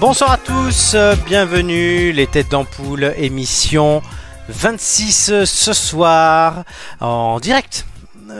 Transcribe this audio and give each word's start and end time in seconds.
Bonsoir 0.00 0.30
à 0.30 0.38
tous, 0.38 0.94
euh, 0.94 1.16
bienvenue 1.26 2.12
les 2.12 2.28
têtes 2.28 2.50
d'ampoule, 2.50 3.12
émission 3.16 4.00
26 4.48 5.44
ce 5.44 5.72
soir 5.72 6.62
en 7.00 7.40
direct. 7.40 7.84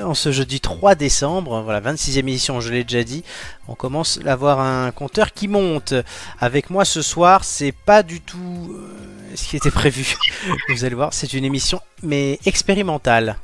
En 0.05 0.15
ce 0.15 0.31
jeudi 0.31 0.61
3 0.61 0.95
décembre, 0.95 1.61
voilà 1.63 1.81
26e 1.81 2.19
émission, 2.19 2.61
je 2.61 2.73
l'ai 2.73 2.85
déjà 2.85 3.03
dit. 3.03 3.25
On 3.67 3.75
commence 3.75 4.21
à 4.25 4.33
avoir 4.33 4.61
un 4.61 4.93
compteur 4.93 5.33
qui 5.33 5.49
monte. 5.49 5.95
Avec 6.39 6.71
moi 6.71 6.85
ce 6.85 7.03
soir, 7.03 7.43
c'est 7.43 7.73
pas 7.73 8.05
du 8.05 8.21
tout 8.21 8.77
euh, 8.77 9.33
ce 9.35 9.49
qui 9.49 9.57
était 9.57 9.73
prévu. 9.73 10.15
Vous 10.69 10.85
allez 10.85 10.95
voir, 10.95 11.13
c'est 11.13 11.33
une 11.33 11.45
émission 11.45 11.81
mais 12.05 12.39
expérimentale. 12.47 13.37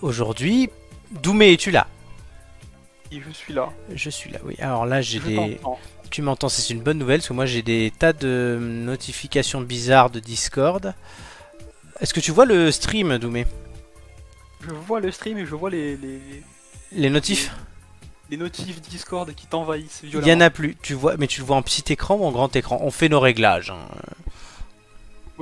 Aujourd'hui, 0.00 0.70
Doumé, 1.10 1.52
es-tu 1.52 1.70
là? 1.70 1.86
Je 3.10 3.30
suis 3.30 3.52
là. 3.52 3.68
Je 3.94 4.08
suis 4.08 4.30
là, 4.30 4.38
oui. 4.42 4.56
Alors 4.58 4.86
là, 4.86 5.02
j'ai 5.02 5.20
des. 5.20 5.60
Tu 6.12 6.20
m'entends, 6.22 6.48
c'est 6.50 6.70
une 6.72 6.80
bonne 6.82 6.98
nouvelle 6.98 7.18
parce 7.20 7.28
que 7.28 7.32
moi 7.32 7.46
j'ai 7.46 7.62
des 7.62 7.90
tas 7.98 8.12
de 8.12 8.58
notifications 8.60 9.62
bizarres 9.62 10.10
de 10.10 10.20
Discord. 10.20 10.94
Est-ce 12.00 12.12
que 12.12 12.20
tu 12.20 12.32
vois 12.32 12.44
le 12.44 12.70
stream, 12.70 13.16
Doumé? 13.16 13.46
Je 14.62 14.70
vois 14.72 15.00
le 15.00 15.10
stream 15.10 15.38
et 15.38 15.46
je 15.46 15.54
vois 15.54 15.70
les, 15.70 15.96
les, 15.96 16.20
Les 16.92 17.08
notifs? 17.10 17.50
les 18.30 18.36
notifs 18.36 18.80
Discord 18.82 19.34
qui 19.34 19.46
t'envahissent 19.46 20.00
Il 20.04 20.26
y 20.26 20.32
en 20.32 20.40
a 20.40 20.50
plus. 20.50 20.76
Tu 20.82 20.92
vois, 20.94 21.16
mais 21.16 21.26
tu 21.26 21.40
le 21.40 21.46
vois 21.46 21.56
en 21.56 21.62
petit 21.62 21.92
écran 21.92 22.16
ou 22.16 22.24
en 22.24 22.30
grand 22.30 22.54
écran? 22.56 22.78
On 22.82 22.90
fait 22.90 23.08
nos 23.08 23.20
réglages. 23.20 23.70
hein. 23.70 23.78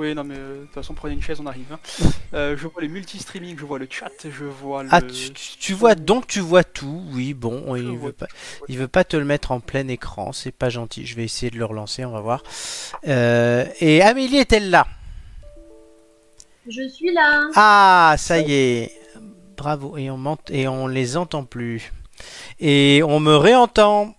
Oui, 0.01 0.15
non, 0.15 0.23
mais 0.23 0.33
euh, 0.35 0.61
de 0.61 0.65
toute 0.65 0.73
façon, 0.73 0.95
prenez 0.95 1.13
une 1.13 1.21
chaise, 1.21 1.39
on 1.39 1.45
arrive. 1.45 1.71
hein. 1.71 1.79
Euh, 2.33 2.55
je 2.57 2.65
vois 2.65 2.81
les 2.81 2.87
multi-streaming, 2.87 3.57
je 3.59 3.65
vois 3.65 3.77
le 3.77 3.87
chat, 3.89 4.09
je 4.23 4.45
vois 4.45 4.83
le. 4.83 4.89
Ah, 4.93 5.01
tu, 5.01 5.73
vois 5.73 5.95
donc 5.95 6.27
tu 6.27 6.39
vois 6.39 6.63
tout. 6.63 7.03
Oui, 7.11 7.33
bon, 7.33 7.75
il 7.75 7.97
veut 7.97 8.13
pas, 8.13 8.27
il 8.69 8.77
veut 8.77 8.87
pas 8.87 9.03
te 9.03 9.17
le 9.17 9.25
mettre 9.25 9.51
en 9.51 9.59
plein 9.59 9.85
écran. 9.89 10.31
C'est 10.31 10.53
pas 10.53 10.69
gentil. 10.69 11.05
Je 11.05 11.17
vais 11.17 11.25
essayer 11.25 11.51
de 11.51 11.57
le 11.57 11.65
relancer. 11.65 12.05
On 12.05 12.11
va 12.11 12.21
voir. 12.21 12.41
Euh, 13.05 13.65
et 13.81 14.01
Amélie 14.01 14.37
est-elle 14.37 14.69
là? 14.69 14.87
Je 16.69 16.87
suis 16.87 17.11
là. 17.11 17.49
Ah, 17.55 18.15
ça 18.17 18.39
y 18.39 18.53
est. 18.53 18.91
Bravo. 19.57 19.97
Et 19.97 20.09
on 20.09 20.37
et 20.49 20.69
on 20.69 20.87
les 20.87 21.17
entend 21.17 21.43
plus. 21.43 21.91
Et 22.61 23.01
on 23.05 23.19
me 23.19 23.35
réentend. 23.35 24.15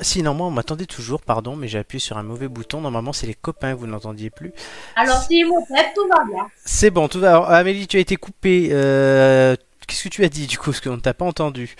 Si, 0.00 0.22
non, 0.22 0.34
moi, 0.34 0.48
on 0.48 0.50
m'attendait 0.50 0.84
toujours, 0.84 1.22
pardon, 1.22 1.56
mais 1.56 1.68
j'ai 1.68 1.78
appuyé 1.78 2.00
sur 2.00 2.18
un 2.18 2.22
mauvais 2.22 2.48
bouton. 2.48 2.82
Normalement, 2.82 3.14
c'est 3.14 3.26
les 3.26 3.34
copains 3.34 3.72
que 3.72 3.78
vous 3.78 3.86
n'entendiez 3.86 4.28
plus. 4.28 4.52
Alors, 4.94 5.22
si 5.22 5.42
mon 5.44 5.62
tout 5.62 6.08
va 6.08 6.24
bien. 6.24 6.46
C'est 6.64 6.90
bon, 6.90 7.08
tout 7.08 7.18
va. 7.18 7.30
Alors, 7.30 7.50
Amélie, 7.50 7.86
tu 7.86 7.96
as 7.96 8.00
été 8.00 8.16
coupée. 8.16 8.68
Euh, 8.72 9.56
Qu'est-ce 9.86 10.04
que 10.04 10.08
tu 10.08 10.24
as 10.24 10.28
dit, 10.28 10.46
du 10.46 10.58
coup 10.58 10.70
Parce 10.70 10.80
qu'on 10.80 10.96
ne 10.96 11.00
t'a 11.00 11.14
pas 11.14 11.24
entendu? 11.24 11.76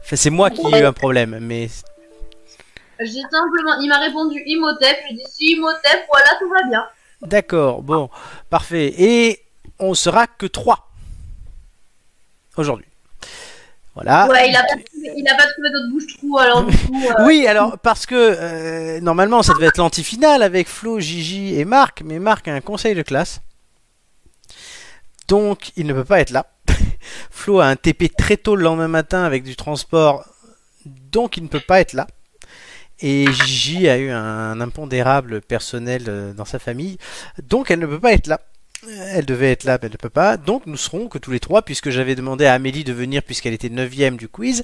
Enfin, 0.00 0.16
c'est 0.16 0.30
moi 0.30 0.50
qui 0.50 0.62
ai 0.66 0.80
eu 0.80 0.84
un 0.84 0.92
problème, 0.92 1.38
mais. 1.40 1.68
J'ai 2.98 3.22
simplement, 3.22 3.78
il 3.80 3.88
m'a 3.88 3.98
répondu 3.98 4.42
Imhotep. 4.46 4.96
J'ai 5.08 5.16
dit 5.16 5.24
si 5.28 5.52
Imhotep, 5.56 6.06
voilà, 6.08 6.30
tout 6.38 6.48
va 6.48 6.62
bien. 6.68 6.86
D'accord, 7.22 7.82
bon, 7.82 8.08
parfait. 8.48 8.94
Et 8.98 9.42
on 9.78 9.94
sera 9.94 10.26
que 10.26 10.46
3 10.46 10.88
aujourd'hui. 12.56 12.86
Voilà. 14.02 14.28
Ouais, 14.28 14.48
il 14.48 14.56
a 14.56 14.62
pas 14.62 14.76
trouvé, 14.82 15.12
il 15.16 15.28
a 15.28 15.34
pas 15.36 15.46
trouvé 15.52 15.70
d'autres 15.70 15.90
bouche-trous, 15.90 16.38
alors 16.38 16.64
du 16.64 16.76
coup. 16.76 17.02
euh, 17.18 17.26
Oui, 17.26 17.46
alors 17.46 17.78
parce 17.78 18.06
que 18.06 18.14
euh, 18.16 19.00
normalement 19.00 19.42
ça 19.42 19.52
devait 19.52 19.66
être 19.66 19.76
l'antifinale 19.78 20.42
avec 20.42 20.68
Flo, 20.68 20.98
Gigi 21.00 21.58
et 21.60 21.64
Marc, 21.66 22.02
mais 22.04 22.18
Marc 22.18 22.48
a 22.48 22.54
un 22.54 22.60
conseil 22.62 22.94
de 22.94 23.02
classe. 23.02 23.40
Donc 25.28 25.72
il 25.76 25.86
ne 25.86 25.92
peut 25.92 26.04
pas 26.04 26.20
être 26.20 26.30
là. 26.30 26.46
Flo 27.30 27.60
a 27.60 27.66
un 27.66 27.76
TP 27.76 28.10
très 28.16 28.36
tôt 28.36 28.56
le 28.56 28.62
lendemain 28.64 28.88
matin 28.88 29.22
avec 29.24 29.42
du 29.44 29.54
transport, 29.54 30.24
donc 30.86 31.36
il 31.36 31.42
ne 31.42 31.48
peut 31.48 31.60
pas 31.60 31.80
être 31.80 31.92
là. 31.92 32.06
Et 33.02 33.26
Gigi 33.32 33.88
a 33.88 33.96
eu 33.98 34.10
un 34.10 34.60
impondérable 34.60 35.40
personnel 35.40 36.04
euh, 36.08 36.32
dans 36.34 36.44
sa 36.44 36.58
famille, 36.58 36.98
donc 37.42 37.70
elle 37.70 37.78
ne 37.80 37.86
peut 37.86 38.00
pas 38.00 38.12
être 38.12 38.26
là. 38.26 38.40
Elle 38.88 39.26
devait 39.26 39.52
être 39.52 39.64
là, 39.64 39.78
mais 39.80 39.86
elle 39.86 39.92
ne 39.92 39.96
peut 39.98 40.08
pas. 40.10 40.36
Donc 40.36 40.66
nous 40.66 40.76
serons 40.76 41.08
que 41.08 41.18
tous 41.18 41.30
les 41.30 41.40
trois, 41.40 41.62
puisque 41.62 41.90
j'avais 41.90 42.14
demandé 42.14 42.46
à 42.46 42.54
Amélie 42.54 42.84
de 42.84 42.92
venir, 42.92 43.22
puisqu'elle 43.22 43.52
était 43.52 43.68
9ème 43.68 44.16
du 44.16 44.28
quiz, 44.28 44.62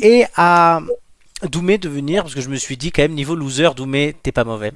et 0.00 0.24
à 0.36 0.80
Doumé 1.42 1.78
de 1.78 1.88
venir, 1.88 2.22
parce 2.22 2.34
que 2.34 2.40
je 2.40 2.48
me 2.48 2.56
suis 2.56 2.76
dit 2.76 2.92
quand 2.92 3.02
même, 3.02 3.14
niveau 3.14 3.34
loser, 3.34 3.70
Doumé, 3.74 4.14
t'es 4.22 4.32
pas 4.32 4.44
mauvais. 4.44 4.72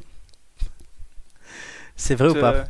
C'est 1.97 2.15
vrai 2.15 2.29
ou 2.31 2.35
pas? 2.35 2.65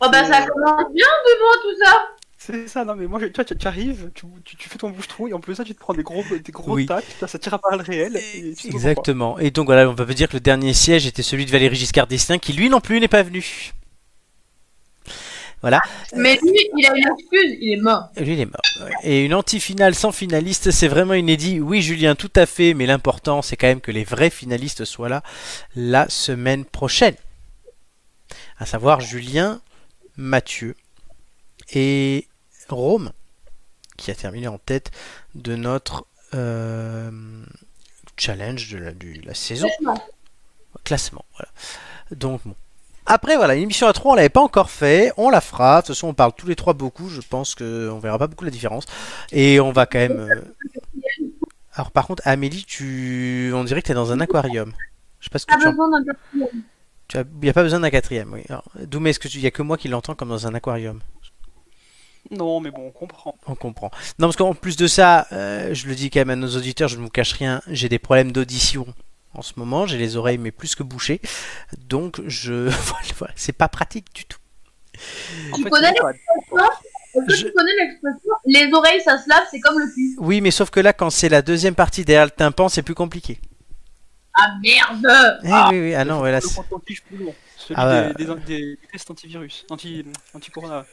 Oh 0.00 0.08
bah 0.10 0.24
ça 0.24 0.46
commence 0.46 0.92
bien 0.94 1.06
devant 1.26 1.62
tout 1.62 1.84
ça. 1.84 2.08
C'est 2.38 2.68
ça, 2.68 2.84
non, 2.86 2.94
mais 2.96 3.06
moi, 3.06 3.20
je- 3.20 3.26
toi, 3.26 3.44
tu, 3.44 3.54
tu 3.54 3.66
arrives, 3.66 4.10
tu, 4.14 4.24
tu, 4.44 4.56
tu 4.56 4.68
fais 4.70 4.78
ton 4.78 4.88
bouche-trou 4.88 5.28
et 5.28 5.34
en 5.34 5.40
plus, 5.40 5.54
ça, 5.56 5.62
tu 5.62 5.74
te 5.74 5.78
prends 5.78 5.92
des 5.92 6.02
gros, 6.02 6.24
des 6.24 6.52
gros 6.52 6.72
Oui. 6.74 6.86
tacs, 6.86 7.04
ça, 7.20 7.38
tire 7.38 7.52
à 7.54 7.58
balles 7.58 7.82
réelles. 7.82 8.16
Et 8.34 8.54
Exactement. 8.64 9.38
Et 9.38 9.50
donc 9.50 9.66
voilà, 9.66 9.88
on 9.88 9.94
peut 9.94 10.06
dire 10.14 10.26
que 10.26 10.34
le 10.34 10.40
dernier 10.40 10.72
siège 10.72 11.06
était 11.06 11.22
celui 11.22 11.44
de 11.44 11.50
Valérie 11.50 11.76
Giscard 11.76 12.06
d'Estaing, 12.06 12.38
qui 12.38 12.54
lui 12.54 12.70
non 12.70 12.80
plus 12.80 12.98
n'est 12.98 13.08
pas 13.08 13.22
venu. 13.22 13.72
Voilà, 15.60 15.82
Mais 16.16 16.38
lui, 16.42 16.70
il 16.78 16.86
a 16.86 16.96
une 16.96 17.04
excuse, 17.18 17.58
il 17.60 17.72
est 17.74 17.82
mort. 17.82 18.08
lui 18.16 18.32
il 18.32 18.40
est 18.40 18.46
mort. 18.46 18.88
Et 19.02 19.24
une 19.26 19.34
anti-finale 19.34 19.94
sans 19.94 20.10
finaliste, 20.10 20.70
c'est 20.70 20.88
vraiment 20.88 21.12
inédit. 21.12 21.60
Oui, 21.60 21.82
Julien, 21.82 22.14
tout 22.14 22.32
à 22.34 22.46
fait, 22.46 22.72
mais 22.72 22.86
l'important 22.86 23.42
c'est 23.42 23.56
quand 23.56 23.66
même 23.66 23.82
que 23.82 23.90
les 23.90 24.04
vrais 24.04 24.30
finalistes 24.30 24.86
soient 24.86 25.10
là 25.10 25.22
la 25.76 26.08
semaine 26.08 26.64
prochaine. 26.64 27.14
À 28.58 28.64
savoir 28.64 29.00
Julien, 29.00 29.60
Mathieu 30.16 30.76
et 31.72 32.26
Rome, 32.68 33.12
qui 33.98 34.10
a 34.10 34.14
terminé 34.14 34.48
en 34.48 34.58
tête 34.58 34.90
de 35.34 35.56
notre 35.56 36.06
euh, 36.34 37.10
challenge 38.16 38.70
de 38.70 38.78
la, 39.24 39.34
saison. 39.34 39.68
Franchement. 39.68 40.04
classement. 40.84 41.24
Voilà. 41.34 41.50
Donc 42.12 42.40
bon. 42.44 42.54
Après 43.12 43.36
voilà, 43.36 43.54
une 43.56 43.64
émission 43.64 43.86
à 43.88 43.92
3, 43.92 44.12
on 44.12 44.14
l'avait 44.14 44.28
pas 44.28 44.40
encore 44.40 44.70
fait, 44.70 45.12
on 45.16 45.30
la 45.30 45.40
fera. 45.40 45.80
De 45.82 45.86
toute 45.86 45.94
façon, 45.96 46.08
on 46.08 46.14
parle 46.14 46.32
tous 46.36 46.46
les 46.46 46.54
trois 46.56 46.74
beaucoup, 46.74 47.08
je 47.08 47.20
pense 47.20 47.54
qu'on 47.54 47.98
verra 47.98 48.18
pas 48.18 48.26
beaucoup 48.28 48.44
la 48.44 48.50
différence. 48.50 48.84
Et 49.32 49.58
on 49.60 49.72
va 49.72 49.86
quand 49.86 49.98
même. 49.98 50.18
euh, 50.30 50.40
Alors 51.74 51.90
par 51.90 52.06
contre, 52.06 52.22
Amélie, 52.26 52.64
tu, 52.64 53.50
on 53.54 53.64
dirait 53.64 53.82
que 53.82 53.86
tu 53.86 53.92
es 53.92 53.94
dans 53.96 54.12
un 54.12 54.20
aquarium. 54.20 54.72
Je 55.18 55.24
sais 55.26 55.30
pas 55.30 55.38
ce 55.38 55.46
que 55.46 55.54
Pas 55.54 55.60
tu. 55.60 55.66
en- 55.66 55.70
besoin 55.70 55.90
d'un 55.90 56.04
quatrième. 56.04 56.62
Tu 57.08 57.18
as... 57.18 57.24
Il 57.42 57.46
y 57.46 57.50
a 57.50 57.52
pas 57.52 57.62
besoin 57.64 57.80
d'un 57.80 57.90
quatrième. 57.90 58.32
Oui. 58.32 58.42
Doumé, 58.86 59.10
est-ce 59.10 59.18
que 59.18 59.28
tu... 59.28 59.38
il 59.38 59.42
y 59.42 59.46
a 59.46 59.50
que 59.50 59.62
moi 59.62 59.76
qui 59.76 59.88
l'entends 59.88 60.14
comme 60.14 60.28
dans 60.28 60.46
un 60.46 60.54
aquarium? 60.54 61.00
Non, 62.30 62.60
mais 62.60 62.70
bon, 62.70 62.86
on 62.86 62.90
comprend. 62.90 63.34
On 63.46 63.54
comprend. 63.56 63.90
Non, 64.20 64.28
parce 64.28 64.36
qu'en 64.36 64.54
plus 64.54 64.76
de 64.76 64.86
ça, 64.86 65.26
euh, 65.32 65.74
je 65.74 65.88
le 65.88 65.94
dis 65.96 66.10
quand 66.10 66.20
même 66.20 66.30
à 66.30 66.36
nos 66.36 66.54
auditeurs, 66.56 66.88
je 66.88 66.96
ne 66.96 67.02
vous 67.02 67.08
cache 67.08 67.32
rien, 67.32 67.60
j'ai 67.66 67.88
des 67.88 67.98
problèmes 67.98 68.30
d'audition 68.30 68.86
en 69.34 69.42
ce 69.42 69.52
moment, 69.56 69.86
j'ai 69.86 69.98
les 69.98 70.16
oreilles 70.16 70.38
mais 70.38 70.50
plus 70.50 70.74
que 70.74 70.82
bouchées, 70.82 71.20
donc 71.88 72.20
je, 72.26 72.68
voilà, 73.18 73.32
c'est 73.36 73.52
pas 73.52 73.68
pratique 73.68 74.06
du 74.14 74.24
tout. 74.24 74.38
En 75.52 75.56
Tu 75.56 75.62
fait, 75.64 75.70
connais 75.70 75.88
Est-ce 75.88 77.26
que 77.26 77.34
Je- 77.34 77.46
tu 77.46 77.52
connais 77.52 77.72
l'expression 77.78 78.32
Les 78.44 78.70
oreilles, 78.72 79.00
ça 79.02 79.18
se 79.18 79.28
lave, 79.28 79.44
c'est 79.50 79.60
comme 79.60 79.78
le 79.78 79.86
cul. 79.92 80.16
Oui, 80.18 80.40
mais 80.40 80.50
sauf 80.50 80.70
que 80.70 80.80
là, 80.80 80.92
quand 80.92 81.10
c'est 81.10 81.28
la 81.28 81.42
deuxième 81.42 81.74
partie 81.74 82.04
derrière 82.04 82.26
le 82.26 82.30
tympan, 82.30 82.68
c'est 82.68 82.82
plus 82.82 82.94
compliqué. 82.94 83.40
Ah 84.34 84.52
merde 84.62 85.06
Eh 85.44 85.48
Ah. 85.50 85.68
oui, 85.72 85.80
oui, 85.80 85.94
ah 85.94 86.04
non, 86.04 86.18
voilà. 86.18 86.40
C'est- 86.40 86.60
plus. 86.84 87.02
Celui 87.56 87.74
Ah 87.76 88.12
des, 88.16 88.24
des, 88.24 88.34
des 88.46 88.78
tests 88.92 89.10
antivirus, 89.10 89.66
anti, 89.70 90.04
anti-corona. 90.34 90.86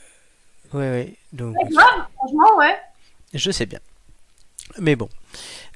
Oui, 0.73 0.85
oui, 0.91 1.15
donc 1.31 1.55
C'est 1.61 1.73
grave, 1.73 2.05
franchement, 2.15 2.57
ouais. 2.57 2.77
je 3.33 3.51
sais 3.51 3.65
bien. 3.65 3.79
Mais 4.79 4.95
bon. 4.97 5.07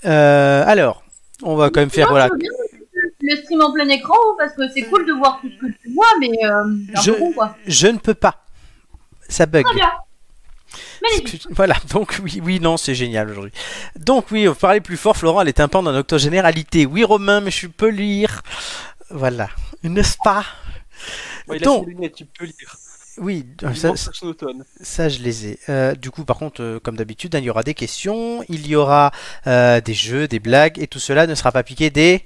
Euh, 0.05 0.63
alors, 0.67 1.03
on 1.43 1.55
va 1.55 1.69
quand 1.69 1.79
même 1.81 1.89
faire, 1.89 2.07
Non, 2.07 2.11
voilà, 2.13 2.29
Le 3.23 3.35
stream 3.37 3.61
en 3.61 3.71
plein 3.71 3.87
écran, 3.89 4.15
parce 4.37 4.53
que 4.53 4.67
c'est 4.73 4.83
cool 4.83 5.05
de 5.05 5.13
voir 5.13 5.39
tout 5.41 5.49
ce 5.49 5.65
que 5.67 5.71
tu 5.81 5.93
vois, 5.93 6.07
mais 6.19 6.31
euh, 6.43 6.75
Je- 7.01 7.33
quoi. 7.33 7.55
je 7.67 7.87
ne 7.87 7.97
peux 7.97 8.13
pas. 8.13 8.43
Ça 9.29 9.45
bug. 9.45 9.63
Très 9.65 9.75
bien. 9.75 9.91
Voilà, 11.51 11.75
donc 11.91 12.19
oui, 12.23 12.39
oui, 12.43 12.59
non, 12.59 12.77
c'est 12.77 12.95
génial 12.95 13.29
aujourd'hui. 13.29 13.51
Donc 13.97 14.27
oui, 14.31 14.47
on 14.47 14.53
parler 14.55 14.81
plus 14.81 14.97
fort, 14.97 15.17
Florent, 15.17 15.41
les 15.43 15.53
tympans 15.53 15.81
d'un 15.83 15.95
octogénéralité. 15.97 16.85
Oui, 16.85 17.03
Romain, 17.03 17.41
mais 17.41 17.51
je 17.51 17.67
peux 17.67 17.89
lire. 17.89 18.41
Voilà, 19.09 19.49
n'est-ce 19.83 20.17
pas? 20.23 20.45
Ouais, 21.47 21.57
il 21.57 21.63
a 21.63 21.65
Donc, 21.65 21.85
ses 21.85 21.89
lunettes, 21.91 22.15
tu 22.15 22.25
peux 22.25 22.45
lire. 22.45 22.75
Oui, 23.21 23.45
Il 23.61 23.77
ça, 23.77 25.09
je 25.09 25.19
les 25.19 25.47
ai. 25.47 25.59
Euh, 25.69 25.93
du 25.93 26.09
coup, 26.09 26.25
par 26.25 26.37
contre, 26.37 26.61
euh, 26.63 26.79
comme 26.79 26.97
d'habitude, 26.97 27.35
hein, 27.35 27.39
il 27.39 27.45
y 27.45 27.49
aura 27.51 27.61
des 27.61 27.75
questions, 27.75 28.43
il 28.49 28.67
y 28.67 28.75
aura 28.75 29.11
euh, 29.45 29.79
des 29.79 29.93
jeux, 29.93 30.27
des 30.27 30.39
blagues, 30.39 30.79
et 30.79 30.87
tout 30.87 30.99
cela 30.99 31.27
ne 31.27 31.35
sera 31.35 31.51
pas 31.51 31.61
piqué 31.61 31.91
des 31.91 32.25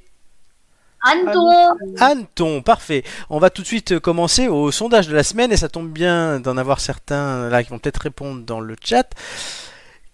Anton 1.03 1.77
hannetons. 1.99 2.61
Parfait. 2.61 3.03
On 3.29 3.39
va 3.39 3.49
tout 3.49 3.61
de 3.61 3.67
suite 3.67 3.91
euh, 3.91 3.99
commencer 3.99 4.47
au 4.47 4.71
sondage 4.71 5.07
de 5.09 5.13
la 5.13 5.23
semaine, 5.23 5.51
et 5.51 5.57
ça 5.57 5.67
tombe 5.67 5.91
bien 5.91 6.39
d'en 6.39 6.57
avoir 6.57 6.79
certains 6.79 7.49
là 7.49 7.61
qui 7.61 7.69
vont 7.69 7.79
peut-être 7.79 8.01
répondre 8.01 8.43
dans 8.43 8.61
le 8.61 8.75
chat. 8.81 9.09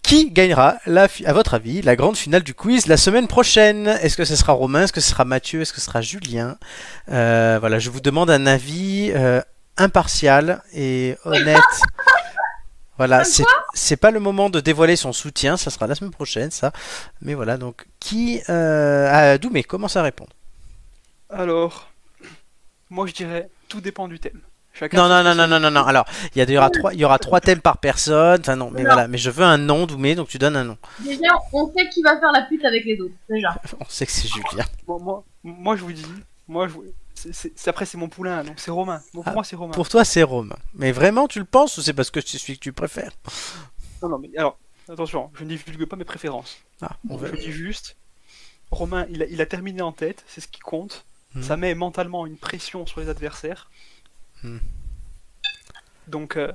Qui 0.02 0.32
gagnera, 0.32 0.78
la 0.88 1.08
à 1.26 1.34
votre 1.34 1.54
avis, 1.54 1.84
la 1.84 1.96
grande 1.96 2.18
finale 2.18 2.42
du 2.42 2.56
quiz 2.56 2.88
la 2.88 2.98
semaine 2.98 3.28
prochaine? 3.28 3.88
Est-ce 3.88 4.18
que 4.18 4.26
ce 4.26 4.36
sera 4.36 4.54
Romain? 4.54 4.84
Est-ce 4.84 4.94
que 4.94 5.00
ce 5.00 5.12
sera 5.12 5.26
Mathieu? 5.26 5.62
Est-ce 5.62 5.74
que 5.74 5.80
ce 5.80 5.86
sera 5.86 6.02
Julien? 6.02 6.58
Euh, 7.10 7.58
Voilà, 7.60 7.78
je 7.78 7.92
vous 7.92 8.02
demande 8.02 8.32
un 8.32 8.48
avis 8.48 9.12
euh, 9.16 9.42
impartial 9.78 10.62
et 10.74 11.18
honnête. 11.26 11.60
Voilà, 12.98 13.24
c'est 13.24 13.46
c'est 13.74 13.96
pas 13.98 14.12
le 14.12 14.20
moment 14.20 14.52
de 14.52 14.60
dévoiler 14.60 14.96
son 14.96 15.12
soutien, 15.12 15.58
ça 15.58 15.72
sera 15.72 15.88
la 15.88 15.96
semaine 15.96 16.12
prochaine, 16.12 16.52
ça. 16.52 16.72
Mais 17.22 17.34
voilà, 17.34 17.58
donc 17.58 17.88
qui 18.00 18.42
euh, 18.48 19.10
ah, 19.12 19.38
Doumé 19.40 19.64
commence 19.64 19.96
à 19.96 20.04
répondre. 20.04 20.30
Alors, 21.32 21.90
moi 22.92 23.08
je 23.08 23.14
dirais 23.14 23.50
tout 23.70 23.82
dépend 23.82 24.08
du 24.08 24.20
thème. 24.20 24.40
Chacun 24.74 24.98
Non, 24.98 25.10
non, 25.10 25.24
non, 25.24 25.34
non, 25.34 25.48
non, 25.48 25.60
non, 25.60 25.72
non. 25.72 25.84
Alors, 25.84 26.06
il 26.36 26.48
y, 26.48 26.58
aura 26.58 26.70
trois, 26.70 26.94
il 26.94 27.00
y 27.00 27.06
aura 27.06 27.18
trois 27.18 27.42
thèmes 27.42 27.60
par 27.62 27.80
personne. 27.80 28.40
Enfin, 28.42 28.56
non, 28.56 28.70
mais 28.72 28.84
Non. 28.84 28.90
voilà. 28.94 29.08
Mais 29.08 29.18
je 29.18 29.32
veux 29.32 29.44
un 29.46 29.58
nom, 29.58 29.88
Doumé, 29.88 30.14
donc 30.14 30.28
tu 30.28 30.38
donnes 30.38 30.56
un 30.56 30.64
nom. 30.64 30.78
Déjà, 31.00 31.34
on 31.54 31.74
sait 31.74 31.90
qui 31.90 32.04
va 32.04 32.20
faire 32.20 32.32
la 32.32 32.44
pute 32.44 32.64
avec 32.64 32.86
les 32.86 33.00
autres, 33.02 33.16
déjà. 33.28 33.56
On 33.80 33.86
sait 33.90 34.06
que 34.06 34.12
c'est 34.12 34.28
Julien. 34.28 34.64
Moi, 34.88 35.00
moi, 35.02 35.24
moi, 35.44 35.76
je 35.76 35.82
vous 35.82 35.92
dis, 35.94 36.06
moi 36.48 36.68
je 36.68 36.74
vous- 36.74 36.86
c'est- 37.32 37.68
après 37.68 37.86
c'est 37.86 37.98
mon 37.98 38.10
poulain, 38.10 38.44
donc 38.44 38.60
c'est 38.60 38.72
Romain. 38.72 39.02
Bon, 39.14 39.22
pour 39.22 39.30
Ah, 39.30 39.34
moi 39.34 39.44
c'est 39.44 39.56
Romain. 39.56 39.72
Pour 39.74 39.90
toi, 39.90 40.04
c'est 40.06 40.24
Romain. 40.24 40.58
Mais 40.74 40.92
vraiment, 40.92 41.28
tu 41.28 41.40
le 41.40 41.46
penses 41.46 41.78
ou 41.78 41.82
c'est 41.82 41.94
parce 41.94 42.12
que 42.12 42.22
c'est 42.22 42.38
celui 42.38 42.56
que 42.58 42.64
tu 42.64 42.74
préfères? 42.74 43.12
Non, 44.02 44.10
non, 44.10 44.20
mais 44.20 44.30
alors, 44.38 44.58
attention, 44.90 45.32
je 45.36 45.44
ne 45.44 45.50
divulgue 45.50 45.86
pas 45.86 45.96
mes 45.96 46.06
préférences. 46.06 46.58
Ah, 46.82 46.98
on 47.10 47.18
Je 47.18 47.36
dis 47.36 47.52
juste, 47.52 47.96
Romain, 48.72 49.06
il 49.10 49.22
a, 49.24 49.26
il 49.26 49.42
a 49.42 49.46
terminé 49.46 49.82
en 49.82 49.92
tête, 49.92 50.24
c'est 50.28 50.42
ce 50.42 50.48
qui 50.48 50.60
compte. 50.62 51.06
Mhm. 51.36 51.44
Ça 51.44 51.58
met 51.58 51.74
mentalement 51.76 52.26
une 52.26 52.38
pression 52.38 52.86
sur 52.86 53.00
les 53.00 53.10
adversaires. 53.10 53.70
Mhm. 54.44 54.60
Donc, 56.08 56.36
euh, 56.38 56.52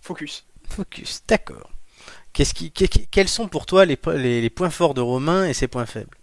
focus. 0.00 0.46
Focus, 0.70 1.22
d'accord. 1.28 1.70
Qui, 2.32 2.70
quels 2.70 3.28
sont 3.28 3.48
pour 3.48 3.64
toi 3.66 3.84
les, 3.86 3.96
po- 3.96 4.12
les, 4.12 4.40
les 4.42 4.50
points 4.50 4.70
forts 4.70 4.92
de 4.94 5.00
Romain 5.00 5.46
et 5.46 5.54
ses 5.54 5.68
points 5.68 5.86
faibles? 5.86 6.15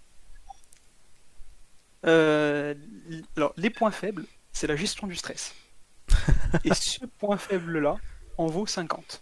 Euh, 2.06 2.74
alors, 3.38 3.54
les 3.58 3.70
points 3.70 3.92
faibles, 3.92 4.26
c'est 4.52 4.68
la 4.68 4.76
gestion 4.76 5.08
du 5.08 5.16
stress. 5.16 5.54
Et 6.66 6.74
ce 6.74 7.06
point 7.06 7.38
faible-là 7.38 7.96
en 8.38 8.48
vaut 8.48 8.66
50. 8.68 9.22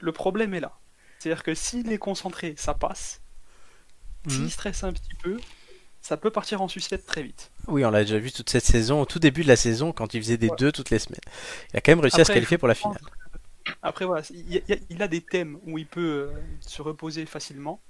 Le 0.00 0.12
problème 0.12 0.54
est 0.54 0.60
là. 0.60 0.72
C'est-à-dire 1.18 1.42
que 1.42 1.54
s'il 1.54 1.90
est 1.92 1.98
concentré, 1.98 2.54
ça 2.56 2.74
passe. 2.74 3.20
Mhm. 4.26 4.30
S'il 4.32 4.50
stresse 4.50 4.84
un 4.84 4.92
petit 4.92 5.14
peu, 5.22 5.38
ça 6.02 6.16
peut 6.16 6.30
partir 6.30 6.60
en 6.62 6.68
sucette 6.68 7.06
très 7.06 7.22
vite. 7.22 7.50
Oui, 7.68 7.84
on 7.84 7.90
l'a 7.90 8.02
déjà 8.04 8.18
vu 8.18 8.30
toute 8.32 8.50
cette 8.50 8.64
saison, 8.64 9.00
au 9.00 9.06
tout 9.06 9.18
début 9.18 9.42
de 9.42 9.48
la 9.48 9.56
saison, 9.56 9.92
quand 9.92 10.14
il 10.14 10.22
faisait 10.22 10.36
des 10.36 10.50
deux 10.58 10.72
toutes 10.72 10.90
les 10.90 10.98
semaines. 10.98 11.20
Il 11.72 11.78
a 11.78 11.80
quand 11.80 11.92
même 11.92 12.00
réussi 12.00 12.20
à 12.20 12.24
se 12.24 12.32
qualifier 12.32 12.58
pour 12.58 12.68
la 12.68 12.74
finale. 12.74 13.00
Après, 13.82 14.04
voilà, 14.04 14.22
il, 14.30 14.52
y 14.52 14.58
a- 14.58 14.60
il 14.68 14.74
y 14.74 14.78
a- 14.78 14.82
il 14.90 15.02
a 15.02 15.08
des 15.08 15.20
thèmes 15.20 15.58
où 15.66 15.78
il 15.78 15.86
peut 15.86 16.30
euh, 16.32 16.40
se 16.60 16.82
reposer 16.82 17.26
facilement. 17.26 17.80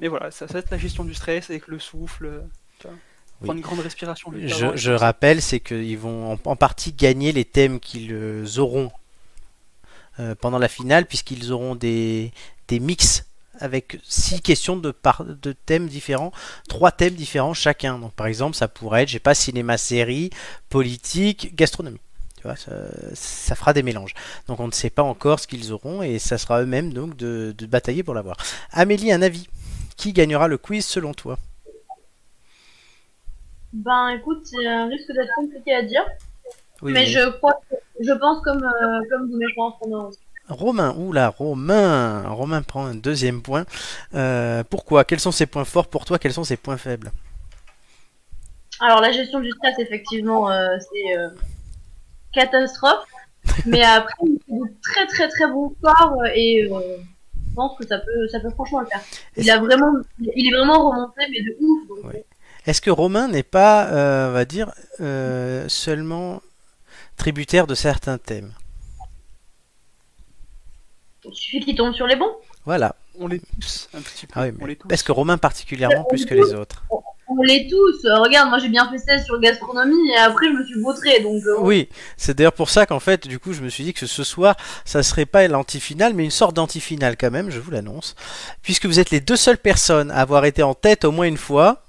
Mais 0.00 0.08
voilà, 0.08 0.30
ça, 0.30 0.48
ça 0.48 0.54
va 0.54 0.58
être 0.60 0.70
la 0.70 0.78
gestion 0.78 1.04
du 1.04 1.14
stress 1.14 1.50
avec 1.50 1.68
le 1.68 1.78
souffle. 1.78 2.26
euh, 2.26 2.40
tu 2.78 2.88
vois, 2.88 2.96
Oui. 3.42 3.46
Prendre 3.46 3.58
une 3.58 3.62
grande 3.62 3.80
respiration. 3.80 4.32
juste 4.34 4.76
Je, 4.76 4.90
rappelle, 4.90 5.40
c'est 5.42 5.60
qu'ils 5.60 5.98
vont 5.98 6.32
en, 6.32 6.38
en 6.44 6.56
partie 6.56 6.92
gagner 6.92 7.32
les 7.32 7.44
thèmes 7.44 7.78
qu'ils 7.80 8.12
euh, 8.12 8.46
auront 8.56 8.90
euh, 10.18 10.34
pendant 10.34 10.58
la 10.58 10.68
finale, 10.68 11.06
puisqu'ils 11.06 11.52
auront 11.52 11.74
des, 11.74 12.32
des 12.68 12.80
mix 12.80 13.24
avec 13.58 13.98
six 14.04 14.40
questions 14.40 14.76
de, 14.78 14.90
par, 14.90 15.22
de 15.24 15.52
thèmes 15.52 15.86
différents, 15.86 16.32
trois 16.68 16.92
thèmes 16.92 17.14
différents 17.14 17.52
chacun. 17.52 17.98
Donc, 17.98 18.12
par 18.14 18.26
exemple, 18.26 18.56
ça 18.56 18.68
pourrait 18.68 19.02
être, 19.02 19.08
je 19.08 19.14
sais 19.14 19.18
pas, 19.20 19.34
cinéma, 19.34 19.76
série, 19.76 20.30
politique, 20.70 21.54
gastronomie. 21.54 22.00
Tu 22.36 22.44
vois, 22.44 22.56
ça, 22.56 22.72
ça 23.12 23.54
fera 23.54 23.74
des 23.74 23.82
mélanges. 23.82 24.14
Donc, 24.48 24.60
on 24.60 24.66
ne 24.66 24.72
sait 24.72 24.88
pas 24.88 25.02
encore 25.02 25.40
ce 25.40 25.46
qu'ils 25.46 25.72
auront 25.72 26.02
et 26.02 26.18
ça 26.18 26.38
sera 26.38 26.62
eux-mêmes 26.62 26.94
donc 26.94 27.14
de, 27.18 27.54
de 27.56 27.66
batailler 27.66 28.02
pour 28.02 28.14
l'avoir. 28.14 28.38
Amélie, 28.72 29.12
un 29.12 29.20
avis? 29.20 29.46
Qui 30.00 30.14
gagnera 30.14 30.48
le 30.48 30.56
quiz 30.56 30.86
selon 30.86 31.12
toi 31.12 31.36
Ben, 33.74 34.08
écoute, 34.18 34.46
c'est 34.46 34.66
un 34.66 34.86
risque 34.86 35.12
d'être 35.12 35.34
compliqué 35.36 35.74
à 35.74 35.82
dire. 35.82 36.06
Oui, 36.80 36.92
mais 36.92 37.04
je 37.04 37.28
crois 37.36 37.60
que, 37.68 37.76
je 38.00 38.12
pense 38.12 38.42
comme, 38.42 38.64
euh, 38.64 39.00
comme 39.10 39.30
vous, 39.30 39.36
mais 39.36 39.44
je 39.46 39.54
pense 39.54 39.74
qu'on 39.78 40.10
Romain, 40.48 40.94
oula, 40.96 41.28
Romain, 41.28 42.26
Romain 42.30 42.62
prend 42.62 42.86
un 42.86 42.94
deuxième 42.94 43.42
point. 43.42 43.66
Euh, 44.14 44.64
pourquoi? 44.64 45.04
Quels 45.04 45.20
sont 45.20 45.32
ses 45.32 45.44
points 45.44 45.66
forts 45.66 45.88
pour 45.88 46.06
toi? 46.06 46.18
Quels 46.18 46.32
sont 46.32 46.44
ses 46.44 46.56
points 46.56 46.78
faibles? 46.78 47.12
Alors, 48.80 49.02
la 49.02 49.12
gestion 49.12 49.40
du 49.40 49.50
stress, 49.50 49.78
effectivement, 49.80 50.50
euh, 50.50 50.78
c'est 50.80 51.18
euh, 51.18 51.28
catastrophe. 52.32 53.04
mais 53.66 53.82
après, 53.84 54.14
il 54.22 54.38
fait 54.46 54.52
de 54.52 54.80
très 54.80 55.06
très 55.08 55.28
très 55.28 55.46
bons 55.46 55.76
euh, 55.84 56.24
et 56.34 56.70
je 57.50 57.54
pense 57.54 57.76
que 57.78 57.86
ça 57.86 57.98
peut, 57.98 58.28
ça 58.28 58.40
peut 58.40 58.50
franchement 58.50 58.80
le 58.80 58.86
faire. 58.86 59.00
Il, 59.36 59.50
a 59.50 59.58
vraiment, 59.58 59.92
il 60.20 60.48
est 60.48 60.56
vraiment 60.56 60.90
remonté, 60.90 61.22
mais 61.30 61.42
de 61.42 61.56
ouf. 61.60 61.88
donc, 61.88 62.12
Ouais. 62.12 62.24
Est-ce 62.66 62.80
que 62.80 62.90
Romain 62.90 63.28
n'est 63.28 63.42
pas, 63.42 63.88
euh, 63.88 64.28
on 64.28 64.32
va 64.32 64.44
dire, 64.44 64.72
euh, 65.00 65.66
seulement 65.68 66.42
tributaire 67.16 67.66
de 67.66 67.74
certains 67.74 68.18
thèmes? 68.18 68.52
Il 71.24 71.34
suffit 71.34 71.60
qu'il 71.60 71.74
tombe 71.76 71.94
sur 71.94 72.06
les 72.06 72.16
bons. 72.16 72.34
Voilà. 72.64 72.94
On 73.18 73.26
les 73.26 73.40
tous 73.40 73.88
un 73.92 74.00
petit 74.00 74.26
peu. 74.26 74.32
Ah 74.36 74.44
oui, 74.44 74.54
on 74.60 74.66
les 74.66 74.76
tous. 74.76 74.88
est-ce 74.90 75.04
que 75.04 75.12
Romain 75.12 75.36
particulièrement 75.36 76.04
plus 76.04 76.24
que 76.24 76.34
les 76.34 76.54
autres? 76.54 76.84
On 77.32 77.42
l'est 77.42 77.68
tous. 77.70 78.04
Euh, 78.06 78.16
regarde, 78.16 78.48
moi 78.48 78.58
j'ai 78.58 78.68
bien 78.68 78.90
fait 78.90 78.98
16 78.98 79.24
sur 79.24 79.38
gastronomie 79.40 80.10
et 80.10 80.16
après 80.16 80.46
je 80.48 80.52
me 80.52 80.64
suis 80.64 80.80
vautré. 80.80 81.20
Donc, 81.20 81.40
euh, 81.46 81.60
Oui, 81.60 81.88
c'est 82.16 82.36
d'ailleurs 82.36 82.52
pour 82.52 82.68
ça 82.70 82.86
qu'en 82.86 82.98
fait, 82.98 83.28
du 83.28 83.38
coup, 83.38 83.52
je 83.52 83.60
me 83.62 83.68
suis 83.68 83.84
dit 83.84 83.94
que 83.94 84.04
ce 84.06 84.24
soir, 84.24 84.56
ça 84.84 85.04
serait 85.04 85.26
pas 85.26 85.46
l'antifinale, 85.46 86.12
mais 86.14 86.24
une 86.24 86.32
sorte 86.32 86.54
d'antifinale 86.56 87.16
quand 87.16 87.30
même, 87.30 87.50
je 87.50 87.60
vous 87.60 87.70
l'annonce, 87.70 88.16
puisque 88.62 88.86
vous 88.86 88.98
êtes 88.98 89.10
les 89.10 89.20
deux 89.20 89.36
seules 89.36 89.58
personnes 89.58 90.10
à 90.10 90.16
avoir 90.16 90.44
été 90.44 90.64
en 90.64 90.74
tête 90.74 91.04
au 91.04 91.12
moins 91.12 91.26
une 91.26 91.36
fois 91.36 91.84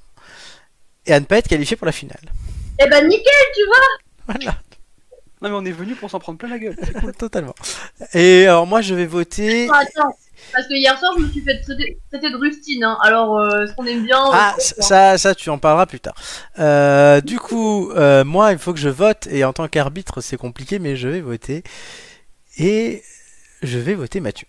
et 1.08 1.14
à 1.14 1.20
ne 1.20 1.26
pas 1.26 1.38
être 1.38 1.48
qualifiées 1.48 1.76
pour 1.76 1.88
la 1.88 1.92
finale. 1.92 2.22
Eh 2.80 2.88
ben 2.88 3.08
nickel, 3.08 3.34
tu 3.56 3.66
vois. 3.66 4.36
Voilà. 4.36 4.58
Non, 5.42 5.50
mais 5.50 5.56
on 5.56 5.66
est 5.66 5.72
venu 5.72 5.96
pour 5.96 6.12
s'en 6.12 6.20
prendre 6.20 6.38
plein 6.38 6.50
la 6.50 6.60
gueule. 6.60 6.76
cool. 7.00 7.14
Totalement. 7.18 7.56
Et 8.14 8.46
alors 8.46 8.68
moi 8.68 8.82
je 8.82 8.94
vais 8.94 9.08
voter. 9.08 9.66
Attends, 9.66 9.80
attends. 9.80 10.16
Parce 10.54 10.68
que 10.68 10.74
hier 10.74 10.98
soir 10.98 11.14
je 11.18 11.24
me 11.24 11.30
suis 11.30 11.42
fait 11.42 11.60
traiter, 11.62 12.00
traiter 12.10 12.30
de 12.30 12.38
rustine. 12.38 12.84
Hein. 12.84 12.98
Alors, 13.02 13.38
euh, 13.38 13.64
est-ce 13.64 13.74
qu'on 13.74 13.86
aime 13.86 14.04
bien 14.04 14.20
Ah 14.34 14.56
ça 14.58 15.18
ça 15.18 15.36
tu 15.36 15.50
en 15.50 15.58
parleras 15.58 15.86
plus 15.86 16.00
tard. 16.00 16.16
Euh, 16.60 17.22
du 17.22 17.40
coup 17.40 17.92
euh, 17.92 18.24
moi 18.24 18.52
il 18.52 18.58
faut 18.58 18.74
que 18.74 18.80
je 18.80 18.90
vote 18.90 19.28
et 19.32 19.44
en 19.44 19.54
tant 19.54 19.68
qu'arbitre 19.68 20.22
c'est 20.22 20.38
compliqué 20.38 20.80
mais 20.80 20.96
je 20.96 21.08
vais 21.08 21.22
voter 21.22 21.64
et 22.58 23.04
je 23.62 23.78
vais 23.80 23.94
voter 23.94 24.20
Mathieu. 24.20 24.48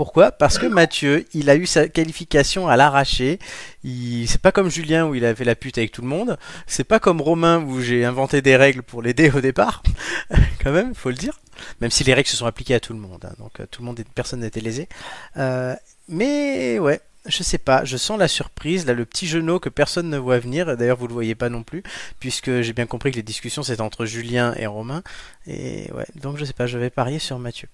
Pourquoi? 0.00 0.32
Parce 0.32 0.56
que 0.56 0.64
Mathieu, 0.64 1.26
il 1.34 1.50
a 1.50 1.56
eu 1.56 1.66
sa 1.66 1.86
qualification 1.86 2.68
à 2.68 2.78
l'arraché. 2.78 3.38
Il... 3.84 4.26
C'est 4.28 4.40
pas 4.40 4.50
comme 4.50 4.70
Julien 4.70 5.06
où 5.06 5.14
il 5.14 5.26
a 5.26 5.34
fait 5.34 5.44
la 5.44 5.54
pute 5.54 5.76
avec 5.76 5.92
tout 5.92 6.00
le 6.00 6.08
monde. 6.08 6.38
C'est 6.66 6.84
pas 6.84 6.98
comme 6.98 7.20
Romain 7.20 7.62
où 7.62 7.82
j'ai 7.82 8.06
inventé 8.06 8.40
des 8.40 8.56
règles 8.56 8.82
pour 8.82 9.02
l'aider 9.02 9.30
au 9.30 9.42
départ. 9.42 9.82
Quand 10.64 10.72
même, 10.72 10.94
faut 10.94 11.10
le 11.10 11.16
dire. 11.16 11.38
Même 11.82 11.90
si 11.90 12.02
les 12.02 12.14
règles 12.14 12.30
se 12.30 12.36
sont 12.38 12.46
appliquées 12.46 12.76
à 12.76 12.80
tout 12.80 12.94
le 12.94 12.98
monde. 12.98 13.26
hein. 13.26 13.34
Donc 13.38 13.60
euh, 13.60 13.66
tout 13.70 13.82
le 13.82 13.86
monde, 13.88 14.00
personne 14.14 14.40
n'était 14.40 14.62
lésé. 14.62 14.88
Euh, 15.36 15.76
mais 16.08 16.78
ouais, 16.78 17.02
je 17.26 17.42
sais 17.42 17.58
pas. 17.58 17.84
Je 17.84 17.98
sens 17.98 18.18
la 18.18 18.28
surprise. 18.28 18.86
Là, 18.86 18.94
le 18.94 19.04
petit 19.04 19.26
genou 19.26 19.58
que 19.58 19.68
personne 19.68 20.08
ne 20.08 20.16
voit 20.16 20.38
venir. 20.38 20.78
D'ailleurs, 20.78 20.96
vous 20.96 21.08
le 21.08 21.12
voyez 21.12 21.34
pas 21.34 21.50
non 21.50 21.62
plus, 21.62 21.82
puisque 22.20 22.62
j'ai 22.62 22.72
bien 22.72 22.86
compris 22.86 23.10
que 23.10 23.16
les 23.16 23.22
discussions 23.22 23.62
c'était 23.62 23.82
entre 23.82 24.06
Julien 24.06 24.54
et 24.56 24.64
Romain. 24.66 25.02
Et 25.46 25.92
ouais, 25.92 26.06
donc 26.14 26.38
je 26.38 26.46
sais 26.46 26.54
pas. 26.54 26.66
Je 26.66 26.78
vais 26.78 26.88
parier 26.88 27.18
sur 27.18 27.38
Mathieu. 27.38 27.68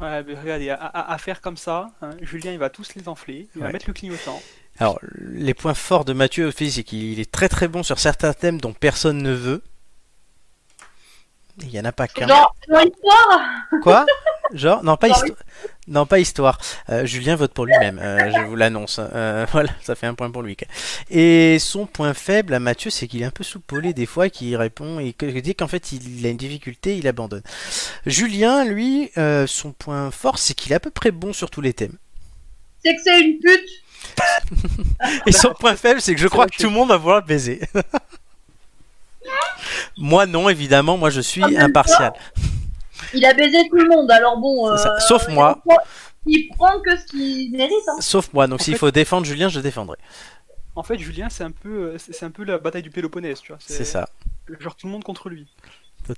Ouais, 0.00 0.22
mais 0.24 0.34
regardez, 0.34 0.70
à, 0.70 0.76
à- 0.76 1.12
à 1.12 1.18
faire 1.18 1.40
comme 1.40 1.56
ça, 1.56 1.90
hein, 2.00 2.10
Julien 2.22 2.52
il 2.52 2.58
va 2.58 2.70
tous 2.70 2.94
les 2.94 3.06
enfler, 3.08 3.48
il 3.54 3.60
Ouais. 3.60 3.66
va 3.66 3.72
mettre 3.72 3.84
le 3.88 3.92
clignotant. 3.92 4.40
Alors, 4.78 4.98
les 5.18 5.52
points 5.52 5.74
forts 5.74 6.04
de 6.06 6.12
Mathieu 6.14 6.46
aussi, 6.46 6.70
c'est 6.70 6.84
qu'il 6.84 7.20
est 7.20 7.30
très 7.30 7.48
très 7.50 7.68
bon 7.68 7.82
sur 7.82 7.98
certains 7.98 8.32
thèmes 8.32 8.60
dont 8.60 8.72
personne 8.72 9.18
ne 9.18 9.32
veut. 9.32 9.62
Il 11.62 11.68
n'y 11.68 11.80
en 11.80 11.84
a 11.84 11.92
pas 11.92 12.08
qu'un. 12.08 12.26
Genre, 12.26 12.54
genre 12.68 12.80
histoire? 12.82 13.40
Quoi? 13.82 14.06
Genre 14.54 14.82
Non, 14.82 14.96
pas 14.96 15.08
histoire. 15.08 15.36
Non, 15.90 16.06
pas 16.06 16.20
histoire. 16.20 16.58
Euh, 16.88 17.04
Julien 17.04 17.34
vote 17.34 17.52
pour 17.52 17.66
lui-même, 17.66 17.98
euh, 17.98 18.30
je 18.30 18.40
vous 18.42 18.54
l'annonce. 18.54 19.00
Euh, 19.00 19.44
voilà, 19.52 19.70
ça 19.82 19.96
fait 19.96 20.06
un 20.06 20.14
point 20.14 20.30
pour 20.30 20.42
lui. 20.42 20.56
Et 21.10 21.58
son 21.58 21.84
point 21.84 22.14
faible 22.14 22.54
à 22.54 22.60
Mathieu, 22.60 22.90
c'est 22.90 23.08
qu'il 23.08 23.22
est 23.22 23.24
un 23.24 23.32
peu 23.32 23.42
soupolé 23.42 23.92
des 23.92 24.06
fois, 24.06 24.30
qu'il 24.30 24.56
répond 24.56 25.00
et 25.00 25.12
que 25.12 25.26
dès 25.26 25.54
qu'en 25.54 25.66
fait 25.66 25.90
il 25.90 26.24
a 26.24 26.30
une 26.30 26.36
difficulté, 26.36 26.96
il 26.96 27.08
abandonne. 27.08 27.42
Julien, 28.06 28.64
lui, 28.64 29.10
son 29.46 29.72
point 29.72 30.12
fort, 30.12 30.38
c'est 30.38 30.54
qu'il 30.54 30.70
est 30.70 30.76
à 30.76 30.80
peu 30.80 30.90
près 30.90 31.10
bon 31.10 31.32
sur 31.32 31.50
tous 31.50 31.60
les 31.60 31.72
thèmes. 31.72 31.96
C'est 32.84 32.94
que 32.94 33.02
c'est 33.02 33.20
une 33.20 33.40
pute. 33.40 33.68
Et 35.26 35.32
son 35.32 35.52
point 35.54 35.74
faible, 35.74 36.00
c'est 36.00 36.14
que 36.14 36.20
je 36.20 36.28
crois 36.28 36.46
que 36.46 36.56
tout 36.56 36.68
le 36.68 36.70
monde 36.70 36.90
va 36.90 36.98
vouloir 36.98 37.20
le 37.20 37.26
baiser. 37.26 37.60
moi, 39.98 40.26
non, 40.26 40.48
évidemment, 40.48 40.96
moi 40.96 41.10
je 41.10 41.20
suis 41.20 41.40
même 41.40 41.56
impartial. 41.56 42.12
Il 43.14 43.24
a 43.24 43.34
baisé 43.34 43.68
tout 43.68 43.76
le 43.76 43.88
monde, 43.88 44.10
alors 44.10 44.38
bon. 44.38 44.70
Euh, 44.70 44.76
Sauf 45.00 45.28
moi. 45.28 45.60
Il 45.64 45.68
prend, 45.68 45.78
il 46.26 46.48
prend 46.48 46.80
que 46.80 46.96
ce 46.96 47.06
qu'il 47.06 47.52
mérite. 47.52 47.72
Hein. 47.88 48.00
Sauf 48.00 48.32
moi, 48.32 48.46
donc 48.46 48.60
s'il 48.62 48.74
fait- 48.74 48.78
faut 48.78 48.90
défendre 48.90 49.26
Julien, 49.26 49.48
je 49.48 49.60
défendrai. 49.60 49.96
En 50.76 50.82
fait, 50.82 50.98
Julien 50.98 51.28
c'est 51.28 51.44
un 51.44 51.50
peu, 51.50 51.68
euh, 51.68 51.98
c'est 51.98 52.12
c'est 52.14 52.24
un 52.24 52.30
peu 52.30 52.44
la 52.44 52.58
bataille 52.58 52.82
du 52.82 52.90
Péloponnèse, 52.90 53.40
tu 53.40 53.48
vois. 53.52 53.58
C'est 53.60 53.84
ça, 53.84 54.08
Genre 54.60 54.74
tout 54.76 54.86
le 54.86 54.92
monde 54.92 55.04
contre 55.04 55.28
lui. 55.28 55.46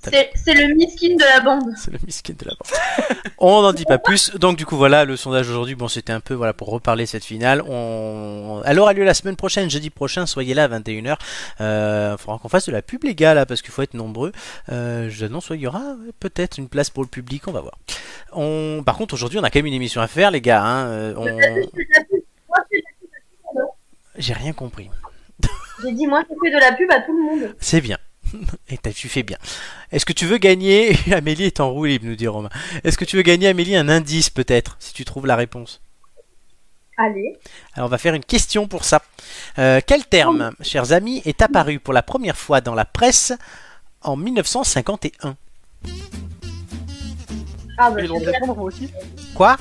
C'est 0.01 0.53
le 0.53 0.73
miskin 0.75 1.15
de 1.15 1.23
la 1.23 1.39
bande. 1.41 1.71
C'est 1.77 1.91
le 1.91 1.99
miskin 2.05 2.33
de 2.33 2.45
la 2.45 2.51
bande. 2.51 3.21
On 3.37 3.61
n'en 3.61 3.73
dit 3.73 3.85
pas 3.85 3.97
plus. 3.97 4.31
Donc 4.35 4.57
du 4.57 4.65
coup 4.65 4.77
voilà, 4.77 5.05
le 5.05 5.15
sondage 5.15 5.49
aujourd'hui, 5.49 5.75
bon 5.75 5.87
c'était 5.87 6.13
un 6.13 6.19
peu 6.19 6.33
voilà 6.33 6.53
pour 6.53 6.69
reparler 6.69 7.05
cette 7.05 7.23
finale. 7.23 7.61
On... 7.67 8.61
Elle 8.65 8.79
aura 8.79 8.93
lieu 8.93 9.03
la 9.03 9.13
semaine 9.13 9.35
prochaine, 9.35 9.69
jeudi 9.69 9.89
prochain, 9.89 10.25
soyez 10.25 10.53
là 10.53 10.65
à 10.65 10.67
21h. 10.67 11.17
Euh, 11.61 12.17
faudra 12.17 12.39
qu'on 12.39 12.49
fasse 12.49 12.67
de 12.67 12.71
la 12.71 12.81
pub 12.81 13.03
les 13.03 13.15
gars 13.15 13.33
là 13.33 13.45
parce 13.45 13.61
qu'il 13.61 13.71
faut 13.71 13.81
être 13.81 13.93
nombreux. 13.93 14.31
Euh, 14.71 15.09
J'annonce, 15.09 15.47
il 15.51 15.61
y 15.61 15.67
aura 15.67 15.95
peut-être 16.19 16.57
une 16.57 16.69
place 16.69 16.89
pour 16.89 17.03
le 17.03 17.09
public, 17.09 17.47
on 17.47 17.51
va 17.51 17.61
voir. 17.61 17.77
On... 18.31 18.83
Par 18.85 18.97
contre 18.97 19.13
aujourd'hui 19.13 19.39
on 19.39 19.43
a 19.43 19.49
quand 19.49 19.59
même 19.59 19.67
une 19.67 19.73
émission 19.73 20.01
à 20.01 20.07
faire 20.07 20.31
les 20.31 20.41
gars. 20.41 20.63
Hein. 20.63 20.85
Euh, 20.87 21.13
on-. 21.17 21.39
J'ai 24.17 24.33
rien 24.33 24.53
compris. 24.53 24.89
J'ai 25.83 25.91
dit, 25.91 26.07
moi, 26.07 26.23
je 26.29 26.35
fais 26.41 26.55
de 26.55 26.59
la 26.59 26.71
pub 26.73 26.91
à 26.91 27.01
tout 27.01 27.17
le 27.17 27.23
monde. 27.23 27.55
C'est 27.59 27.81
bien. 27.81 27.97
Et 28.69 28.77
t'as- 28.77 28.91
tu 28.93 29.09
fais 29.09 29.23
bien. 29.23 29.37
Est-ce 29.91 30.05
que 30.05 30.13
tu 30.13 30.25
veux 30.25 30.37
gagner 30.37 30.95
Amélie 31.11 31.43
est 31.45 31.59
en 31.59 31.71
roue 31.71 31.85
libre, 31.85 32.05
nous 32.05 32.15
dit 32.15 32.27
Romain. 32.27 32.49
Est-ce 32.83 32.97
que 32.97 33.05
tu 33.05 33.15
veux 33.15 33.21
gagner, 33.23 33.47
Amélie, 33.47 33.75
un 33.75 33.89
indice 33.89 34.29
peut-être, 34.29 34.75
si 34.79 34.93
tu 34.93 35.05
trouves 35.05 35.25
la 35.27 35.35
réponse? 35.35 35.81
Allez. 36.97 37.37
Alors 37.73 37.87
on 37.87 37.89
va 37.89 37.97
faire 37.97 38.13
une 38.13 38.23
question 38.23 38.67
pour 38.67 38.83
ça. 38.85 39.01
Euh, 39.57 39.81
quel 39.85 40.05
terme, 40.05 40.51
chers 40.61 40.91
amis, 40.93 41.21
est 41.25 41.41
apparu 41.41 41.79
pour 41.79 41.91
la 41.93 42.03
première 42.03 42.37
fois 42.37 42.61
dans 42.61 42.75
la 42.75 42.85
presse 42.85 43.33
en 44.03 44.15
1951 44.15 45.35
Ah, 47.79 47.89
bah, 47.89 48.01
de 48.01 48.07
super. 48.07 48.19
répondre 48.33 48.55
moi 48.55 48.65
aussi 48.65 48.91
Quoi? 49.33 49.57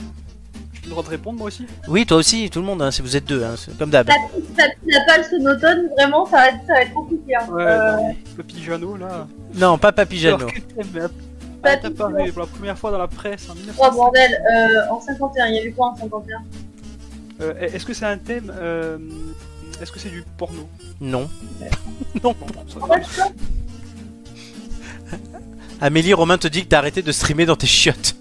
J'ai 0.83 0.87
le 0.87 0.91
droit 0.91 1.05
de 1.05 1.09
répondre 1.11 1.39
moi 1.39 1.47
aussi 1.47 1.65
Oui, 1.87 2.05
toi 2.05 2.17
aussi, 2.17 2.51
tout 2.51 2.59
le 2.59 2.67
monde, 2.67 2.83
hein, 2.83 2.91
si 2.91 3.03
vous 3.03 3.17
êtes 3.17 3.25
deux, 3.25 3.43
hein, 3.45 3.55
c'est 3.57 3.77
comme 3.79 3.91
d'hab. 3.91 4.09
Ça, 4.09 4.65
la 4.87 5.01
pâle 5.07 5.25
sonotone, 5.25 5.89
vraiment, 5.97 6.27
ça 6.27 6.37
va 6.39 6.49
être, 6.49 6.59
ça 6.67 6.73
va 6.75 6.83
être 6.83 6.93
compliqué. 6.93 7.37
Hein. 7.37 7.47
Ouais, 7.53 7.63
Euh, 7.65 7.97
non, 7.97 8.15
le 8.37 8.43
Pijano 8.43 8.97
là. 8.97 9.27
Non, 9.55 9.79
pas 9.79 9.93
Papijano. 9.93 10.37
Alors, 10.39 10.51
quel 10.53 10.63
thème 10.65 11.03
a- 11.05 11.09
Pas 11.63 11.71
a 11.71 11.77
du 11.77 11.87
apparu 11.87 12.27
tout. 12.27 12.33
pour 12.33 12.43
la 12.43 12.49
première 12.49 12.79
fois 12.79 12.91
dans 12.91 12.99
la 12.99 13.07
presse 13.07 13.49
en 13.49 13.55
1900 13.55 13.81
Oh 13.87 13.95
bordel, 13.95 14.33
euh, 14.53 14.91
en 14.93 15.01
51, 15.01 15.47
il 15.47 15.55
y 15.55 15.59
avait 15.61 15.71
quoi 15.71 15.91
en 15.93 15.97
51 15.97 16.43
Euh, 17.41 17.55
Est-ce 17.61 17.87
que 17.87 17.95
c'est 17.95 18.05
un 18.07 18.19
thème 18.19 18.53
euh, 18.57 18.99
Est-ce 19.81 19.93
que 19.93 20.01
c'est 20.01 20.11
du 20.11 20.25
porno? 20.37 20.69
Non. 21.01 21.29
non. 22.25 22.35
En 22.81 22.87
fait, 22.89 23.33
Amélie, 25.81 26.15
Romain 26.15 26.39
te 26.39 26.47
dit 26.49 26.63
que 26.65 26.69
t'as 26.69 26.79
arrêté 26.79 27.03
de 27.03 27.11
streamer 27.13 27.45
dans 27.47 27.57
tes 27.57 27.67
chiottes. 27.67 28.15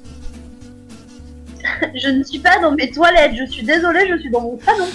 je 1.95 2.07
ne 2.09 2.23
suis 2.23 2.39
pas 2.39 2.59
dans 2.59 2.71
mes 2.71 2.89
toilettes, 2.91 3.33
je 3.37 3.51
suis 3.51 3.63
désolée, 3.63 4.07
je 4.09 4.17
suis 4.19 4.29
dans 4.31 4.41
mon 4.41 4.59
salon. 4.59 4.87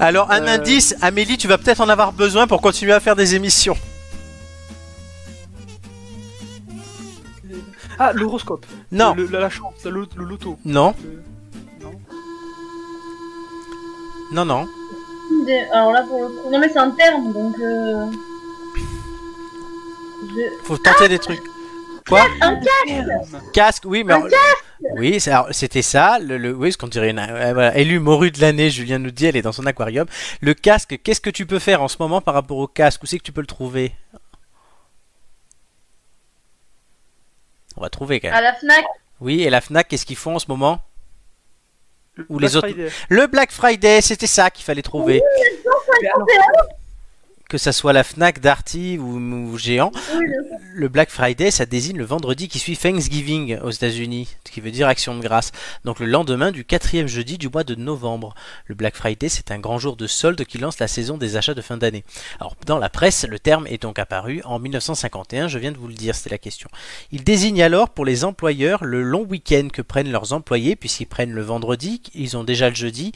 Alors, 0.00 0.30
un 0.30 0.42
Euh. 0.46 0.54
indice, 0.56 0.94
Amélie, 1.02 1.36
tu 1.38 1.48
vas 1.48 1.58
peut-être 1.58 1.80
en 1.80 1.88
avoir 1.88 2.12
besoin 2.12 2.46
pour 2.46 2.60
continuer 2.60 2.92
à 2.92 3.00
faire 3.00 3.16
des 3.16 3.34
émissions. 3.34 3.76
Ah, 7.98 8.12
l'horoscope. 8.12 8.64
Non, 8.92 9.14
Le, 9.14 9.26
la, 9.26 9.40
la 9.40 9.50
chance, 9.50 9.84
le, 9.84 10.06
le 10.16 10.24
loto. 10.24 10.56
non, 10.64 10.94
Le- 11.02 11.22
Non. 11.84 11.92
non, 14.32 14.44
non. 14.44 14.68
Des- 15.46 15.66
Alors 15.72 15.92
là, 15.92 16.02
pour 16.02 16.22
le 16.22 16.28
coup, 16.28 16.50
non 16.50 16.58
mais 16.60 16.68
c'est 16.68 16.78
un 16.78 16.90
terme, 16.92 17.32
donc... 17.32 17.58
Euh... 17.58 18.06
Je... 20.30 20.64
Faut 20.64 20.76
tenter 20.78 21.08
des 21.08 21.18
trucs. 21.18 21.42
Quoi 22.08 22.24
Un 22.40 22.56
Terme. 22.60 23.10
Casque, 23.52 23.82
oui, 23.86 24.02
mais. 24.04 24.14
Un 24.14 24.16
alors- 24.18 24.28
Oui, 24.96 25.20
c'était 25.50 25.82
ça. 25.82 26.18
Le, 26.18 26.38
le- 26.38 26.54
oui, 26.54 26.72
ce 26.72 26.78
qu'on 26.78 26.86
dirait. 26.88 27.10
une- 27.10 27.18
euh, 27.18 27.52
voilà, 27.52 27.76
élu 27.76 27.98
morue 27.98 28.30
de 28.30 28.40
l'année, 28.40 28.70
Julien 28.70 28.98
nous 28.98 29.10
dit, 29.10 29.26
elle 29.26 29.36
est 29.36 29.42
dans 29.42 29.52
son 29.52 29.66
aquarium. 29.66 30.06
Le 30.40 30.54
casque, 30.54 30.98
qu'est-ce 31.02 31.20
que 31.20 31.30
tu 31.30 31.46
peux 31.46 31.58
faire 31.58 31.82
en 31.82 31.88
ce 31.88 31.96
moment 31.98 32.20
par 32.20 32.34
rapport 32.34 32.56
au 32.58 32.66
casque? 32.68 33.02
Où 33.02 33.06
c'est 33.06 33.18
que 33.18 33.24
tu 33.24 33.32
peux 33.32 33.40
le 33.40 33.46
trouver? 33.46 33.92
On 37.76 37.80
va 37.82 37.90
trouver 37.90 38.20
quand 38.20 38.28
même. 38.28 38.36
À 38.36 38.40
la 38.40 38.54
FNAC, 38.54 38.84
Oui, 39.20 39.42
et 39.42 39.50
la 39.50 39.60
Fnac, 39.60 39.88
qu'est-ce 39.88 40.06
qu'ils 40.06 40.16
font 40.16 40.36
en 40.36 40.38
ce 40.38 40.46
moment? 40.48 40.80
Le 42.14 42.26
Ou 42.28 42.38
les 42.38 42.48
Black 42.48 42.56
autres- 42.56 42.68
Friday. 42.74 42.90
Le 43.08 43.26
Black 43.26 43.52
Friday, 43.52 44.00
c'était 44.00 44.26
ça 44.26 44.50
qu'il 44.50 44.64
fallait 44.64 44.82
trouver. 44.82 45.22
Que 47.48 47.56
ça 47.56 47.72
soit 47.72 47.94
la 47.94 48.04
Fnac, 48.04 48.40
Darty 48.40 48.98
ou, 48.98 49.16
ou 49.16 49.56
Géant. 49.56 49.90
oui. 50.14 50.26
Le 50.74 50.88
Black 50.88 51.10
Friday, 51.10 51.50
ça 51.50 51.66
désigne 51.66 51.96
le 51.96 52.04
vendredi 52.04 52.46
qui 52.46 52.58
suit 52.58 52.76
Thanksgiving 52.76 53.58
aux 53.60 53.70
États-Unis, 53.70 54.28
ce 54.46 54.52
qui 54.52 54.60
veut 54.60 54.70
dire 54.70 54.86
action 54.86 55.16
de 55.16 55.22
grâce. 55.22 55.50
Donc 55.84 55.98
le 55.98 56.06
lendemain 56.06 56.52
du 56.52 56.64
quatrième 56.64 57.08
jeudi 57.08 57.36
du 57.36 57.48
mois 57.48 57.64
de 57.64 57.74
novembre. 57.74 58.34
Le 58.66 58.74
Black 58.74 58.94
Friday, 58.94 59.28
c'est 59.28 59.50
un 59.50 59.58
grand 59.58 59.78
jour 59.78 59.96
de 59.96 60.06
solde 60.06 60.44
qui 60.44 60.58
lance 60.58 60.78
la 60.78 60.86
saison 60.86 61.16
des 61.16 61.36
achats 61.36 61.54
de 61.54 61.62
fin 61.62 61.78
d'année. 61.78 62.04
Alors 62.38 62.54
dans 62.66 62.78
la 62.78 62.90
presse, 62.90 63.26
le 63.26 63.38
terme 63.38 63.66
est 63.66 63.82
donc 63.82 63.98
apparu 63.98 64.40
en 64.44 64.58
1951, 64.58 65.48
je 65.48 65.58
viens 65.58 65.72
de 65.72 65.78
vous 65.78 65.88
le 65.88 65.94
dire, 65.94 66.14
c'était 66.14 66.30
la 66.30 66.38
question. 66.38 66.68
Il 67.10 67.24
désigne 67.24 67.62
alors 67.62 67.88
pour 67.88 68.04
les 68.04 68.24
employeurs 68.24 68.84
le 68.84 69.02
long 69.02 69.24
week-end 69.24 69.68
que 69.72 69.82
prennent 69.82 70.12
leurs 70.12 70.32
employés, 70.32 70.76
puisqu'ils 70.76 71.06
prennent 71.06 71.32
le 71.32 71.42
vendredi, 71.42 72.02
ils 72.14 72.36
ont 72.36 72.44
déjà 72.44 72.68
le 72.68 72.76
jeudi, 72.76 73.12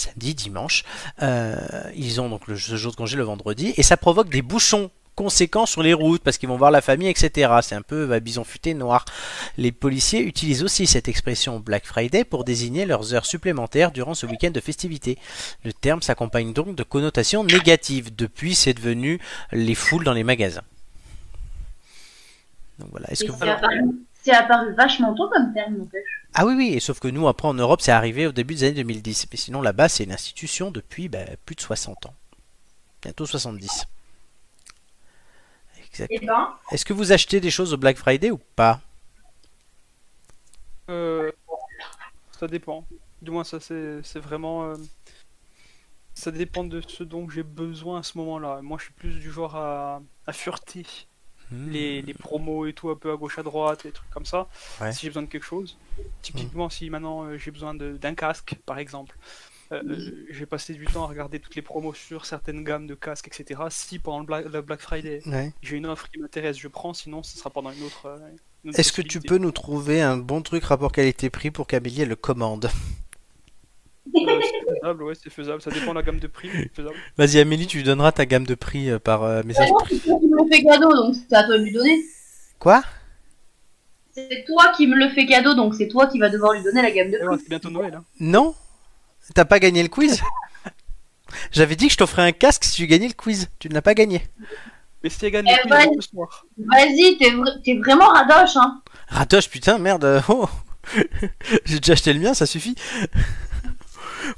samedi, 0.00 0.34
dimanche. 0.34 0.84
Euh, 1.22 1.56
ils 1.94 2.20
ont 2.20 2.28
donc 2.28 2.46
le 2.48 2.56
ce 2.56 2.76
jour 2.76 2.92
de 2.92 2.96
congé 2.96 3.16
le 3.16 3.22
vendredi 3.24 3.74
et 3.76 3.82
ça 3.82 3.96
provoque 3.96 4.28
des 4.30 4.42
bouchons 4.42 4.90
conséquents 5.16 5.66
sur 5.66 5.82
les 5.82 5.92
routes 5.92 6.22
parce 6.22 6.38
qu'ils 6.38 6.48
vont 6.48 6.56
voir 6.56 6.70
la 6.70 6.80
famille, 6.80 7.08
etc. 7.08 7.52
C'est 7.62 7.74
un 7.74 7.82
peu 7.82 8.06
bah, 8.06 8.20
bison 8.20 8.42
futé 8.42 8.72
noir. 8.72 9.04
Les 9.58 9.70
policiers 9.70 10.20
utilisent 10.20 10.62
aussi 10.62 10.86
cette 10.86 11.08
expression 11.08 11.60
Black 11.60 11.84
Friday 11.84 12.24
pour 12.24 12.44
désigner 12.44 12.86
leurs 12.86 13.12
heures 13.12 13.26
supplémentaires 13.26 13.90
durant 13.92 14.14
ce 14.14 14.24
week-end 14.24 14.50
de 14.50 14.60
festivité. 14.60 15.18
Le 15.64 15.72
terme 15.74 16.00
s'accompagne 16.00 16.52
donc 16.54 16.74
de 16.74 16.82
connotations 16.82 17.44
négatives. 17.44 18.14
Depuis, 18.14 18.54
c'est 18.54 18.72
devenu 18.72 19.20
les 19.52 19.74
foules 19.74 20.04
dans 20.04 20.14
les 20.14 20.24
magasins. 20.24 20.62
Donc 22.78 22.88
voilà. 22.90 23.10
Est-ce 23.10 23.24
que 23.24 23.32
vous- 23.32 23.38
c'est 24.22 24.32
apparu, 24.32 24.72
vachement 24.74 25.14
tôt 25.14 25.28
comme 25.30 25.52
terme, 25.52 25.76
n'empêche. 25.76 26.26
Ah 26.34 26.44
oui, 26.46 26.54
oui, 26.56 26.68
et 26.74 26.80
sauf 26.80 26.98
que 27.00 27.06
nous, 27.08 27.28
après 27.28 27.46
en 27.48 27.54
Europe, 27.54 27.80
c'est 27.80 27.92
arrivé 27.92 28.26
au 28.26 28.32
début 28.32 28.54
des 28.54 28.64
années 28.64 28.74
2010. 28.82 29.26
Mais 29.30 29.36
sinon, 29.36 29.62
là-bas, 29.62 29.88
c'est 29.88 30.04
une 30.04 30.12
institution 30.12 30.70
depuis 30.72 31.08
bah, 31.08 31.24
plus 31.46 31.54
de 31.56 31.60
60 31.60 32.06
ans. 32.06 32.14
Bientôt 33.02 33.26
70. 33.26 33.86
Exact. 35.78 36.10
Eh 36.10 36.18
ben, 36.20 36.58
Est-ce 36.70 36.84
que 36.84 36.92
vous 36.92 37.12
achetez 37.12 37.40
des 37.40 37.50
choses 37.50 37.74
au 37.74 37.76
Black 37.76 37.96
Friday 37.98 38.30
ou 38.30 38.38
pas? 38.56 38.80
Euh, 40.88 41.30
ça 42.32 42.46
dépend. 42.48 42.86
Du 43.22 43.30
moins, 43.30 43.44
ça 43.44 43.60
c'est 43.60 44.02
c'est 44.02 44.20
vraiment. 44.20 44.64
euh, 44.70 44.76
ça 46.14 46.30
dépend 46.30 46.62
de 46.64 46.80
ce 46.86 47.02
dont 47.02 47.28
j'ai 47.28 47.42
besoin 47.42 47.98
à 48.00 48.02
ce 48.04 48.16
moment-là. 48.18 48.62
Moi, 48.62 48.78
je 48.78 48.84
suis 48.84 48.92
plus 48.92 49.18
du 49.18 49.30
genre 49.32 49.56
à, 49.56 50.00
à 50.26 50.32
fureter 50.32 50.86
Hmm. 51.52 51.68
les, 51.70 52.02
les 52.02 52.14
promos 52.14 52.66
et 52.66 52.72
tout, 52.72 52.90
un 52.90 52.96
peu 52.96 53.10
à 53.12 53.16
gauche 53.16 53.38
à 53.38 53.42
droite, 53.42 53.82
des 53.84 53.90
trucs 53.92 54.10
comme 54.10 54.24
ça. 54.26 54.48
Ouais. 54.80 54.92
Si 54.92 55.00
j'ai 55.02 55.08
besoin 55.08 55.22
de 55.24 55.28
quelque 55.28 55.44
chose. 55.46 55.76
Typiquement, 56.22 56.70
si 56.70 56.88
maintenant 56.90 57.24
euh, 57.24 57.38
j'ai 57.38 57.50
besoin 57.50 57.74
de- 57.74 57.96
d'un 57.96 58.14
casque, 58.14 58.54
par 58.66 58.78
exemple. 58.78 59.16
euh, 59.72 59.82
euh, 59.84 60.26
j'ai 60.30 60.46
passé 60.46 60.74
du 60.74 60.84
temps 60.86 61.04
à 61.04 61.06
regarder 61.06 61.38
toutes 61.40 61.54
les 61.56 61.62
promos 61.62 61.94
sur 61.94 62.26
certaines 62.26 62.64
gammes 62.64 62.86
de 62.88 62.94
casques, 62.94 63.28
etc. 63.28 63.60
Si 63.70 63.98
pendant 63.98 64.20
le 64.20 64.26
Black, 64.26 64.44
le 64.46 64.62
Black 64.62 64.80
Friday 64.80 65.20
Ouais. 65.26 65.52
j'ai 65.62 65.76
une 65.76 65.86
offre 65.86 66.08
qui 66.10 66.18
m'intéresse, 66.20 66.56
je 66.58 66.68
prends, 66.68 66.92
sinon 66.94 67.22
ce 67.22 67.36
sera 67.38 67.50
pendant 67.50 67.70
une 67.70 67.82
autre. 67.84 68.06
euh, 68.06 68.70
Est-ce 68.76 68.92
que 68.92 69.02
tu 69.02 69.20
peux 69.20 69.38
nous 69.38 69.52
trouver 69.52 70.02
un 70.02 70.16
bon 70.16 70.42
truc 70.42 70.64
rapport 70.64 70.92
qualité-prix 70.92 71.50
pour 71.50 71.66
qu'Amélie 71.66 72.04
le 72.04 72.16
commande? 72.16 72.68
Euh, 74.14 74.40
c'est 74.42 74.74
faisable, 74.80 75.02
ouais, 75.04 75.14
c'est 75.14 75.30
faisable. 75.30 75.62
Ça 75.62 75.70
dépend 75.70 75.90
de 75.92 75.96
la 75.98 76.02
gamme 76.02 76.20
de 76.20 76.26
prix, 76.26 76.48
mais 76.52 76.62
c'est 76.62 76.76
faisable. 76.82 76.96
Vas-y 77.16 77.38
Amélie, 77.40 77.66
tu 77.66 77.78
lui 77.78 77.84
donneras 77.84 78.12
ta 78.12 78.26
gamme 78.26 78.46
de 78.46 78.54
prix 78.54 78.90
euh, 78.90 78.98
par 78.98 79.22
euh, 79.24 79.42
message 79.44 79.68
c'est 79.88 79.98
toi 79.98 80.18
qui 80.18 80.28
me 80.28 80.36
le 80.42 80.48
fais 80.50 80.62
cadeau, 80.62 80.92
donc 80.94 81.14
c'est 81.28 81.36
à 81.36 81.44
toi 81.44 81.58
de 81.58 81.62
lui 81.64 81.72
donner. 81.72 81.98
Quoi? 82.58 82.82
C'est 84.12 84.44
toi 84.46 84.72
qui 84.76 84.86
me 84.86 84.96
le 84.96 85.08
fais 85.10 85.26
cadeau, 85.26 85.54
donc 85.54 85.74
c'est 85.74 85.88
toi 85.88 86.06
qui 86.06 86.18
vas 86.18 86.28
devoir 86.28 86.52
lui 86.52 86.62
donner 86.62 86.82
la 86.82 86.90
gamme 86.90 87.10
de 87.10 87.16
voilà, 87.18 87.32
prix. 87.36 87.42
c'est 87.44 87.48
bientôt 87.50 87.70
Noël. 87.70 87.94
Hein. 87.94 88.04
Non? 88.18 88.54
T'as 89.34 89.44
pas 89.44 89.58
gagné 89.60 89.82
le 89.82 89.88
quiz? 89.88 90.20
J'avais 91.52 91.76
dit 91.76 91.86
que 91.86 91.92
je 91.92 91.98
t'offrais 91.98 92.22
un 92.22 92.32
casque 92.32 92.64
si 92.64 92.74
tu 92.74 92.86
gagnais 92.88 93.06
le 93.08 93.14
quiz. 93.14 93.48
Tu 93.60 93.68
ne 93.68 93.74
l'as 93.74 93.82
pas 93.82 93.94
gagné. 93.94 94.22
Mais 95.04 95.10
si 95.10 95.24
elle 95.24 95.30
gagne 95.30 95.46
Eh 95.48 95.52
le 95.52 95.60
prix, 95.60 95.68
ben- 95.70 95.78
elle 95.82 95.96
va 95.96 96.02
ce 96.02 96.08
soir. 96.10 96.46
Vas-y, 96.58 97.16
t'es 97.18 97.30
vra- 97.30 97.62
t'es 97.62 97.76
vraiment 97.78 98.06
radoche, 98.08 98.56
hein. 98.56 98.82
Radoche, 99.08 99.48
putain, 99.48 99.78
merde. 99.78 100.22
Oh. 100.28 100.48
J'ai 101.66 101.78
déjà 101.78 101.92
acheté 101.92 102.12
le 102.12 102.20
mien, 102.20 102.34
ça 102.34 102.46
suffit. 102.46 102.74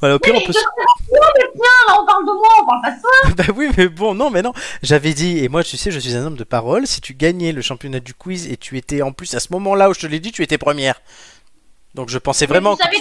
Voilà, 0.00 0.16
au 0.16 0.18
pire, 0.18 0.34
on 0.34 0.40
peut 0.40 0.52
se... 0.52 0.58
Ah, 0.58 1.32
là, 1.54 2.00
on 2.00 2.06
parle 2.06 2.24
de 2.24 2.32
moi, 2.32 2.48
on 2.60 2.66
parle 2.66 2.82
pas 2.82 2.90
de 2.90 3.00
toi. 3.00 3.34
bah 3.36 3.52
oui, 3.56 3.68
mais 3.76 3.88
bon, 3.88 4.14
non, 4.14 4.30
mais 4.30 4.42
non. 4.42 4.52
J'avais 4.82 5.12
dit, 5.14 5.38
et 5.38 5.48
moi, 5.48 5.62
tu 5.62 5.76
sais, 5.76 5.90
je 5.90 5.98
suis 5.98 6.14
un 6.16 6.26
homme 6.26 6.36
de 6.36 6.44
parole. 6.44 6.86
Si 6.86 7.00
tu 7.00 7.14
gagnais 7.14 7.52
le 7.52 7.62
championnat 7.62 8.00
du 8.00 8.14
quiz 8.14 8.50
et 8.50 8.56
tu 8.56 8.76
étais, 8.76 9.02
en 9.02 9.12
plus, 9.12 9.34
à 9.34 9.40
ce 9.40 9.48
moment-là 9.52 9.90
où 9.90 9.94
je 9.94 10.00
te 10.00 10.06
l'ai 10.06 10.20
dit, 10.20 10.32
tu 10.32 10.42
étais 10.42 10.58
première. 10.58 11.00
Donc 11.94 12.08
je 12.08 12.18
pensais 12.18 12.46
vraiment 12.46 12.74
tu, 12.74 12.82
savais, 12.82 12.96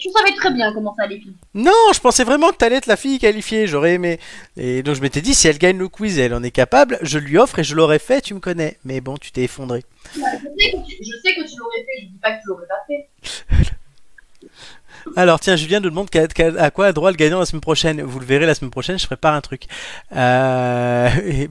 tu 0.00 0.10
savais 0.10 0.32
très 0.36 0.52
bien 0.52 0.72
comment 0.72 0.94
ça 0.94 1.04
allait 1.04 1.18
finir. 1.18 1.34
Non, 1.54 1.72
je 1.92 1.98
pensais 1.98 2.22
vraiment 2.22 2.50
que 2.50 2.56
t'allais 2.56 2.76
être 2.76 2.86
la 2.86 2.96
fille 2.96 3.18
qualifiée, 3.18 3.66
j'aurais 3.66 3.94
aimé. 3.94 4.20
Et 4.56 4.84
donc 4.84 4.94
je 4.94 5.00
m'étais 5.00 5.20
dit, 5.20 5.34
si 5.34 5.48
elle 5.48 5.58
gagne 5.58 5.78
le 5.78 5.88
quiz 5.88 6.18
et 6.18 6.22
elle 6.22 6.34
en 6.34 6.42
est 6.44 6.52
capable, 6.52 6.98
je 7.02 7.18
lui 7.18 7.36
offre 7.36 7.58
et 7.58 7.64
je 7.64 7.74
l'aurais 7.74 7.98
fait, 7.98 8.20
tu 8.20 8.34
me 8.34 8.38
connais. 8.38 8.78
Mais 8.84 9.00
bon, 9.00 9.16
tu 9.16 9.32
t'es 9.32 9.42
effondré. 9.42 9.82
Je 10.14 10.20
sais 10.20 10.30
que 10.30 10.86
tu, 10.86 10.96
je 11.00 11.12
sais 11.20 11.34
que 11.34 11.50
tu 11.50 11.58
l'aurais 11.58 11.78
fait, 11.78 12.02
je 12.02 12.06
dis 12.06 12.18
pas 12.22 12.32
que 12.32 12.42
tu 12.42 12.48
l'aurais 12.48 12.66
pas 12.66 12.84
fait. 12.86 13.72
Alors 15.14 15.40
tiens, 15.40 15.56
Julien 15.56 15.80
nous 15.80 15.90
demande 15.90 16.08
à 16.58 16.70
quoi 16.70 16.86
a 16.86 16.92
droit 16.92 17.10
le 17.10 17.16
gagnant 17.16 17.38
la 17.38 17.46
semaine 17.46 17.60
prochaine. 17.60 18.02
Vous 18.02 18.18
le 18.18 18.26
verrez 18.26 18.44
la 18.46 18.54
semaine 18.54 18.70
prochaine, 18.70 18.98
je 18.98 19.06
prépare 19.06 19.34
un 19.34 19.40
truc. 19.40 19.66
Euh, 20.12 21.08
et- 21.24 21.48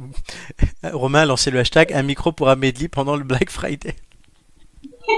Romain 0.92 1.22
a 1.22 1.26
lancé 1.26 1.52
le 1.52 1.60
hashtag 1.60 1.94
un 1.94 2.04
micro 2.04 2.32
pour 2.32 2.50
Amélie 2.50 2.88
pendant 2.90 3.16
le 3.16 3.24
Black 3.24 3.50
Friday. 3.50 3.96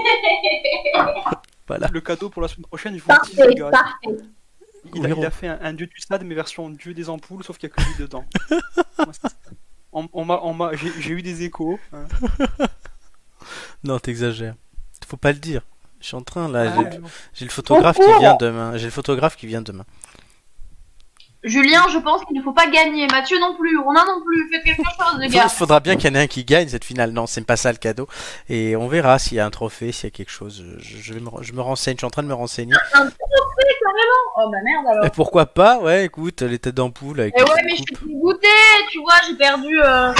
Voilà. 1.66 1.88
Le 1.92 2.00
cadeau 2.00 2.30
pour 2.30 2.40
la 2.40 2.48
semaine 2.48 2.64
prochaine, 2.64 2.96
je 2.96 3.02
vous 3.02 3.10
le 3.10 3.26
tease, 3.26 3.36
Parfait, 3.36 3.50
les 3.50 3.54
gars. 3.54 3.68
parfait. 3.70 4.24
Il 4.94 5.04
a, 5.04 5.08
il 5.10 5.24
a 5.26 5.30
fait 5.30 5.48
un, 5.48 5.58
un 5.60 5.72
dieu 5.74 5.86
du 5.86 6.00
stade, 6.00 6.24
mais 6.24 6.34
version 6.34 6.70
dieu 6.70 6.94
des 6.94 7.10
ampoules, 7.10 7.44
sauf 7.44 7.58
qu'il 7.58 7.68
n'y 7.68 7.74
a 7.74 7.76
que 7.76 7.88
lui 7.90 7.98
dedans. 8.06 8.24
On, 9.92 10.06
on 10.14 10.24
m'a- 10.24 10.40
on 10.42 10.52
m'a- 10.54 10.74
j'ai 10.76 10.90
j'ai 11.00 11.10
eu 11.12 11.22
des 11.22 11.42
échos. 11.44 11.78
hein. 11.94 12.06
Non, 13.84 13.98
t'exagères. 13.98 14.54
Faut 15.06 15.16
pas 15.16 15.32
le 15.32 15.38
dire. 15.38 15.62
Je 16.00 16.06
suis 16.06 16.16
en 16.16 16.22
train 16.22 16.48
là. 16.48 16.72
Ah, 16.76 16.82
j'ai- 16.90 17.00
J'ai 17.34 17.44
le 17.44 17.50
photographe 17.50 17.96
qui 17.96 18.18
vient 18.20 18.36
demain. 18.36 18.76
J'ai 18.76 18.84
le 18.86 18.90
photographe 18.92 19.36
qui 19.36 19.46
vient 19.46 19.62
demain. 19.62 19.84
Julien, 21.44 21.82
je 21.92 21.98
pense 21.98 22.24
qu'il 22.24 22.36
ne 22.36 22.42
faut 22.42 22.52
pas 22.52 22.66
gagner. 22.68 23.06
Mathieu 23.06 23.38
non 23.38 23.54
plus. 23.56 23.78
Romain 23.78 24.04
non 24.04 24.20
plus. 24.24 24.50
Faites 24.50 24.64
quelque 24.64 24.82
chose, 24.82 25.20
les 25.20 25.26
Il 25.26 25.32
gars. 25.32 25.48
faudra 25.48 25.78
bien 25.78 25.94
qu'il 25.96 26.10
y 26.10 26.12
en 26.12 26.16
ait 26.18 26.24
un 26.24 26.26
qui 26.26 26.44
gagne 26.44 26.66
cette 26.68 26.84
finale. 26.84 27.12
Non, 27.12 27.26
c'est 27.28 27.44
pas 27.44 27.56
ça 27.56 27.70
le 27.70 27.78
cadeau. 27.78 28.08
Et 28.48 28.74
on 28.74 28.88
verra 28.88 29.20
s'il 29.20 29.36
y 29.36 29.40
a 29.40 29.46
un 29.46 29.50
trophée, 29.50 29.92
s'il 29.92 30.04
y 30.04 30.06
a 30.08 30.10
quelque 30.10 30.30
chose. 30.32 30.64
Je, 30.78 30.96
je 30.98 31.14
vais 31.14 31.20
me, 31.20 31.30
je 31.42 31.52
me 31.52 31.60
renseigne, 31.60 31.94
je 31.94 31.98
suis 32.00 32.06
en 32.06 32.10
train 32.10 32.24
de 32.24 32.28
me 32.28 32.34
renseigner. 32.34 32.74
Un 32.92 32.98
trophée, 32.98 33.74
carrément. 33.80 34.24
Oh 34.40 34.50
bah 34.50 34.58
merde 34.64 34.86
alors. 34.90 35.04
Et 35.06 35.10
pourquoi 35.10 35.46
pas? 35.46 35.78
Ouais, 35.78 36.06
écoute, 36.06 36.42
les 36.42 36.58
têtes 36.58 36.74
d'ampoule 36.74 37.20
avec 37.20 37.38
Et 37.38 37.42
ouais, 37.42 37.62
mais 37.64 37.70
je 37.70 37.76
suis 37.82 38.06
dégoûtée, 38.06 38.48
tu 38.90 38.98
vois, 39.00 39.14
j'ai 39.28 39.36
perdu 39.36 39.80
euh, 39.80 40.12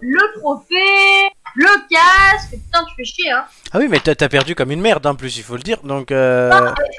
le 0.00 0.40
trophée, 0.40 1.30
le 1.54 1.88
casque. 1.88 2.50
Putain, 2.50 2.84
tu 2.84 2.94
fais 2.96 3.04
chier, 3.04 3.30
hein. 3.30 3.44
Ah 3.72 3.78
oui, 3.78 3.88
mais 3.88 4.00
t'as 4.00 4.14
t'as 4.14 4.28
perdu 4.28 4.54
comme 4.54 4.70
une 4.70 4.80
merde 4.80 5.06
en 5.06 5.14
plus, 5.14 5.36
il 5.36 5.42
faut 5.42 5.56
le 5.56 5.62
dire. 5.62 5.80
Donc, 5.82 6.10
euh... 6.10 6.50
Ah, 6.52 6.74
je 6.78 6.92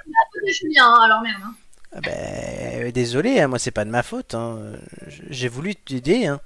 suis 0.54 0.68
de 0.68 0.70
Julien, 0.70 0.86
hein, 0.88 1.02
alors 1.06 1.22
merde. 1.22 1.42
Hein. 1.46 1.54
ah 1.96 2.00
ben, 2.02 2.92
désolé, 2.92 3.40
hein, 3.40 3.48
moi 3.48 3.60
c'est 3.60 3.72
pas 3.72 3.86
de 3.86 3.90
ma 3.90 4.04
faute. 4.04 4.34
hein. 4.36 4.58
J'ai 5.30 5.48
voulu 5.48 5.76
t'aider. 5.76 6.28
Hein. 6.28 6.40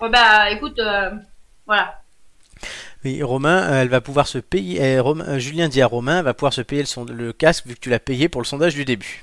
Ouais, 0.00 0.08
bah 0.10 0.50
écoute, 0.50 0.78
euh, 0.80 1.10
voilà. 1.66 2.00
Oui, 3.04 3.22
Romain, 3.22 3.62
euh, 3.70 3.82
elle 3.82 3.88
va 3.88 4.00
pouvoir 4.00 4.26
se 4.26 4.38
payer. 4.38 4.82
euh, 4.98 5.02
euh, 5.04 5.38
Julien 5.38 5.68
dit 5.68 5.82
à 5.82 5.86
Romain, 5.86 6.18
elle 6.18 6.24
va 6.24 6.34
pouvoir 6.34 6.52
se 6.52 6.60
payer 6.62 6.82
le, 6.82 6.86
son- 6.86 7.04
le 7.04 7.32
casque 7.32 7.66
vu 7.66 7.74
que 7.74 7.80
tu 7.80 7.90
l'as 7.90 7.98
payé 8.00 8.28
pour 8.28 8.40
le 8.40 8.46
sondage 8.46 8.74
du 8.74 8.84
début. 8.84 9.22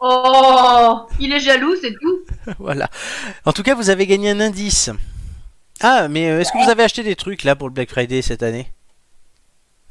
Oh, 0.00 1.06
il 1.20 1.32
est 1.32 1.40
jaloux, 1.40 1.74
c'est 1.80 1.94
tout. 1.94 2.23
voilà. 2.58 2.88
En 3.44 3.52
tout 3.52 3.62
cas, 3.62 3.74
vous 3.74 3.90
avez 3.90 4.06
gagné 4.06 4.30
un 4.30 4.40
indice. 4.40 4.90
Ah, 5.80 6.08
mais 6.08 6.30
euh, 6.30 6.40
est-ce 6.40 6.52
que 6.52 6.62
vous 6.64 6.70
avez 6.70 6.82
acheté 6.84 7.02
des 7.02 7.16
trucs 7.16 7.42
là 7.44 7.56
pour 7.56 7.68
le 7.68 7.74
Black 7.74 7.90
Friday 7.90 8.22
cette 8.22 8.42
année? 8.42 8.70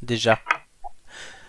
Déjà. 0.02 0.40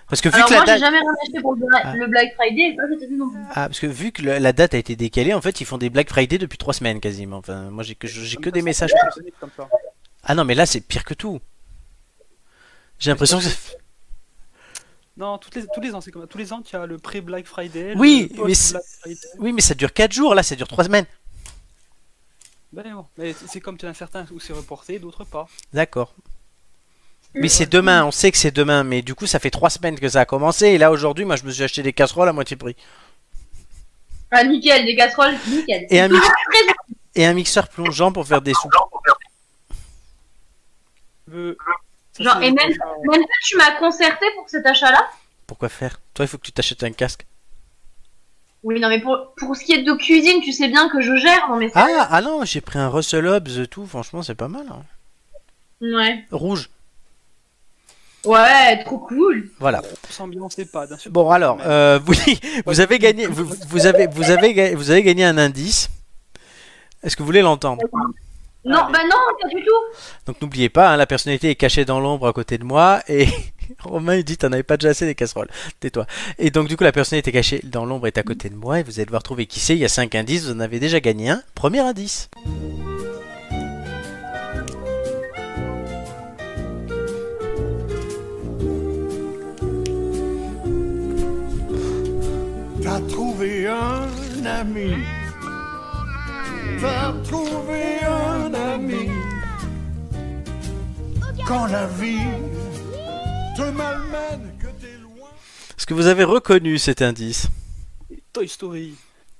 Parce 0.09 0.21
que 0.21 0.29
vu 0.29 0.35
Alors 0.35 0.49
que 0.49 0.53
la 0.53 0.59
moi, 0.59 0.67
j'ai 0.67 0.73
date. 0.73 0.81
jamais 0.81 0.99
rien 0.99 1.13
acheté 1.23 1.41
pour 1.41 1.55
le, 1.55 1.67
Ah. 1.83 1.95
le 1.97 2.07
Black 2.07 2.35
Friday, 2.35 2.63
et 2.73 2.77
ça, 2.77 2.83
c'était 3.01 3.13
non 3.15 3.31
plus. 3.31 3.41
Ah, 3.51 3.69
parce 3.69 3.81
que 3.81 3.87
vu 3.87 4.13
que 4.13 4.23
le- 4.23 4.39
la 4.39 4.53
date 4.53 4.75
a 4.75 4.79
été 4.79 4.97
décalée, 4.97 5.33
en 5.35 5.41
fait, 5.41 5.61
ils 5.61 5.65
font 5.67 5.79
des 5.79 5.89
Black 5.91 6.09
Friday 6.11 6.37
depuis 6.39 6.59
trois 6.59 6.75
semaines 6.75 7.01
quasiment. 7.01 7.39
Enfin, 7.39 7.71
moi 7.71 7.83
j'ai 7.85 7.95
que, 7.95 8.07
j'ai 8.07 8.37
que 8.37 8.51
des 8.51 8.63
messages. 8.63 8.93
comme 9.41 9.51
ça. 9.57 9.69
Ah 10.23 10.35
non, 10.35 10.45
mais 10.45 10.55
là 10.55 10.67
c'est 10.67 10.81
pire 10.81 11.05
que 11.05 11.15
tout. 11.15 11.41
J'ai 12.99 13.11
l'impression 13.11 13.39
que. 13.41 13.45
Non, 15.17 15.39
toutes 15.39 15.55
les, 15.55 15.65
tous 15.73 15.81
les 15.81 15.95
ans, 15.95 16.01
c'est 16.01 16.11
comme 16.11 16.23
ça. 16.23 16.29
Tous 16.29 16.39
les 16.39 16.53
ans, 16.53 16.61
tu 16.63 16.75
as 16.75 16.87
le 16.87 16.99
pré-Black 16.99 17.47
Friday. 17.47 17.95
Oui, 17.97 18.31
le 18.37 18.45
mais 18.47 18.55
Friday. 18.55 19.21
Oui, 19.39 19.53
mais 19.53 19.61
ça 19.61 19.75
dure 19.75 19.93
4 19.93 20.13
jours, 20.13 20.35
là 20.35 20.43
ça 20.43 20.57
dure 20.57 20.67
3 20.69 20.85
semaines. 20.85 21.07
Ben 22.73 22.93
bon, 22.95 23.07
mais 23.17 23.33
c'est- 23.47 23.61
comme 23.61 23.79
tu 23.79 23.87
en 23.87 23.91
as 23.91 23.95
certains 23.95 24.27
où 24.33 24.41
c'est 24.41 24.53
reporté, 24.53 24.99
d'autres 24.99 25.25
pas. 25.25 25.47
D'accord. 25.73 26.13
Mais 27.37 27.49
c'est 27.49 27.67
demain, 27.67 28.05
on 28.05 28.11
sait 28.11 28.31
que 28.33 28.39
c'est 28.39 28.51
demain, 28.53 28.83
mais 28.85 29.03
du 29.03 29.15
coup 29.15 29.27
ça 29.27 29.39
fait 29.39 29.51
3 29.51 29.71
semaines 29.71 29.99
que 29.99 30.09
ça 30.09 30.21
a 30.21 30.25
commencé, 30.25 30.67
et 30.69 30.79
là 30.79 30.91
aujourd'hui, 30.91 31.25
moi 31.25 31.37
je 31.37 31.45
me 31.45 31.51
suis 31.53 31.63
acheté 31.63 31.83
des 31.83 31.93
casseroles 31.93 32.29
à 32.29 32.33
moitié 32.33 32.57
prix. 32.57 32.77
Ah, 34.33 34.43
nickel, 34.45 34.85
des 34.85 34.97
casseroles, 34.97 35.35
nickel. 35.49 35.87
Et 35.91 36.01
un, 36.01 36.09
mix- 36.09 36.21
Très 36.51 36.75
et 37.15 37.25
un 37.27 37.35
mixeur 37.35 37.69
plongeant 37.69 38.11
pour 38.13 38.27
faire 38.27 38.43
des 38.43 38.55
soupes. 38.55 38.73
Genre, 42.19 42.37
et 42.43 42.51
même- 42.53 42.57
Même 42.69 42.77
toi, 42.77 43.27
tu 43.45 43.57
m'as 43.57 43.73
concerté 43.79 44.27
pour 44.37 44.49
cet 44.49 44.65
achat-là 44.67 45.09
Pourquoi 45.47 45.69
faire? 45.69 46.01
Toi, 46.15 46.25
il 46.25 46.29
faut 46.29 46.39
que 46.39 46.47
tu 46.47 46.53
t'achètes 46.53 46.83
un 46.85 46.93
casque. 46.93 47.27
Oui, 48.63 48.81
non, 48.81 48.89
mais 48.89 49.01
pour, 49.01 49.35
pour 49.37 49.55
ce 49.57 49.65
qui 49.65 49.73
est 49.73 49.83
de 49.83 49.93
cuisine, 49.95 50.41
tu 50.43 50.53
sais 50.53 50.69
bien 50.69 50.89
que 50.89 51.01
je 51.03 51.17
gère, 51.17 51.49
non 51.51 51.57
mais. 51.57 51.71
Ah, 51.75 52.09
ah 52.11 52.21
non, 52.23 52.45
j'ai 52.45 52.61
pris 52.63 52.79
un 52.79 52.89
Russell 52.89 53.27
Hobbs 53.27 53.59
et 53.61 53.67
tout, 53.67 53.87
franchement 53.87 54.23
c'est 54.23 54.35
pas 54.35 54.49
mal. 54.49 54.65
hein. 54.71 54.83
Ouais. 55.83 56.25
Rouge, 56.31 56.71
Ouais, 58.25 58.83
trop 58.85 58.97
cool. 59.01 59.51
voilà. 59.59 59.83
S'ambiancer 60.09 60.65
pas, 60.65 60.87
bien 60.87 60.97
sûr. 60.97 61.11
Bon 61.11 61.31
alors, 61.31 61.59
euh, 61.67 62.01
oui, 62.09 62.41
vous 62.67 62.81
avez 62.81 62.99
gagné, 62.99 63.27
vous, 63.27 63.45
vous 63.69 63.87
avez, 63.87 64.07
vous 64.07 64.31
avez, 64.31 64.55
ga- 64.55 64.75
vous 64.75 64.91
avez 64.91 65.03
gagné 65.03 65.25
un 65.27 65.37
indice. 65.37 65.91
Est-ce 67.03 67.17
que 67.17 67.23
vous 67.23 67.27
voulez 67.27 67.43
l'entendre? 67.43 67.83
Non, 68.65 68.79
Allez. 68.79 68.93
bah 68.93 68.99
non, 69.05 69.17
pas 69.43 69.49
du 69.49 69.63
tout. 69.63 69.99
Donc 70.27 70.41
n'oubliez 70.41 70.69
pas, 70.71 70.91
hein, 70.93 70.97
la 70.97 71.07
personnalité 71.07 71.51
est 71.51 71.55
cachée 71.55 71.85
dans 71.85 72.01
l'ombre 72.01 72.27
à 72.29 72.33
côté 72.33 72.57
de 72.59 72.65
moi 72.65 73.01
et 73.09 73.27
Romain 73.81 74.17
il 74.17 74.25
dit 74.25 74.37
t'en 74.39 74.53
avais 74.53 74.63
pas 74.63 74.77
déjà 74.77 74.91
assez 74.91 75.05
des 75.07 75.15
casseroles, 75.15 75.49
tais-toi. 75.81 76.07
Et 76.39 76.51
donc 76.51 76.69
du 76.69 76.77
coup 76.77 76.85
la 76.85 76.93
personnalité 76.93 77.31
cachée 77.33 77.61
dans 77.65 77.85
l'ombre 77.85 78.07
est 78.07 78.17
à 78.19 78.23
côté 78.23 78.49
de 78.49 78.57
moi 78.57 78.81
et 78.81 78.83
vous 78.83 78.99
allez 78.99 79.07
devoir 79.07 79.23
trouver 79.23 79.47
qui 79.47 79.61
c'est. 79.61 79.75
Il 79.75 79.81
y 79.81 79.85
a 79.85 79.89
cinq 79.89 80.15
indices, 80.15 80.45
vous 80.47 80.53
en 80.55 80.61
avez 80.61 80.81
déjà 80.81 81.01
gagné 81.01 81.31
un. 81.31 81.43
Premier 81.55 81.81
indice. 81.81 82.31
T'as 92.83 93.01
trouvé 93.09 93.67
un 93.67 94.45
ami. 94.45 94.93
Un 96.85 98.55
ami. 98.55 99.09
Quand 101.47 101.67
la 101.67 101.87
vie 101.87 102.19
te 103.57 103.63
malmène, 103.71 104.53
que 104.59 104.67
t'es 104.67 104.97
loin. 104.99 105.29
Est-ce 105.77 105.87
que 105.87 105.95
vous 105.95 106.07
avez 106.07 106.25
reconnu 106.25 106.79
cet 106.79 107.03
indice 107.03 107.49
Toy 108.33 108.49
Story. 108.49 108.95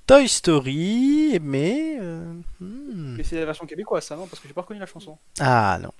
Toy 0.07 0.27
Story, 0.29 1.39
mais 1.41 1.97
euh, 1.99 2.33
hmm. 2.59 3.15
Mais 3.17 3.23
c'est 3.23 3.39
la 3.39 3.45
version 3.45 3.65
québécoise, 3.65 4.05
ça, 4.05 4.15
non? 4.15 4.27
Parce 4.27 4.39
que 4.39 4.47
j'ai 4.47 4.53
pas 4.53 4.61
reconnu 4.61 4.79
la 4.79 4.85
chanson. 4.85 5.17
ah 5.39 5.79
non. 5.81 5.91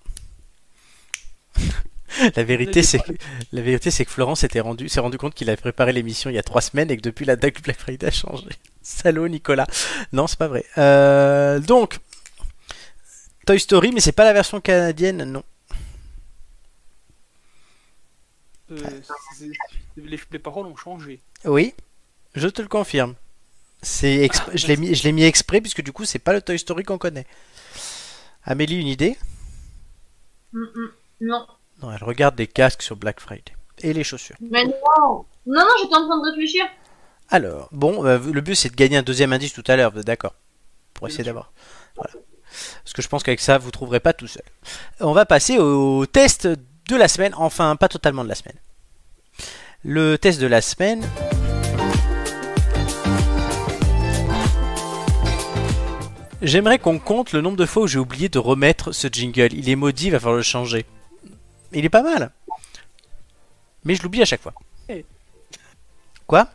La 2.36 2.44
vérité, 2.44 2.84
c'est 2.84 3.00
que, 3.00 3.12
la 3.52 3.62
vérité, 3.62 3.92
c'est 3.92 4.06
que 4.06 4.22
rendu, 4.62 4.90
s'est 4.90 5.00
rendu 5.00 5.18
compte 5.18 5.34
qu'il 5.34 5.50
avait 5.50 5.58
préparé 5.62 5.94
l'émission 5.94 6.30
il 6.30 6.34
y 6.34 6.40
a 6.40 6.44
trois 6.44 6.62
semaines 6.62 6.90
et 6.92 6.98
que 6.98 7.02
depuis 7.02 7.26
la 7.26 7.36
date 7.36 7.56
du 7.56 7.62
Black 7.62 7.80
Friday 7.80 8.08
a 8.08 8.12
changé. 8.12 8.46
Salaud, 8.82 9.28
Nicolas. 9.28 9.68
Non, 10.14 10.28
c'est 10.28 10.40
pas 10.40 10.48
vrai. 10.48 10.66
Euh, 10.78 11.60
donc, 11.60 12.00
Toy 13.46 13.60
Story, 13.60 13.92
mais 13.92 14.00
c'est 14.00 14.12
pas 14.12 14.24
la 14.24 14.34
version 14.34 14.62
canadienne, 14.62 15.24
non. 15.24 15.44
Euh, 18.72 18.78
les, 19.98 20.20
les 20.32 20.40
paroles 20.40 20.66
ont 20.66 20.76
changé. 20.76 21.22
Oui, 21.46 21.74
je 22.34 22.48
te 22.48 22.62
le 22.62 22.68
confirme. 22.68 23.16
C'est 23.82 24.26
exp- 24.26 24.50
je 24.58 24.66
l'ai 24.68 24.78
mis, 24.78 24.96
je 24.96 25.04
l'ai 25.04 25.12
mis 25.12 25.24
exprès 25.24 25.62
puisque 25.62 25.84
du 25.84 25.92
coup, 25.92 26.06
c'est 26.06 26.18
pas 26.20 26.34
le 26.34 26.42
Toy 26.42 26.58
Story 26.58 26.84
qu'on 26.84 26.98
connaît. 26.98 27.28
Amélie, 28.44 28.80
une 28.80 28.88
idée? 28.88 29.18
Mm, 30.54 30.60
mm. 30.62 30.92
Non. 31.22 31.48
Non, 31.82 31.92
elle 31.92 32.04
regarde 32.04 32.36
des 32.36 32.48
casques 32.48 32.82
sur 32.82 32.96
Black 32.96 33.20
Friday 33.20 33.54
et 33.82 33.94
les 33.94 34.04
chaussures. 34.04 34.38
Mais 34.40 34.64
non. 34.64 34.74
Non, 35.46 35.62
non, 35.62 35.68
j'étais 35.82 35.96
en 35.96 36.08
train 36.08 36.20
de 36.20 36.30
réfléchir. 36.32 36.66
Alors, 37.30 37.70
bon, 37.72 38.06
euh, 38.06 38.18
le 38.20 38.42
but 38.42 38.56
c'est 38.56 38.70
de 38.70 38.76
gagner 38.76 38.98
un 38.98 39.04
deuxième 39.04 39.34
indice 39.34 39.54
tout 39.54 39.64
à 39.68 39.76
l'heure, 39.76 39.92
vous 39.92 40.00
êtes 40.00 40.08
d'accord? 40.08 40.36
Pour 40.94 41.08
essayer 41.08 41.24
d'avoir. 41.24 41.52
Voilà. 41.96 42.12
Parce 42.84 42.94
que 42.94 43.02
je 43.02 43.08
pense 43.08 43.24
qu'avec 43.24 43.42
ça, 43.42 43.58
vous 43.58 43.72
trouverez 43.72 44.00
pas 44.00 44.14
tout 44.14 44.28
seul. 44.28 44.44
On 45.00 45.12
va 45.12 45.26
passer 45.26 45.58
au 45.58 46.06
test 46.06 46.48
de 46.48 46.96
la 46.96 47.08
semaine, 47.08 47.34
enfin 47.36 47.76
pas 47.76 47.90
totalement 47.90 48.24
de 48.24 48.30
la 48.30 48.36
semaine. 48.36 48.58
Le 49.84 50.18
test 50.18 50.40
de 50.40 50.48
la 50.48 50.62
semaine. 50.62 51.04
J'aimerais 56.42 56.80
qu'on 56.80 57.00
compte 57.00 57.34
le 57.34 57.42
nombre 57.42 57.58
de 57.58 57.66
fois 57.66 57.84
où 57.84 57.88
j'ai 57.88 58.00
oublié 58.00 58.30
de 58.30 58.40
remettre 58.40 58.92
ce 58.92 59.08
jingle. 59.12 59.54
Il 59.54 59.68
est 59.70 59.76
maudit, 59.76 60.08
il 60.08 60.12
va 60.12 60.20
falloir 60.20 60.38
le 60.38 60.44
changer. 60.44 60.86
Il 61.76 61.86
est 61.86 61.90
pas 61.90 62.02
mal. 62.02 62.32
Mais 63.84 63.96
je 63.96 64.02
l'oublie 64.02 64.22
à 64.22 64.26
chaque 64.26 64.42
fois. 64.42 64.54
Eh. 64.90 65.06
Quoi? 66.26 66.50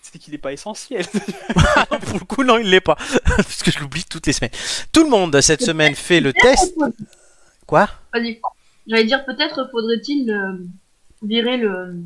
C'est 0.00 0.18
qu'il 0.18 0.32
est 0.32 0.38
pas 0.38 0.52
essentiel. 0.52 1.04
Pour 2.06 2.18
le 2.18 2.24
coup, 2.24 2.44
non, 2.44 2.56
il 2.58 2.70
l'est 2.70 2.80
pas. 2.80 2.94
Parce 3.24 3.62
que 3.62 3.70
je 3.70 3.80
l'oublie 3.80 4.04
toutes 4.04 4.26
les 4.26 4.32
semaines. 4.32 4.52
Tout 4.92 5.04
le 5.04 5.10
monde 5.10 5.38
cette 5.40 5.62
semaine 5.62 5.94
fait 5.94 6.20
le 6.20 6.32
test. 6.32 6.74
Quoi? 7.66 7.90
Vas-y. 8.14 8.40
J'allais 8.86 9.04
dire, 9.04 9.24
peut-être 9.26 9.68
faudrait-il 9.70 10.30
euh, 10.30 10.64
virer 11.22 11.58
le, 11.58 11.96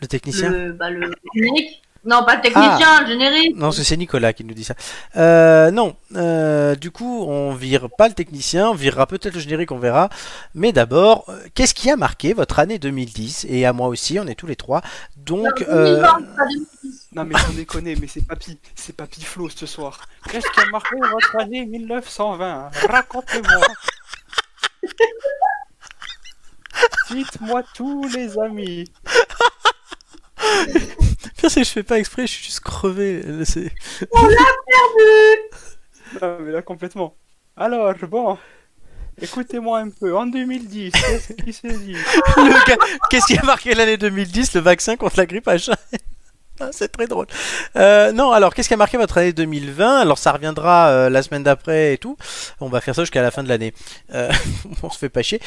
Le 0.00 0.06
technicien? 0.06 0.48
le, 0.48 0.72
bah, 0.72 0.88
le. 0.88 1.12
Non, 2.04 2.24
pas 2.24 2.34
le 2.36 2.42
technicien, 2.42 3.00
le 3.02 3.06
générique. 3.06 3.56
Non, 3.56 3.70
c'est 3.70 3.96
Nicolas 3.96 4.32
qui 4.32 4.44
nous 4.44 4.54
dit 4.54 4.64
ça. 4.64 4.74
Euh, 5.16 5.70
non, 5.70 5.94
euh, 6.16 6.74
du 6.74 6.90
coup, 6.90 7.24
on 7.28 7.54
vire 7.54 7.88
pas 7.96 8.08
le 8.08 8.14
technicien, 8.14 8.70
on 8.70 8.74
virera 8.74 9.06
peut-être 9.06 9.34
le 9.34 9.40
générique, 9.40 9.70
on 9.70 9.78
verra. 9.78 10.08
Mais 10.54 10.72
d'abord, 10.72 11.24
euh, 11.28 11.38
qu'est-ce 11.54 11.74
qui 11.74 11.90
a 11.90 11.96
marqué 11.96 12.32
votre 12.32 12.58
année 12.58 12.78
2010 12.80 13.46
Et 13.48 13.64
à 13.66 13.72
moi 13.72 13.86
aussi, 13.86 14.18
on 14.18 14.26
est 14.26 14.34
tous 14.34 14.48
les 14.48 14.56
trois. 14.56 14.82
Donc, 15.16 15.60
Non, 15.60 15.66
euh, 15.68 15.94
2020, 15.94 16.02
pas 16.02 16.18
2010. 16.50 17.08
non 17.12 17.24
mais 17.24 17.38
sans 17.38 17.52
déconner, 17.52 17.96
mais 18.00 18.08
c'est 18.08 18.26
Papy, 18.26 18.58
c'est 18.74 18.96
Papy 18.96 19.22
Flo 19.22 19.48
ce 19.48 19.66
soir. 19.66 20.00
Qu'est-ce 20.28 20.50
qui 20.50 20.60
a 20.60 20.66
marqué 20.72 20.96
votre 20.98 21.36
année 21.36 21.64
1920 21.66 22.70
Racontez-moi. 22.88 23.66
Dites-moi 27.10 27.62
tous 27.74 28.08
les 28.08 28.36
amis. 28.40 28.90
pire, 31.42 31.50
c'est 31.50 31.60
que 31.60 31.66
je 31.66 31.72
fais 31.72 31.82
pas 31.82 31.98
exprès, 31.98 32.26
je 32.26 32.32
suis 32.32 32.44
juste 32.44 32.60
crevé. 32.60 33.22
Euh, 33.26 33.44
c'est- 33.44 33.70
Non 36.20 36.38
mais 36.40 36.52
là 36.52 36.62
complètement. 36.62 37.14
Alors 37.56 37.92
bon, 38.08 38.38
Écoutez-moi 39.20 39.78
un 39.80 39.90
peu, 39.90 40.16
en 40.16 40.26
2010, 40.26 40.90
qu'est-ce 40.92 41.32
qui 41.34 41.52
s'est 41.52 41.76
dit? 41.76 41.92
Le 42.36 42.66
gars- 42.66 42.76
Qu'est-ce 43.10 43.26
qui 43.26 43.36
a 43.38 43.42
marqué 43.42 43.74
l'année 43.74 43.98
2010 43.98 44.54
Le 44.54 44.60
vaccin 44.60 44.96
contre 44.96 45.18
la 45.18 45.26
grippe 45.26 45.46
H1 45.46 45.74
Ah, 46.60 46.68
C'est 46.72 46.88
très 46.88 47.06
drôle. 47.06 47.26
Euh, 47.76 48.10
non, 48.12 48.30
alors 48.32 48.54
qu'est-ce 48.54 48.68
qui 48.68 48.74
a 48.74 48.78
marqué 48.78 48.96
votre 48.96 49.18
année 49.18 49.32
2020 49.34 49.98
Alors 50.00 50.16
ça 50.18 50.32
reviendra 50.32 50.88
euh, 50.88 51.10
la 51.10 51.22
semaine 51.22 51.42
d'après 51.42 51.92
et 51.94 51.98
tout. 51.98 52.16
On 52.60 52.68
va 52.70 52.80
faire 52.80 52.94
ça 52.94 53.02
jusqu'à 53.02 53.20
la 53.22 53.30
fin 53.30 53.42
de 53.42 53.48
l'année. 53.50 53.74
Euh, 54.14 54.30
on 54.82 54.88
se 54.90 54.98
fait 54.98 55.08
pas 55.10 55.22
chier. 55.22 55.40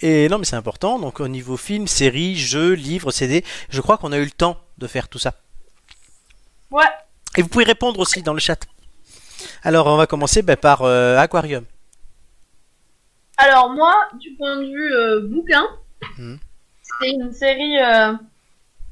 Et 0.00 0.28
non, 0.28 0.38
mais 0.38 0.44
c'est 0.44 0.56
important. 0.56 0.98
Donc 0.98 1.20
au 1.20 1.28
niveau 1.28 1.56
film, 1.56 1.86
série, 1.86 2.36
jeux, 2.36 2.72
livres, 2.72 3.12
CD, 3.12 3.44
je 3.70 3.80
crois 3.80 3.98
qu'on 3.98 4.10
a 4.12 4.18
eu 4.18 4.24
le 4.24 4.30
temps 4.30 4.56
de 4.78 4.86
faire 4.88 5.08
tout 5.08 5.18
ça. 5.20 5.34
Ouais. 6.72 6.84
Et 7.36 7.42
vous 7.42 7.48
pouvez 7.48 7.64
répondre 7.64 8.00
aussi 8.00 8.22
dans 8.22 8.34
le 8.34 8.40
chat. 8.40 8.58
Alors 9.62 9.86
on 9.86 9.96
va 9.96 10.06
commencer 10.06 10.42
bah, 10.42 10.56
par 10.56 10.82
euh, 10.82 11.16
Aquarium. 11.18 11.64
Alors 13.36 13.70
moi, 13.70 13.94
du 14.18 14.30
point 14.36 14.56
de 14.56 14.64
vue 14.64 14.94
euh, 14.94 15.20
bouquin, 15.28 15.64
Mhm. 16.18 16.38
c'est 17.00 17.10
une 17.10 17.32
série, 17.32 17.78
euh, 17.80 18.12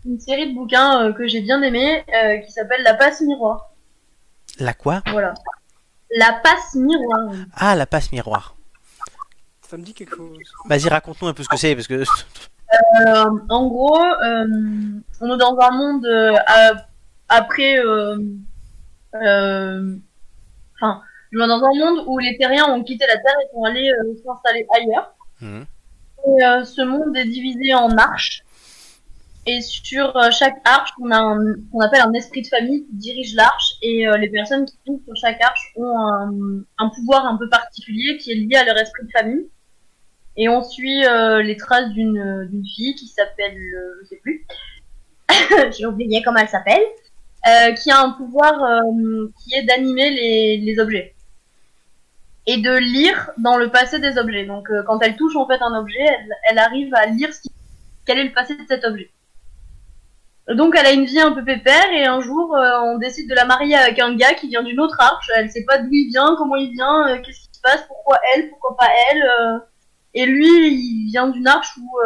une 0.04 0.18
série 0.20 0.50
de 0.50 0.54
bouquins 0.54 1.02
euh, 1.08 1.12
que 1.12 1.26
j'ai 1.26 1.40
bien 1.40 1.60
aimé, 1.62 2.04
euh, 2.14 2.38
qui 2.38 2.50
s'appelle 2.52 2.82
La 2.82 2.94
Passe 2.94 3.20
Miroir. 3.20 3.70
La 4.58 4.74
quoi? 4.74 5.02
Voilà. 5.10 5.34
La 6.16 6.32
Passe 6.34 6.74
Miroir. 6.74 7.30
Ah, 7.54 7.76
la 7.76 7.86
passe 7.86 8.10
miroir. 8.10 8.56
Ça 9.68 9.76
me 9.76 9.82
dit 9.84 9.94
quelque 9.94 10.16
chose. 10.16 10.36
Vas-y, 10.68 10.88
raconte-nous 10.88 11.28
un 11.28 11.34
peu 11.34 11.44
ce 11.44 11.48
que 11.48 11.56
c'est 11.56 11.74
parce 11.76 11.86
que 11.86 12.02
Euh, 13.06 13.24
en 13.48 13.66
gros, 13.68 14.02
euh, 14.02 14.46
on 15.20 15.34
est 15.34 15.38
dans 15.38 15.56
un 15.58 15.70
monde 15.70 16.04
euh, 16.06 16.34
à- 16.46 16.86
après, 17.30 17.78
euh, 17.78 18.18
euh, 19.14 19.96
enfin, 20.74 21.02
dans 21.32 21.64
un 21.64 21.78
monde 21.78 22.04
où 22.06 22.18
les 22.18 22.36
terriens 22.36 22.66
ont 22.66 22.82
quitté 22.84 23.06
la 23.06 23.16
Terre 23.16 23.36
et 23.42 23.54
sont 23.54 23.64
allés 23.64 23.90
euh, 23.90 24.14
s'installer 24.22 24.66
ailleurs. 24.76 25.14
Mhm. 25.40 25.64
Et, 26.26 26.64
ce 26.66 26.82
monde 26.82 27.16
est 27.16 27.24
divisé 27.24 27.72
en 27.72 27.96
arches. 27.96 28.42
Et 29.46 29.62
sur 29.62 30.12
chaque 30.32 30.60
arche, 30.66 30.90
on 31.00 31.10
a 31.10 31.16
un, 31.16 31.54
qu'on 31.72 31.80
appelle 31.80 32.02
un 32.02 32.12
esprit 32.12 32.42
de 32.42 32.48
famille 32.48 32.84
qui 32.84 32.94
dirige 32.96 33.34
l'arche. 33.34 33.72
Et 33.80 34.06
euh, 34.06 34.18
les 34.18 34.28
personnes 34.28 34.66
qui 34.66 34.76
vivent 34.86 35.00
sur 35.06 35.16
chaque 35.16 35.42
arche 35.42 35.72
ont 35.76 35.98
un, 35.98 36.30
un 36.78 36.88
pouvoir 36.90 37.24
un 37.24 37.38
peu 37.38 37.48
particulier 37.48 38.18
qui 38.18 38.32
est 38.32 38.34
lié 38.34 38.56
à 38.56 38.64
leur 38.64 38.76
esprit 38.76 39.06
de 39.06 39.10
famille. 39.10 39.48
Et 40.36 40.48
on 40.48 40.62
suit 40.62 41.04
euh, 41.06 41.42
les 41.42 41.56
traces 41.56 41.90
d'une 41.90 42.48
d'une 42.50 42.64
fille 42.66 42.94
qui 42.94 43.06
s'appelle, 43.08 43.56
euh, 43.56 44.00
je 44.02 44.08
sais 44.08 44.20
plus, 44.22 44.46
j'ai 45.76 45.86
oublié 45.86 46.22
comment 46.22 46.38
elle 46.38 46.48
s'appelle, 46.48 46.82
euh, 47.46 47.72
qui 47.72 47.90
a 47.90 47.98
un 48.02 48.10
pouvoir 48.10 48.62
euh, 48.62 49.32
qui 49.42 49.54
est 49.54 49.62
d'animer 49.62 50.10
les, 50.10 50.78
objets 50.78 51.14
et 52.46 52.58
de 52.58 52.76
lire 52.76 53.30
dans 53.38 53.56
le 53.56 53.70
passé 53.70 53.98
des 53.98 54.18
objets. 54.18 54.44
Donc 54.44 54.70
euh, 54.70 54.82
quand 54.86 54.98
elle 55.00 55.16
touche 55.16 55.36
en 55.36 55.46
fait 55.46 55.62
un 55.62 55.74
objet, 55.78 56.06
elle, 56.50 56.58
arrive 56.58 56.94
à 56.94 57.06
lire 57.06 57.30
quel 58.04 58.18
est 58.18 58.24
le 58.24 58.32
passé 58.32 58.56
de 58.56 58.64
cet 58.68 58.84
objet. 58.84 59.10
Donc 60.48 60.76
elle 60.78 60.84
a 60.84 60.92
une 60.92 61.06
vie 61.06 61.20
un 61.20 61.32
peu 61.32 61.42
pépère 61.42 61.90
et 61.92 62.04
un 62.04 62.20
jour 62.20 62.54
on 62.54 62.98
décide 62.98 63.30
de 63.30 63.34
la 63.34 63.46
marier 63.46 63.74
avec 63.74 63.98
un 64.00 64.14
gars 64.16 64.34
qui 64.34 64.48
vient 64.48 64.62
d'une 64.62 64.80
autre 64.80 65.00
arche. 65.00 65.30
Elle 65.34 65.50
sait 65.50 65.64
pas 65.64 65.78
d'où 65.78 65.88
il 65.90 66.10
vient, 66.10 66.34
comment 66.36 66.56
il 66.56 66.72
vient, 66.72 67.06
qu'est-ce 67.24 67.40
qui 67.40 67.54
se 67.54 67.60
passe, 67.62 67.84
pourquoi 67.86 68.18
elle, 68.34 68.50
pourquoi 68.50 68.76
pas 68.76 68.88
elle. 69.10 69.62
Et 70.12 70.26
lui, 70.26 70.74
il 70.74 71.06
vient 71.10 71.28
d'une 71.28 71.46
arche 71.46 71.74
où 71.78 71.98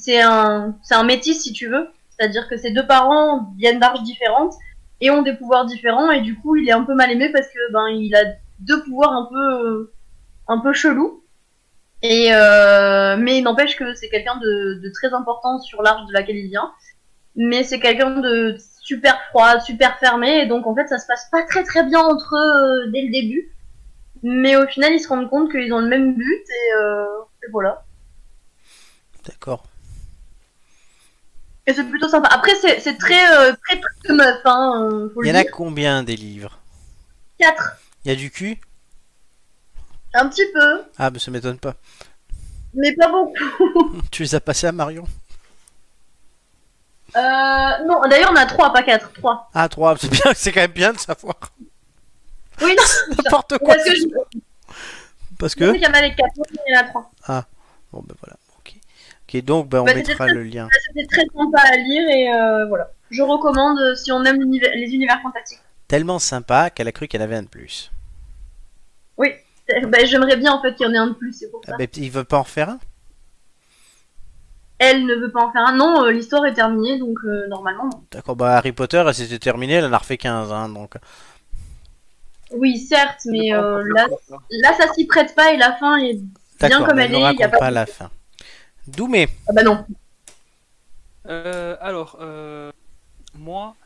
c'est 0.00 0.22
un 0.22 0.74
c'est 0.82 0.94
un 0.96 1.04
métis 1.04 1.40
si 1.40 1.52
tu 1.52 1.68
veux, 1.68 1.88
c'est-à-dire 2.16 2.48
que 2.48 2.56
ses 2.56 2.70
deux 2.70 2.86
parents 2.86 3.52
viennent 3.56 3.80
d'arches 3.80 4.02
différentes 4.02 4.54
et 5.00 5.10
ont 5.10 5.22
des 5.22 5.34
pouvoirs 5.34 5.66
différents 5.66 6.10
et 6.10 6.20
du 6.20 6.38
coup 6.38 6.56
il 6.56 6.68
est 6.68 6.72
un 6.72 6.84
peu 6.84 6.94
mal 6.94 7.10
aimé 7.10 7.30
parce 7.32 7.48
que 7.48 7.72
ben 7.72 7.88
il 7.88 8.14
a 8.14 8.24
deux 8.60 8.82
pouvoirs 8.84 9.12
un 9.12 9.28
peu 9.30 9.92
un 10.48 10.58
peu 10.60 10.72
chelous. 10.72 11.22
Et 12.02 12.34
euh, 12.34 13.16
mais 13.16 13.38
il 13.38 13.42
n'empêche 13.42 13.76
que 13.76 13.94
c'est 13.94 14.08
quelqu'un 14.08 14.36
de, 14.36 14.80
de 14.82 14.90
très 14.90 15.12
important 15.14 15.60
sur 15.60 15.82
l'arche 15.82 16.06
de 16.06 16.12
laquelle 16.12 16.36
il 16.36 16.48
vient. 16.48 16.72
Mais 17.36 17.62
c'est 17.62 17.78
quelqu'un 17.78 18.20
de 18.20 18.56
super 18.80 19.20
froid, 19.28 19.60
super 19.60 19.98
fermé, 19.98 20.42
et 20.42 20.46
donc 20.46 20.66
en 20.66 20.74
fait 20.74 20.88
ça 20.88 20.98
se 20.98 21.06
passe 21.06 21.28
pas 21.30 21.42
très 21.44 21.62
très 21.62 21.84
bien 21.84 22.00
entre 22.00 22.34
eux 22.34 22.86
euh, 22.86 22.90
dès 22.90 23.02
le 23.02 23.12
début. 23.12 23.52
Mais 24.24 24.56
au 24.56 24.66
final 24.66 24.92
ils 24.92 25.00
se 25.00 25.08
rendent 25.08 25.30
compte 25.30 25.50
qu'ils 25.50 25.72
ont 25.72 25.78
le 25.78 25.88
même 25.88 26.14
but 26.14 26.44
et, 26.48 26.74
euh, 26.76 27.04
et 27.46 27.50
voilà. 27.50 27.84
D'accord. 29.24 29.64
Et 31.66 31.72
c'est 31.74 31.84
plutôt 31.84 32.08
sympa. 32.08 32.28
Après 32.32 32.52
c'est 32.56 32.96
très 32.98 33.30
euh, 33.36 33.52
très 33.66 33.78
truc 33.80 33.92
de 34.08 34.14
meuf, 34.14 34.38
hein, 34.44 34.88
euh, 34.92 35.08
Il 35.22 35.28
y 35.28 35.32
en 35.32 35.34
a 35.36 35.44
combien 35.44 36.02
des 36.02 36.16
livres 36.16 36.58
Quatre, 37.38 37.76
Il 38.04 38.08
y 38.08 38.12
a 38.12 38.16
du 38.16 38.30
cul 38.30 38.58
un 40.14 40.28
petit 40.28 40.44
peu, 40.52 40.82
Ah, 40.98 41.10
mais 41.10 41.18
ça 41.18 41.30
m'étonne 41.30 41.58
pas. 41.58 41.74
mais 42.74 42.94
pas 42.96 43.08
beaucoup. 43.08 44.02
Tu 44.10 44.22
les 44.24 44.34
as 44.34 44.40
passés 44.40 44.66
à 44.66 44.72
Marion 44.72 45.04
Euh, 47.16 47.20
non, 47.86 48.00
d'ailleurs 48.08 48.30
on 48.32 48.36
a 48.36 48.46
trois, 48.46 48.72
pas 48.72 48.82
quatre, 48.82 49.12
trois. 49.12 49.48
Ah, 49.54 49.68
trois, 49.68 49.96
c'est 49.98 50.10
bien, 50.10 50.22
c'est 50.34 50.50
quand 50.52 50.60
même 50.62 50.72
bien 50.72 50.92
de 50.92 50.98
savoir. 50.98 51.36
Oui, 52.60 52.76
N'importe 53.24 53.58
quoi. 53.58 53.74
parce 53.74 53.84
que 53.84 53.94
je 53.96 54.06
Parce 55.38 55.54
que. 55.54 55.72
qu'il 55.72 55.82
y 55.82 55.86
en 55.86 55.92
a 55.94 56.00
les 56.02 56.14
quatre, 56.14 56.32
mais 56.36 56.58
il 56.68 56.74
y 56.74 56.76
en 56.76 56.80
a 56.80 56.84
trois. 56.84 57.10
Bon, 57.92 58.02
ben 58.06 58.14
voilà. 58.20 58.36
Donc 59.40 59.68
ben, 59.68 59.80
on 59.80 59.84
Bah, 59.84 59.94
mettra 59.94 60.26
le 60.26 60.42
lien. 60.42 60.68
C'était 60.88 61.06
très 61.06 61.24
sympa 61.34 61.60
à 61.60 61.76
lire 61.76 62.08
et 62.10 62.34
euh, 62.34 62.66
voilà. 62.66 62.90
Je 63.10 63.22
recommande 63.22 63.78
euh, 63.78 63.94
si 63.94 64.12
on 64.12 64.22
aime 64.24 64.38
les 64.42 64.88
univers 64.94 65.20
fantastiques. 65.22 65.60
Tellement 65.88 66.18
sympa 66.18 66.68
qu'elle 66.70 66.88
a 66.88 66.92
cru 66.92 67.08
qu'elle 67.08 67.22
avait 67.22 67.36
un 67.36 67.42
de 67.44 67.48
plus. 67.48 67.90
Oui, 69.16 69.28
c'est- 69.68 69.86
bah, 69.86 70.04
j'aimerais 70.04 70.36
bien 70.36 70.52
en 70.52 70.60
fait 70.60 70.74
qu'il 70.74 70.86
y 70.86 70.90
en 70.90 70.92
ait 70.92 70.98
un 70.98 71.08
de 71.08 71.14
plus, 71.14 71.32
c'est 71.32 71.50
pour 71.50 71.62
ça. 71.64 71.76
Ah, 71.78 71.84
il 71.96 72.10
veut 72.10 72.24
pas 72.24 72.38
en 72.38 72.44
faire 72.44 72.68
un? 72.70 72.78
Elle 74.78 75.06
ne 75.06 75.14
veut 75.14 75.30
pas 75.30 75.44
en 75.44 75.52
faire 75.52 75.64
un. 75.66 75.76
Non, 75.76 76.04
euh, 76.04 76.10
l'histoire 76.10 76.44
est 76.46 76.54
terminée, 76.54 76.98
donc 76.98 77.18
euh, 77.24 77.46
normalement. 77.48 77.88
D'accord, 78.10 78.34
bah 78.34 78.56
Harry 78.56 78.72
Potter, 78.72 79.02
elle 79.06 79.14
s'était 79.14 79.38
terminée, 79.38 79.74
elle 79.74 79.84
en 79.84 79.92
a 79.92 79.98
refait 79.98 80.16
15, 80.16 80.50
hein, 80.52 80.68
donc. 80.68 80.94
Oui, 82.50 82.78
certes, 82.78 83.20
mais 83.26 83.54
euh, 83.54 83.82
là, 83.94 84.08
là 84.50 84.72
ça 84.78 84.92
s'y 84.92 85.06
prête 85.06 85.34
pas 85.34 85.52
et 85.52 85.56
la 85.56 85.72
fin 85.76 85.96
est... 85.98 86.18
D'accord, 86.60 86.88
comme 86.88 86.98
elle 86.98 87.06
elle 87.06 87.12
ne 87.12 87.16
est, 87.16 87.20
y 87.20 87.24
a 87.24 87.26
raconte 87.28 87.50
pas 87.52 87.58
pas 87.58 87.70
de- 87.70 87.74
la 87.74 87.86
fin. 87.86 88.10
Doumé. 88.86 89.28
Ah 89.48 89.52
bah 89.52 89.62
non. 89.62 89.86
Euh, 91.26 91.76
alors, 91.80 92.16
euh, 92.20 92.72
moi, 93.34 93.76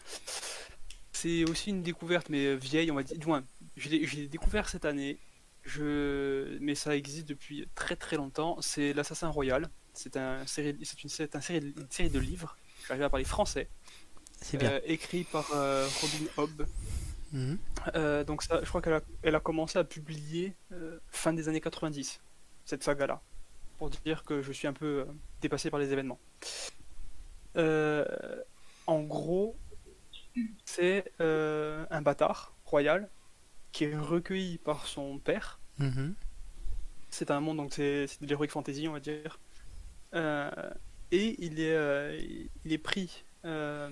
c'est 1.12 1.44
aussi 1.48 1.70
une 1.70 1.82
découverte, 1.82 2.28
mais 2.28 2.46
euh, 2.46 2.54
vieille, 2.54 2.90
on 2.90 2.94
va 2.94 3.02
dire. 3.02 3.18
Du 3.18 3.26
moins, 3.26 3.44
je 3.76 3.88
l'ai 3.88 4.26
découvert 4.26 4.68
cette 4.68 4.84
année, 4.84 5.18
je... 5.64 6.58
mais 6.60 6.74
ça 6.74 6.96
existe 6.96 7.28
depuis 7.28 7.68
très 7.74 7.96
très 7.96 8.16
longtemps. 8.16 8.56
C'est 8.60 8.92
l'Assassin 8.92 9.28
Royal. 9.28 9.68
C'est 9.92 10.16
un 10.16 10.46
série... 10.46 10.76
c'est 10.82 11.02
une... 11.02 11.10
c'est 11.10 11.36
un 11.36 11.40
série... 11.40 11.74
une 11.76 11.90
série 11.90 12.10
de 12.10 12.18
livres. 12.18 12.56
J'arrive 12.88 13.02
à 13.02 13.10
parler 13.10 13.24
français. 13.24 13.68
C'est 14.40 14.58
bien. 14.58 14.70
euh, 14.70 14.80
écrit 14.84 15.24
par 15.24 15.50
euh, 15.54 15.88
Robin 16.00 16.26
Hobb. 16.36 16.66
Mhm. 17.32 17.58
Euh, 17.94 18.24
donc 18.24 18.42
ça, 18.42 18.60
je 18.62 18.68
crois 18.68 18.80
qu'elle 18.80 18.94
a, 18.94 19.00
elle 19.22 19.34
a 19.34 19.40
commencé 19.40 19.78
à 19.78 19.84
publier 19.84 20.54
euh, 20.72 20.98
fin 21.08 21.32
des 21.32 21.48
années 21.48 21.60
90, 21.60 22.20
cette 22.64 22.82
saga-là, 22.82 23.20
pour 23.78 23.90
dire 23.90 24.24
que 24.24 24.42
je 24.42 24.52
suis 24.52 24.66
un 24.66 24.72
peu 24.72 25.00
euh, 25.00 25.04
dépassé 25.40 25.70
par 25.70 25.80
les 25.80 25.92
événements. 25.92 26.18
Euh, 27.56 28.04
en 28.86 29.02
gros, 29.02 29.56
c'est 30.64 31.12
euh, 31.20 31.86
un 31.90 32.02
bâtard 32.02 32.54
royal 32.64 33.08
qui 33.72 33.84
est 33.84 33.96
recueilli 33.96 34.58
par 34.58 34.86
son 34.86 35.18
père. 35.18 35.58
Mhm. 35.78 36.14
C'est 37.10 37.30
un 37.30 37.40
monde, 37.40 37.58
donc 37.58 37.72
c'est 37.72 38.06
de 38.20 38.26
l'heroic 38.26 38.48
fantasy, 38.48 38.88
on 38.88 38.92
va 38.92 39.00
dire. 39.00 39.38
Euh, 40.14 40.50
et 41.12 41.36
il 41.44 41.60
est, 41.60 41.74
euh, 41.74 42.20
il 42.64 42.72
est 42.72 42.78
pris 42.78 43.24
euh, 43.44 43.90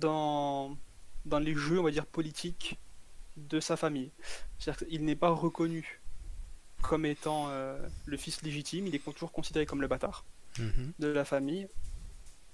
dans, 0.00 0.76
dans 1.24 1.38
les 1.38 1.54
jeux, 1.54 1.80
on 1.80 1.84
va 1.84 1.90
dire, 1.90 2.06
politiques 2.06 2.78
de 3.36 3.60
sa 3.60 3.76
famille. 3.76 4.10
C'est-à-dire 4.58 4.86
qu'il 4.86 5.04
n'est 5.04 5.16
pas 5.16 5.30
reconnu 5.30 6.00
comme 6.82 7.04
étant 7.06 7.46
euh, 7.50 7.78
le 8.06 8.16
fils 8.16 8.42
légitime, 8.42 8.86
il 8.86 8.94
est 8.94 9.04
toujours 9.04 9.32
considéré 9.32 9.66
comme 9.66 9.80
le 9.80 9.88
bâtard 9.88 10.24
Mhm. 10.58 10.92
de 10.98 11.08
la 11.08 11.24
famille. 11.24 11.68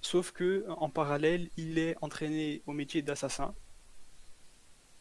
Sauf 0.03 0.33
que 0.33 0.65
en 0.69 0.91
parallèle, 0.91 1.49
il 1.57 1.79
est 1.79 1.97
entraîné 2.03 2.63
au 2.67 2.73
métier 2.73 3.01
d'assassin 3.03 3.55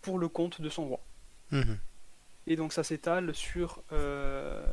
pour 0.02 0.20
le 0.20 0.28
compte 0.30 0.62
de 0.62 0.70
son 0.70 0.88
roi. 0.88 1.00
Mhm. 1.52 1.78
Et 2.48 2.56
donc 2.56 2.74
ça 2.74 2.84
s'étale 2.84 3.34
sur 3.36 3.84
euh, 3.92 4.64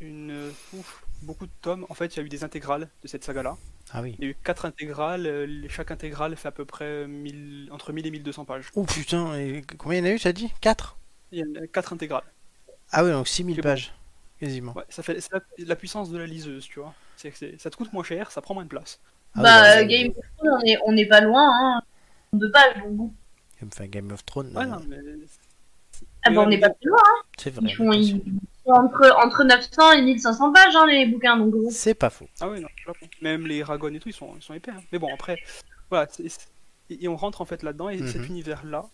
une 0.00 0.50
ouf, 0.72 1.04
beaucoup 1.22 1.46
de 1.46 1.52
tomes. 1.60 1.86
En 1.88 1.94
fait, 1.94 2.14
il 2.14 2.18
y 2.18 2.22
a 2.22 2.24
eu 2.24 2.28
des 2.28 2.44
intégrales 2.44 2.88
de 3.02 3.08
cette 3.08 3.24
saga-là. 3.24 3.56
Ah 3.92 4.02
oui. 4.02 4.14
Il 4.18 4.24
y 4.24 4.28
a 4.28 4.30
eu 4.30 4.36
quatre 4.42 4.64
intégrales. 4.64 5.26
euh, 5.26 5.66
Chaque 5.68 5.90
intégrale 5.90 6.36
fait 6.36 6.48
à 6.48 6.52
peu 6.52 6.64
près 6.64 7.06
1000 7.06 7.68
entre 7.70 7.92
1000 7.92 8.06
et 8.06 8.10
1200 8.10 8.44
pages. 8.44 8.70
Oh 8.74 8.84
putain, 8.84 9.34
et 9.38 9.62
combien 9.78 9.98
il 9.98 10.04
y 10.04 10.08
en 10.08 10.10
a 10.10 10.14
eu, 10.14 10.20
t'as 10.20 10.32
dit? 10.32 10.52
4 10.60 10.98
Il 11.32 11.38
y 11.40 11.42
en 11.42 11.62
a 11.62 11.66
quatre 11.66 11.92
intégrales. 11.92 12.24
Ah 12.92 13.04
oui, 13.04 13.10
donc 13.10 13.26
6000 13.28 13.56
C'est 13.56 13.62
bon. 13.62 13.68
pages. 13.68 13.92
Quasiment. 14.40 14.72
Ouais, 14.76 14.84
ça 14.88 15.02
fait 15.02 15.20
c'est 15.20 15.32
la, 15.32 15.40
la 15.58 15.76
puissance 15.76 16.10
de 16.10 16.18
la 16.18 16.26
liseuse, 16.26 16.66
tu 16.66 16.80
vois. 16.80 16.94
Ça 17.16 17.30
te 17.70 17.76
coûte 17.76 17.92
moins 17.92 18.04
cher, 18.04 18.30
ça 18.30 18.40
prend 18.40 18.54
moins 18.54 18.64
de 18.64 18.68
place. 18.68 19.00
Ah 19.34 19.38
oui, 19.38 19.42
bah, 19.44 19.78
euh, 19.78 19.84
Game 19.84 20.08
of 20.10 20.24
Thrones, 20.36 20.58
on 20.60 20.64
est, 20.66 20.78
on 20.84 20.96
est 20.96 21.06
pas 21.06 21.20
loin, 21.20 21.48
hein. 21.50 21.82
De 22.32 22.48
pages, 22.48 22.76
donc 22.82 22.92
bon. 22.96 23.12
Enfin, 23.66 23.86
Game 23.86 24.10
of 24.12 24.24
Thrones. 24.24 24.56
Ouais, 24.56 24.66
non, 24.66 24.78
mais 24.88 24.98
Ah 26.24 26.30
bah, 26.30 26.42
on 26.42 26.48
n'est 26.48 26.58
pas 26.60 26.70
plus 26.70 26.88
loin. 26.90 26.98
C'est 27.38 27.50
vrai. 27.54 27.68
Ils 27.70 27.74
font, 27.76 27.92
ils 27.92 28.20
font 28.64 28.72
entre, 28.72 29.16
entre 29.24 29.44
900 29.44 29.92
et 29.92 30.02
1500 30.02 30.52
pages, 30.52 30.74
hein, 30.76 30.86
les 30.86 31.06
bouquins. 31.06 31.36
Donc, 31.36 31.50
gros. 31.50 31.70
C'est 31.70 31.94
pas 31.94 32.10
faux. 32.10 32.28
Ah 32.40 32.48
oui, 32.48 32.60
non. 32.60 32.68
Même 33.22 33.46
les 33.46 33.62
Ragon 33.62 33.92
et 33.94 34.00
tout, 34.00 34.08
ils 34.08 34.14
sont, 34.14 34.32
ils 34.36 34.42
sont 34.42 34.54
épais. 34.54 34.72
hein. 34.72 34.82
Mais 34.92 34.98
bon, 34.98 35.08
après, 35.14 35.38
voilà. 35.90 36.08
et 36.90 37.08
on 37.08 37.16
rentre 37.16 37.40
en 37.40 37.44
fait 37.44 37.62
là-dedans, 37.62 37.88
et 37.88 37.98
Mhm. 37.98 38.08
cet 38.08 38.28
univers-là 38.28 38.86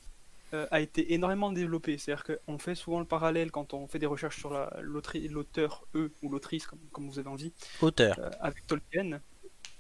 euh, 0.52 0.66
a 0.70 0.80
été 0.80 1.14
énormément 1.14 1.52
développé. 1.52 1.96
C'est-à-dire 1.96 2.24
qu'on 2.24 2.58
fait 2.58 2.74
souvent 2.74 2.98
le 2.98 3.04
parallèle 3.06 3.52
quand 3.52 3.72
on 3.72 3.86
fait 3.86 4.00
des 4.00 4.06
recherches 4.06 4.38
sur 4.38 4.52
la- 4.52 4.72
l'auteur, 4.80 5.86
eux, 5.94 6.12
ou 6.22 6.28
l'autrice, 6.28 6.66
comme, 6.66 6.80
comme 6.90 7.08
vous 7.08 7.18
avez 7.20 7.28
envie, 7.28 7.52
Auteur. 7.80 8.18
euh, 8.18 8.30
avec 8.40 8.66
Tolkien. 8.66 9.20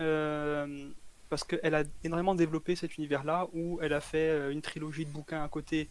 Euh, 0.00 0.88
parce 1.28 1.44
qu'elle 1.44 1.74
a 1.74 1.82
énormément 2.04 2.34
développé 2.34 2.76
cet 2.76 2.96
univers-là 2.98 3.48
où 3.52 3.78
elle 3.82 3.92
a 3.92 4.00
fait 4.00 4.50
une 4.52 4.62
trilogie 4.62 5.06
de 5.06 5.10
bouquins 5.10 5.42
à 5.44 5.48
côté 5.48 5.88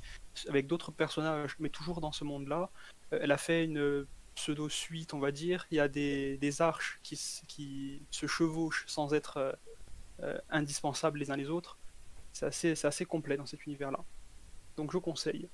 avec 0.47 0.67
d'autres 0.67 0.91
personnages, 0.91 1.55
mais 1.59 1.69
toujours 1.69 2.01
dans 2.01 2.11
ce 2.11 2.23
monde-là. 2.23 2.69
Elle 3.11 3.31
a 3.31 3.37
fait 3.37 3.65
une 3.65 4.05
pseudo-suite, 4.35 5.13
on 5.13 5.19
va 5.19 5.31
dire. 5.31 5.65
Il 5.71 5.77
y 5.77 5.79
a 5.79 5.87
des, 5.87 6.37
des 6.37 6.61
arches 6.61 6.99
qui, 7.03 7.15
se 8.11 8.27
chevauchent 8.27 8.85
sans 8.87 9.13
être 9.13 9.57
indispensables 10.49 11.19
les 11.19 11.31
uns 11.31 11.37
les 11.37 11.49
autres. 11.49 11.77
C'est 12.33 12.45
assez, 12.45 12.75
c'est 12.75 12.87
assez 12.87 13.05
complet 13.05 13.37
dans 13.37 13.45
cet 13.45 13.65
univers-là. 13.65 13.99
Donc 14.79 14.93
je 14.93 14.97
conseille. 14.97 15.49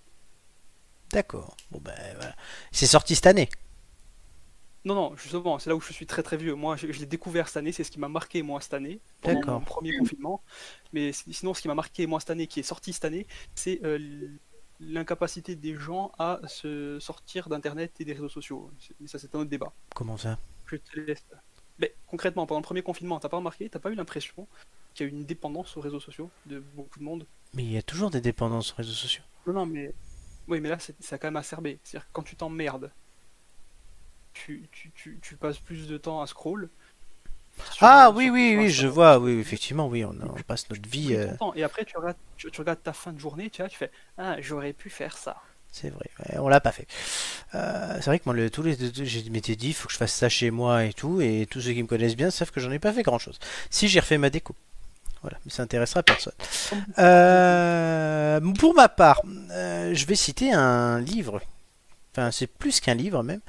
D'accord. 1.09 1.57
Bon 1.71 1.79
ben 1.79 1.97
voilà. 2.15 2.35
C'est 2.71 2.85
sorti 2.85 3.15
cette 3.15 3.25
année. 3.25 3.49
Non, 4.85 4.93
non, 4.93 5.15
justement, 5.17 5.57
c'est 5.57 5.71
là 5.71 5.75
où 5.75 5.81
je 5.81 5.91
suis 5.91 6.05
très 6.05 6.21
très 6.21 6.37
vieux. 6.37 6.53
Moi, 6.53 6.75
je, 6.75 6.91
je 6.91 6.99
l'ai 6.99 7.07
découvert 7.07 7.47
cette 7.47 7.57
année, 7.57 7.71
c'est 7.71 7.83
ce 7.83 7.89
qui 7.89 7.99
m'a 7.99 8.07
marqué 8.07 8.43
moi 8.43 8.61
cette 8.61 8.75
année, 8.75 8.99
pendant 9.21 9.39
D'accord. 9.39 9.59
mon 9.59 9.65
premier 9.65 9.97
confinement. 9.97 10.43
Mais 10.93 11.11
si- 11.11 11.33
sinon, 11.33 11.55
ce 11.55 11.61
qui 11.63 11.67
m'a 11.67 11.73
marqué 11.73 12.05
moi 12.05 12.19
cette 12.19 12.29
année, 12.29 12.45
qui 12.45 12.59
est 12.59 12.63
sorti 12.63 12.93
cette 12.93 13.05
année, 13.05 13.25
c'est 13.55 13.79
euh, 13.83 13.97
l'incapacité 14.79 15.55
des 15.55 15.73
gens 15.73 16.11
à 16.19 16.39
se 16.47 16.99
sortir 16.99 17.49
d'Internet 17.49 17.99
et 17.99 18.05
des 18.05 18.13
réseaux 18.13 18.29
sociaux. 18.29 18.69
Mais 18.99 19.07
ça, 19.07 19.17
c'est 19.17 19.33
un 19.33 19.39
autre 19.39 19.49
débat. 19.49 19.73
Comment 19.95 20.17
ça? 20.17 20.37
Je 20.67 20.75
te 20.75 20.99
laisse. 20.99 21.25
Mais 21.79 21.95
concrètement, 22.05 22.45
pendant 22.45 22.59
le 22.59 22.65
premier 22.65 22.83
confinement, 22.83 23.19
t'as 23.19 23.29
pas 23.29 23.37
remarqué, 23.37 23.67
t'as 23.71 23.79
pas 23.79 23.89
eu 23.89 23.95
l'impression? 23.95 24.47
Qu'il 24.95 25.05
y 25.07 25.09
a 25.09 25.13
eu 25.13 25.15
une 25.15 25.25
dépendance 25.25 25.77
aux 25.77 25.81
réseaux 25.81 25.99
sociaux 25.99 26.31
de 26.47 26.59
beaucoup 26.59 26.99
de 26.99 27.03
monde 27.05 27.27
Mais 27.53 27.63
il 27.63 27.71
y 27.71 27.77
a 27.77 27.81
toujours 27.81 28.11
des 28.11 28.21
dépendances 28.21 28.73
aux 28.73 28.75
réseaux 28.75 28.93
sociaux. 28.93 29.23
Non, 29.47 29.53
non, 29.53 29.65
mais. 29.65 29.93
Oui, 30.47 30.61
mais 30.61 30.69
là, 30.69 30.79
c'est- 30.79 31.01
ça 31.01 31.15
a 31.15 31.19
quand 31.19 31.27
même 31.27 31.37
acerbé. 31.37 31.79
C'est-à-dire 31.83 32.07
que 32.07 32.13
quand 32.13 32.23
tu 32.23 32.35
t'emmerdes, 32.35 32.91
tu, 34.33 34.67
tu, 34.71 34.91
tu, 34.91 35.19
tu 35.21 35.35
passes 35.37 35.59
plus 35.59 35.87
de 35.87 35.97
temps 35.97 36.21
à 36.21 36.27
scroll. 36.27 36.69
Ah 37.79 38.11
oui, 38.13 38.29
oui, 38.29 38.55
oui, 38.57 38.69
je 38.69 38.87
vois. 38.87 39.17
Oui, 39.17 39.31
effectivement, 39.39 39.87
oui, 39.87 40.03
on, 40.03 40.15
on 40.21 40.41
passe 40.43 40.69
notre 40.69 40.87
vie. 40.89 41.15
Euh. 41.15 41.31
Et 41.55 41.63
après, 41.63 41.85
tu 41.85 41.97
regardes, 41.97 42.17
tu, 42.37 42.51
tu 42.51 42.61
regardes 42.61 42.83
ta 42.83 42.93
fin 42.93 43.13
de 43.13 43.19
journée, 43.19 43.49
tu 43.49 43.61
vois, 43.61 43.69
tu 43.69 43.77
fais 43.77 43.91
Ah, 44.17 44.35
j'aurais 44.41 44.73
pu 44.73 44.89
faire 44.89 45.17
ça. 45.17 45.37
C'est 45.71 45.89
vrai, 45.89 46.09
ouais, 46.19 46.37
on 46.39 46.47
l'a 46.47 46.61
pas 46.61 46.71
fait. 46.71 46.87
Euh, 47.53 47.95
c'est 47.95 48.05
vrai 48.05 48.19
que 48.19 48.23
moi, 48.25 48.33
le, 48.33 48.49
tous 48.49 48.63
les, 48.63 48.75
je 48.75 49.29
m'étais 49.29 49.55
dit, 49.57 49.69
il 49.69 49.73
faut 49.73 49.87
que 49.87 49.93
je 49.93 49.97
fasse 49.97 50.13
ça 50.13 50.29
chez 50.29 50.49
moi 50.51 50.85
et 50.85 50.93
tout, 50.93 51.19
et 51.21 51.47
tous 51.49 51.61
ceux 51.61 51.73
qui 51.73 51.83
me 51.83 51.87
connaissent 51.87 52.15
bien 52.15 52.31
savent 52.31 52.51
que 52.51 52.61
j'en 52.61 52.71
ai 52.71 52.79
pas 52.79 52.93
fait 52.93 53.03
grand 53.03 53.19
chose. 53.19 53.39
Si 53.69 53.87
j'ai 53.89 53.99
refait 53.99 54.17
ma 54.17 54.29
déco. 54.29 54.55
Voilà, 55.25 55.39
mais 55.43 55.51
ça 55.51 55.63
intéressera 55.63 56.03
personne. 56.03 56.33
Euh, 56.99 58.39
pour 58.59 58.75
ma 58.75 58.89
part, 58.89 59.23
euh, 59.51 59.91
je 59.95 60.05
vais 60.05 60.13
citer 60.13 60.53
un 60.53 60.99
livre. 61.01 61.41
Enfin, 62.11 62.29
c'est 62.29 62.45
plus 62.45 62.79
qu'un 62.79 62.93
livre 62.93 63.23
même. 63.23 63.39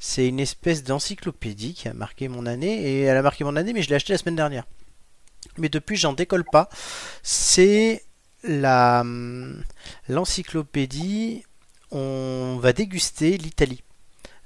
C'est 0.00 0.26
une 0.26 0.40
espèce 0.40 0.82
d'encyclopédie 0.82 1.74
qui 1.74 1.86
a 1.88 1.94
marqué 1.94 2.26
mon 2.26 2.46
année, 2.46 2.82
et 2.82 3.02
elle 3.02 3.16
a 3.16 3.22
marqué 3.22 3.44
mon 3.44 3.54
année, 3.54 3.72
mais 3.72 3.82
je 3.82 3.90
l'ai 3.90 3.94
acheté 3.94 4.12
la 4.12 4.18
semaine 4.18 4.34
dernière. 4.34 4.64
Mais 5.56 5.68
depuis, 5.68 5.96
j'en 5.96 6.14
décolle 6.14 6.44
pas. 6.50 6.68
C'est 7.22 8.02
la 8.42 9.04
l'encyclopédie 10.08 11.44
on 11.92 12.58
va 12.60 12.72
déguster 12.72 13.36
l'Italie 13.36 13.82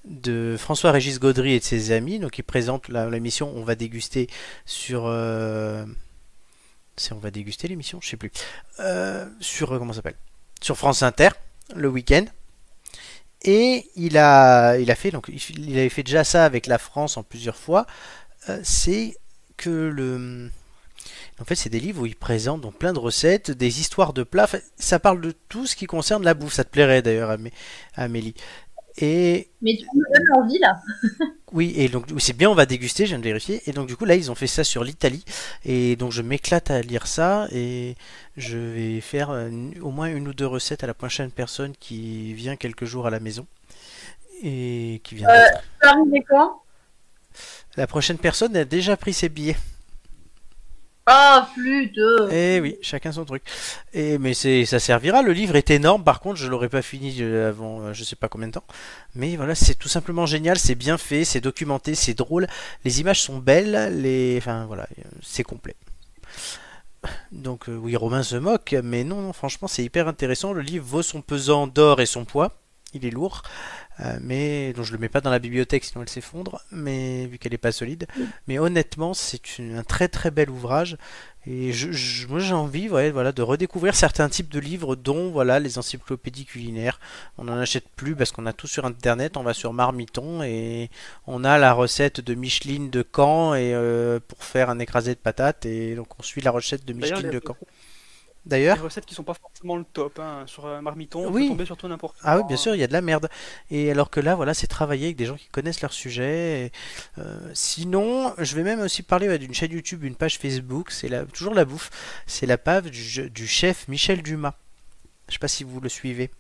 de 0.07 0.57
François-Régis 0.59 1.19
Gaudry 1.19 1.53
et 1.55 1.61
de 1.61 1.65
ses 1.65 1.93
amis. 1.93 2.19
Donc, 2.19 2.39
il 2.39 2.43
présente 2.43 2.89
la- 2.89 3.09
l'émission 3.09 3.53
On 3.57 3.65
va 3.65 3.75
déguster 3.75 4.29
sur. 4.67 5.05
euh, 5.07 5.87
C'est 6.97 7.13
On 7.13 7.19
va 7.19 7.31
déguster 7.31 7.69
l'émission 7.69 7.99
Je 8.03 8.09
sais 8.09 8.17
plus. 8.17 8.31
Euh, 8.81 9.27
sur. 9.41 9.73
euh, 9.73 9.79
Comment 9.79 9.93
s'appelle? 9.93 10.17
Sur 10.63 10.77
France 10.77 11.03
Inter, 11.03 11.31
le 11.75 11.89
week-end. 11.89 12.25
Et 13.43 13.91
il 13.97 14.17
a, 14.17 14.79
il 14.79 14.91
a 14.91 14.95
fait, 14.95 15.11
donc, 15.11 15.29
il 15.29 15.73
avait 15.79 15.91
fait 15.91 16.03
déjà 16.03 16.25
ça 16.25 16.47
avec 16.47 16.67
la 16.67 16.79
France 16.79 17.17
en 17.19 17.23
plusieurs 17.23 17.57
fois. 17.57 17.87
Euh, 18.49 18.59
c'est 18.63 19.17
que 19.57 19.69
le. 19.71 20.51
En 21.41 21.45
fait, 21.45 21.57
c'est 21.57 21.69
des 21.69 21.81
livres 21.81 22.03
où 22.03 22.07
il 22.07 22.17
présente 22.17 22.61
donc 22.63 22.77
plein 22.79 22.93
de 22.93 22.99
recettes, 22.99 23.51
des 23.51 23.81
histoires 23.81 24.13
de 24.13 24.23
plats. 24.23 24.45
Enfin, 24.45 24.61
ça 24.79 24.99
parle 24.99 25.21
de 25.21 25.33
tout 25.49 25.67
ce 25.67 25.77
qui 25.77 25.87
concerne 25.87 26.25
la 26.25 26.33
bouffe. 26.33 26.55
Ça 26.55 26.65
te 26.65 26.71
plairait 26.71 27.03
d'ailleurs, 27.03 27.31
Amé- 27.31 27.53
Amélie. 27.97 28.35
Et 28.99 29.49
Mais 29.61 29.77
tu 29.77 29.87
me 29.97 30.05
donnes 30.15 30.45
envie 30.45 30.59
là. 30.59 30.81
oui, 31.53 31.73
et 31.77 31.89
donc 31.89 32.07
c'est 32.19 32.37
bien, 32.37 32.49
on 32.49 32.55
va 32.55 32.65
déguster, 32.65 33.07
je 33.07 33.11
viens 33.11 33.19
de 33.19 33.25
vérifier. 33.25 33.61
Et 33.67 33.73
donc 33.73 33.89
du 33.89 33.97
coup 33.97 34.05
là, 34.05 34.15
ils 34.15 34.31
ont 34.31 34.35
fait 34.37 34.47
ça 34.47 34.63
sur 34.63 34.85
l'Italie. 34.85 35.25
Et 35.65 35.97
donc 35.97 36.13
je 36.13 36.23
m'éclate 36.23 36.71
à 36.71 36.81
lire 36.81 37.07
ça 37.07 37.49
et 37.51 37.97
je 38.37 38.57
vais 38.57 39.01
faire 39.01 39.31
euh, 39.31 39.51
au 39.83 39.91
moins 39.91 40.07
une 40.07 40.29
ou 40.29 40.35
deux 40.35 40.47
recettes 40.47 40.85
à 40.85 40.87
la 40.87 40.95
prochaine 40.95 41.31
personne 41.31 41.73
qui 41.79 42.35
vient 42.35 42.57
quelques 42.57 42.85
jours 42.85 43.07
à 43.07 43.11
la 43.11 43.21
maison 43.21 43.47
et 44.43 45.01
qui 45.03 45.17
vient. 45.17 45.29
Euh, 45.29 46.21
quand? 46.29 46.63
La 47.77 47.89
prochaine 47.89 48.19
personne 48.19 48.57
a 48.57 48.65
déjà 48.65 48.97
pris 48.97 49.13
ses 49.13 49.29
billets. 49.29 49.57
Ah, 51.07 51.51
flûte. 51.53 52.01
Eh 52.33 52.61
oui, 52.61 52.79
chacun 52.81 53.13
son 53.13 53.27
truc. 53.27 53.43
Et 53.93 54.17
mais 54.17 54.33
c'est 54.33 54.65
ça 54.65 54.79
servira. 54.79 55.21
Le 55.23 55.33
livre 55.33 55.55
est 55.57 55.71
énorme. 55.71 56.03
Par 56.03 56.21
contre, 56.21 56.37
je 56.37 56.49
l'aurais 56.49 56.71
pas 56.71 56.81
fini 56.81 57.17
euh, 57.21 57.51
avant 57.51 57.83
euh, 57.83 57.93
je 57.93 58.05
sais 58.05 58.17
pas 58.17 58.29
combien 58.29 58.49
de 58.49 58.53
temps. 58.53 58.65
Mais 59.15 59.37
voilà, 59.37 59.55
c'est 59.55 59.75
tout 59.75 59.89
simplement 59.89 60.25
génial. 60.25 60.59
C'est 60.59 60.75
bien 60.75 60.97
fait, 60.97 61.25
c'est 61.25 61.43
documenté, 61.43 61.95
c'est 61.95 62.15
drôle. 62.15 62.47
Les 62.85 63.01
images 63.01 63.21
sont 63.21 63.39
belles. 63.39 64.01
Les, 64.01 64.37
enfin 64.39 64.65
voilà, 64.65 64.85
euh, 64.99 65.03
c'est 65.23 65.43
complet. 65.43 65.77
Donc 67.33 67.67
oui, 67.69 67.97
Romain 67.97 68.23
se 68.23 68.37
moque, 68.37 68.75
mais 68.83 69.05
non, 69.05 69.21
non, 69.21 69.35
franchement, 69.35 69.69
c'est 69.69 69.85
hyper 69.85 70.09
intéressant. 70.09 70.55
Le 70.55 70.63
livre 70.63 70.87
vaut 70.87 71.03
son 71.03 71.21
pesant 71.21 71.67
d'or 71.67 72.01
et 72.01 72.07
son 72.07 72.25
poids. 72.25 72.64
Il 72.95 73.05
est 73.05 73.11
lourd, 73.11 73.43
euh, 74.01 74.19
mais 74.23 74.73
donc 74.73 74.85
je 74.85 74.93
le 74.93 74.99
mets 74.99 75.09
pas 75.09 75.21
dans 75.21 75.31
la 75.31 75.39
bibliothèque 75.41 75.85
sinon 75.85 76.03
elle 76.03 76.09
s'effondre. 76.09 76.61
Mais 76.71 77.27
vu 77.27 77.39
qu'elle 77.39 77.53
est 77.55 77.59
pas 77.59 77.73
solide, 77.73 78.07
mais 78.49 78.59
honnêtement, 78.59 79.15
c'est 79.15 79.41
un 79.61 79.83
très 79.83 80.09
très 80.09 80.31
bel 80.31 80.49
ouvrage. 80.51 80.97
Et 81.47 81.73
je, 81.73 81.93
je- 81.93 82.27
moi 82.27 82.39
j'ai 82.39 82.55
envie 82.55 82.89
ouais, 82.89 83.11
voilà, 83.11 83.33
de 83.33 83.43
redécouvrir 83.43 83.95
certains 83.95 84.29
types 84.31 84.49
de 84.49 84.59
livres, 84.61 84.97
dont 84.97 85.31
voilà, 85.31 85.61
les 85.61 85.77
encyclopédies 85.79 86.47
culinaires. 86.47 86.99
On 87.37 87.45
n'en 87.45 87.59
achète 87.59 87.85
plus 87.97 88.17
parce 88.17 88.33
qu'on 88.33 88.47
a 88.47 88.53
tout 88.55 88.67
sur 88.67 88.87
internet, 88.87 89.37
on 89.37 89.43
va 89.43 89.53
sur 89.53 89.73
Marmiton 89.75 90.43
et 90.43 90.89
on 91.27 91.45
a 91.45 91.59
la 91.59 91.73
recette 91.75 92.21
de 92.23 92.35
Micheline 92.35 92.89
de 92.91 93.05
Caen 93.15 93.55
et, 93.55 93.75
euh, 93.75 94.21
pour 94.27 94.43
faire 94.43 94.71
un 94.71 94.79
écrasé 94.79 95.15
de 95.15 95.21
patates. 95.21 95.67
Et 95.67 95.95
donc 95.97 96.19
on 96.19 96.23
suit 96.23 96.41
la 96.41 96.51
recette 96.51 96.87
de 96.87 96.93
Micheline 96.95 97.29
de 97.31 97.41
Caen. 97.47 97.57
Les 98.47 98.51
D'ailleurs, 98.51 98.83
recettes 98.83 99.07
qui 99.07 99.15
sont 99.15 99.23
pas 99.25 99.35
forcément 99.35 99.77
le 99.77 99.85
top 99.85 100.19
hein, 100.19 100.45
sur 100.47 100.67
euh, 100.67 100.81
Marmiton, 100.81 101.27
on 101.27 101.33
Oui. 101.33 101.45
peut 101.45 101.49
tomber 101.51 101.65
sur 101.67 101.77
tout 101.77 101.89
n'importe 101.89 102.17
Ah 102.23 102.35
oui, 102.37 102.41
quoi. 102.43 102.49
bien 102.49 102.57
sûr, 102.57 102.75
il 102.75 102.81
y 102.81 102.85
a 102.85 102.87
de 102.87 102.93
la 102.93 103.01
merde. 103.01 103.29
Et 103.71 103.91
alors 103.91 104.11
que 104.11 104.21
là, 104.21 104.35
voilà, 104.35 104.53
c'est 104.55 104.67
travailler 104.67 105.07
avec 105.07 105.17
des 105.17 105.25
gens 105.27 105.37
qui 105.37 105.49
connaissent 105.49 105.81
leur 105.81 105.93
sujet. 105.93 106.67
Et, 106.67 106.73
euh, 107.21 107.51
sinon, 107.55 108.35
je 108.39 108.55
vais 108.55 108.63
même 108.63 108.81
aussi 108.81 109.03
parler 109.03 109.29
ouais, 109.29 109.39
d'une 109.39 109.55
chaîne 109.55 109.73
YouTube, 109.73 110.05
une 110.05 110.15
page 110.17 110.39
Facebook. 110.39 110.91
C'est 110.91 111.09
la, 111.09 111.25
toujours 111.25 111.55
la 111.55 111.65
bouffe. 111.65 111.91
C'est 112.27 112.47
la 112.47 112.59
page 112.59 112.85
du, 112.91 113.31
du 113.31 113.47
chef 113.47 113.89
Michel 113.89 114.23
Dumas. 114.23 114.55
Je 115.29 115.35
sais 115.35 115.39
pas 115.39 115.49
si 115.49 115.65
vous 115.65 115.81
le 115.81 115.89
suivez. 115.89 116.31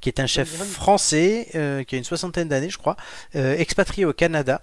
Qui 0.00 0.10
est 0.10 0.20
un 0.20 0.26
chef 0.26 0.48
français, 0.54 1.48
euh, 1.56 1.82
qui 1.82 1.96
a 1.96 1.98
une 1.98 2.04
soixantaine 2.04 2.48
d'années, 2.48 2.70
je 2.70 2.78
crois, 2.78 2.96
euh, 3.34 3.56
expatrié 3.56 4.04
au 4.04 4.12
Canada. 4.12 4.62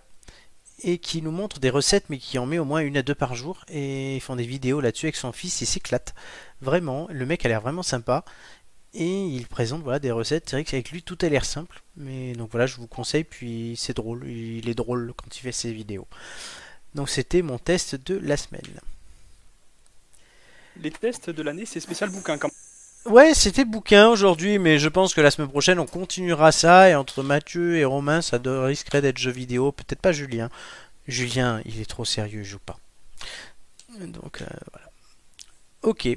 Et 0.84 0.98
qui 0.98 1.22
nous 1.22 1.32
montre 1.32 1.60
des 1.60 1.69
recettes, 1.69 2.06
mais 2.10 2.17
qui 2.17 2.38
en 2.38 2.46
met 2.46 2.60
au 2.60 2.65
moins 2.65 2.82
une 2.82 2.98
à 2.98 3.04
deux 3.04 3.15
par 3.15 3.36
jour. 3.36 3.63
Et 3.69 4.15
ils 4.15 4.22
font 4.22 4.36
des 4.36 4.46
vidéos 4.46 4.82
là-dessus 4.82 5.06
avec 5.06 5.15
son 5.15 5.32
fils. 5.32 5.62
Il 5.62 5.65
s'éclate. 5.65 6.13
Vraiment, 6.62 7.08
le 7.10 7.26
mec 7.26 7.46
a 7.46 7.50
l'air 7.50 7.62
vraiment 7.62 7.84
sympa 7.84 8.26
et 8.93 9.26
il 9.26 9.48
présente 9.48 9.82
voilà 9.82 10.00
des 10.00 10.12
recettes. 10.12 10.50
C'est 10.50 10.56
vrai 10.58 10.63
qu'avec 10.63 10.91
lui 10.91 11.02
tout 11.02 11.17
a 11.22 11.30
l'air 11.30 11.46
simple, 11.46 11.82
mais 11.96 12.34
donc 12.34 12.52
voilà, 12.52 12.67
je 12.67 12.78
vous 12.78 12.88
conseille. 12.88 13.24
Puis 13.24 13.76
c'est 13.78 13.96
drôle, 13.96 14.28
il 14.28 14.69
est 14.69 14.76
drôle 14.76 15.13
quand 15.15 15.36
il 15.36 15.39
fait 15.39 15.52
ses 15.52 15.74
vidéos. 15.74 16.08
Donc 16.96 17.10
c'était 17.10 17.41
mon 17.41 17.58
test 17.58 17.96
de 17.96 18.17
la 18.17 18.38
semaine. 18.38 18.62
Les 20.78 20.91
tests 20.91 21.30
de 21.30 21.43
l'année, 21.43 21.65
c'est 21.65 21.80
spécial 21.80 22.10
bouquin 22.10 22.38
quand 22.38 22.48
même. 22.48 22.72
Ouais, 23.05 23.33
c'était 23.33 23.65
bouquin 23.65 24.07
aujourd'hui, 24.07 24.59
mais 24.59 24.79
je 24.79 24.87
pense 24.87 25.13
que 25.13 25.19
la 25.19 25.29
semaine 25.29 25.49
prochaine 25.49 25.77
on 25.79 25.85
continuera 25.85 26.51
ça 26.53 26.89
et 26.89 26.95
entre 26.95 27.21
Mathieu 27.21 27.75
et 27.77 27.83
Romain, 27.83 28.21
ça 28.21 28.39
de- 28.39 28.49
risquerait 28.49 29.01
d'être 29.01 29.17
jeu 29.17 29.31
vidéo. 29.31 29.71
Peut-être 29.73 29.99
pas 29.99 30.13
Julien. 30.13 30.49
Julien, 31.07 31.61
il 31.65 31.81
est 31.81 31.85
trop 31.89 32.05
sérieux, 32.05 32.39
il 32.41 32.45
joue 32.45 32.59
pas. 32.59 32.77
Donc 33.99 34.41
euh, 34.41 34.45
voilà. 34.71 34.89
Ok, 35.81 36.07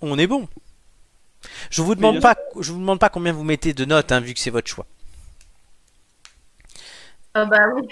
on 0.00 0.18
est 0.18 0.26
bon. 0.26 0.48
Je 1.70 1.82
vous 1.82 1.94
demande 1.94 2.16
pas, 2.20 2.36
je 2.60 2.72
vous 2.72 2.78
demande 2.80 2.98
pas 2.98 3.08
combien 3.08 3.32
vous 3.32 3.44
mettez 3.44 3.72
de 3.72 3.84
notes, 3.84 4.10
hein, 4.10 4.20
vu 4.20 4.34
que 4.34 4.40
c'est 4.40 4.50
votre 4.50 4.68
choix. 4.68 4.86
Ah 7.34 7.44
bah 7.46 7.64
oui. 7.74 7.86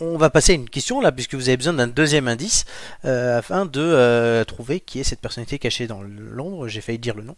On 0.00 0.16
va 0.16 0.30
passer 0.30 0.52
à 0.52 0.54
une 0.54 0.70
question 0.70 1.00
là, 1.00 1.10
puisque 1.10 1.34
vous 1.34 1.48
avez 1.48 1.56
besoin 1.56 1.72
d'un 1.72 1.88
deuxième 1.88 2.28
indice 2.28 2.64
euh, 3.04 3.38
afin 3.38 3.66
de 3.66 3.80
euh, 3.80 4.44
trouver 4.44 4.78
qui 4.80 5.00
est 5.00 5.04
cette 5.04 5.20
personnalité 5.20 5.58
cachée 5.58 5.86
dans 5.86 6.02
l'ombre. 6.02 6.68
J'ai 6.68 6.80
failli 6.80 6.98
dire 6.98 7.16
le 7.16 7.24
nom. 7.24 7.36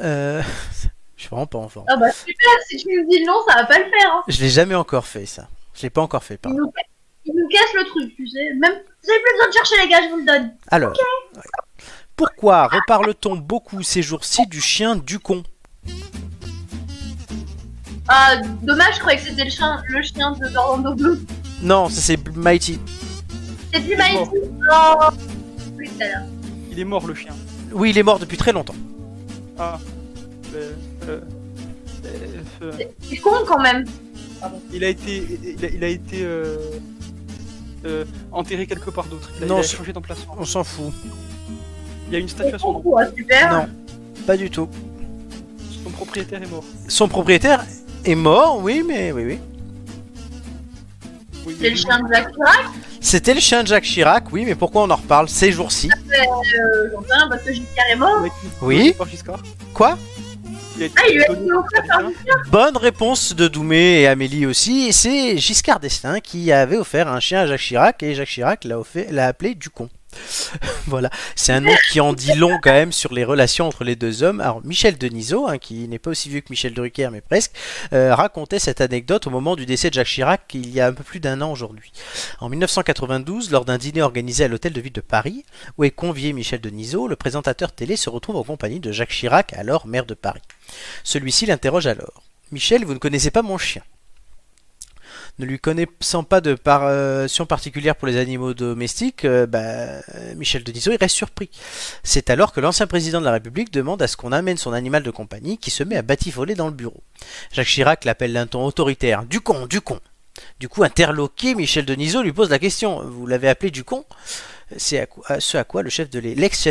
Euh, 0.00 0.42
suis 1.16 1.28
vraiment 1.28 1.46
pas 1.46 1.58
en 1.58 1.68
forme. 1.68 1.86
Ah 1.88 1.96
bah 1.96 2.10
super, 2.12 2.50
si 2.68 2.76
tu 2.76 2.88
nous 2.88 3.08
dis 3.08 3.20
le 3.20 3.26
nom, 3.26 3.34
ça 3.48 3.56
va 3.56 3.64
pas 3.64 3.78
le 3.78 3.84
faire. 3.84 4.12
Hein. 4.12 4.22
Je 4.28 4.40
l'ai 4.40 4.50
jamais 4.50 4.74
encore 4.74 5.06
fait 5.06 5.26
ça. 5.26 5.48
Je 5.74 5.82
l'ai 5.82 5.90
pas 5.90 6.00
encore 6.00 6.22
fait, 6.22 6.34
Il, 6.34 6.38
pardon. 6.38 6.58
nous... 6.58 6.72
il 7.24 7.34
nous 7.34 7.48
casse 7.48 7.74
le 7.74 7.84
truc, 7.86 8.14
tu 8.14 8.26
sais. 8.28 8.54
Même... 8.54 8.72
Vous 8.72 9.10
avez 9.10 9.20
plus 9.20 9.32
besoin 9.32 9.48
de 9.48 9.52
chercher 9.52 9.82
les 9.82 9.88
gars, 9.88 10.02
je 10.02 10.10
vous 10.10 10.16
le 10.18 10.24
donne. 10.24 10.54
Alors, 10.68 10.92
ouais. 10.92 11.42
pourquoi 12.14 12.68
reparle-t-on 12.68 13.36
beaucoup 13.36 13.82
ces 13.82 14.02
jours-ci 14.02 14.46
du 14.46 14.60
chien 14.60 14.96
du 14.96 15.18
con 15.18 15.42
Ah, 18.08 18.36
dommage, 18.62 18.94
je 18.94 19.00
croyais 19.00 19.18
que 19.18 19.26
c'était 19.26 19.44
le 19.44 19.50
chien, 19.50 19.82
le 19.88 20.02
chien 20.02 20.32
de 20.32 20.56
Orlando 20.56 20.94
Bloom. 20.94 21.24
Non, 21.62 21.88
ça 21.88 22.00
c'est 22.00 22.36
Mighty. 22.36 22.78
C'est 23.72 23.80
plus 23.80 23.96
Mighty. 23.96 24.14
mort. 24.14 24.32
Non. 25.12 25.16
Oui. 25.76 25.90
Il 26.70 26.78
est 26.78 26.84
mort 26.84 27.06
le 27.06 27.14
chien. 27.14 27.32
Oui, 27.72 27.90
il 27.90 27.98
est 27.98 28.02
mort 28.02 28.18
depuis 28.18 28.36
très 28.36 28.52
longtemps. 28.52 28.74
Ah. 29.58 29.78
Euh, 30.54 30.72
euh, 31.08 31.20
euh, 32.04 32.42
euh, 32.62 32.72
C'est- 33.08 33.16
con 33.18 33.30
quand 33.46 33.60
même. 33.60 33.84
il 34.72 34.84
a 34.84 34.88
été, 34.88 35.26
il 35.58 35.64
a, 35.64 35.68
il 35.68 35.84
a 35.84 35.88
été 35.88 36.22
euh, 36.24 36.56
euh, 37.84 38.04
enterré 38.30 38.66
quelque 38.66 38.90
part 38.90 39.06
d'autre. 39.06 39.30
Il 39.38 39.44
a, 39.44 39.46
Non, 39.46 39.56
il 39.56 39.60
a 39.60 39.62
changé 39.64 39.92
d'emplacement. 39.92 40.36
On 40.38 40.44
s'en 40.44 40.62
fout. 40.62 40.92
Il 42.08 42.12
y 42.12 42.16
a 42.16 42.18
une 42.20 42.28
statue 42.28 42.54
à 42.54 42.58
son 42.58 42.74
nom. 42.74 42.82
super. 43.16 43.52
Non. 43.52 43.66
Pas 44.26 44.36
du 44.36 44.48
tout. 44.48 44.68
Son 45.82 45.90
propriétaire 45.90 46.42
est 46.42 46.50
mort. 46.50 46.64
Son 46.88 47.08
propriétaire 47.08 47.64
est 48.06 48.14
mort, 48.14 48.58
oui, 48.62 48.82
mais 48.86 49.12
oui, 49.12 49.24
oui. 49.26 49.38
Oui, 51.46 51.56
C'est 51.60 51.70
le 51.70 51.76
chien 51.76 52.00
de 52.00 52.12
Jacques 52.12 52.32
Chirac? 52.32 52.64
C'était 53.00 53.34
le 53.34 53.40
chien 53.40 53.62
de 53.62 53.68
Jacques 53.68 53.84
Chirac, 53.84 54.32
oui, 54.32 54.44
mais 54.44 54.54
pourquoi 54.56 54.82
on 54.82 54.90
en 54.90 54.96
reparle 54.96 55.28
ces 55.28 55.52
jours-ci? 55.52 55.88
Euh, 55.92 56.88
parce 57.30 57.42
que 57.42 57.52
Giscard 57.52 57.84
est 57.90 57.96
mort. 57.96 58.24
Oui. 58.62 58.94
Quoi? 59.72 59.96
Il 60.76 60.82
a 60.82 60.86
été 60.86 60.94
Ah, 60.98 61.02
il 61.10 61.22
a 61.22 61.28
donné. 61.28 61.50
Bonne 62.50 62.76
réponse 62.76 63.34
de 63.34 63.48
Doumé 63.48 64.00
et 64.02 64.06
Amélie 64.08 64.44
aussi. 64.44 64.88
et 64.88 64.92
C'est 64.92 65.38
Giscard 65.38 65.80
d'Estaing 65.80 66.20
qui 66.20 66.50
avait 66.52 66.76
offert 66.76 67.08
un 67.08 67.20
chien 67.20 67.40
à 67.42 67.46
Jacques 67.46 67.60
Chirac 67.60 68.02
et 68.02 68.14
Jacques 68.14 68.28
Chirac 68.28 68.64
l'a 68.64 68.78
offert- 68.78 69.06
l'a 69.10 69.26
appelé 69.28 69.54
Ducon. 69.54 69.88
voilà, 70.86 71.10
c'est 71.34 71.52
un 71.52 71.60
nom 71.60 71.74
qui 71.90 72.00
en 72.00 72.12
dit 72.12 72.34
long 72.34 72.58
quand 72.62 72.72
même 72.72 72.92
sur 72.92 73.12
les 73.12 73.24
relations 73.24 73.66
entre 73.66 73.84
les 73.84 73.96
deux 73.96 74.22
hommes. 74.22 74.40
Alors 74.40 74.64
Michel 74.64 74.98
Denisot, 74.98 75.46
hein, 75.46 75.58
qui 75.58 75.88
n'est 75.88 75.98
pas 75.98 76.10
aussi 76.10 76.28
vieux 76.28 76.40
que 76.40 76.50
Michel 76.50 76.74
Drucker 76.74 77.08
mais 77.12 77.20
presque, 77.20 77.52
euh, 77.92 78.14
racontait 78.14 78.58
cette 78.58 78.80
anecdote 78.80 79.26
au 79.26 79.30
moment 79.30 79.56
du 79.56 79.66
décès 79.66 79.90
de 79.90 79.94
Jacques 79.94 80.06
Chirac 80.06 80.42
il 80.54 80.70
y 80.70 80.80
a 80.80 80.86
un 80.86 80.92
peu 80.92 81.04
plus 81.04 81.20
d'un 81.20 81.40
an 81.42 81.50
aujourd'hui. 81.50 81.92
En 82.40 82.48
1992, 82.48 83.50
lors 83.50 83.64
d'un 83.64 83.78
dîner 83.78 84.02
organisé 84.02 84.44
à 84.44 84.48
l'hôtel 84.48 84.72
de 84.72 84.80
ville 84.80 84.92
de 84.92 85.00
Paris, 85.00 85.44
où 85.78 85.84
est 85.84 85.90
convié 85.90 86.32
Michel 86.32 86.60
Denisot, 86.60 87.08
le 87.08 87.16
présentateur 87.16 87.72
télé 87.72 87.96
se 87.96 88.10
retrouve 88.10 88.36
en 88.36 88.44
compagnie 88.44 88.80
de 88.80 88.92
Jacques 88.92 89.10
Chirac, 89.10 89.52
alors 89.54 89.86
maire 89.86 90.06
de 90.06 90.14
Paris. 90.14 90.42
Celui-ci 91.04 91.46
l'interroge 91.46 91.86
alors. 91.86 92.22
Michel, 92.52 92.84
vous 92.84 92.94
ne 92.94 92.98
connaissez 92.98 93.30
pas 93.30 93.42
mon 93.42 93.58
chien. 93.58 93.82
Ne 95.38 95.44
lui 95.44 95.58
connaissant 95.58 96.24
pas 96.24 96.40
de 96.40 96.54
passion 96.54 97.44
particulière 97.44 97.94
pour 97.96 98.08
les 98.08 98.16
animaux 98.16 98.54
domestiques, 98.54 99.26
euh, 99.26 99.46
bah, 99.46 99.58
euh, 99.60 100.34
Michel 100.34 100.64
Denisot 100.64 100.92
reste 100.98 101.14
surpris. 101.14 101.50
C'est 102.02 102.30
alors 102.30 102.52
que 102.52 102.60
l'ancien 102.60 102.86
président 102.86 103.20
de 103.20 103.26
la 103.26 103.32
République 103.32 103.70
demande 103.70 104.00
à 104.00 104.06
ce 104.06 104.16
qu'on 104.16 104.32
amène 104.32 104.56
son 104.56 104.72
animal 104.72 105.02
de 105.02 105.10
compagnie 105.10 105.58
qui 105.58 105.70
se 105.70 105.84
met 105.84 105.96
à 105.96 106.02
batifoler 106.02 106.54
dans 106.54 106.68
le 106.68 106.72
bureau. 106.72 107.02
Jacques 107.52 107.66
Chirac 107.66 108.06
l'appelle 108.06 108.32
d'un 108.32 108.46
ton 108.46 108.64
autoritaire. 108.64 109.24
Du 109.24 109.40
con, 109.40 109.66
du 109.66 109.82
con. 109.82 110.00
Du 110.58 110.70
coup, 110.70 110.84
interloqué, 110.84 111.54
Michel 111.54 111.84
Denisot 111.84 112.22
lui 112.22 112.32
pose 112.32 112.48
la 112.48 112.58
question. 112.58 113.02
Vous 113.04 113.26
l'avez 113.26 113.48
appelé 113.48 113.70
du 113.70 113.84
con? 113.84 114.06
C'est 114.78 115.06
à, 115.26 115.38
ce 115.38 115.58
à 115.58 115.64
quoi 115.64 115.82
l'ex-chef 115.82 116.08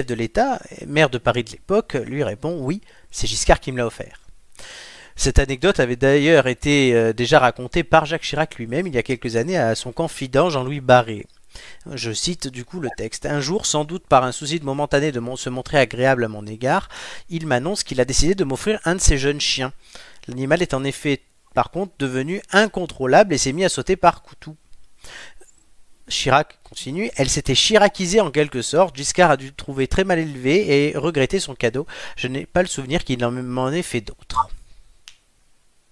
de 0.06 0.13
l'État, 0.15 0.60
maire 0.88 1.12
de 1.12 1.19
Paris 1.19 1.43
de 1.43 1.51
l'époque, 1.51 1.93
lui 1.93 2.23
répond 2.23 2.58
Oui, 2.60 2.82
c'est 3.12 3.28
Giscard 3.28 3.60
qui 3.60 3.71
me 3.71 3.78
l'a 3.78 3.86
offert. 3.86 4.19
Cette 5.15 5.39
anecdote 5.39 5.80
avait 5.80 5.95
d'ailleurs 5.95 6.47
été 6.47 6.93
euh, 6.93 7.13
déjà 7.13 7.39
racontée 7.39 7.84
par 7.84 8.06
Jacques 8.06 8.23
Chirac 8.23 8.56
lui-même 8.56 8.86
il 8.88 8.93
y 8.95 8.97
a 8.97 9.04
quelques 9.04 9.36
années 9.38 9.58
à 9.58 9.73
son 9.75 9.91
confident 9.91 10.49
Jean-Louis 10.49 10.82
Barré. 10.82 11.25
Je 11.89 12.12
cite 12.12 12.47
du 12.49 12.65
coup 12.65 12.82
le 12.82 12.89
texte. 12.97 13.25
Un 13.25 13.39
jour, 13.39 13.65
sans 13.65 13.86
doute 13.86 14.06
par 14.08 14.25
un 14.25 14.34
souci 14.34 14.60
de 14.60 14.65
momentané 14.65 15.13
de 15.13 15.21
se 15.38 15.49
montrer 15.49 15.78
agréable 15.80 16.25
à 16.25 16.28
mon 16.28 16.45
égard, 16.45 16.89
il 17.30 17.47
m'annonce 17.47 17.84
qu'il 17.84 18.01
a 18.01 18.06
décidé 18.06 18.36
de 18.36 18.43
m'offrir 18.43 18.80
un 18.84 18.95
de 18.95 19.01
ses 19.01 19.17
jeunes 19.17 19.39
chiens. 19.39 19.71
L'animal 20.28 20.62
est 20.62 20.73
en 20.73 20.84
effet, 20.84 21.21
par 21.54 21.71
contre, 21.71 21.93
devenu 21.97 22.41
incontrôlable 22.51 23.34
et 23.34 23.38
s'est 23.38 23.54
mis 23.54 23.63
à 23.63 23.69
sauter 23.69 23.95
par 23.95 24.21
coutou. 24.21 24.58
Chirac 26.10 26.60
continue, 26.63 27.10
elle 27.15 27.30
s'était 27.30 27.56
chiracisée 27.56 28.19
en 28.19 28.32
quelque 28.32 28.62
sorte, 28.62 28.95
Giscard 28.95 29.32
a 29.32 29.38
dû 29.38 29.45
le 29.47 29.51
trouver 29.54 29.88
très 29.88 30.04
mal 30.04 30.19
élevé 30.19 30.89
et 30.89 30.97
regretter 30.97 31.39
son 31.39 31.56
cadeau. 31.56 31.88
Je 32.17 32.28
n'ai 32.28 32.45
pas 32.45 32.62
le 32.62 32.67
souvenir 32.67 33.04
qu'il 33.06 33.23
en- 33.25 33.32
m'en 33.32 33.71
ait 33.71 33.82
fait 33.82 34.01
d'autres. 34.01 34.49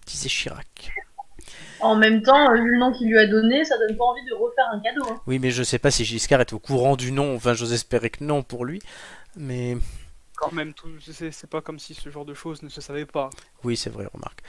Disait 0.05 0.29
Chirac. 0.29 0.91
En 1.79 1.95
même 1.95 2.21
temps, 2.21 2.49
euh, 2.51 2.55
vu 2.55 2.71
le 2.71 2.77
nom 2.77 2.93
qu'il 2.93 3.09
lui 3.09 3.17
a 3.19 3.27
donné, 3.27 3.65
ça 3.65 3.77
donne 3.77 3.97
pas 3.97 4.05
envie 4.05 4.23
de 4.25 4.33
refaire 4.33 4.65
un 4.71 4.79
cadeau. 4.79 5.05
Hein. 5.09 5.21
Oui, 5.27 5.39
mais 5.39 5.51
je 5.51 5.63
sais 5.63 5.79
pas 5.79 5.91
si 5.91 6.05
Giscard 6.05 6.39
est 6.41 6.53
au 6.53 6.59
courant 6.59 6.95
du 6.95 7.11
nom, 7.11 7.35
enfin 7.35 7.53
j'ose 7.53 7.73
espérer 7.73 8.09
que 8.09 8.23
non 8.23 8.41
pour 8.43 8.63
lui. 8.63 8.81
Mais 9.35 9.75
Quand 10.37 10.53
même, 10.53 10.73
tout, 10.73 10.87
c'est 11.11 11.31
c'est 11.31 11.49
pas 11.49 11.59
comme 11.61 11.79
si 11.79 11.93
ce 11.93 12.09
genre 12.09 12.23
de 12.23 12.33
choses 12.33 12.63
ne 12.63 12.69
se 12.69 12.79
savait 12.79 13.05
pas. 13.05 13.29
oui, 13.65 13.75
c'est 13.75 13.89
vrai, 13.89 14.05
remarque. 14.13 14.39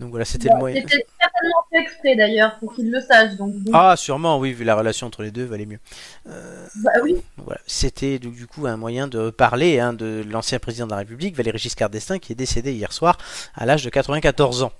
Donc 0.00 0.10
voilà, 0.10 0.24
c'était 0.24 0.48
Bah, 0.48 0.54
le 0.54 0.58
moyen. 0.60 0.80
C'était 0.82 1.06
certainement 1.20 1.64
fait 1.70 1.78
exprès 1.78 2.16
d'ailleurs, 2.16 2.58
pour 2.58 2.74
qu'il 2.74 2.90
le 2.90 3.00
sache. 3.00 3.36
Donc, 3.36 3.54
Ah, 3.72 3.94
sûrement, 3.96 4.38
oui, 4.40 4.52
vu 4.52 4.64
la 4.64 4.74
relation 4.74 5.06
entre 5.06 5.22
les 5.22 5.30
deux, 5.30 5.44
valait 5.44 5.66
mieux. 5.66 5.78
bah 6.26 6.90
oui. 7.04 7.16
Voilà, 7.36 7.60
c'était 7.66 8.18
du 8.18 8.30
du 8.30 8.46
coup 8.48 8.66
un 8.66 8.76
moyen 8.76 9.06
de 9.06 9.30
parler 9.30 9.78
hein, 9.78 9.92
de 9.92 10.24
l'ancien 10.28 10.58
président 10.58 10.86
de 10.86 10.90
la 10.92 10.98
République, 10.98 11.36
Valéry 11.36 11.58
Giscard 11.58 11.90
d'Estaing, 11.90 12.18
qui 12.18 12.32
est 12.32 12.36
décédé 12.36 12.72
hier 12.72 12.92
soir 12.92 13.16
à 13.54 13.64
l'âge 13.64 13.84
de 13.84 13.90
94 13.90 14.64
ans 14.64 14.72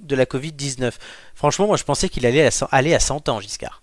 de 0.00 0.14
la 0.16 0.24
Covid-19. 0.26 0.92
Franchement, 1.34 1.66
moi 1.66 1.76
je 1.76 1.84
pensais 1.84 2.08
qu'il 2.08 2.26
allait 2.26 2.44
à 2.46 2.50
100 2.50 2.68
aller 2.70 2.94
à 2.94 3.00
100 3.00 3.28
ans, 3.28 3.40
Giscard. 3.40 3.82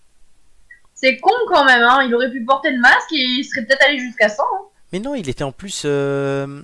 C'est 0.93 1.17
con 1.19 1.32
quand 1.47 1.65
même, 1.65 1.82
hein. 1.84 2.04
Il 2.08 2.15
aurait 2.15 2.32
pu 2.32 2.43
porter 2.45 2.71
le 2.71 2.80
masque 2.80 3.12
et 3.12 3.17
il 3.17 3.43
serait 3.43 3.65
peut-être 3.65 3.84
allé 3.86 3.99
jusqu'à 3.99 4.30
100. 4.30 4.41
Hein. 4.43 4.62
Mais 4.93 4.99
non, 4.99 5.15
il 5.15 5.28
était 5.28 5.43
en 5.43 5.52
plus. 5.52 5.84
euh, 5.86 6.62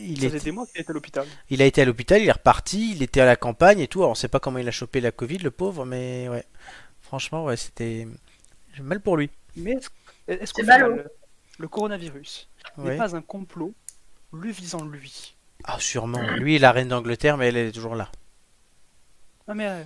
il, 0.00 0.18
Ça 0.20 0.26
est- 0.26 0.30
faisait 0.30 0.44
des 0.44 0.50
mois 0.52 0.66
qu'il 0.66 0.80
était 0.80 0.90
à 0.90 0.94
l'hôpital. 0.94 1.26
il 1.50 1.60
a 1.62 1.66
été 1.66 1.82
à 1.82 1.84
l'hôpital, 1.84 2.20
il 2.22 2.28
est 2.28 2.32
reparti, 2.32 2.92
il 2.92 3.02
était 3.02 3.20
à 3.20 3.26
la 3.26 3.36
campagne 3.36 3.80
et 3.80 3.86
tout. 3.86 4.00
Alors 4.00 4.10
on 4.12 4.14
sait 4.14 4.28
pas 4.28 4.40
comment 4.40 4.58
il 4.58 4.66
a 4.66 4.70
chopé 4.72 5.00
la 5.00 5.12
Covid, 5.12 5.38
le 5.38 5.50
pauvre, 5.50 5.84
mais 5.84 6.28
ouais. 6.28 6.44
Franchement, 7.02 7.44
ouais, 7.44 7.56
c'était. 7.56 8.08
J'ai 8.74 8.82
mal 8.82 9.00
pour 9.00 9.16
lui. 9.16 9.30
Mais 9.56 9.76
est-ce 10.26 10.64
ballot. 10.64 10.88
le, 10.96 11.04
le 11.58 11.68
coronavirus 11.68 12.48
Ouais. 12.78 12.92
n'est 12.92 12.96
pas 12.96 13.14
un 13.14 13.20
complot 13.22 13.72
lui 14.32 14.50
visant 14.50 14.84
lui? 14.84 15.36
Ah, 15.64 15.76
sûrement. 15.78 16.20
Lui 16.38 16.56
et 16.56 16.58
la 16.58 16.72
reine 16.72 16.88
d'Angleterre, 16.88 17.36
mais 17.36 17.48
elle 17.48 17.56
est 17.56 17.70
toujours 17.72 17.94
là. 17.94 18.10
Ah 19.46 19.54
mais... 19.54 19.66
euh, 19.66 19.82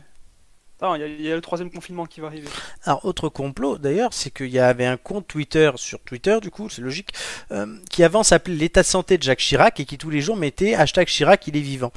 attends, 0.76 0.94
il 0.94 1.00
y, 1.00 1.04
a- 1.04 1.06
il 1.08 1.20
y 1.22 1.32
a 1.32 1.34
le 1.34 1.40
troisième 1.40 1.70
confinement 1.70 2.06
qui 2.06 2.20
va 2.20 2.28
arriver. 2.28 2.48
Alors, 2.84 3.04
autre 3.04 3.28
complot 3.28 3.78
d'ailleurs, 3.78 4.12
c'est 4.12 4.30
qu'il 4.30 4.50
y 4.50 4.58
avait 4.58 4.86
un 4.86 4.96
compte 4.96 5.26
Twitter 5.26 5.70
sur 5.76 6.00
Twitter, 6.00 6.38
du 6.40 6.50
coup, 6.50 6.68
c'est 6.68 6.82
logique, 6.82 7.10
euh, 7.50 7.78
qui 7.90 8.04
avant 8.04 8.22
s'appelait 8.22 8.54
l'état 8.54 8.82
de 8.82 8.86
santé 8.86 9.18
de 9.18 9.22
Jacques 9.22 9.40
Chirac 9.40 9.80
et 9.80 9.84
qui 9.84 9.98
tous 9.98 10.10
les 10.10 10.20
jours 10.20 10.36
mettait 10.36 10.74
hashtag 10.74 11.08
Chirac, 11.08 11.46
il 11.46 11.56
est 11.56 11.60
vivant. 11.60 11.92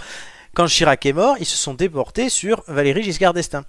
Quand 0.54 0.66
Chirac 0.68 1.06
est 1.06 1.14
mort, 1.14 1.38
ils 1.40 1.46
se 1.46 1.56
sont 1.58 1.74
déportés 1.74 2.30
sur 2.30 2.64
Valéry 2.68 3.04
Giscard 3.04 3.34
d'Estaing. 3.34 3.64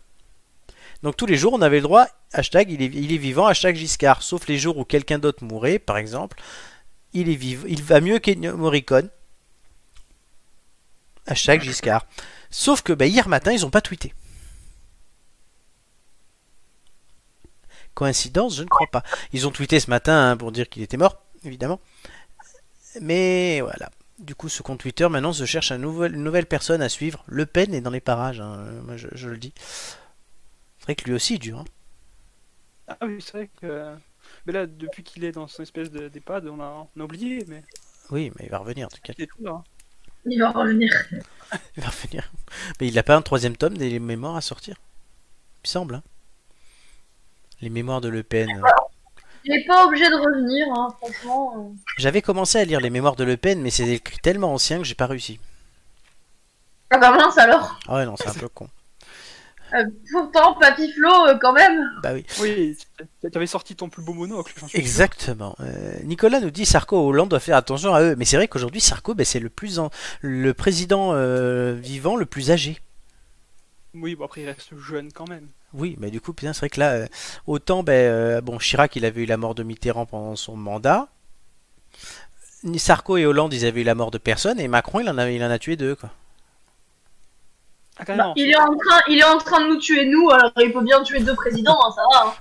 Donc 1.03 1.17
tous 1.17 1.27
les 1.27 1.37
jours, 1.37 1.53
on 1.53 1.63
avait 1.63 1.77
le 1.77 1.83
droit, 1.83 2.07
hashtag 2.33 2.71
il 2.71 2.81
est, 2.81 2.87
il 2.87 3.13
est 3.13 3.19
vivant, 3.19 3.47
hashtag 3.47 3.77
Giscard, 3.77 4.23
sauf 4.23 4.47
les 4.47 4.57
jours 4.59 4.79
où 4.79 4.85
quelqu'un 4.85 5.19
d'autre 5.19 5.45
mourait, 5.45 5.79
par 5.79 5.99
exemple, 5.99 6.41
il 7.13 7.29
est 7.29 7.35
vivant, 7.35 7.67
il 7.69 7.83
va 7.83 8.01
mieux 8.01 8.19
qu'Ennio 8.21 8.57
Morricone, 8.57 9.09
hashtag 11.27 11.63
Giscard. 11.63 12.07
Sauf 12.53 12.83
que 12.83 12.93
bah, 12.93 13.07
hier 13.07 13.29
matin, 13.29 13.51
ils 13.53 13.63
n'ont 13.63 13.71
pas 13.71 13.81
tweeté. 13.81 14.15
Coïncidence, 17.95 18.57
je 18.57 18.63
ne 18.63 18.69
crois 18.69 18.87
pas. 18.91 19.03
Ils 19.33 19.47
ont 19.47 19.51
tweeté 19.51 19.79
ce 19.81 19.91
matin 19.91 20.31
hein, 20.31 20.37
pour 20.37 20.53
dire 20.53 20.69
qu'il 20.69 20.83
était 20.83 20.97
mort, 20.97 21.23
évidemment. 21.45 21.81
Mais 23.01 23.61
voilà. 23.61 23.91
Du 24.19 24.35
coup, 24.35 24.49
ce 24.49 24.63
compte 24.63 24.81
Twitter 24.81 25.09
maintenant 25.09 25.33
se 25.33 25.45
cherche 25.47 25.73
un 25.73 25.79
nouvel- 25.79 26.15
une 26.15 26.23
nouvelle 26.25 26.47
personne 26.47 26.83
à 26.83 26.89
suivre. 26.89 27.25
Le 27.27 27.47
Pen 27.47 27.75
est 27.75 27.81
dans 27.81 27.91
les 27.91 28.01
parages, 28.01 28.41
hein, 28.41 28.65
moi 28.85 28.97
je, 28.97 29.09
je 29.13 29.29
le 29.29 29.37
dis. 29.39 29.53
C'est 30.79 30.85
vrai 30.85 30.95
que 30.97 31.05
lui 31.05 31.15
aussi 31.15 31.35
est 31.35 31.39
dur. 31.39 31.61
hein. 31.61 31.65
Ah 32.87 32.97
oui, 33.03 33.21
c'est 33.21 33.33
vrai 33.33 33.49
que... 33.49 33.97
Mais 34.47 34.53
là, 34.53 34.67
depuis 34.67 35.03
qu'il 35.05 35.25
est 35.25 35.33
dans 35.33 35.47
son 35.49 35.63
espèce 35.63 35.91
de- 35.91 36.09
d'EHPAD, 36.09 36.47
on 36.49 36.61
a, 36.61 36.89
on 36.97 37.01
a 37.01 37.05
oublié, 37.05 37.45
mais 37.47 37.65
Oui, 38.11 38.31
mais 38.37 38.45
il 38.47 38.51
va 38.51 38.59
revenir, 38.59 38.89
c'est 39.17 39.27
tout 39.27 39.49
hein. 39.49 39.65
Il 40.27 40.39
va 40.41 40.51
revenir. 40.51 40.93
Il 41.77 41.83
va 41.83 41.89
revenir. 41.91 42.31
Mais 42.81 42.89
il 42.89 42.95
n'a 42.95 43.03
pas 43.03 43.17
un 43.17 43.23
troisième 43.23 43.57
tome 43.57 43.77
des 43.77 43.99
mémoires 43.99 44.37
à 44.37 44.41
sortir? 44.41 44.77
Il 44.79 45.61
me 45.65 45.69
semble. 45.69 45.95
hein. 45.97 46.03
Les 47.61 47.69
mémoires 47.71 48.01
de 48.01 48.09
Le 48.09 48.23
Pen. 48.23 48.63
Il 49.45 49.53
est 49.55 49.65
pas 49.67 49.87
obligé 49.87 50.09
de 50.09 50.15
revenir, 50.15 50.67
hein, 50.75 50.89
franchement. 50.99 51.55
euh. 51.59 51.75
J'avais 51.99 52.23
commencé 52.23 52.59
à 52.59 52.65
lire 52.65 52.81
les 52.81 52.91
mémoires 52.91 53.17
de 53.17 53.25
Le 53.25 53.37
Pen, 53.37 53.61
mais 53.61 53.71
c'est 53.71 53.87
écrit 53.89 54.19
tellement 54.19 54.55
ancien 54.55 54.79
que 54.79 54.85
j'ai 54.85 54.95
pas 54.95 55.07
réussi. 55.07 55.41
Ah 56.91 56.99
bah 56.99 57.11
mince 57.11 57.37
alors. 57.39 57.79
Ah 57.89 57.97
ouais, 57.97 58.07
non, 58.07 58.17
c'est 58.17 58.29
un 58.29 58.35
peu 58.35 58.49
con. 58.49 58.69
Euh, 59.75 59.85
pourtant, 60.11 60.55
Papy 60.61 60.93
Flo, 60.93 61.11
euh, 61.29 61.39
quand 61.41 61.53
même. 61.53 61.81
Bah 62.03 62.11
oui. 62.13 62.25
Oui, 62.41 62.77
tu 63.23 63.31
avais 63.37 63.47
sorti 63.47 63.75
ton 63.75 63.89
plus 63.89 64.03
beau 64.03 64.13
monocle. 64.13 64.53
Exactement. 64.75 65.57
Euh, 65.61 65.95
Nicolas 66.05 66.41
nous 66.41 66.51
dit 66.51 66.67
Sarko 66.67 66.97
et 66.97 67.07
Hollande 67.07 67.31
doivent 67.31 67.43
faire 67.43 67.57
attention 67.57 67.95
à 67.95 68.03
eux. 68.03 68.15
Mais 68.17 68.25
c'est 68.27 68.37
vrai 68.37 68.49
qu'aujourd'hui, 68.49 68.81
Sarko, 68.81 69.15
ben, 69.15 69.25
c'est 69.25 69.41
le 69.41 69.49
plus 69.49 69.79
en- 69.79 69.91
le 70.21 70.53
président 70.53 71.13
euh, 71.15 71.73
vivant 71.75 72.17
le 72.17 72.27
plus 72.27 72.51
âgé. 72.51 72.79
Oui, 73.95 74.15
bon 74.15 74.25
après 74.25 74.41
il 74.43 74.47
reste 74.47 74.77
jeune 74.79 75.13
quand 75.13 75.29
même. 75.29 75.49
Oui, 75.75 75.97
mais 76.01 76.11
du 76.11 76.21
coup, 76.21 76.35
c'est 76.39 76.55
vrai 76.57 76.69
que 76.69 76.81
là, 76.81 76.91
euh, 76.93 77.07
autant, 77.47 77.83
ben, 77.83 77.93
euh, 77.93 78.41
bon, 78.43 78.59
Chirac, 78.59 78.95
il 78.97 79.05
avait 79.07 79.23
eu 79.23 79.27
la 79.27 79.37
mort 79.39 79.55
de 79.55 79.63
Mitterrand 79.63 80.05
pendant 80.07 80.37
son 80.37 80.57
mandat. 80.57 81.09
Sarko 82.77 83.17
et 83.17 83.27
Hollande, 83.27 83.53
ils 83.55 83.65
avaient 83.67 83.81
eu 83.81 83.85
la 83.85 83.95
mort 83.95 84.11
de 84.11 84.19
personne. 84.19 84.61
Et 84.61 84.69
Macron, 84.69 85.01
il 85.01 85.09
en 85.09 85.19
a, 85.19 85.31
il 85.31 85.43
en 85.43 85.51
a 85.51 85.59
tué 85.59 85.77
deux, 85.77 85.95
quoi. 85.95 86.11
Ah 87.99 88.05
Bah, 88.07 88.33
il, 88.37 88.51
est 88.51 88.57
en 88.57 88.77
train, 88.77 89.01
il 89.09 89.19
est 89.19 89.25
en 89.25 89.39
train 89.39 89.61
de 89.61 89.69
nous 89.75 89.79
tuer, 89.79 90.07
nous, 90.07 90.31
alors 90.31 90.53
il 90.57 90.73
peut 90.73 90.83
bien 90.83 91.03
tuer 91.03 91.21
deux 91.21 91.35
présidents, 91.35 91.79
hein, 91.85 91.93
ça 91.95 92.03
va. 92.13 92.29
Hein. 92.31 92.35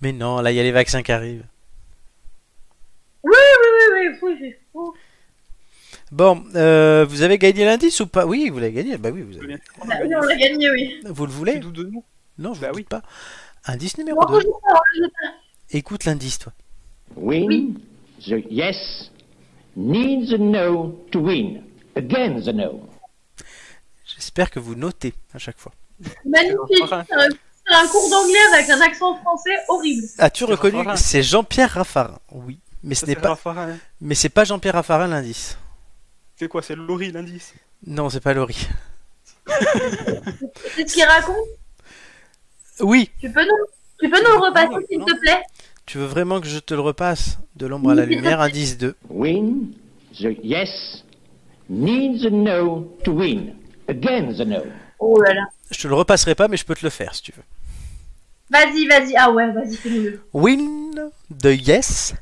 Mais 0.00 0.12
non, 0.12 0.40
là, 0.40 0.52
il 0.52 0.56
y 0.56 0.60
a 0.60 0.62
les 0.62 0.72
vaccins 0.72 1.02
qui 1.02 1.12
arrivent. 1.12 1.44
Oui, 3.24 3.32
oui, 3.32 3.68
oui, 3.94 4.08
oui, 4.22 4.36
oui. 4.40 4.54
oui. 4.74 4.84
Bon, 6.10 6.44
euh, 6.54 7.06
vous 7.08 7.22
avez 7.22 7.38
gagné 7.38 7.64
l'indice 7.64 8.00
ou 8.00 8.06
pas? 8.06 8.26
Oui, 8.26 8.50
vous 8.50 8.58
l'avez 8.58 8.72
gagné. 8.72 8.98
Bah 8.98 9.08
oui, 9.12 9.22
vous, 9.22 9.36
avez-. 9.38 9.56
Bah 9.86 9.94
oui, 10.02 10.14
on 10.14 10.20
l'a 10.20 10.36
gagné, 10.36 10.70
oui. 10.70 11.00
vous 11.06 11.24
le 11.26 11.32
voulez? 11.32 11.58
De 11.58 11.82
nous? 11.84 12.04
Non, 12.38 12.52
je 12.52 12.60
Bah 12.60 12.68
vous 12.70 12.76
oui. 12.76 12.84
pas. 12.84 13.02
Indice 13.64 13.96
numéro 13.96 14.20
Bon, 14.20 14.26
2. 14.32 14.40
je 14.40 14.44
sais 14.44 14.50
pas, 14.50 14.80
je 14.94 15.02
sais 15.02 15.08
pas. 15.08 15.34
Écoute 15.70 16.04
l'indice, 16.04 16.38
toi. 16.38 16.52
Win 17.16 17.78
the 18.20 18.44
yes 18.50 19.10
needs 19.76 20.32
a 20.32 20.38
no 20.38 20.98
to 21.12 21.20
win 21.20 21.62
against 21.96 22.46
the 22.46 22.52
no. 22.52 22.80
J'espère 24.22 24.52
que 24.52 24.60
vous 24.60 24.76
notez 24.76 25.14
à 25.34 25.38
chaque 25.38 25.58
fois. 25.58 25.72
Magnifique. 26.24 26.56
C'est 26.78 26.92
un- 26.94 27.04
c'est 27.04 27.74
un 27.74 27.86
cours 27.88 28.08
d'anglais 28.08 28.38
avec 28.54 28.70
un 28.70 28.80
accent 28.80 29.16
français 29.16 29.50
horrible. 29.68 30.06
As-tu 30.16 30.44
reconnu 30.44 30.76
Raffarin. 30.76 30.94
C'est 30.96 31.24
Jean-Pierre 31.24 31.70
Raffarin? 31.72 32.20
Oui, 32.30 32.60
mais 32.84 32.94
ce 32.94 33.04
n'est 33.04 33.14
c'est 33.14 33.20
pas, 33.20 33.30
Raffarin, 33.30 33.70
hein. 33.70 33.78
mais 34.00 34.14
c'est 34.14 34.28
pas 34.28 34.44
Jean-Pierre 34.44 34.74
Raffarin 34.74 35.08
l'indice. 35.08 35.58
C'est 36.36 36.46
quoi 36.46 36.62
C'est 36.62 36.76
Laurie 36.76 37.10
l'indice? 37.10 37.52
Non, 37.84 38.10
c'est 38.10 38.20
pas 38.20 38.32
Laurie. 38.32 38.68
C'est 40.76 40.88
ce 40.88 40.94
qu'il 40.94 41.02
raconte? 41.04 41.34
Oui, 42.80 43.10
Tu 43.20 43.28
peux 43.30 43.42
nous, 43.42 43.66
tu 44.00 44.08
peux 44.08 44.18
nous 44.22 44.38
le 44.38 44.46
repasser, 44.46 44.68
Non, 44.68 44.80
s'il 44.88 44.98
non. 45.00 45.06
te 45.06 45.18
plaît? 45.18 45.42
Tu 45.84 45.98
veux 45.98 46.06
vraiment 46.06 46.40
que 46.40 46.46
je 46.46 46.60
te 46.60 46.74
le 46.74 46.80
repasse 46.80 47.38
De 47.56 47.66
l'ombre 47.66 47.90
à 47.90 47.94
la 47.96 48.06
lumière, 48.06 48.40
indice 48.40 48.78
2. 48.78 48.94
Win 49.10 49.72
the 50.14 50.36
yes 50.44 51.04
needs 51.68 52.24
a 52.24 52.30
no 52.30 52.96
to 53.04 53.12
win 53.12 53.54
against 53.88 54.38
the 54.38 54.46
no. 54.46 54.62
Oh 54.98 55.20
là 55.20 55.34
là. 55.34 55.42
Je 55.70 55.80
te 55.80 55.88
le 55.88 55.94
repasserai 55.94 56.34
pas, 56.34 56.48
mais 56.48 56.56
je 56.56 56.64
peux 56.64 56.74
te 56.74 56.84
le 56.84 56.90
faire 56.90 57.14
si 57.14 57.22
tu 57.22 57.32
veux. 57.32 57.42
Vas-y, 58.50 58.86
vas-y. 58.86 59.16
Ah 59.16 59.30
ouais, 59.30 59.50
vas-y, 59.50 59.76
fais-nous-le. 59.76 60.20
Win 60.32 61.10
the 61.30 61.56
yes 61.66 62.14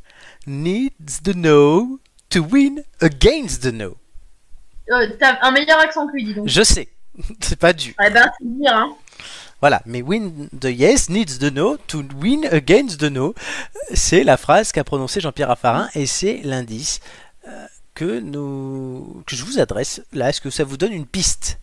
needs 0.47 1.23
the 1.23 1.35
no 1.35 1.99
to 2.31 2.41
win 2.43 2.85
against 3.01 3.63
the 3.63 3.73
no. 3.73 3.97
Euh, 4.91 5.09
T'as 5.19 5.39
un 5.43 5.51
meilleur 5.51 5.79
accent 5.79 6.07
que 6.07 6.13
lui, 6.13 6.25
dis 6.25 6.35
donc. 6.35 6.49
Je 6.49 6.63
sais, 6.63 6.89
c'est 7.41 7.59
pas 7.59 7.73
dû. 7.73 7.95
Eh 8.05 8.11
ben, 8.11 8.31
c'est 8.39 8.47
dire, 8.47 8.75
hein. 8.75 8.95
Voilà, 9.61 9.83
mais 9.85 10.01
win 10.01 10.49
the 10.59 10.71
yes 10.71 11.11
needs 11.11 11.39
the 11.39 11.53
no 11.53 11.77
to 11.87 12.03
win 12.21 12.47
against 12.51 12.99
the 12.99 13.11
no. 13.11 13.35
C'est 13.93 14.25
la 14.25 14.37
phrase 14.37 14.73
qu'a 14.73 14.85
prononcée 14.85 15.21
Jean-Pierre 15.21 15.49
Raffarin 15.49 15.89
et 15.95 16.07
c'est 16.07 16.41
l'indice 16.45 17.01
euh, 17.47 17.67
que 18.01 18.19
nous 18.21 19.23
que 19.27 19.37
je 19.37 19.45
vous 19.45 19.59
adresse. 19.61 20.01
Là, 20.15 20.31
est-ce 20.31 20.41
que 20.41 20.49
ça 20.49 20.65
vous 20.65 20.79
donne 20.79 20.93
une 20.93 21.05
piste? 21.07 21.59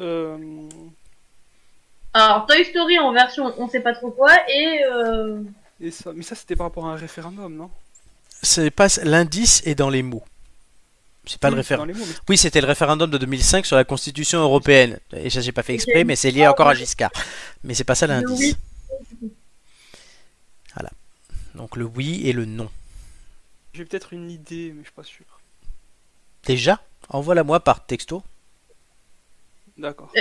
Euh... 0.00 0.38
Alors, 2.14 2.46
Toy 2.46 2.64
Story 2.64 2.98
en 2.98 3.12
version 3.12 3.52
on 3.58 3.68
sait 3.68 3.80
pas 3.80 3.94
trop 3.94 4.10
quoi 4.10 4.32
et 4.48 4.80
euh... 4.90 5.42
et 5.82 5.90
ça... 5.90 6.12
Mais 6.14 6.22
ça 6.22 6.34
c'était 6.34 6.56
par 6.56 6.66
rapport 6.68 6.86
à 6.86 6.92
un 6.92 6.96
référendum, 6.96 7.54
non? 7.54 7.70
C'est 8.42 8.70
pas 8.70 8.88
l'indice 9.04 9.60
est 9.66 9.74
dans 9.74 9.90
les 9.90 10.02
mots. 10.02 10.24
C'est 11.26 11.38
pas 11.40 11.48
le 11.50 11.56
Oui, 11.56 11.60
référendum. 11.60 11.94
mais- 11.98 12.04
Oui, 12.30 12.38
c'était 12.38 12.62
le 12.62 12.66
référendum 12.68 13.10
de 13.10 13.18
2005 13.18 13.66
sur 13.66 13.76
la 13.76 13.84
Constitution 13.84 14.38
européenne. 14.40 14.98
Et 15.12 15.28
ça, 15.28 15.42
j'ai 15.42 15.52
pas 15.52 15.62
fait 15.62 15.74
exprès, 15.74 16.04
mais 16.04 16.16
c'est 16.16 16.30
lié 16.30 16.46
encore 16.46 16.68
à 16.68 16.74
Giscard. 16.74 17.10
Mais 17.64 17.74
c'est 17.74 17.84
pas 17.84 17.94
ça 17.96 18.06
l'indice. 18.06 18.56
Voilà. 20.74 20.90
Donc 21.54 21.76
le 21.76 21.84
oui 21.84 22.22
et 22.24 22.32
le 22.32 22.46
non. 22.46 22.70
J'ai 23.78 23.84
peut-être 23.84 24.12
une 24.12 24.28
idée, 24.28 24.72
mais 24.74 24.80
je 24.80 24.86
suis 24.86 24.92
pas 24.92 25.04
sûr. 25.04 25.24
Déjà, 26.42 26.82
envoie-la 27.10 27.44
moi 27.44 27.60
par 27.60 27.86
texto. 27.86 28.24
D'accord. 29.76 30.12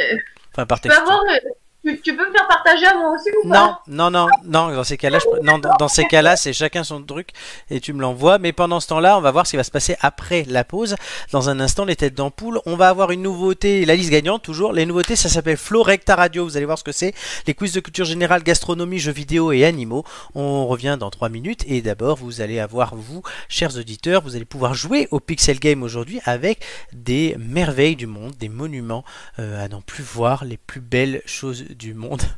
Enfin, 0.52 0.68
par 0.68 0.80
texto. 0.80 1.02
avoir, 1.02 1.24
euh, 1.24 1.50
tu, 1.96 2.16
peux 2.16 2.28
me 2.28 2.32
faire 2.32 2.48
partager 2.48 2.86
à 2.86 2.96
moi 2.96 3.12
aussi 3.12 3.30
ou 3.44 3.48
Non, 3.48 3.54
pas? 3.54 3.82
Non, 3.88 4.12
non, 4.12 4.28
non, 4.46 4.74
dans 4.74 4.84
ces 4.84 4.98
cas-là, 4.98 5.20
non, 5.44 5.60
dans, 5.60 5.88
ces 5.88 6.06
cas-là, 6.06 6.36
c'est 6.36 6.54
chacun 6.54 6.84
son 6.84 7.02
truc 7.02 7.30
et 7.70 7.80
tu 7.80 7.94
me 7.94 8.02
l'envoies. 8.02 8.40
Mais 8.40 8.54
pendant 8.54 8.80
ce 8.80 8.88
temps-là, 8.88 9.18
on 9.18 9.22
va 9.22 9.32
voir 9.32 9.46
ce 9.46 9.52
qui 9.52 9.58
va 9.58 9.64
se 9.64 9.72
passer 9.72 9.96
après 10.02 10.46
la 10.48 10.64
pause. 10.64 10.96
Dans 11.32 11.50
un 11.50 11.60
instant, 11.60 11.86
les 11.86 11.96
têtes 11.96 12.16
d'ampoule. 12.16 12.60
On 12.66 12.76
va 12.76 12.90
avoir 12.90 13.12
une 13.12 13.22
nouveauté, 13.22 13.86
la 13.86 13.96
liste 13.96 14.12
gagnante 14.12 14.44
toujours. 14.44 14.74
Les 14.74 14.86
nouveautés, 14.86 15.16
ça 15.16 15.30
s'appelle 15.30 15.58
Flow 15.58 15.84
Recta 15.84 16.16
Radio. 16.16 16.44
Vous 16.44 16.58
allez 16.58 16.66
voir 16.66 16.78
ce 16.78 16.84
que 16.84 16.92
c'est. 16.92 17.14
Les 17.46 17.54
quiz 17.54 17.74
de 17.74 17.80
culture 17.80 18.06
générale, 18.06 18.44
gastronomie, 18.44 19.00
jeux 19.00 19.12
vidéo 19.12 19.52
et 19.52 19.66
animaux. 19.66 20.04
On 20.36 20.68
revient 20.68 20.98
dans 21.00 21.10
3 21.10 21.30
minutes 21.30 21.64
et 21.68 21.82
d'abord, 21.82 22.18
vous 22.18 22.42
allez 22.42 22.60
avoir, 22.60 22.96
vous, 22.96 23.22
chers 23.50 23.78
auditeurs, 23.78 24.22
vous 24.22 24.36
allez 24.36 24.46
pouvoir 24.46 24.74
jouer 24.74 25.08
au 25.12 25.20
Pixel 25.20 25.60
Game 25.60 25.84
aujourd'hui 25.84 26.20
avec 26.26 26.64
des 26.94 27.36
merveilles 27.40 27.96
du 27.96 28.08
monde, 28.08 28.34
des 28.40 28.50
monuments 28.50 29.04
euh, 29.40 29.64
à 29.64 29.68
n'en 29.68 29.82
plus 29.82 30.04
voir, 30.04 30.46
les 30.46 30.58
plus 30.58 30.82
belles 30.82 31.22
choses 31.26 31.66
du 31.78 31.94
monde. 31.94 32.22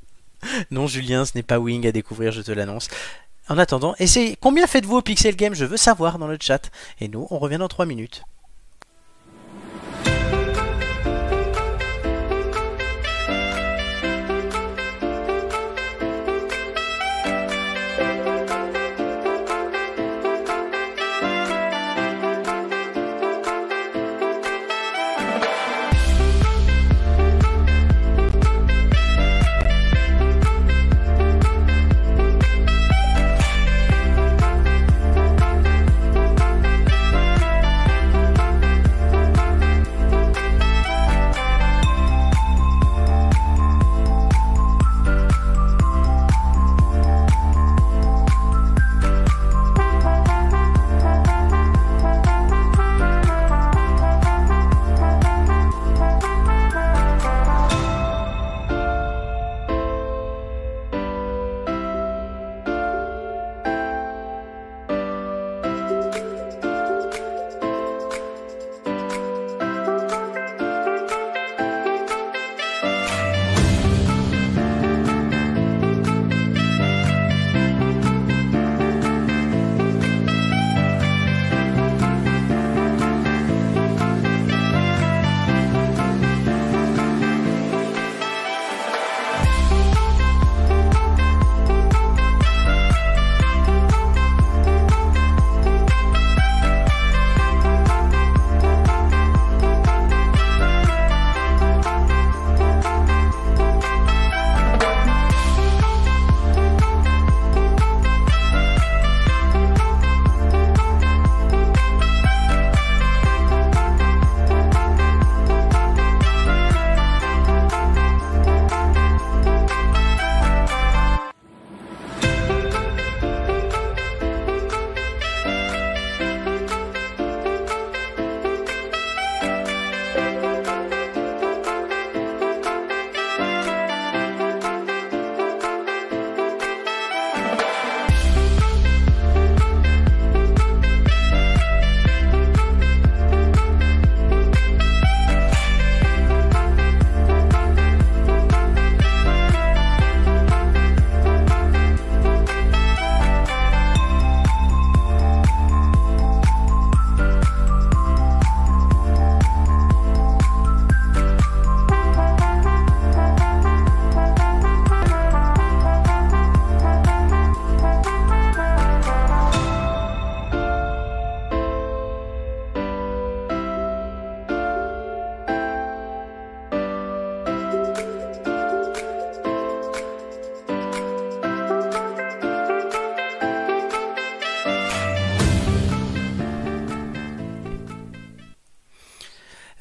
Non, 0.72 0.88
Julien, 0.88 1.26
ce 1.26 1.34
n'est 1.36 1.44
pas 1.44 1.60
Wing 1.60 1.86
à 1.86 1.92
découvrir, 1.92 2.32
je 2.32 2.42
te 2.42 2.52
l'annonce. 2.52 2.88
En 3.50 3.58
attendant, 3.58 3.94
essayez. 4.00 4.38
Combien 4.40 4.68
faites-vous 4.68 4.96
au 4.96 5.02
Pixel 5.02 5.36
Game 5.36 5.54
Je 5.54 5.66
veux 5.66 5.76
savoir 5.76 6.18
dans 6.18 6.28
le 6.28 6.38
chat. 6.40 6.72
Et 7.02 7.10
nous, 7.10 7.28
on 7.30 7.40
revient 7.40 7.58
dans 7.58 7.68
3 7.68 7.86
minutes. 7.86 8.24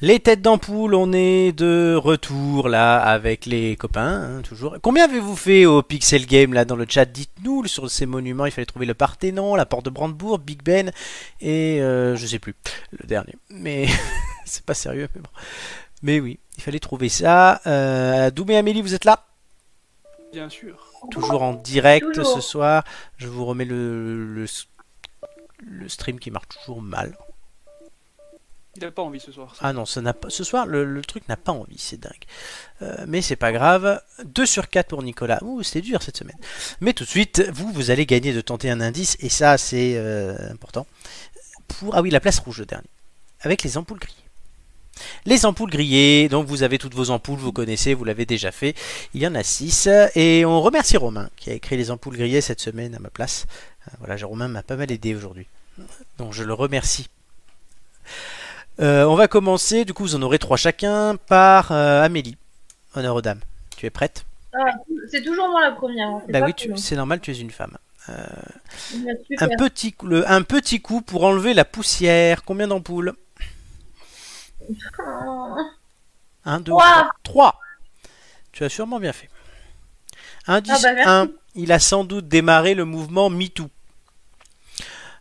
Les 0.09 0.19
têtes 0.19 0.41
d'ampoule, 0.41 0.95
on 0.95 1.13
est 1.13 1.51
de 1.51 1.93
retour 1.95 2.67
là 2.67 2.97
avec 2.97 3.45
les 3.45 3.75
copains, 3.75 4.37
hein, 4.37 4.41
toujours. 4.41 4.77
Combien 4.81 5.03
avez-vous 5.03 5.35
fait 5.35 5.67
au 5.67 5.83
Pixel 5.83 6.25
Game 6.25 6.51
là 6.51 6.65
dans 6.65 6.75
le 6.75 6.87
chat? 6.89 7.05
Dites-nous 7.05 7.67
sur 7.67 7.91
ces 7.91 8.07
monuments, 8.07 8.47
il 8.47 8.51
fallait 8.51 8.65
trouver 8.65 8.87
le 8.87 8.95
Parthénon, 8.95 9.53
la 9.53 9.67
porte 9.67 9.85
de 9.85 9.91
Brandebourg, 9.91 10.39
Big 10.39 10.63
Ben 10.63 10.91
et 11.41 11.79
euh, 11.83 12.15
je 12.15 12.25
sais 12.25 12.39
plus 12.39 12.55
le 12.99 13.05
dernier. 13.05 13.35
Mais 13.51 13.85
c'est 14.45 14.65
pas 14.65 14.73
sérieux, 14.73 15.09
mais 15.13 15.21
bon. 15.21 15.29
Mais 16.01 16.19
oui, 16.19 16.39
il 16.57 16.63
fallait 16.63 16.79
trouver 16.79 17.09
ça. 17.09 17.61
Euh, 17.67 18.31
Doumé 18.31 18.57
Amélie, 18.57 18.81
vous 18.81 18.95
êtes 18.95 19.05
là? 19.05 19.27
Bien 20.33 20.49
sûr. 20.49 20.87
Toujours 21.11 21.43
en 21.43 21.53
direct 21.53 22.13
Toujours. 22.13 22.33
ce 22.33 22.41
soir. 22.41 22.83
Je 23.17 23.27
vous 23.27 23.45
remets 23.45 23.65
le, 23.65 24.25
le, 24.25 24.45
le 25.67 25.87
stream 25.87 26.17
qui 26.17 26.31
marche 26.31 26.47
toujours 26.47 26.81
mal. 26.81 27.15
Il 28.79 28.85
a 28.85 28.91
pas 28.91 29.01
envie 29.01 29.19
ce 29.19 29.31
soir. 29.33 29.53
Ah 29.59 29.73
non, 29.73 29.83
n'a 29.97 30.13
pas, 30.13 30.29
ce 30.29 30.45
soir, 30.45 30.65
le, 30.65 30.85
le 30.85 31.01
truc 31.01 31.27
n'a 31.27 31.35
pas 31.35 31.51
envie, 31.51 31.77
c'est 31.77 31.99
dingue. 31.99 32.13
Euh, 32.81 33.03
mais 33.07 33.21
c'est 33.21 33.35
pas 33.35 33.51
grave. 33.51 34.01
2 34.23 34.45
sur 34.45 34.69
4 34.69 34.87
pour 34.87 35.03
Nicolas. 35.03 35.39
Ouh, 35.43 35.63
c'était 35.63 35.81
dur 35.81 36.01
cette 36.01 36.15
semaine. 36.15 36.37
Mais 36.79 36.93
tout 36.93 37.03
de 37.03 37.09
suite, 37.09 37.43
vous, 37.53 37.73
vous 37.73 37.91
allez 37.91 38.05
gagner 38.05 38.31
de 38.31 38.39
tenter 38.39 38.69
un 38.69 38.79
indice, 38.79 39.17
et 39.19 39.27
ça, 39.27 39.57
c'est 39.57 39.95
euh, 39.97 40.51
important. 40.51 40.87
Pour, 41.67 41.93
ah 41.93 42.01
oui, 42.01 42.09
la 42.09 42.21
place 42.21 42.39
rouge, 42.39 42.59
le 42.59 42.65
dernier. 42.65 42.87
Avec 43.41 43.63
les 43.63 43.77
ampoules 43.77 43.99
grillées. 43.99 44.15
Les 45.25 45.45
ampoules 45.45 45.69
grillées, 45.69 46.29
donc 46.29 46.47
vous 46.47 46.63
avez 46.63 46.77
toutes 46.77 46.95
vos 46.95 47.09
ampoules, 47.09 47.39
vous 47.39 47.51
connaissez, 47.51 47.93
vous 47.93 48.05
l'avez 48.05 48.25
déjà 48.25 48.51
fait. 48.51 48.75
Il 49.13 49.21
y 49.21 49.27
en 49.27 49.35
a 49.35 49.43
6. 49.43 49.89
Et 50.15 50.45
on 50.45 50.61
remercie 50.61 50.95
Romain 50.95 51.29
qui 51.35 51.49
a 51.49 51.53
écrit 51.53 51.75
les 51.75 51.91
ampoules 51.91 52.15
grillées 52.17 52.41
cette 52.41 52.61
semaine 52.61 52.95
à 52.95 52.99
ma 52.99 53.09
place. 53.09 53.45
Euh, 53.87 53.91
Voilà, 53.99 54.15
Romain 54.25 54.47
m'a 54.47 54.63
pas 54.63 54.77
mal 54.77 54.89
aidé 54.89 55.15
aujourd'hui. 55.15 55.47
Donc 56.17 56.33
je 56.33 56.43
le 56.43 56.53
remercie. 56.53 57.09
Euh, 58.79 59.03
on 59.05 59.15
va 59.15 59.27
commencer, 59.27 59.83
du 59.85 59.93
coup 59.93 60.03
vous 60.03 60.15
en 60.15 60.21
aurez 60.21 60.39
trois 60.39 60.57
chacun, 60.57 61.15
par 61.17 61.71
euh, 61.71 62.01
Amélie. 62.03 62.37
Honneur 62.95 63.15
aux 63.15 63.21
dames. 63.21 63.41
Tu 63.77 63.85
es 63.85 63.89
prête? 63.89 64.25
Ah, 64.53 64.71
c'est 65.11 65.21
toujours 65.23 65.49
moi 65.49 65.61
la 65.61 65.71
première. 65.71 66.07
hein, 66.07 66.21
Bah 66.29 66.39
oui, 66.41 66.53
c'est 66.77 66.95
normal, 66.95 67.19
tu 67.21 67.31
es 67.31 67.37
une 67.39 67.51
femme. 67.51 67.77
Super. 68.89 69.15
Un 69.43 69.47
petit, 69.49 69.93
coup- 69.93 70.07
le- 70.07 70.29
un 70.29 70.41
petit 70.41 70.81
coup 70.81 71.01
pour 71.01 71.23
enlever 71.25 71.53
la 71.53 71.65
poussière. 71.65 72.43
Combien 72.43 72.67
d'ampoules? 72.67 73.13
Oh. 74.99 75.55
1, 76.45 76.59
2, 76.61 76.71
Trois. 76.71 76.81
3. 76.83 77.09
3. 77.23 77.59
Tu 78.51 78.63
as 78.63 78.69
sûrement 78.69 78.99
bien 78.99 79.13
fait. 79.13 79.29
Indice 80.47 80.83
Ah 80.85 80.93
bah. 80.95 81.21
1, 81.21 81.27
il 81.55 81.71
a 81.71 81.77
sans 81.79 82.03
doute 82.03 82.27
démarré 82.27 82.73
le 82.73 82.85
mouvement 82.85 83.29
MeToo. 83.29 83.69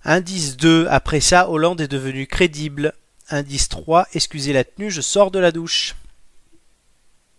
Indice 0.04 0.56
2, 0.56 0.86
après 0.88 1.20
ça, 1.20 1.50
Hollande 1.50 1.82
est 1.82 1.88
devenu 1.88 2.26
crédible. 2.26 2.94
Indice 3.30 3.68
3, 3.68 4.08
excusez 4.14 4.52
la 4.52 4.64
tenue, 4.64 4.90
je 4.90 5.00
sors 5.00 5.30
de 5.30 5.38
la 5.38 5.52
douche. 5.52 5.94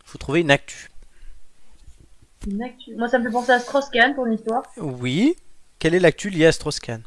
Faut 0.06 0.18
trouver 0.18 0.42
une 0.42 0.52
actu. 0.52 0.90
Une 2.48 2.62
actu. 2.64 2.96
Moi, 2.96 3.08
ça 3.10 3.20
me 3.20 3.26
fait 3.26 3.32
penser 3.32 3.52
à 3.52 3.60
Strauss-Kahn 3.60 4.14
pour 4.16 4.26
l'histoire. 4.26 4.64
Oui. 4.78 5.36
Quelle 5.80 5.96
est 5.96 6.00
l'actu 6.00 6.30
liée 6.30 6.46
à 6.46 6.52
Strauss-Kahn? 6.52 7.02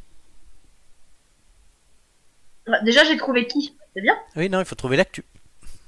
Ouais, 2.66 2.82
Déjà, 2.84 3.04
j'ai 3.04 3.16
trouvé 3.16 3.46
qui? 3.46 3.76
C'est 3.94 4.02
bien? 4.02 4.16
Oui, 4.36 4.48
non, 4.48 4.60
il 4.60 4.64
faut 4.64 4.74
trouver 4.74 4.96
l'actu. 4.96 5.24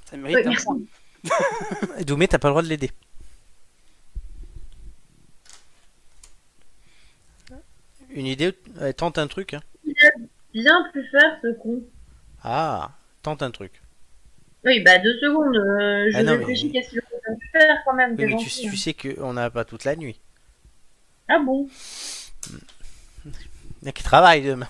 Ça 0.09 0.17
Oui, 0.17 0.19
mérite 0.19 0.47
un 0.47 0.51
merci. 0.51 0.65
point. 0.67 0.79
Doumé, 2.05 2.29
t'as 2.29 2.39
pas 2.39 2.49
le 2.49 2.53
droit 2.53 2.63
de 2.63 2.69
l'aider. 2.69 2.91
Une 8.11 8.27
idée 8.27 8.53
Tente 8.97 9.19
un 9.19 9.27
truc. 9.27 9.55
hein. 9.55 9.63
Bien 10.53 10.89
plus 10.93 11.05
faire 11.11 11.39
ce 11.43 11.53
con. 11.59 11.83
Ah, 12.45 12.91
tente 13.23 13.43
un 13.43 13.51
truc. 13.51 13.81
Oui, 14.65 14.81
bah 14.81 14.99
deux 14.99 15.19
secondes. 15.21 15.57
euh, 15.57 16.11
je 16.13 16.17
Ah 16.17 16.23
non, 16.23 16.33
mais- 16.33 16.39
réfléchis 16.39 16.71
qu'est-ce 16.71 16.91
qu'il 16.91 17.01
plus 17.01 17.49
faire 17.53 17.79
quand 17.85 17.95
même. 17.95 18.15
Oui, 18.19 18.27
mais 18.27 18.37
tu, 18.37 18.49
tu 18.51 18.69
hein. 18.69 18.73
sais 18.77 18.95
qu'on 18.95 19.33
n'a 19.33 19.51
pas 19.51 19.65
toute 19.65 19.85
la 19.85 19.97
nuit. 19.97 20.21
Ah 21.29 21.39
bon? 21.39 21.69
Il 22.47 23.87
y 23.87 23.89
a 23.89 23.93
qui 23.93 24.03
travaille 24.03 24.43
demain. 24.43 24.69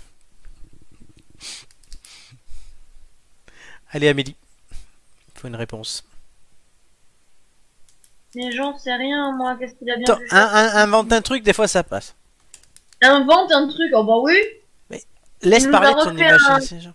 Allez, 3.91 4.09
Amélie. 4.09 4.37
Il 4.73 5.41
faut 5.41 5.49
une 5.49 5.57
réponse. 5.57 6.05
Mais 8.35 8.51
j'en 8.53 8.77
sais 8.77 8.95
rien, 8.95 9.33
moi. 9.37 9.57
Qu'est-ce 9.59 9.75
qu'il 9.75 9.89
a 9.91 9.97
bien 9.97 10.19
un- 10.31 10.39
un- 10.41 10.75
invente 10.83 11.13
un 11.13 11.23
truc, 11.23 11.43
des 11.45 11.53
fois 11.53 11.69
ça 11.69 11.85
passe. 11.85 12.15
Invente 13.03 13.53
un 13.53 13.69
truc. 13.69 13.91
Oh 13.95 14.03
bah 14.05 14.19
oui. 14.21 14.37
Laisse 15.43 15.65
Il 15.65 15.67
nous 15.67 15.73
parler 15.73 15.93
de 15.95 16.01
ton 16.01 16.09
un- 16.11 16.17
imagination. 16.17 16.95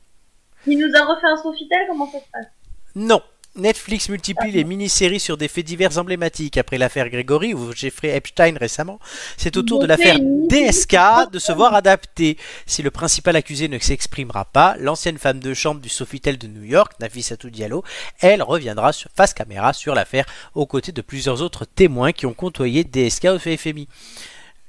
Il 0.67 0.79
nous 0.79 0.91
a 0.95 1.05
refait 1.05 1.27
un 1.27 1.37
Sofitel. 1.37 1.79
Comment 1.87 2.11
ça 2.11 2.19
se 2.19 2.31
passe? 2.31 2.47
Non. 2.95 3.21
Netflix 3.55 4.09
multiplie 4.09 4.51
les 4.51 4.63
mini-séries 4.63 5.19
sur 5.19 5.35
des 5.35 5.47
faits 5.47 5.65
divers 5.65 5.97
emblématiques. 5.97 6.57
Après 6.57 6.77
l'affaire 6.77 7.09
Gregory 7.09 7.53
ou 7.53 7.73
Jeffrey 7.73 8.15
Epstein 8.15 8.55
récemment, 8.57 8.99
c'est 9.37 9.57
au 9.57 9.63
tour 9.63 9.79
de 9.79 9.87
l'affaire 9.87 10.19
DSK 10.19 11.31
de 11.31 11.39
se 11.39 11.51
voir 11.51 11.73
adapter. 11.73 12.37
Si 12.67 12.83
le 12.83 12.91
principal 12.91 13.35
accusé 13.35 13.67
ne 13.67 13.79
s'exprimera 13.79 14.45
pas, 14.45 14.75
l'ancienne 14.79 15.17
femme 15.17 15.39
de 15.39 15.53
chambre 15.53 15.81
du 15.81 15.89
Sofitel 15.89 16.37
de 16.37 16.47
New 16.47 16.63
York, 16.63 16.93
Nafissatou 16.99 17.49
Diallo, 17.49 17.83
elle 18.21 18.43
reviendra 18.43 18.93
sur 18.93 19.09
face 19.15 19.33
caméra 19.33 19.73
sur 19.73 19.95
l'affaire 19.95 20.25
aux 20.53 20.67
côtés 20.67 20.91
de 20.91 21.01
plusieurs 21.01 21.41
autres 21.41 21.65
témoins 21.65 22.11
qui 22.11 22.27
ont 22.27 22.33
côtoyé 22.33 22.83
DSK 22.83 23.25
au 23.25 23.39
FMI. 23.39 23.87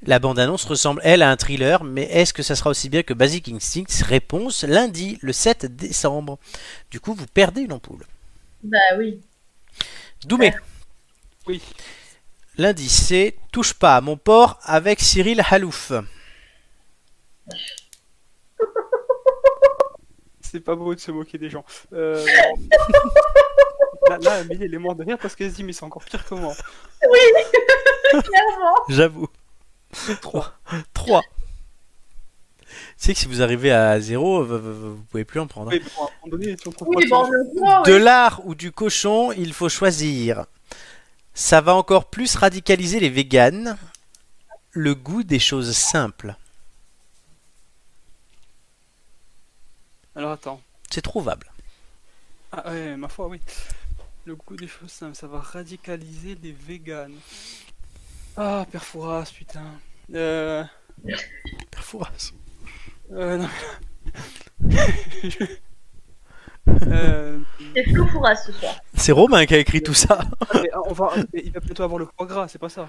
La 0.02 0.18
bande-annonce 0.18 0.64
ressemble, 0.64 1.00
elle, 1.04 1.20
à 1.22 1.30
un 1.30 1.36
thriller, 1.36 1.84
mais 1.84 2.04
est-ce 2.04 2.32
que 2.32 2.42
ça 2.42 2.56
sera 2.56 2.70
aussi 2.70 2.88
bien 2.88 3.02
que 3.02 3.12
Basic 3.12 3.48
Instinct? 3.50 4.02
Réponse 4.06 4.64
lundi, 4.64 5.18
le 5.20 5.32
7 5.32 5.66
décembre. 5.76 6.38
Du 6.90 7.00
coup, 7.00 7.12
vous 7.12 7.26
perdez 7.26 7.60
une 7.62 7.72
ampoule. 7.72 8.06
Bah 8.62 8.78
oui. 8.96 9.20
Doumé, 10.24 10.54
Oui. 11.46 11.62
lundi, 12.56 12.88
c'est 12.88 13.36
Touche 13.52 13.74
pas 13.74 13.96
à 13.96 14.00
mon 14.00 14.16
port 14.16 14.58
avec 14.62 15.00
Cyril 15.00 15.42
Halouf. 15.50 15.92
C'est 20.42 20.60
pas 20.60 20.74
beau 20.74 20.94
de 20.96 21.00
se 21.00 21.12
moquer 21.12 21.38
des 21.38 21.48
gens. 21.48 21.64
Euh... 21.92 22.26
là, 24.08 24.18
là, 24.20 24.32
Amélie, 24.38 24.64
elle 24.64 24.74
est 24.74 24.78
morte 24.78 24.98
de 24.98 25.04
rire 25.04 25.16
parce 25.16 25.36
qu'elle 25.36 25.48
se 25.50 25.54
dit, 25.54 25.62
mais 25.62 25.72
c'est 25.72 25.84
encore 25.84 26.02
pire 26.04 26.24
que 26.26 26.34
moi. 26.34 26.54
Clairement. 28.10 28.74
J'avoue. 28.88 29.28
3. 30.20 30.52
3. 30.94 31.22
Tu 32.60 32.74
sais 32.96 33.14
que 33.14 33.18
si 33.20 33.26
vous 33.26 33.42
arrivez 33.42 33.72
à 33.72 33.98
0, 34.00 34.44
vous, 34.44 34.58
vous- 34.96 35.02
pouvez 35.10 35.24
plus 35.24 35.40
en 35.40 35.46
prendre. 35.46 35.70
Oui, 35.72 35.82
bon, 35.96 36.30
donné, 36.30 36.56
si 36.56 36.68
Oui, 36.82 37.06
bon, 37.08 37.28
de 37.84 37.92
oui. 37.94 38.00
l'art 38.02 38.46
ou 38.46 38.54
du 38.54 38.70
cochon, 38.72 39.32
il 39.32 39.52
faut 39.52 39.68
choisir. 39.68 40.44
Ça 41.34 41.60
va 41.60 41.74
encore 41.74 42.06
plus 42.10 42.36
radicaliser 42.36 43.00
les 43.00 43.08
véganes. 43.10 43.76
Le 44.72 44.94
goût 44.94 45.22
des 45.24 45.40
choses 45.40 45.72
simples. 45.76 46.36
Alors 50.14 50.32
attends. 50.32 50.60
C'est 50.90 51.02
trouvable. 51.02 51.50
Ah 52.52 52.70
ouais, 52.70 52.96
ma 52.96 53.08
foi, 53.08 53.28
oui. 53.28 53.40
Le 54.26 54.34
goût 54.36 54.56
des 54.56 54.68
choses 54.68 54.90
simples, 54.90 55.16
ça 55.16 55.26
va 55.26 55.40
radicaliser 55.40 56.36
les 56.42 56.52
véganes. 56.52 57.14
Ah, 58.36 58.64
Perfouras, 58.70 59.30
putain. 59.36 59.64
Euh... 60.14 60.64
Perfouras. 61.70 62.32
Euh, 63.12 63.38
non. 63.38 63.48
euh... 66.82 67.38
C'est 67.74 67.84
Flo 67.90 68.06
Fouras 68.06 68.36
ce 68.36 68.52
soir. 68.52 68.74
C'est 68.94 69.12
Romain 69.12 69.46
qui 69.46 69.54
a 69.54 69.58
écrit 69.58 69.82
tout 69.82 69.94
ça. 69.94 70.20
mais 70.54 70.70
on 70.86 70.92
va... 70.92 71.12
mais 71.32 71.42
Il 71.44 71.52
va 71.52 71.60
bientôt 71.60 71.82
avoir 71.82 71.98
le 71.98 72.06
foie 72.16 72.26
gras, 72.26 72.48
c'est 72.48 72.58
pas 72.58 72.68
ça. 72.68 72.88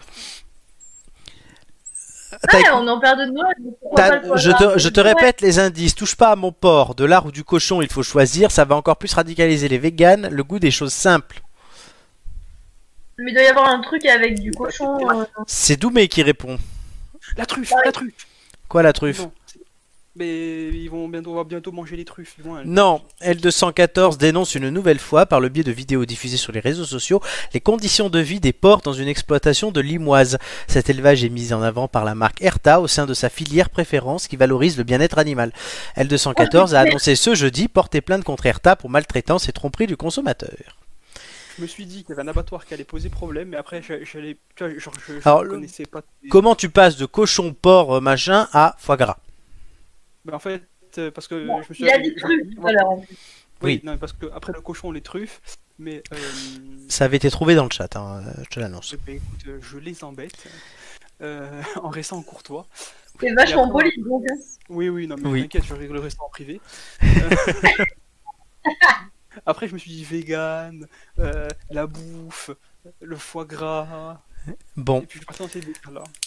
Ouais, 2.53 2.63
on 2.73 2.87
en 2.87 2.99
période 2.99 3.29
de 3.29 3.35
foie 3.81 4.37
je, 4.37 4.51
te, 4.51 4.79
je 4.79 4.87
te 4.89 5.01
Ouais. 5.01 5.09
répète 5.09 5.41
les 5.41 5.59
indices. 5.59 5.95
Touche 5.95 6.15
pas 6.15 6.29
à 6.31 6.35
mon 6.37 6.53
porc. 6.53 6.95
De 6.95 7.03
l'art 7.03 7.25
ou 7.25 7.31
du 7.31 7.43
cochon, 7.43 7.81
il 7.81 7.91
faut 7.91 8.03
choisir. 8.03 8.51
Ça 8.51 8.63
va 8.63 8.75
encore 8.75 8.95
plus 8.97 9.13
radicaliser 9.13 9.67
les 9.67 9.77
véganes. 9.77 10.29
Le 10.31 10.43
goût 10.43 10.59
des 10.59 10.71
choses 10.71 10.93
simples. 10.93 11.41
Mais 13.23 13.31
il 13.31 13.33
doit 13.33 13.43
y 13.43 13.47
avoir 13.47 13.69
un 13.69 13.81
truc 13.81 14.05
avec 14.05 14.39
du 14.39 14.51
cochon. 14.51 14.97
euh, 15.09 15.23
C'est 15.47 15.77
Doumé 15.79 16.07
qui 16.07 16.23
répond. 16.23 16.57
La 17.37 17.45
truffe, 17.45 17.71
Ouais. 17.71 17.81
la 17.85 17.91
truffe. 17.91 18.13
Quoi 18.67 18.83
la 18.83 18.93
truffe 18.93 19.19
Non, 19.19 19.31
c'est- 19.45 19.59
Mais 20.15 20.67
ils 20.69 20.89
vont 20.89 21.07
bientôt, 21.07 21.31
on 21.31 21.35
va 21.35 21.43
bientôt 21.45 21.71
manger 21.71 21.95
les 21.95 22.03
truffes. 22.03 22.35
Ils 22.37 22.43
vont. 22.43 22.57
Non, 22.65 23.01
L214 23.21 24.17
dénonce 24.17 24.55
une 24.55 24.69
nouvelle 24.69 24.99
fois, 24.99 25.25
par 25.25 25.39
le 25.39 25.47
biais 25.47 25.63
de 25.63 25.71
vidéos 25.71 26.03
diffusées 26.05 26.35
sur 26.35 26.51
les 26.51 26.59
réseaux 26.59 26.83
sociaux, 26.83 27.21
les 27.53 27.61
conditions 27.61 28.09
de 28.09 28.19
vie 28.19 28.41
des 28.41 28.51
porcs 28.51 28.81
dans 28.81 28.91
une 28.91 29.07
exploitation 29.07 29.71
de 29.71 29.79
limoise. 29.79 30.37
Cet 30.67 30.89
élevage 30.89 31.23
est 31.23 31.29
mis 31.29 31.53
en 31.53 31.61
avant 31.61 31.87
par 31.87 32.03
la 32.03 32.13
marque 32.15 32.41
Erta 32.41 32.81
au 32.81 32.87
sein 32.87 33.05
de 33.05 33.13
sa 33.13 33.29
filière 33.29 33.69
préférence 33.69 34.27
qui 34.27 34.35
valorise 34.35 34.77
le 34.77 34.83
bien-être 34.83 35.17
animal. 35.17 35.53
L214 35.95 36.73
a 36.73 36.81
annoncé 36.81 37.15
ce 37.15 37.33
jeudi 37.33 37.69
porter 37.69 38.01
plainte 38.01 38.23
contre 38.25 38.47
Erta 38.47 38.75
pour 38.75 38.89
maltraitance 38.89 39.47
et 39.47 39.53
tromperie 39.53 39.87
du 39.87 39.95
consommateur. 39.95 40.49
Je 41.57 41.61
me 41.61 41.67
suis 41.67 41.85
dit 41.85 42.03
qu'il 42.03 42.09
y 42.09 42.13
avait 42.13 42.21
un 42.21 42.27
abattoir 42.27 42.65
qui 42.65 42.73
allait 42.73 42.83
poser 42.83 43.09
problème, 43.09 43.49
mais 43.49 43.57
après, 43.57 43.81
j'a- 43.81 44.03
j'allais. 44.03 44.37
Tu 44.55 44.63
vois, 44.65 44.77
genre, 44.79 44.93
je, 45.07 45.19
je 45.19 45.27
Alors, 45.27 45.47
connaissais 45.47 45.85
pas. 45.85 46.01
Comment 46.29 46.55
tu 46.55 46.69
passes 46.69 46.97
de 46.97 47.05
cochon, 47.05 47.53
porc, 47.53 47.95
euh, 47.95 47.99
machin 47.99 48.47
à 48.53 48.75
foie 48.79 48.97
gras? 48.97 49.17
Mais 50.25 50.33
en 50.33 50.39
fait, 50.39 50.63
euh, 50.97 51.11
parce 51.11 51.27
que 51.27 51.47
bon, 51.47 51.61
je 51.61 51.69
me 51.69 51.73
suis 51.73 51.83
il 51.83 51.89
a 51.89 51.97
tout 51.99 52.67
à 52.67 52.71
l'heure. 52.71 52.89
en 52.89 52.99
plus. 53.01 53.15
Oui, 53.63 53.73
Oui. 53.75 53.81
non, 53.83 53.97
parce 53.97 54.13
que 54.13 54.25
après 54.33 54.53
le 54.53 54.61
cochon, 54.61 54.91
les 54.91 55.01
truffes, 55.01 55.41
mais 55.77 56.01
euh, 56.13 56.17
Ça 56.89 57.05
avait 57.05 57.17
été 57.17 57.29
trouvé 57.29 57.53
dans 57.55 57.65
le 57.65 57.69
chat, 57.71 57.95
hein, 57.95 58.23
je 58.43 58.49
te 58.49 58.59
l'annonce. 58.59 58.93
eh 58.93 58.97
ben, 59.05 59.15
écoute, 59.15 59.61
je 59.61 59.77
les 59.77 60.03
embête 60.03 60.47
euh, 61.21 61.61
en 61.83 61.89
restant 61.89 62.21
courtois. 62.23 62.65
C'est 63.19 63.33
vachement 63.33 63.67
donc. 63.67 63.83
hein. 63.83 64.35
Oui, 64.69 64.89
oui, 64.89 65.05
non, 65.05 65.15
mais 65.19 65.29
Oui. 65.29 65.41
t'inquiète, 65.43 65.65
je 65.65 65.73
réglerai 65.75 66.09
ça 66.09 66.17
en 66.23 66.29
privé. 66.29 66.59
Après, 69.45 69.67
je 69.67 69.73
me 69.73 69.79
suis 69.79 69.91
dit 69.91 70.03
vegan, 70.03 70.87
euh, 71.19 71.47
la 71.69 71.87
bouffe, 71.87 72.51
le 73.01 73.15
foie 73.15 73.45
gras, 73.45 74.21
Bon, 74.75 75.01
et 75.01 75.05
puis 75.05 75.19
je 75.19 75.43
suis. 75.43 75.61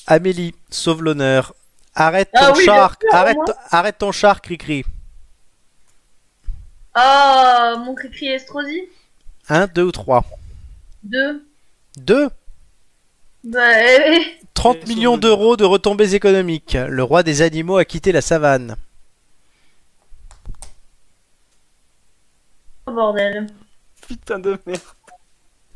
Amélie, 0.06 0.54
sauve 0.70 1.02
l'honneur. 1.02 1.54
Arrête 1.94 2.30
ton 2.32 2.40
Ah 2.40 2.52
oui, 2.52 2.64
bien 2.64 2.74
char, 2.74 2.96
arrête, 3.70 3.98
ton 3.98 4.12
char, 4.12 4.40
cri-cri. 4.40 4.84
Oh, 6.96 7.74
mon 7.78 7.94
cri-cri 7.94 8.28
Estrosi 8.28 8.82
Un, 9.48 9.66
deux 9.66 9.84
ou 9.84 9.92
trois? 9.92 10.24
Deux. 11.02 11.44
Deux? 11.96 12.28
Bah, 13.44 13.82
eh, 13.82 14.16
eh. 14.16 14.46
30 14.54 14.76
Et 14.76 14.86
millions 14.86 15.18
d'euros 15.18 15.56
de 15.56 15.64
retombées 15.64 16.14
économiques. 16.14 16.76
Le 16.88 17.02
roi 17.02 17.22
des 17.22 17.42
animaux 17.42 17.76
a 17.76 17.84
quitté 17.84 18.12
la 18.12 18.20
savane. 18.20 18.76
Oh, 22.86 22.92
bordel. 22.92 23.46
Putain 24.06 24.38
de 24.38 24.58
merde. 24.66 24.80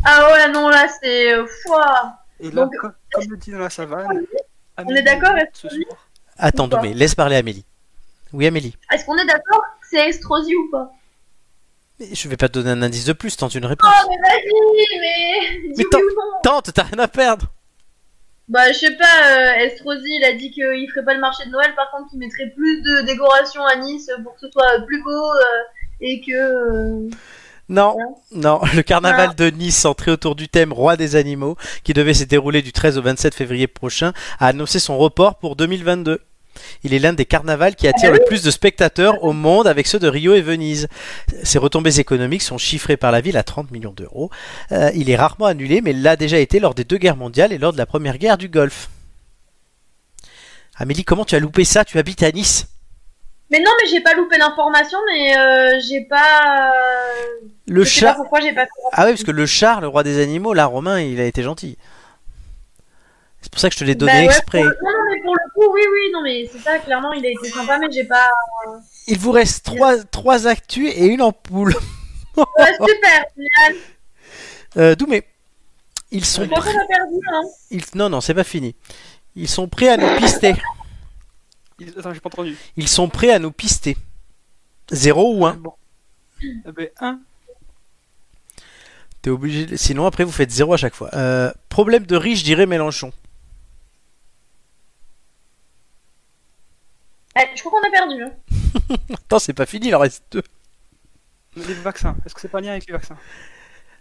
Ah 0.05 0.31
ouais, 0.33 0.53
non, 0.53 0.69
là, 0.69 0.87
c'est... 1.01 1.33
euh, 1.33 1.47
Fouah. 1.63 2.19
Et 2.41 2.51
là, 2.51 2.63
Donc- 2.63 2.77
co- 2.81 2.89
comme 3.13 3.25
le 3.31 3.37
dit 3.37 3.51
dans 3.51 3.59
la 3.59 3.71
savane, 3.71 4.25
On 4.77 4.89
est 4.95 5.03
d'accord, 5.03 5.33
ce 5.53 5.69
soir. 5.69 6.09
Attends, 6.37 6.69
Doumé, 6.69 6.95
laisse 6.95 7.15
parler 7.15 7.37
Amélie. 7.37 7.65
Oui, 8.33 8.47
Amélie. 8.47 8.77
Est-ce 8.93 9.05
qu'on 9.05 9.17
est 9.17 9.27
d'accord 9.27 9.63
que 9.81 9.87
c'est 9.91 10.09
Estrosi 10.09 10.55
ou 10.55 10.71
pas? 10.71 10.93
Mais 11.99 12.15
Je 12.15 12.29
vais 12.29 12.37
pas 12.37 12.49
te 12.49 12.55
donner 12.55 12.71
un 12.71 12.83
indice 12.83 13.05
de 13.07 13.13
plus, 13.13 13.37
tente 13.37 13.55
une 13.57 13.67
réponse. 13.67 13.91
Oh, 13.93 14.09
mais 14.09 14.17
vas-y, 14.29 15.01
mais... 15.01 15.73
Dis 15.75 15.85
Mais 15.93 15.97
oui 15.97 16.03
ou 16.03 16.15
non 16.15 16.41
Tente, 16.45 16.73
t'as 16.73 16.85
rien 16.85 16.99
à 17.01 17.09
perdre. 17.09 17.47
Bah, 18.49 18.71
je 18.73 18.79
sais 18.79 18.97
pas, 18.97 19.05
euh, 19.31 19.65
Estrosi, 19.67 20.07
il 20.09 20.25
a 20.25 20.33
dit 20.35 20.51
qu'il 20.53 20.89
ferait 20.91 21.05
pas 21.05 21.15
le 21.15 21.21
marché 21.21 21.45
de 21.47 21.51
Noël, 21.51 21.75
par 21.75 21.91
contre, 21.91 22.09
qu'il 22.11 22.19
mettrait 22.21 22.51
plus 22.55 22.81
de 22.83 23.01
décoration 23.03 23.65
à 23.67 23.77
Nice 23.77 24.09
pour 24.23 24.35
que 24.35 24.41
ce 24.41 24.51
soit 24.51 24.81
plus 24.87 25.03
beau 25.03 25.11
euh, 25.11 25.63
et 26.01 26.21
que. 26.21 26.33
euh, 26.33 27.11
Non, 27.69 27.97
non, 28.33 28.61
le 28.75 28.83
carnaval 28.83 29.35
de 29.35 29.51
Nice 29.51 29.77
centré 29.79 30.11
autour 30.11 30.35
du 30.35 30.49
thème 30.49 30.73
Roi 30.73 30.97
des 30.97 31.17
animaux, 31.17 31.57
qui 31.85 31.93
devait 31.93 32.15
se 32.15 32.25
dérouler 32.25 32.63
du 32.63 32.73
13 32.73 32.99
au 32.99 33.03
27 33.03 33.35
février 33.35 33.67
prochain, 33.67 34.13
a 34.39 34.49
annoncé 34.49 34.79
son 34.79 34.97
report 34.99 35.37
pour 35.39 35.57
2022. 35.57 36.21
Il 36.83 36.93
est 36.93 36.99
l'un 36.99 37.13
des 37.13 37.25
carnavals 37.25 37.77
qui 37.77 37.87
attire 37.87 38.11
le 38.11 38.19
plus 38.27 38.43
de 38.43 38.51
spectateurs 38.51 39.23
au 39.23 39.33
monde 39.33 39.69
avec 39.69 39.87
ceux 39.87 40.01
de 40.01 40.09
Rio 40.09 40.35
et 40.35 40.41
Venise. 40.41 40.89
Ses 41.45 41.59
retombées 41.59 42.01
économiques 42.01 42.43
sont 42.43 42.59
chiffrées 42.59 42.97
par 42.97 43.13
la 43.13 43.21
ville 43.21 43.37
à 43.37 43.45
30 43.45 43.71
millions 43.71 43.93
d'euros. 43.93 44.31
Euh, 44.73 44.91
il 44.95 45.09
est 45.09 45.17
rarement 45.17 45.47
annulé, 45.47 45.81
mais 45.83 45.93
l'a 45.93 46.17
déjà 46.17 46.39
été 46.39 46.59
lors 46.59 46.75
des 46.75 46.83
deux 46.85 46.97
guerres 46.99 47.17
mondiales 47.17 47.53
et 47.53 47.59
lors 47.59 47.73
de 47.73 47.79
la 47.79 47.87
première 47.87 48.19
guerre 48.19 48.39
du 48.39 48.49
Golfe. 48.49 48.89
Amélie, 50.77 51.05
comment 51.05 51.25
tu 51.25 51.35
as 51.37 51.41
loupé 51.41 51.65
ça? 51.65 51.85
Tu 51.85 51.99
habites 51.99 52.23
à 52.23 52.33
Nice? 52.33 52.67
Mais 53.51 53.61
non, 53.61 53.71
mais 53.83 53.89
j'ai 53.89 54.01
pas 54.01 54.15
loupé 54.15 54.37
l'information, 54.37 54.99
mais 55.11 55.37
euh, 55.39 55.81
j'ai 55.81 56.03
pas. 56.03 56.73
euh, 56.75 57.49
Le 57.67 57.83
je 57.85 57.89
sais 57.89 58.01
pas 58.05 58.13
chat. 58.13 58.15
pourquoi 58.17 58.41
j'ai 58.41 58.53
pas. 58.53 58.67
Ah 58.93 59.05
oui, 59.07 59.13
parce 59.13 59.25
que 59.25 59.31
le 59.31 59.47
char, 59.47 59.81
le 59.81 59.89
roi 59.89 60.03
des 60.03 60.21
animaux, 60.23 60.53
là, 60.53 60.67
Romain, 60.67 61.01
il 61.01 61.19
a 61.21 61.25
été 61.25 61.43
gentil. 61.43 61.79
C'est 63.41 63.51
pour 63.53 63.61
ça 63.61 63.69
que 63.69 63.75
je 63.75 63.79
te 63.81 63.85
l'ai 63.85 63.95
donné 63.95 64.13
Bah 64.13 64.19
ouais, 64.19 64.25
exprès. 64.27 64.59
pour 64.63 64.69
Non, 64.83 64.91
non, 64.91 65.05
mais 65.11 65.21
pour 65.23 65.35
le 65.35 65.51
coup, 65.55 65.73
oui, 65.73 65.81
oui, 65.93 66.11
non, 66.13 66.23
mais 66.23 66.49
c'est 66.53 66.59
ça, 66.59 66.79
clairement, 66.81 67.13
il 67.13 67.25
a 67.25 67.31
été 67.31 67.49
sympa, 67.49 67.79
mais 67.79 67.87
j'ai 67.91 68.05
pas. 68.05 68.29
Il 69.07 69.19
vous 69.19 69.31
reste 69.33 69.65
trois, 69.65 69.97
trois 70.05 70.47
actus 70.47 70.91
et 70.95 71.07
une 71.07 71.23
ampoule. 71.23 71.75
Ouais, 72.37 72.45
super, 72.75 73.25
génial. 73.37 73.77
Euh, 74.77 74.95
Doumé, 74.95 75.25
ils 76.11 76.27
sont 76.27 76.47
perdu, 76.47 76.63
hein. 77.33 77.41
ils- 77.71 77.83
Non, 77.95 78.11
non, 78.11 78.21
c'est 78.21 78.35
pas 78.35 78.45
fini. 78.45 78.77
Ils 79.35 79.49
sont 79.49 79.67
prêts 79.67 79.89
à 79.89 79.97
nous 79.97 80.15
pister. 80.19 80.55
Il- 81.79 81.95
Attends, 81.99 82.13
j'ai 82.15 82.21
pas 82.21 82.29
entendu. 82.29 82.57
Ils 82.77 82.89
sont 82.89 83.09
prêts 83.09 83.31
à 83.31 83.39
nous 83.39 83.53
pister. 83.53 83.97
Zéro 84.91 85.35
ou 85.37 85.47
un 85.47 85.55
Bon. 85.55 85.75
Eh 86.43 86.73
ben, 86.73 86.89
un. 87.01 87.21
T'es 89.23 89.31
obligé. 89.31 89.67
de- 89.67 89.77
Sinon, 89.77 90.07
après, 90.07 90.25
vous 90.25 90.33
faites 90.33 90.51
zéro 90.51 90.73
à 90.73 90.77
chaque 90.77 90.95
fois. 90.95 91.11
Euh, 91.15 91.53
problème 91.69 92.07
de 92.07 92.17
riche, 92.17 92.43
dirait 92.43 92.67
Mélenchon. 92.67 93.13
Eh, 97.37 97.57
je 97.57 97.63
crois 97.63 97.81
qu'on 97.81 97.87
a 97.87 97.91
perdu. 97.91 98.23
Hein. 98.23 98.33
Attends, 99.15 99.39
c'est 99.39 99.53
pas 99.53 99.67
fini, 99.67 99.89
il 99.89 99.95
en 99.95 100.01
reste 100.01 100.25
deux. 100.33 100.43
Les 101.57 101.75
vaccins. 101.75 102.17
Est-ce 102.25 102.35
que 102.35 102.41
c'est 102.41 102.49
pas 102.49 102.61
lié 102.61 102.69
avec 102.71 102.87
les 102.87 102.93
vaccins? 102.93 103.17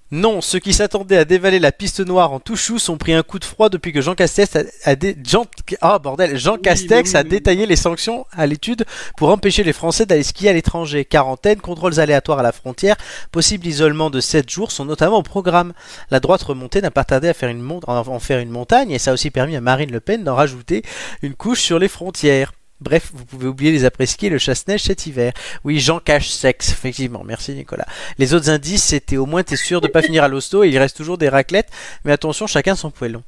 Non, 0.09 0.39
ceux 0.39 0.59
qui 0.59 0.71
s'attendaient 0.71 1.17
à 1.17 1.25
dévaler 1.25 1.59
la 1.59 1.73
piste 1.73 1.99
noire 1.99 2.31
en 2.31 2.39
tout 2.39 2.55
chou 2.55 2.79
sont 2.79 2.97
pris 2.97 3.11
un 3.13 3.23
coup 3.23 3.39
de 3.39 3.43
froid 3.45 3.67
depuis 3.67 3.91
que 3.91 3.99
Jean 4.01 4.15
Castex 4.15 4.55
a, 4.55 4.61
a 4.85 4.95
dé- 4.95 5.17
Jean, 5.21 5.45
ah, 5.81 5.99
bordel, 5.99 6.37
Jean 6.37 6.53
Oui, 6.53 6.61
Castex 6.61 6.89
mais 6.89 7.01
oui, 7.09 7.15
a 7.19 7.23
mais- 7.23 7.29
détaillé 7.29 7.65
les 7.65 7.75
sanctions 7.75 8.25
à 8.31 8.47
l'étude 8.47 8.85
pour 9.17 9.27
empêcher 9.29 9.65
les 9.65 9.73
Français 9.73 10.05
d'aller 10.05 10.23
skier 10.23 10.49
à 10.49 10.53
l'étranger. 10.53 11.03
Quarantaine, 11.03 11.59
contrôles 11.59 11.99
aléatoires 11.99 12.39
à 12.39 12.43
la 12.43 12.53
frontière, 12.53 12.95
possible 13.33 13.67
isolement 13.67 14.09
de 14.09 14.21
7 14.21 14.49
jours 14.49 14.71
sont 14.71 14.85
notamment 14.85 15.17
au 15.17 15.23
programme. 15.23 15.73
La 16.09 16.21
droite 16.21 16.41
remontée 16.41 16.81
n'a 16.81 16.91
pas 16.91 17.03
tardé 17.03 17.27
à 17.27 17.33
faire 17.33 17.49
une 17.49 17.61
mont- 17.61 17.81
en 17.85 18.19
faire 18.19 18.39
une 18.39 18.49
montagne 18.49 18.91
et 18.91 18.99
ça 18.99 19.11
a 19.11 19.13
aussi 19.13 19.29
permis 19.29 19.57
à 19.57 19.61
Marine 19.61 19.91
Le 19.91 19.99
Pen 19.99 20.23
d'en 20.23 20.35
rajouter 20.35 20.83
une 21.21 21.33
couche 21.33 21.59
sur 21.61 21.79
les 21.79 21.89
frontières. 21.89 22.53
Bref, 22.79 23.09
vous 23.13 23.25
pouvez 23.25 23.47
oublier 23.47 23.71
les 23.71 23.85
et 23.85 24.29
le 24.29 24.37
chasse-neige 24.37 24.83
cet 24.83 25.07
hiver. 25.07 25.33
Oui, 25.63 25.79
Jean 25.79 25.99
cache 25.99 26.29
sexe, 26.29 26.71
effectivement. 26.71 27.23
Merci 27.25 27.53
Nicolas. 27.53 27.87
Les 28.19 28.35
autres 28.35 28.49
indices, 28.49 28.83
c'était 28.83 29.17
au 29.17 29.25
moins 29.25 29.41
t'es 29.43 29.55
sûr 29.55 29.81
de 29.81 29.87
pas 29.87 30.03
finir 30.03 30.23
à 30.23 30.27
l'hosto 30.27 30.63
et 30.63 30.69
il 30.69 30.77
reste 30.77 30.95
toujours 30.95 31.17
des 31.17 31.29
raclettes. 31.29 31.69
Mais 32.05 32.11
attention, 32.11 32.45
chacun 32.45 32.75
son 32.75 32.91
poêlon. 32.91 33.23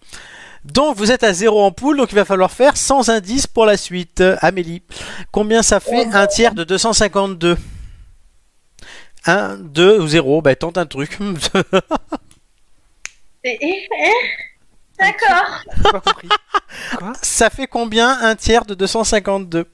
Donc 0.66 0.98
vous 0.98 1.12
êtes 1.12 1.24
à 1.24 1.34
zéro 1.34 1.64
en 1.64 1.72
poule, 1.72 1.98
donc 1.98 2.12
il 2.12 2.16
va 2.16 2.26
falloir 2.26 2.52
faire 2.52 2.78
sans 2.78 3.10
indice 3.10 3.48
pour 3.48 3.66
la 3.66 3.78
suite. 3.78 4.22
Amélie, 4.42 4.84
combien 5.32 5.64
ça 5.64 5.80
fait 5.80 6.06
un 6.14 6.28
tiers 6.28 6.54
de 6.54 6.64
252 6.64 7.58
1, 9.26 9.58
2 9.58 10.00
ou 10.00 10.08
0 10.08 10.42
Bah 10.42 10.56
tente 10.56 10.78
un 10.78 10.86
truc. 10.86 11.18
D'accord. 15.00 15.64
Ça 17.22 17.50
fait 17.50 17.68
combien 17.68 18.10
un 18.22 18.36
tiers 18.36 18.66
de 18.66 18.74
252 18.76 19.66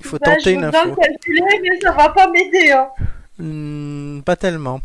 Il 0.00 0.06
faut 0.06 0.18
Bah, 0.18 0.30
tenter 0.30 0.42
je 0.44 0.50
une 0.50 0.64
info. 0.64 0.94
calculer, 0.94 1.60
mais 1.62 1.80
ça 1.82 1.92
va 1.92 2.08
pas 2.10 2.28
m'aider. 2.28 2.70
Hein. 2.72 2.88
Hmm, 3.38 4.20
pas 4.22 4.36
tellement. 4.36 4.80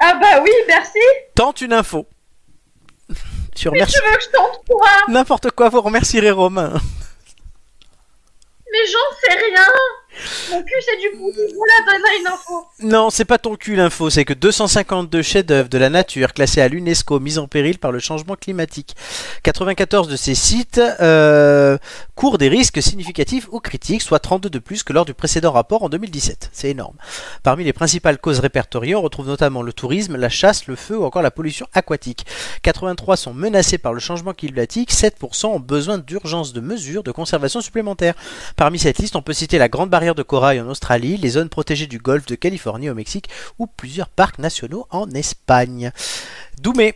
Ah 0.00 0.14
bah 0.20 0.40
oui, 0.42 0.50
merci. 0.66 0.98
Tente 1.34 1.60
une 1.60 1.72
info. 1.72 2.06
Tu 3.56 3.68
Mais 3.68 3.70
remercies 3.80 3.94
tu 4.00 4.08
veux 4.10 4.16
que 4.16 4.22
je 4.22 4.28
tente 4.30 4.60
quoi? 4.68 4.88
N'importe 5.08 5.50
quoi, 5.50 5.68
vous 5.68 5.80
remercierez 5.80 6.30
Romain. 6.30 6.72
Mais 8.70 8.86
j'en 8.86 9.16
sais 9.20 9.34
rien. 9.46 9.64
Mon 10.50 10.62
cul 10.62 10.74
c'est 10.80 10.98
du 11.00 11.08
une 12.20 12.26
info. 12.26 12.66
Non, 12.80 13.10
c'est 13.10 13.24
pas 13.24 13.38
ton 13.38 13.56
cul 13.56 13.76
l'info, 13.76 14.10
c'est 14.10 14.24
que 14.24 14.32
252 14.32 15.22
chefs-d'œuvre 15.22 15.68
de 15.68 15.78
la 15.78 15.90
nature 15.90 16.32
classés 16.32 16.60
à 16.60 16.68
l'UNESCO 16.68 17.20
mis 17.20 17.38
en 17.38 17.46
péril 17.46 17.78
par 17.78 17.92
le 17.92 17.98
changement 17.98 18.34
climatique. 18.34 18.96
94 19.42 20.08
de 20.08 20.16
ces 20.16 20.34
sites 20.34 20.80
euh, 21.00 21.78
courent 22.14 22.38
des 22.38 22.48
risques 22.48 22.82
significatifs 22.82 23.48
ou 23.50 23.60
critiques, 23.60 24.02
soit 24.02 24.18
32 24.18 24.50
de 24.50 24.58
plus 24.58 24.82
que 24.82 24.92
lors 24.92 25.04
du 25.04 25.14
précédent 25.14 25.52
rapport 25.52 25.82
en 25.82 25.88
2017. 25.88 26.50
C'est 26.52 26.70
énorme. 26.70 26.96
Parmi 27.42 27.64
les 27.64 27.72
principales 27.72 28.18
causes 28.18 28.40
répertoriées, 28.40 28.94
on 28.94 29.02
retrouve 29.02 29.26
notamment 29.26 29.62
le 29.62 29.72
tourisme, 29.72 30.16
la 30.16 30.28
chasse, 30.28 30.66
le 30.66 30.76
feu 30.76 30.98
ou 30.98 31.04
encore 31.04 31.22
la 31.22 31.30
pollution 31.30 31.66
aquatique. 31.74 32.26
83 32.62 33.16
sont 33.16 33.34
menacés 33.34 33.78
par 33.78 33.92
le 33.92 34.00
changement 34.00 34.32
climatique, 34.32 34.92
7% 34.92 35.46
ont 35.46 35.60
besoin 35.60 35.98
d'urgence 35.98 36.52
de 36.52 36.60
mesures 36.60 37.02
de 37.02 37.12
conservation 37.12 37.60
supplémentaires. 37.60 38.14
Parmi 38.56 38.78
cette 38.78 38.98
liste, 38.98 39.16
on 39.16 39.22
peut 39.22 39.32
citer 39.32 39.58
la 39.58 39.68
Grande 39.68 39.90
Barrière 39.90 40.07
de 40.14 40.22
Corail 40.22 40.60
en 40.60 40.68
Australie, 40.68 41.16
les 41.16 41.28
zones 41.30 41.48
protégées 41.48 41.86
du 41.86 41.98
golfe 41.98 42.26
de 42.26 42.34
Californie 42.34 42.90
au 42.90 42.94
Mexique 42.94 43.28
ou 43.58 43.66
plusieurs 43.66 44.08
parcs 44.08 44.38
nationaux 44.38 44.86
en 44.90 45.10
Espagne. 45.10 45.92
Doumé, 46.60 46.94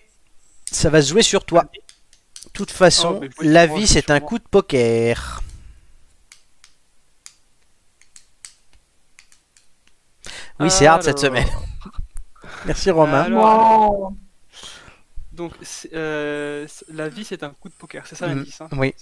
ça 0.70 0.90
va 0.90 1.02
se 1.02 1.08
jouer 1.10 1.22
sur 1.22 1.44
toi. 1.44 1.64
De 2.44 2.50
toute 2.52 2.70
façon, 2.70 3.20
Oh, 3.22 3.26
voyons 3.36 3.52
la 3.52 3.66
vie 3.66 3.86
c'est 3.86 4.10
un 4.10 4.20
coup 4.20 4.38
de 4.38 4.44
poker. 4.50 5.40
Oui, 10.60 10.70
c'est 10.70 10.86
hard 10.86 11.02
cette 11.02 11.18
semaine. 11.18 11.48
Merci 12.66 12.90
Romain. 12.90 13.22
Alors. 13.22 14.12
Donc, 15.32 15.52
euh, 15.94 16.66
la 16.92 17.08
vie, 17.08 17.24
c'est 17.24 17.42
un 17.42 17.50
coup 17.50 17.68
de 17.70 17.74
poker. 17.74 18.06
C'est 18.06 18.14
ça 18.16 18.28
Mm. 18.28 18.36
l'indice. 18.36 18.60
Hein 18.60 18.68
Oui. 18.72 18.94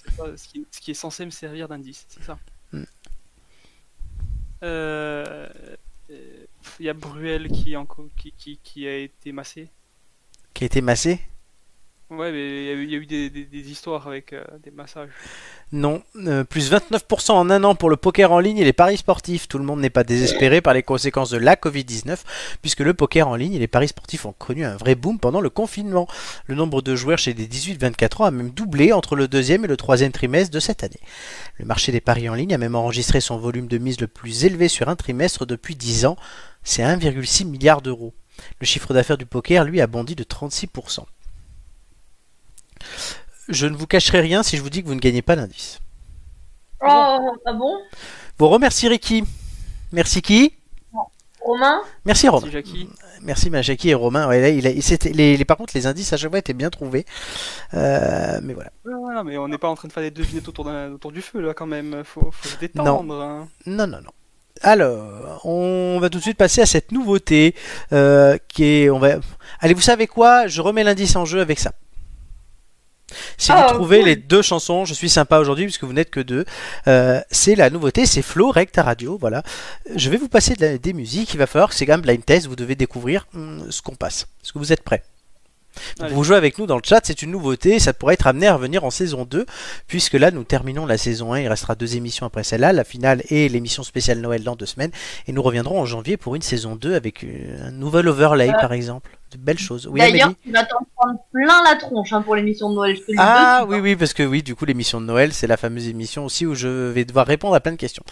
Qui, 0.50 0.66
ce 0.70 0.80
qui 0.80 0.92
est 0.92 0.94
censé 0.94 1.24
me 1.26 1.30
servir 1.30 1.68
d'indice. 1.68 2.06
C'est 2.08 2.22
ça. 2.22 2.38
Mm. 2.72 2.84
Euh, 4.62 5.48
euh, 6.10 6.44
Il 6.78 6.86
y 6.86 6.88
a 6.88 6.94
Bruel 6.94 7.48
qui, 7.48 7.76
en 7.76 7.86
qui, 8.16 8.32
qui, 8.32 8.58
qui 8.62 8.86
a 8.86 8.96
été 8.96 9.32
massé. 9.32 9.68
Qui 10.54 10.64
a 10.64 10.66
été 10.66 10.80
massé? 10.80 11.20
Ouais, 12.10 12.32
mais 12.32 12.74
il 12.74 12.90
y 12.90 12.96
a 12.96 12.98
eu, 12.98 13.06
des 13.06 13.70
histoires 13.70 14.08
avec 14.08 14.32
euh, 14.32 14.42
des 14.64 14.72
massages. 14.72 15.10
Non, 15.70 16.02
euh, 16.16 16.42
plus 16.42 16.72
29% 16.72 17.30
en 17.30 17.50
un 17.50 17.62
an 17.62 17.76
pour 17.76 17.88
le 17.88 17.96
poker 17.96 18.32
en 18.32 18.40
ligne 18.40 18.58
et 18.58 18.64
les 18.64 18.72
paris 18.72 18.96
sportifs. 18.96 19.46
Tout 19.46 19.58
le 19.58 19.64
monde 19.64 19.78
n'est 19.78 19.90
pas 19.90 20.02
désespéré 20.02 20.60
par 20.60 20.74
les 20.74 20.82
conséquences 20.82 21.30
de 21.30 21.38
la 21.38 21.54
Covid-19, 21.54 22.18
puisque 22.62 22.80
le 22.80 22.94
poker 22.94 23.28
en 23.28 23.36
ligne 23.36 23.54
et 23.54 23.60
les 23.60 23.68
paris 23.68 23.86
sportifs 23.86 24.26
ont 24.26 24.32
connu 24.32 24.64
un 24.64 24.76
vrai 24.76 24.96
boom 24.96 25.20
pendant 25.20 25.40
le 25.40 25.50
confinement. 25.50 26.08
Le 26.46 26.56
nombre 26.56 26.82
de 26.82 26.96
joueurs 26.96 27.18
chez 27.18 27.32
les 27.32 27.46
18-24 27.46 28.22
ans 28.22 28.24
a 28.24 28.32
même 28.32 28.50
doublé 28.50 28.92
entre 28.92 29.14
le 29.14 29.28
deuxième 29.28 29.64
et 29.64 29.68
le 29.68 29.76
troisième 29.76 30.10
trimestre 30.10 30.52
de 30.52 30.58
cette 30.58 30.82
année. 30.82 31.00
Le 31.58 31.64
marché 31.64 31.92
des 31.92 32.00
paris 32.00 32.28
en 32.28 32.34
ligne 32.34 32.54
a 32.54 32.58
même 32.58 32.74
enregistré 32.74 33.20
son 33.20 33.38
volume 33.38 33.68
de 33.68 33.78
mise 33.78 34.00
le 34.00 34.08
plus 34.08 34.44
élevé 34.44 34.66
sur 34.66 34.88
un 34.88 34.96
trimestre 34.96 35.46
depuis 35.46 35.76
10 35.76 36.06
ans, 36.06 36.16
c'est 36.64 36.82
1,6 36.82 37.46
milliard 37.46 37.82
d'euros. 37.82 38.14
Le 38.58 38.66
chiffre 38.66 38.92
d'affaires 38.94 39.18
du 39.18 39.26
poker, 39.26 39.64
lui, 39.64 39.80
a 39.80 39.86
bondi 39.86 40.16
de 40.16 40.24
36%. 40.24 41.04
Je 43.48 43.66
ne 43.66 43.76
vous 43.76 43.86
cacherai 43.86 44.20
rien 44.20 44.42
si 44.42 44.56
je 44.56 44.62
vous 44.62 44.70
dis 44.70 44.82
que 44.82 44.88
vous 44.88 44.94
ne 44.94 45.00
gagnez 45.00 45.22
pas 45.22 45.34
l'indice. 45.34 45.80
Oh, 46.82 46.86
ah 47.46 47.52
bon? 47.52 47.74
Vous 48.38 48.48
remercierez 48.48 48.98
qui? 48.98 49.24
Merci 49.92 50.22
qui? 50.22 50.54
Romain? 51.42 51.80
Merci 52.04 52.28
Romain. 52.28 52.48
Jackie, 52.50 52.86
Merci 53.22 53.48
ma 53.50 53.62
Jackie 53.62 53.88
et 53.90 53.94
Romain. 53.94 54.28
Ouais, 54.28 54.40
là, 54.40 54.50
il 54.50 54.66
a- 54.66 54.80
c'était- 54.82 55.10
les, 55.12 55.36
les- 55.38 55.44
par 55.46 55.56
contre, 55.56 55.72
les 55.74 55.86
indices 55.86 56.12
à 56.12 56.16
chaque 56.18 56.28
fois 56.30 56.38
étaient 56.38 56.52
bien 56.52 56.68
trouvés. 56.70 57.06
Euh, 57.74 58.38
mais 58.42 58.52
voilà. 58.54 58.70
Ouais, 58.84 58.92
ouais, 58.94 59.14
non, 59.14 59.24
mais 59.24 59.38
on 59.38 59.48
n'est 59.48 59.56
pas 59.58 59.68
en 59.68 59.74
train 59.74 59.88
de 59.88 59.92
faire 59.92 60.02
des 60.02 60.10
devinettes 60.10 60.48
autour, 60.48 60.66
autour 60.66 61.12
du 61.12 61.22
feu 61.22 61.40
là 61.40 61.54
quand 61.54 61.66
même. 61.66 62.02
Faut, 62.04 62.30
faut 62.30 62.48
se 62.48 62.56
détendre. 62.58 63.20
hein. 63.20 63.48
Non, 63.66 63.86
non, 63.86 64.00
non. 64.02 64.10
Alors, 64.62 65.40
on 65.46 65.98
va 65.98 66.10
tout 66.10 66.18
de 66.18 66.22
suite 66.22 66.36
passer 66.36 66.60
à 66.60 66.66
cette 66.66 66.92
nouveauté 66.92 67.54
euh, 67.94 68.36
qui 68.48 68.64
est. 68.64 68.90
On 68.90 68.98
va. 68.98 69.16
Allez, 69.60 69.72
vous 69.74 69.80
savez 69.80 70.06
quoi? 70.06 70.46
Je 70.46 70.60
remets 70.60 70.84
l'indice 70.84 71.16
en 71.16 71.24
jeu 71.24 71.40
avec 71.40 71.58
ça. 71.58 71.72
Si 73.38 73.52
vous 73.52 73.58
trouvez 73.74 73.98
cool. 73.98 74.06
les 74.08 74.16
deux 74.16 74.42
chansons, 74.42 74.84
je 74.84 74.94
suis 74.94 75.08
sympa 75.08 75.38
aujourd'hui 75.38 75.64
puisque 75.64 75.84
vous 75.84 75.92
n'êtes 75.92 76.10
que 76.10 76.20
deux. 76.20 76.44
Euh, 76.88 77.20
c'est 77.30 77.54
la 77.54 77.70
nouveauté, 77.70 78.06
c'est 78.06 78.22
Flo 78.22 78.50
Recta 78.50 78.82
Radio. 78.82 79.16
Voilà. 79.20 79.42
Je 79.94 80.10
vais 80.10 80.16
vous 80.16 80.28
passer 80.28 80.54
de 80.54 80.64
la- 80.64 80.78
des 80.78 80.92
musiques. 80.92 81.34
Il 81.34 81.38
va 81.38 81.46
falloir 81.46 81.68
que 81.70 81.74
c'est 81.74 81.86
quand 81.86 81.92
même 81.94 82.00
blind 82.02 82.24
test. 82.24 82.46
Vous 82.46 82.56
devez 82.56 82.74
découvrir 82.74 83.26
hum, 83.34 83.66
ce 83.70 83.82
qu'on 83.82 83.94
passe. 83.94 84.26
Est-ce 84.42 84.52
que 84.52 84.58
vous 84.58 84.72
êtes 84.72 84.82
prêts? 84.82 85.02
Allez. 86.00 86.14
Vous 86.14 86.24
jouez 86.24 86.36
avec 86.36 86.58
nous 86.58 86.66
dans 86.66 86.76
le 86.76 86.82
chat, 86.84 87.00
c'est 87.04 87.22
une 87.22 87.30
nouveauté, 87.30 87.78
ça 87.78 87.92
pourrait 87.92 88.14
être 88.14 88.26
amené 88.26 88.46
à 88.46 88.54
revenir 88.54 88.84
en 88.84 88.90
saison 88.90 89.24
2, 89.24 89.46
puisque 89.86 90.14
là 90.14 90.30
nous 90.30 90.44
terminons 90.44 90.86
la 90.86 90.98
saison 90.98 91.32
1, 91.32 91.40
il 91.40 91.48
restera 91.48 91.74
deux 91.74 91.96
émissions 91.96 92.26
après 92.26 92.44
celle-là, 92.44 92.72
la 92.72 92.84
finale 92.84 93.22
et 93.30 93.48
l'émission 93.48 93.82
spéciale 93.82 94.18
Noël 94.20 94.42
dans 94.42 94.56
deux 94.56 94.66
semaines, 94.66 94.90
et 95.26 95.32
nous 95.32 95.42
reviendrons 95.42 95.80
en 95.80 95.86
janvier 95.86 96.16
pour 96.16 96.34
une 96.34 96.42
saison 96.42 96.76
2 96.76 96.94
avec 96.94 97.24
euh, 97.24 97.68
un 97.68 97.70
nouvel 97.70 98.08
overlay 98.08 98.48
Ouais. 98.48 98.54
par 98.60 98.72
exemple, 98.72 99.16
de 99.32 99.36
belles 99.38 99.58
choses. 99.58 99.86
Oui, 99.86 100.00
D'ailleurs, 100.00 100.32
tu 100.42 100.50
vas 100.50 100.64
t'en 100.64 100.78
prendre 100.96 101.18
plein 101.32 101.62
la 101.62 101.76
tronche 101.76 102.12
hein, 102.12 102.22
pour 102.22 102.34
l'émission 102.34 102.70
de 102.70 102.74
Noël. 102.74 102.96
Je 102.96 103.14
Ah 103.18 103.64
oui, 103.68 103.76
hein. 103.76 103.80
oui, 103.80 103.94
parce 103.96 104.12
que 104.12 104.22
oui, 104.24 104.42
du 104.42 104.54
coup 104.56 104.64
l'émission 104.64 105.00
de 105.00 105.06
Noël, 105.06 105.32
c'est 105.32 105.46
la 105.46 105.56
fameuse 105.56 105.86
émission 105.88 106.24
aussi 106.24 106.46
où 106.46 106.54
je 106.54 106.68
vais 106.68 107.04
devoir 107.04 107.26
répondre 107.26 107.54
à 107.54 107.60
plein 107.60 107.72
de 107.72 107.76
questions. 107.76 108.02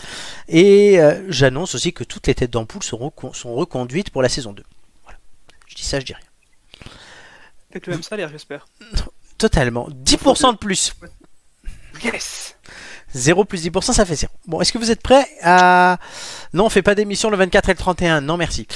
Et 0.48 1.00
euh, 1.00 1.24
j'annonce 1.28 1.74
aussi 1.74 1.92
que 1.92 2.04
toutes 2.04 2.26
les 2.28 2.34
têtes 2.34 2.52
d'ampoule 2.52 2.82
seront 2.82 3.12
sont 3.32 3.54
reconduites 3.54 4.10
pour 4.10 4.22
la 4.22 4.28
saison 4.28 4.52
2. 4.52 4.62
Voilà. 5.04 5.18
Je 5.66 5.74
dis 5.74 5.82
ça, 5.84 5.98
je 5.98 6.04
dis 6.04 6.12
rien. 6.12 6.22
Avec 7.70 7.86
le 7.86 7.94
même 7.94 8.02
salaire, 8.02 8.28
j'espère. 8.30 8.66
Totalement. 9.38 9.88
10% 9.90 10.52
de 10.52 10.58
plus. 10.58 10.94
Yes 12.02 12.56
0 13.14 13.44
plus 13.44 13.66
10%, 13.66 13.92
ça 13.92 14.04
fait 14.04 14.14
0. 14.14 14.32
Bon, 14.46 14.60
est-ce 14.60 14.72
que 14.72 14.78
vous 14.78 14.90
êtes 14.90 15.02
prêts 15.02 15.26
à... 15.42 15.98
Non, 16.52 16.66
on 16.66 16.68
fait 16.68 16.82
pas 16.82 16.94
d'émission 16.94 17.30
le 17.30 17.36
24 17.36 17.68
et 17.70 17.72
le 17.72 17.78
31. 17.78 18.20
Non, 18.20 18.36
merci. 18.36 18.66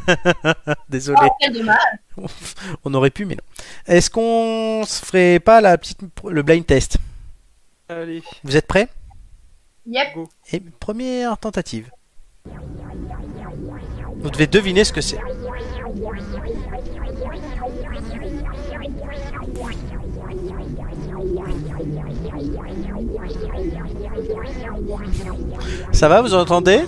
Désolé. 0.88 1.20
Oh, 1.22 1.30
quel 1.40 1.52
dommage. 1.52 1.76
On 2.84 2.92
aurait 2.94 3.10
pu, 3.10 3.24
mais 3.24 3.36
non. 3.36 3.44
Est-ce 3.86 4.10
qu'on 4.10 4.84
se 4.84 5.04
ferait 5.04 5.38
pas 5.38 5.60
la 5.60 5.78
petite... 5.78 6.00
le 6.28 6.42
blind 6.42 6.66
test? 6.66 6.98
Allez, 7.88 8.22
Vous 8.42 8.56
êtes 8.56 8.66
prêts? 8.66 8.88
Yep. 9.86 10.08
Et 10.52 10.60
première 10.60 11.38
tentative. 11.38 11.90
Vous 14.16 14.30
devez 14.30 14.46
deviner 14.46 14.84
ce 14.84 14.92
que 14.92 15.00
c'est. 15.00 15.18
Ça 25.92 26.08
va, 26.08 26.20
vous 26.22 26.34
entendez 26.34 26.84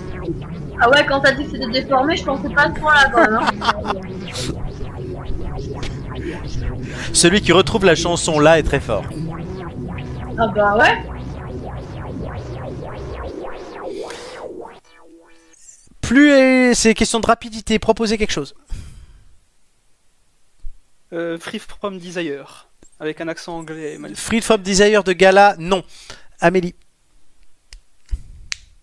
Ah 0.80 0.88
ouais, 0.90 1.04
quand 1.06 1.20
t'as 1.20 1.32
dit 1.32 1.44
que 1.44 1.50
c'était 1.52 1.70
déformé, 1.70 2.16
je 2.16 2.24
pensais 2.24 2.48
pas 2.50 2.62
à 2.62 2.74
ce 2.74 2.80
point-là 2.80 3.10
quand 3.12 3.20
même. 3.20 3.38
hein. 3.40 3.46
Celui 7.12 7.40
qui 7.40 7.52
retrouve 7.52 7.84
la 7.84 7.94
chanson 7.94 8.38
là 8.40 8.58
est 8.58 8.62
très 8.62 8.80
fort. 8.80 9.04
Ah 10.38 10.48
bah 10.48 10.76
ouais. 10.76 11.04
Plus 16.00 16.74
c'est 16.74 16.94
question 16.94 17.20
de 17.20 17.26
rapidité, 17.26 17.78
proposez 17.78 18.18
quelque 18.18 18.32
chose. 18.32 18.54
euh, 21.12 21.38
Free 21.38 21.58
From 21.58 21.98
Desire. 21.98 22.68
Avec 23.00 23.20
un 23.20 23.28
accent 23.28 23.58
anglais 23.58 23.98
mal 23.98 24.14
Free 24.14 24.40
from 24.40 24.62
Desire 24.62 25.02
de 25.04 25.12
Gala, 25.12 25.56
non. 25.58 25.82
Amélie, 26.40 26.74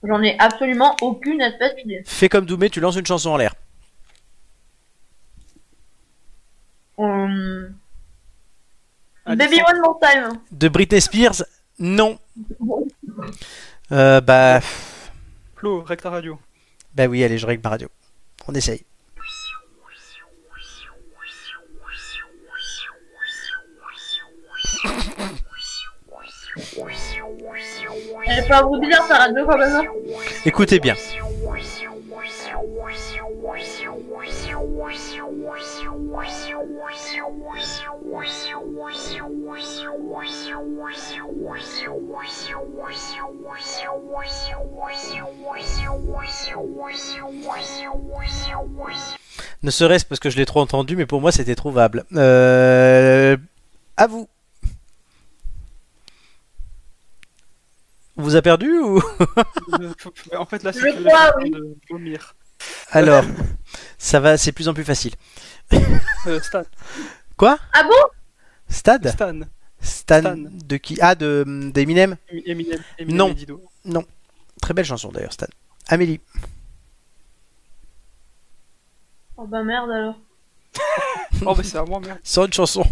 J'en 0.03 0.21
ai 0.23 0.35
absolument 0.39 0.95
aucune 1.01 1.41
espèce 1.41 1.75
d'idée. 1.75 2.01
fais 2.05 2.27
comme 2.29 2.45
Doumé, 2.45 2.69
tu 2.69 2.79
lances 2.79 2.95
une 2.95 3.05
chanson 3.05 3.29
en 3.31 3.37
l'air. 3.37 3.53
Hum, 6.97 7.73
Allez, 9.25 9.37
Baby 9.37 9.61
One 9.67 9.79
More 9.81 9.99
Time. 9.99 10.39
De 10.51 10.67
Britney 10.69 11.01
Spears, 11.01 11.43
non. 11.79 12.19
Euh, 13.91 14.21
bah, 14.21 14.59
Flo, 15.55 15.81
Recta 15.83 16.09
Radio. 16.09 16.39
bah 16.95 17.05
oui, 17.05 17.23
allez, 17.23 17.37
je 17.37 17.45
règle 17.45 17.61
ma 17.63 17.69
radio. 17.69 17.87
On 18.47 18.53
essaye. 18.55 18.83
Écoutez 30.45 30.79
bien. 30.79 30.95
Ne 49.63 49.71
serait-ce 49.71 50.05
parce 50.05 50.19
que 50.19 50.29
je 50.29 50.37
l'ai 50.37 50.45
trop 50.45 50.61
entendu, 50.61 50.95
mais 50.95 51.05
pour 51.05 51.21
moi 51.21 51.31
c'était 51.31 51.55
trouvable. 51.55 52.05
Euh... 52.15 53.37
À 53.97 54.07
vous. 54.07 54.27
On 58.17 58.23
vous 58.23 58.35
a 58.35 58.41
perdu 58.41 58.77
ou 58.79 59.01
en 60.37 60.45
fait, 60.45 60.63
là, 60.63 60.73
c'est 60.73 60.93
crois, 61.03 61.33
oui. 61.39 61.51
de 61.51 61.77
vomir. 61.89 62.35
Alors, 62.91 63.23
ça 63.97 64.19
va, 64.19 64.37
c'est 64.37 64.51
plus 64.51 64.67
en 64.67 64.73
plus 64.73 64.83
facile. 64.83 65.13
Euh, 66.27 66.39
Stan. 66.41 66.61
Quoi? 67.35 67.57
Ah 67.73 67.83
bon? 67.83 67.89
Stade? 68.69 69.07
Stan. 69.07 69.39
Stan, 69.81 70.19
Stan. 70.19 70.35
de 70.37 70.77
qui? 70.77 70.99
Ah, 71.01 71.15
de 71.15 71.43
d'Eminem? 71.73 72.15
Eminem, 72.45 72.79
Eminem 72.99 73.17
Non. 73.17 73.29
Dido. 73.33 73.63
Très 74.61 74.75
belle 74.75 74.85
chanson 74.85 75.09
d'ailleurs, 75.11 75.33
Stan. 75.33 75.47
Amélie. 75.87 76.19
Oh 79.35 79.47
bah 79.47 79.63
merde 79.63 79.89
alors. 79.89 80.19
Oh, 81.43 81.55
bah 81.55 81.63
c'est 81.63 81.77
à 81.77 81.83
moi, 81.85 81.99
merde. 81.99 82.19
Sors 82.23 82.45
une 82.45 82.53
chanson. 82.53 82.83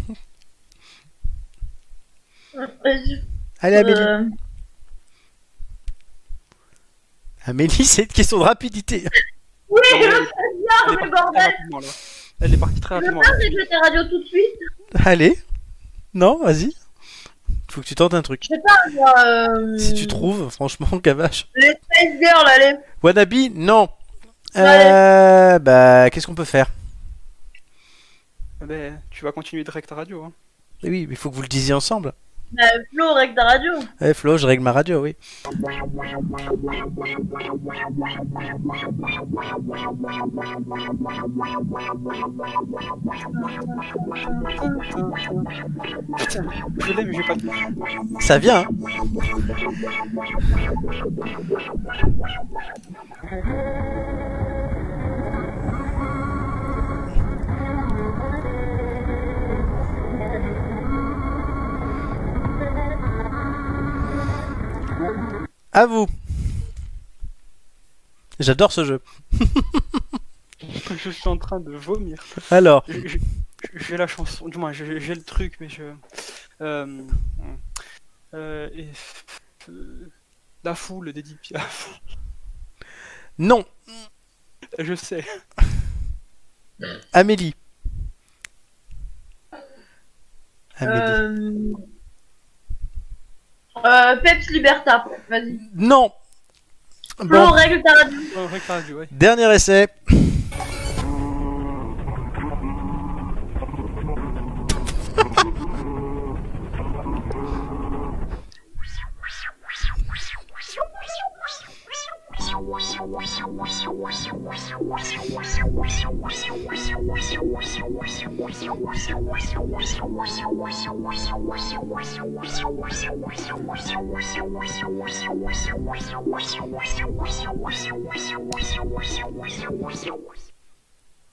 Allez, 3.60 3.76
Amélie. 3.78 4.00
euh, 4.00 4.24
Amélie, 7.50 7.86
c'est 7.86 8.04
une 8.04 8.08
question 8.10 8.38
de 8.40 8.44
rapidité. 8.44 9.06
Oui, 9.70 9.82
je 9.92 9.98
est- 9.98 10.02
sais 10.02 10.08
Elle 10.08 10.14
est 10.14 10.18
bien, 10.60 10.98
mais 11.02 11.10
partie 11.10 11.10
très 11.10 11.70
bordel. 11.70 11.90
Elle 12.42 12.54
est 12.54 12.58
partie 12.58 12.80
très 12.80 12.96
Je 12.96 13.00
rapidement. 13.02 13.22
pas 13.22 13.32
là. 13.32 13.38
régler 13.38 13.68
tes 13.68 13.76
radios 13.78 14.04
tout 14.10 14.20
de 14.24 14.28
suite. 14.28 14.60
Allez. 15.06 15.40
Non, 16.14 16.40
vas-y. 16.44 16.74
Faut 17.72 17.82
que 17.82 17.86
tu 17.86 17.96
tentes 17.96 18.14
un 18.14 18.22
truc. 18.22 18.44
Je 18.44 18.56
sais 18.56 18.62
pas, 18.66 18.78
moi. 18.94 19.14
Euh... 19.26 19.78
Si 19.78 19.94
tu 19.94 20.08
trouves, 20.08 20.50
franchement, 20.50 20.88
cavache. 21.04 21.48
Les 21.56 21.70
Spice 21.70 22.20
Girls, 22.22 22.48
allez. 22.48 22.78
Wannabe, 23.04 23.34
non. 23.56 23.90
Euh, 24.56 25.60
bah, 25.60 26.10
qu'est-ce 26.10 26.26
qu'on 26.28 26.34
peut 26.36 26.46
faire? 26.46 26.70
Eh 28.62 28.66
ben, 28.66 29.00
tu 29.12 29.24
vas 29.24 29.32
continuer 29.32 29.64
de 29.64 29.72
Recta 29.72 29.96
Radio. 29.96 30.24
Hein. 30.24 30.32
Eh 30.84 30.90
Oui, 30.90 31.08
il 31.10 31.16
faut 31.16 31.30
que 31.30 31.36
vous 31.36 31.42
le 31.42 31.48
disiez 31.48 31.74
ensemble. 31.74 32.14
Flo, 32.92 33.14
règle 33.14 33.36
ta 33.36 33.44
radio. 33.44 33.72
Eh 34.02 34.14
Flo, 34.14 34.38
je 34.38 34.48
règle 34.48 34.64
ma 34.64 34.72
radio, 34.72 35.02
oui. 35.02 35.16
Je 46.80 46.94
mais 46.94 47.14
j'ai 47.14 47.24
pas 47.24 47.36
de. 47.36 47.50
Ça 48.22 48.38
vient, 48.40 48.66
hein 48.66 48.68
À 65.72 65.86
vous. 65.86 66.08
J'adore 68.40 68.72
ce 68.72 68.86
jeu. 68.86 69.02
Je 70.62 71.10
suis 71.10 71.28
en 71.30 71.38
train 71.38 71.60
de 71.60 71.72
vomir. 71.72 72.24
Alors, 72.52 72.86
J'ai 73.76 73.98
la 73.98 74.08
chanson, 74.08 74.48
du 74.48 74.58
moins 74.58 74.72
j'ai 74.72 75.00
j'ai 75.00 75.16
le 75.16 75.24
truc, 75.24 75.58
mais 75.60 75.70
je. 75.70 75.84
Euh, 76.62 77.02
euh, 78.34 78.70
et, 78.74 78.88
euh, 79.70 80.10
la 80.64 80.76
foule 80.76 81.14
d'Edith 81.14 81.40
Piaf. 81.42 82.02
non, 83.38 83.66
Je 84.78 84.96
sais. 84.96 85.26
Amélie. 87.14 87.54
Amélie. 90.78 91.74
Euh... 93.86 93.90
Euh, 93.90 94.16
Peps 94.18 94.50
Liberta, 94.50 95.06
vas-y. 95.30 95.60
Non. 95.76 96.12
Flo, 97.18 97.28
Bon, 97.28 97.52
règle 97.52 97.82
ta 97.84 97.94
radio. 97.94 98.20
Rick 98.52 98.64
Radio, 98.68 99.00
ouais. 99.00 99.08
dernier 99.12 99.54
essai. 99.54 99.88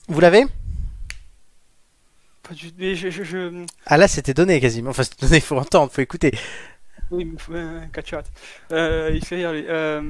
Vous 0.07 0.19
l'avez? 0.21 0.45
Pas 2.43 2.53
du 2.53 2.71
mais 2.77 2.95
je, 2.95 3.09
je, 3.09 3.23
je- 3.23 3.65
Ah 3.85 3.97
là, 3.97 4.07
c'était 4.07 4.33
donné 4.33 4.61
quasiment. 4.61 4.91
Enfin, 4.91 5.03
c'était 5.03 5.25
donné, 5.25 5.37
il 5.37 5.41
faut 5.41 5.57
entendre, 5.57 5.91
faut 5.91 6.01
écouter. 6.01 6.31
Oui, 7.11 7.33
euh, 7.51 7.81
Kachat. 7.93 8.23
Euh, 8.71 9.11
il 9.13 9.23
fait 9.25 9.35
rire 9.37 9.51
les. 9.53 9.65
Euh... 9.67 10.01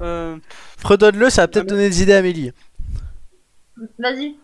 Euh... 0.00 0.36
Fredonne-le, 0.78 1.30
ça 1.30 1.42
va 1.42 1.48
peut-être 1.48 1.66
Ah, 1.70 1.74
mais- 1.74 1.78
donner 1.78 1.88
des 1.88 2.02
idées 2.02 2.14
à 2.14 2.18
Amélie. 2.18 2.52
Vas-y. 3.98 4.36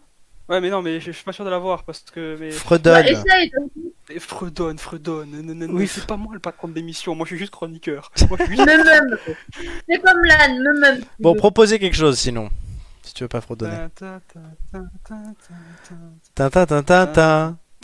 Ouais, 0.49 0.61
mais 0.61 0.71
non, 0.71 0.83
mais 0.83 0.99
je, 1.01 1.07
je 1.07 1.13
suis 1.13 1.25
pas 1.25 1.33
sûr 1.33 1.45
de 1.45 1.51
l'avoir 1.51 1.85
parce 1.85 2.01
que. 2.13 2.37
Mais... 2.39 2.51
Bah, 2.51 2.57
Fredonne. 2.57 3.07
essaye. 3.07 3.51
mais 4.09 4.19
Fredonne, 4.19 4.79
Fredonne. 4.79 5.31
Non, 5.31 5.55
non, 5.55 5.67
non, 5.69 5.75
Oui, 5.75 5.87
c'est 5.87 6.07
pas 6.07 6.17
moi 6.17 6.35
le 6.35 6.41
patron 6.41 6.69
de 6.69 6.75
l'émission. 6.75 7.15
Moi, 7.15 7.25
je 7.25 7.29
suis 7.31 7.39
juste 7.39 7.53
chroniqueur. 7.53 8.11
Moi, 8.29 8.37
je 8.41 8.45
suis 8.45 8.57
juste. 8.57 8.69
Me 8.69 8.85
même. 8.85 9.19
C'est 9.89 9.99
comme 10.01 10.21
l'âne, 10.25 10.59
me 10.59 10.81
même. 10.81 11.05
Bon, 11.21 11.35
proposez 11.35 11.79
quelque 11.79 11.97
chose 11.97 12.19
sinon. 12.19 12.51
Si 13.03 13.15
tu 13.15 13.23
veux 13.25 13.29
pas 13.29 13.41
fredonner. 13.41 13.77
Ta, 13.95 14.21
ta, 14.31 14.41
ta, 14.73 14.81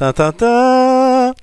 ta, 0.07 0.33
ta, 0.33 1.35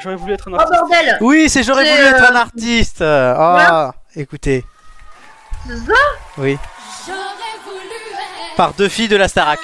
J'aurais 0.00 0.16
voulu 0.16 0.32
être 0.34 0.48
un 0.48 0.52
Oh 0.52 0.56
artiste. 0.60 0.80
bordel 0.80 1.18
Oui, 1.20 1.48
c'est 1.48 1.62
j'aurais 1.62 1.84
voulu 1.84 2.06
être 2.08 2.22
euh, 2.22 2.32
un 2.32 2.36
artiste. 2.36 3.02
Ah, 3.02 3.92
écoutez, 4.16 4.64
C'est 5.66 5.76
ça 5.76 5.92
oui, 6.38 6.58
J'aurais 7.06 7.18
voulu 7.64 7.86
être 7.86 8.56
par 8.56 8.74
deux 8.74 8.88
filles 8.88 9.08
de 9.08 9.16
la 9.16 9.28
Starac. 9.28 9.60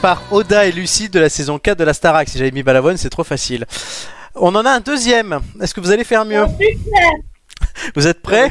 Par 0.00 0.20
Oda 0.32 0.66
et 0.66 0.72
Lucie 0.72 1.08
de 1.08 1.20
la 1.20 1.28
saison 1.28 1.58
4 1.60 1.78
de 1.78 1.84
la 1.84 1.94
Starac. 1.94 2.28
Si 2.28 2.36
j'avais 2.38 2.50
mis 2.50 2.64
Balavoine, 2.64 2.96
c'est 2.96 3.10
trop 3.10 3.22
facile. 3.22 3.66
On 4.34 4.54
en 4.54 4.64
a 4.64 4.70
un 4.70 4.80
deuxième. 4.80 5.40
Est-ce 5.60 5.74
que 5.74 5.80
vous 5.80 5.90
allez 5.90 6.04
faire 6.04 6.24
mieux 6.24 6.46
super. 6.46 7.10
Vous 7.94 8.06
êtes 8.06 8.22
prêts. 8.22 8.48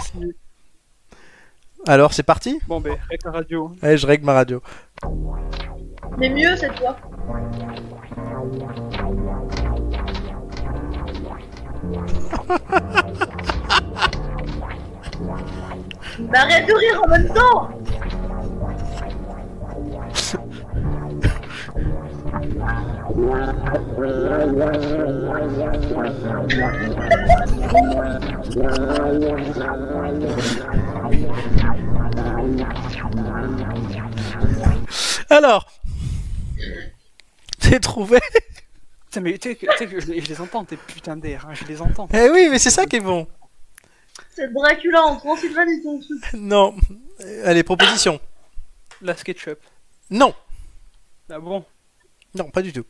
Alors, 1.87 2.13
c'est 2.13 2.23
parti 2.23 2.59
Bon, 2.67 2.79
ben, 2.79 2.95
avec 3.07 3.23
la 3.23 3.31
radio. 3.31 3.71
Allez, 3.81 3.97
je 3.97 4.05
règle 4.05 4.25
ma 4.25 4.33
radio. 4.33 4.61
Mais 6.17 6.29
mieux 6.29 6.55
cette 6.55 6.77
fois. 6.77 6.97
Bah 16.19 16.41
arrête 16.41 16.67
de 16.67 16.73
rire 16.73 17.01
en 17.03 17.07
même 17.09 17.33
temps 17.33 17.69
Alors, 35.29 35.65
j'ai 37.61 37.79
trouvé? 37.79 38.19
Putain, 39.05 39.21
mais 39.21 39.37
tu 39.37 39.49
sais 39.49 39.55
que, 39.55 39.65
tu 39.65 39.77
sais 39.77 39.87
que 39.87 39.99
je, 39.99 40.07
les- 40.07 40.21
je 40.21 40.27
les 40.29 40.41
entends, 40.41 40.63
tes 40.65 40.77
putains 40.77 41.17
d'air. 41.17 41.45
Hein, 41.47 41.53
je 41.53 41.65
les 41.65 41.81
entends. 41.81 42.07
Eh 42.13 42.29
oui, 42.29 42.47
mais 42.49 42.59
c'est 42.59 42.69
ça 42.69 42.85
qui 42.85 42.97
est 42.97 43.01
bon. 43.01 43.27
C'est 44.35 44.51
Dracula 44.53 45.03
en 45.03 45.17
Transylvanie 45.17 45.81
ton 45.83 45.99
truc. 45.99 46.23
Non. 46.33 46.75
Allez, 47.45 47.63
proposition. 47.63 48.19
La 49.01 49.15
SketchUp. 49.15 49.59
Non. 50.09 50.33
Ah 51.29 51.39
bon? 51.39 51.63
Non, 52.35 52.49
pas 52.49 52.61
du 52.61 52.71
tout. 52.73 52.81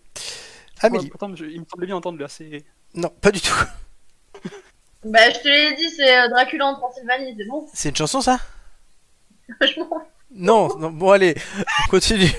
Ouais, 0.84 0.88
Amélie. 0.88 1.10
pourtant, 1.10 1.36
je- 1.36 1.46
il 1.46 1.60
me 1.62 1.66
semblait 1.70 1.88
bien 1.88 1.96
entendre 1.96 2.20
là. 2.20 2.28
C'est. 2.28 2.64
Non, 2.94 3.10
pas 3.10 3.32
du 3.32 3.42
tout. 3.42 3.54
Bah 5.04 5.32
je 5.32 5.40
te 5.40 5.48
l'ai 5.48 5.76
dit, 5.78 5.90
c'est 5.90 6.16
euh, 6.16 6.28
Dracula 6.30 6.68
en 6.68 6.76
Transylvanie, 6.76 7.34
c'est 7.36 7.46
bon. 7.48 7.68
C'est 7.74 7.90
une 7.90 7.96
chanson, 7.96 8.22
ça? 8.22 8.40
Je 9.62 9.80
m'en 9.80 9.90
Non, 10.30 10.78
non. 10.78 10.92
Bon, 10.92 11.10
allez, 11.10 11.34
on 11.58 11.90
continue. 11.90 12.30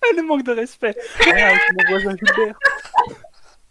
Ah, 0.00 0.06
le 0.16 0.22
manque 0.22 0.44
de 0.44 0.52
respect. 0.52 0.96
Ah, 1.18 1.24
c'est 1.26 1.74
mon 1.74 1.90
voisin 1.90 2.16
Gilbert. 2.16 2.54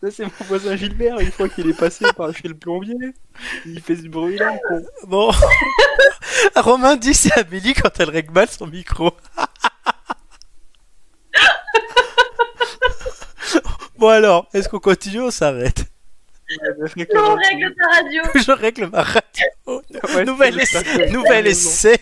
Ça, 0.04 0.12
c'est 0.12 0.26
mon 0.26 0.32
voisin 0.48 0.76
Gilbert. 0.76 1.18
Une 1.22 1.32
fois 1.32 1.48
qu'il 1.48 1.70
est 1.70 1.74
passé 1.80 2.04
par 2.18 2.36
chez 2.36 2.50
le 2.50 2.56
plombier, 2.58 2.94
il 3.66 3.80
fait 3.82 3.96
ce 3.96 4.08
bruit-là. 4.10 4.58
con. 4.68 4.86
Bon. 5.08 5.32
Romain 6.58 6.98
dit 6.98 7.14
c'est 7.14 7.32
Amélie 7.40 7.74
quand 7.74 7.98
elle 8.02 8.10
règle 8.10 8.34
mal 8.34 8.50
son 8.50 8.68
micro. 8.68 9.12
Bon 14.02 14.10
alors, 14.10 14.48
est-ce 14.54 14.68
qu'on 14.68 14.80
continue 14.80 15.22
ou 15.22 15.26
on 15.28 15.32
s'arrête? 15.32 15.86
Non, 17.14 17.36
règle 17.36 17.74
ta 17.76 17.88
radio. 18.02 18.24
Je 18.36 18.52
règle 18.52 18.88
ma 18.88 19.04
radio. 19.04 19.46
Ouais, 19.68 20.26
Nouvel 20.26 20.56
c'est 20.56 20.64
essai. 20.64 20.84
ça. 20.84 21.06
Nouvel 21.12 21.48
essai. 21.48 21.98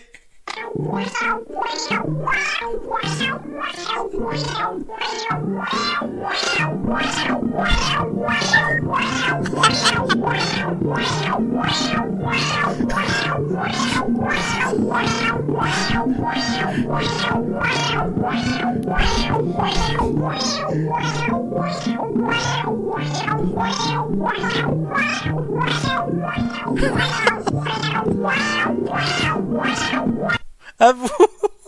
À 30.78 30.92
vous. 30.92 31.08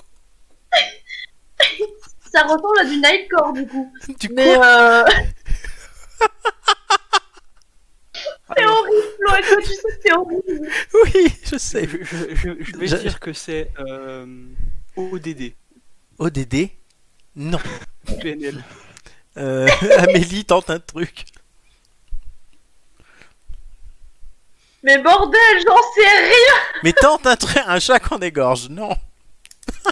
ressemble 2.34 2.78
à 2.80 2.84
du 2.84 2.96
Nightcore 2.96 3.52
du 3.52 3.66
coup. 3.66 3.92
Du 4.18 4.28
coup, 4.28 4.34
Mais 4.34 4.56
euh... 4.56 5.04
c'est 8.56 8.64
horrible, 8.66 9.06
Flo, 9.18 9.36
et 9.36 9.42
toi 9.42 9.56
tu 9.62 9.68
sais 9.68 9.82
que 9.82 9.98
c'est 10.02 10.12
horrible. 10.12 10.68
oui, 11.04 11.34
je 11.44 11.56
sais. 11.58 11.88
je, 11.88 11.96
je, 12.04 12.34
je, 12.34 12.50
je 12.64 12.76
vais 12.76 12.86
Je- 12.86 12.96
dire 12.96 13.18
que 13.20 13.32
c'est 13.32 13.70
euh, 13.78 14.26
ODD, 14.96 15.54
ODD 16.18 16.70
Non. 17.36 17.58
PNL. 18.20 18.62
Euh, 19.38 19.66
Amélie 19.98 20.44
tente 20.44 20.68
un 20.70 20.78
truc. 20.80 21.24
Mais 24.82 24.98
bordel, 24.98 25.38
j'en 25.64 25.76
sais 25.94 26.18
rien. 26.18 26.54
Mais 26.82 26.92
tente 26.92 27.26
un 27.26 27.36
truc, 27.36 27.56
un 27.66 27.78
chat 27.78 28.00
qu'on 28.00 28.18
égorge, 28.18 28.68
non. 28.68 28.94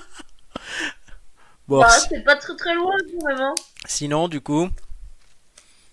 bon, 1.71 1.81
Bah, 1.81 1.89
si- 1.89 2.09
c'est 2.11 2.25
pas 2.25 2.37
très 2.37 2.55
très 2.57 2.75
loin. 2.75 2.93
Hein. 3.31 3.55
sinon, 3.87 4.29
du 4.29 4.41
coup, 4.43 4.69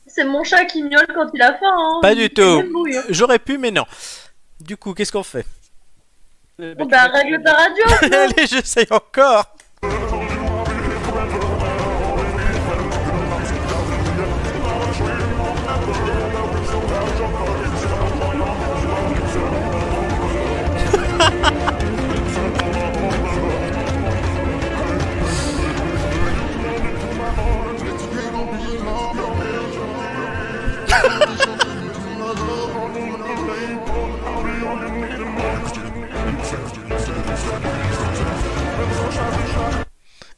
C'est 0.07 0.23
mon 0.25 0.43
chat 0.43 0.65
qui 0.65 0.81
miaule 0.83 1.07
quand 1.13 1.29
il 1.33 1.41
a 1.41 1.53
faim. 1.57 1.65
Hein. 1.77 1.99
Pas 2.01 2.15
du 2.15 2.29
tout. 2.29 2.41
hein. 2.41 3.03
j'aurais 3.09 3.39
pu, 3.39 3.57
mais 3.57 3.71
non. 3.71 3.85
Du 4.59 4.75
coup, 4.75 4.93
qu'est-ce 4.93 5.11
qu'on 5.11 5.23
fait? 5.23 5.45
Bah 6.57 7.03
règle 7.13 7.41
ta 7.43 7.53
radio. 7.53 7.83
Allez, 8.11 8.47
j'essaye 8.47 8.87
encore. 8.89 9.45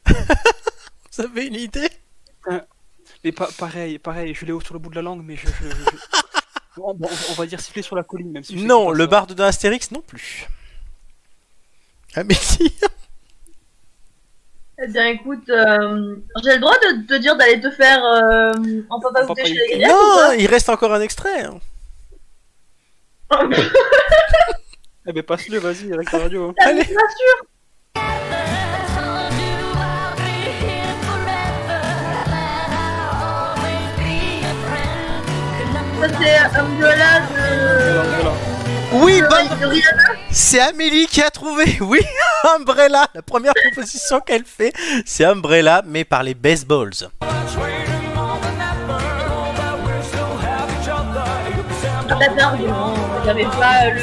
Vous 0.06 1.20
avez 1.24 1.46
une 1.46 1.54
idée? 1.54 1.88
Mais 3.24 3.32
pas, 3.32 3.48
pareil, 3.58 3.98
pareil, 3.98 4.34
je 4.34 4.46
l'ai 4.46 4.52
haut 4.52 4.60
sur 4.60 4.72
le 4.74 4.80
bout 4.80 4.90
de 4.90 4.94
la 4.94 5.02
langue, 5.02 5.22
mais 5.24 5.36
je. 5.36 5.46
je- 5.46 5.68
je- 5.68 6.20
Bon, 6.76 6.94
bon, 6.94 7.08
on 7.30 7.32
va 7.34 7.46
dire 7.46 7.60
siffler 7.60 7.82
sur 7.82 7.96
la 7.96 8.04
colline, 8.04 8.30
même 8.30 8.44
si. 8.44 8.56
je 8.58 8.64
Non, 8.64 8.90
le 8.92 9.04
ça. 9.04 9.10
barde 9.10 9.32
d'un 9.34 9.46
Astérix 9.46 9.90
non 9.90 10.00
plus. 10.00 10.46
Amélie 12.14 12.38
Eh 14.82 14.86
bien 14.88 15.06
écoute, 15.08 15.48
euh, 15.50 16.16
j'ai 16.42 16.54
le 16.54 16.60
droit 16.60 16.74
de 16.78 17.06
te 17.06 17.14
dire 17.20 17.36
d'aller 17.36 17.60
te 17.60 17.70
faire 17.70 18.02
euh, 18.02 18.52
en 18.88 18.98
papa 18.98 19.24
goûter 19.26 19.44
chez 19.44 19.54
les 19.76 19.84
ou 19.84 19.88
Non, 19.88 20.32
il 20.38 20.46
reste 20.46 20.70
encore 20.70 20.94
un 20.94 21.00
extrait. 21.00 21.44
hein. 21.44 21.58
Eh 25.06 25.12
ben 25.12 25.22
passe-le, 25.22 25.58
vas-y, 25.58 25.92
avec 25.92 26.10
ta 26.10 26.18
radio. 26.18 26.54
Allez. 26.60 26.84
Bien 26.84 26.94
sûr. 26.94 27.46
Ça 36.00 36.08
c'est 36.18 36.58
Umbrella 36.58 37.20
de... 37.20 37.92
Voilà, 37.92 38.02
voilà. 38.22 38.49
Oui, 38.92 39.22
bonne 39.22 39.68
Rihanna. 39.70 40.02
C'est 40.30 40.58
Amélie 40.58 41.06
qui 41.06 41.22
a 41.22 41.30
trouvé, 41.30 41.78
oui, 41.80 42.00
Umbrella. 42.56 43.06
La 43.14 43.22
première 43.22 43.54
proposition 43.54 44.20
qu'elle 44.20 44.44
fait, 44.44 44.72
c'est 45.06 45.24
Umbrella, 45.24 45.82
mais 45.86 46.04
par 46.04 46.22
les 46.22 46.34
baseballs. 46.34 47.08
Ah 52.12 52.16
bah 52.18 52.26
pardon, 52.36 52.94
j'avais 53.24 53.44
pas 53.44 53.90
le... 53.90 54.00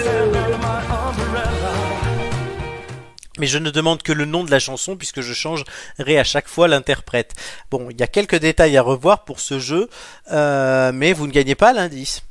Mais 3.39 3.47
je 3.47 3.57
ne 3.57 3.69
demande 3.69 4.01
que 4.01 4.13
le 4.13 4.25
nom 4.25 4.43
de 4.43 4.51
la 4.51 4.59
chanson 4.59 4.95
puisque 4.95 5.21
je 5.21 5.33
changerai 5.33 6.17
à 6.17 6.23
chaque 6.23 6.47
fois 6.47 6.67
l'interprète. 6.67 7.33
Bon, 7.69 7.89
il 7.91 7.99
y 7.99 8.03
a 8.03 8.07
quelques 8.07 8.37
détails 8.37 8.77
à 8.77 8.81
revoir 8.81 9.25
pour 9.25 9.39
ce 9.41 9.59
jeu, 9.59 9.89
euh, 10.31 10.91
mais 10.93 11.13
vous 11.13 11.27
ne 11.27 11.31
gagnez 11.31 11.55
pas 11.55 11.73
l'indice. 11.73 12.23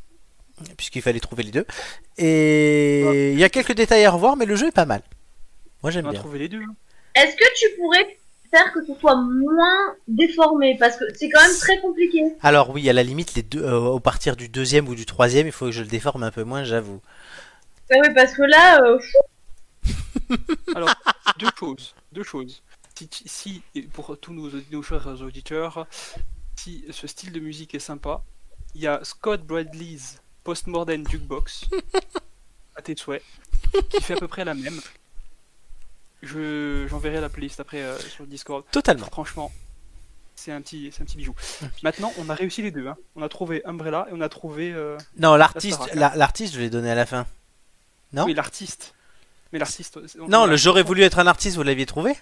Puisqu'il 0.77 1.03
fallait 1.03 1.21
trouver 1.21 1.43
les 1.43 1.51
deux. 1.51 1.67
Et 2.19 3.33
il 3.33 3.39
y 3.39 3.45
a 3.45 3.49
quelques 3.49 3.75
détails 3.75 4.05
à 4.05 4.11
revoir, 4.11 4.37
mais 4.37 4.47
le 4.47 4.57
jeu 4.57 4.69
est 4.69 4.73
pas 4.73 4.87
mal. 4.87 5.03
Moi 5.83 5.91
j'aime 5.91 6.09
bien. 6.11 6.19
trouvé 6.19 6.39
les 6.39 6.49
deux. 6.49 6.63
hein. 6.63 6.75
Est-ce 7.15 7.37
que 7.37 7.45
tu 7.59 7.67
pourrais 7.77 8.19
faire 8.51 8.73
que 8.73 8.85
ce 8.87 8.95
soit 8.99 9.17
moins 9.17 9.95
déformé? 10.09 10.77
Parce 10.79 10.97
que 10.97 11.05
c'est 11.15 11.29
quand 11.29 11.43
même 11.43 11.57
très 11.59 11.79
compliqué. 11.81 12.23
Alors 12.43 12.71
oui, 12.71 12.89
à 12.89 12.93
la 12.93 13.03
limite, 13.03 13.35
les 13.35 13.43
deux, 13.43 13.63
euh, 13.63 13.79
au 13.79 14.01
partir 14.01 14.37
du 14.37 14.49
deuxième 14.49 14.89
ou 14.89 14.95
du 14.95 15.05
troisième, 15.07 15.47
il 15.47 15.53
faut 15.53 15.67
que 15.67 15.73
je 15.73 15.83
le 15.83 15.89
déforme 15.89 16.23
un 16.23 16.31
peu 16.31 16.45
moins, 16.45 16.65
j'avoue. 16.65 17.01
Ouais, 17.91 17.99
oui, 18.03 18.15
parce 18.15 18.33
que 18.35 18.43
là, 18.43 18.83
euh, 18.83 18.99
Alors, 20.75 20.89
deux 21.39 21.49
choses. 21.59 21.95
Deux 22.13 22.23
choses. 22.25 22.63
Si, 23.27 23.63
pour 23.93 24.19
tous 24.19 24.33
nos, 24.33 24.51
nos 24.73 24.83
chers 24.83 25.07
auditeurs, 25.23 25.87
si 26.57 26.85
ce 26.91 27.07
style 27.07 27.33
de 27.33 27.41
musique 27.41 27.75
est 27.75 27.79
sympa, 27.79 28.23
il 28.75 28.81
y 28.81 28.87
a 28.87 29.01
Scott 29.05 29.43
Bradley's 29.43 30.19
Postmodern 30.47 31.05
Jukebox, 31.11 31.65
à 32.77 32.81
tes 32.83 32.95
souhaits, 32.97 33.23
qui 33.91 34.01
fait 34.01 34.15
à 34.15 34.17
peu 34.17 34.29
près 34.29 34.45
la 34.45 34.55
même. 34.55 34.81
Je 36.23 36.87
j'enverrai 36.89 37.21
la 37.21 37.29
playlist 37.29 37.59
après 37.61 37.83
euh, 37.83 37.99
sur 37.99 38.23
le 38.25 38.31
Discord. 38.31 38.65
Totalement. 38.71 39.07
Franchement, 39.07 39.51
c'est 40.37 40.53
un 40.53 40.61
petit, 40.61 40.91
c'est 40.95 41.03
un 41.03 41.05
petit 41.05 41.17
bijou. 41.17 41.35
Maintenant, 41.83 42.13
on 42.19 42.29
a 42.31 42.35
réussi 42.35 42.63
les 42.63 42.71
deux. 42.71 42.87
hein. 42.87 42.97
On 43.17 43.23
a 43.23 43.29
trouvé 43.29 43.61
Umbrella 43.67 44.07
et 44.09 44.13
on 44.15 44.21
a 44.21 44.29
trouvé 44.29 44.73
euh, 44.73 44.97
Non, 45.19 45.35
l'artiste, 45.35 45.81
la- 45.95 46.15
l'artiste, 46.15 46.55
je 46.55 46.61
l'ai 46.61 46.71
donné 46.71 46.91
à 46.91 46.95
la 46.95 47.07
fin. 47.07 47.27
Non? 48.13 48.25
Oui, 48.25 48.33
l'artiste. 48.35 48.95
Mais 49.53 49.59
l'artiste. 49.59 49.99
on- 50.21 50.29
Non, 50.29 50.43
on- 50.43 50.47
le 50.47 50.57
j'aurais 50.57 50.83
voulu 50.85 51.03
être 51.03 51.19
un 51.19 51.27
artiste, 51.27 51.57
vous 51.57 51.65
l'aviez 51.65 51.87
trouvé? 51.87 52.13